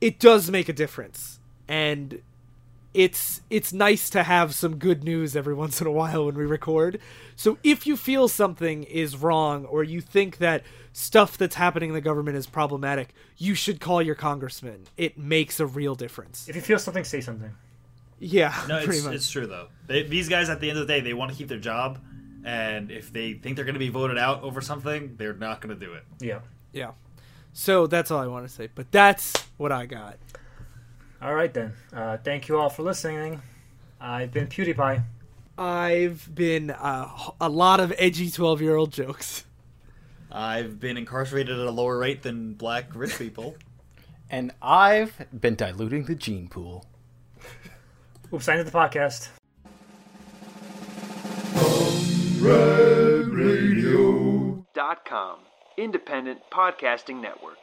it 0.00 0.18
does 0.18 0.50
make 0.50 0.70
a 0.70 0.72
difference. 0.72 1.40
And 1.68 2.22
it's 2.94 3.40
it's 3.48 3.72
nice 3.72 4.10
to 4.10 4.22
have 4.22 4.54
some 4.54 4.76
good 4.76 5.02
news 5.02 5.34
every 5.34 5.54
once 5.54 5.80
in 5.80 5.86
a 5.86 5.90
while 5.90 6.26
when 6.26 6.34
we 6.34 6.44
record. 6.44 6.98
So 7.36 7.58
if 7.62 7.86
you 7.86 7.96
feel 7.96 8.28
something 8.28 8.84
is 8.84 9.16
wrong 9.16 9.64
or 9.64 9.82
you 9.82 10.00
think 10.00 10.38
that 10.38 10.62
stuff 10.92 11.38
that's 11.38 11.54
happening 11.54 11.90
in 11.90 11.94
the 11.94 12.00
government 12.00 12.36
is 12.36 12.46
problematic, 12.46 13.14
you 13.38 13.54
should 13.54 13.80
call 13.80 14.02
your 14.02 14.14
congressman. 14.14 14.84
It 14.96 15.16
makes 15.16 15.58
a 15.58 15.66
real 15.66 15.94
difference. 15.94 16.48
If 16.48 16.56
you 16.56 16.62
feel 16.62 16.78
something, 16.78 17.04
say 17.04 17.20
something. 17.20 17.50
Yeah, 18.18 18.54
No, 18.68 18.78
pretty 18.84 18.98
it's, 18.98 19.06
much. 19.06 19.14
it's 19.14 19.30
true 19.30 19.46
though. 19.46 19.68
They, 19.86 20.02
these 20.04 20.28
guys, 20.28 20.48
at 20.48 20.60
the 20.60 20.68
end 20.68 20.78
of 20.78 20.86
the 20.86 20.92
day, 20.92 21.00
they 21.00 21.14
want 21.14 21.30
to 21.32 21.36
keep 21.36 21.48
their 21.48 21.58
job, 21.58 21.98
and 22.44 22.90
if 22.90 23.12
they 23.12 23.32
think 23.32 23.56
they're 23.56 23.64
going 23.64 23.74
to 23.74 23.80
be 23.80 23.88
voted 23.88 24.18
out 24.18 24.42
over 24.42 24.60
something, 24.60 25.16
they're 25.16 25.32
not 25.32 25.60
going 25.60 25.76
to 25.76 25.86
do 25.86 25.94
it. 25.94 26.04
Yeah. 26.20 26.40
yeah. 26.72 26.92
So 27.52 27.86
that's 27.86 28.10
all 28.10 28.20
I 28.20 28.26
want 28.26 28.46
to 28.46 28.52
say. 28.52 28.68
But 28.74 28.92
that's 28.92 29.32
what 29.56 29.72
I 29.72 29.86
got. 29.86 30.18
All 31.22 31.34
right 31.34 31.52
then. 31.54 31.72
Uh, 31.94 32.16
thank 32.18 32.48
you 32.48 32.58
all 32.58 32.68
for 32.68 32.82
listening. 32.82 33.40
I've 34.00 34.32
been 34.32 34.48
PewDiePie. 34.48 35.02
I've 35.56 36.34
been 36.34 36.70
uh, 36.70 37.08
a 37.40 37.48
lot 37.48 37.78
of 37.78 37.92
edgy 37.98 38.28
12-year-old 38.28 38.92
jokes. 38.92 39.44
I've 40.32 40.80
been 40.80 40.96
incarcerated 40.96 41.58
at 41.58 41.66
a 41.66 41.70
lower 41.70 41.98
rate 41.98 42.22
than 42.22 42.54
black 42.54 42.94
rich 42.94 43.18
people. 43.18 43.56
And 44.30 44.50
I've 44.62 45.26
been 45.38 45.56
diluting 45.56 46.06
the 46.06 46.14
gene 46.14 46.48
pool. 46.48 46.86
Oops, 48.32 48.48
I 48.48 48.52
ended 48.52 48.66
the 48.66 48.70
podcast. 48.70 49.28
dot 54.74 55.04
com, 55.04 55.40
independent 55.76 56.40
podcasting 56.50 57.20
network. 57.20 57.58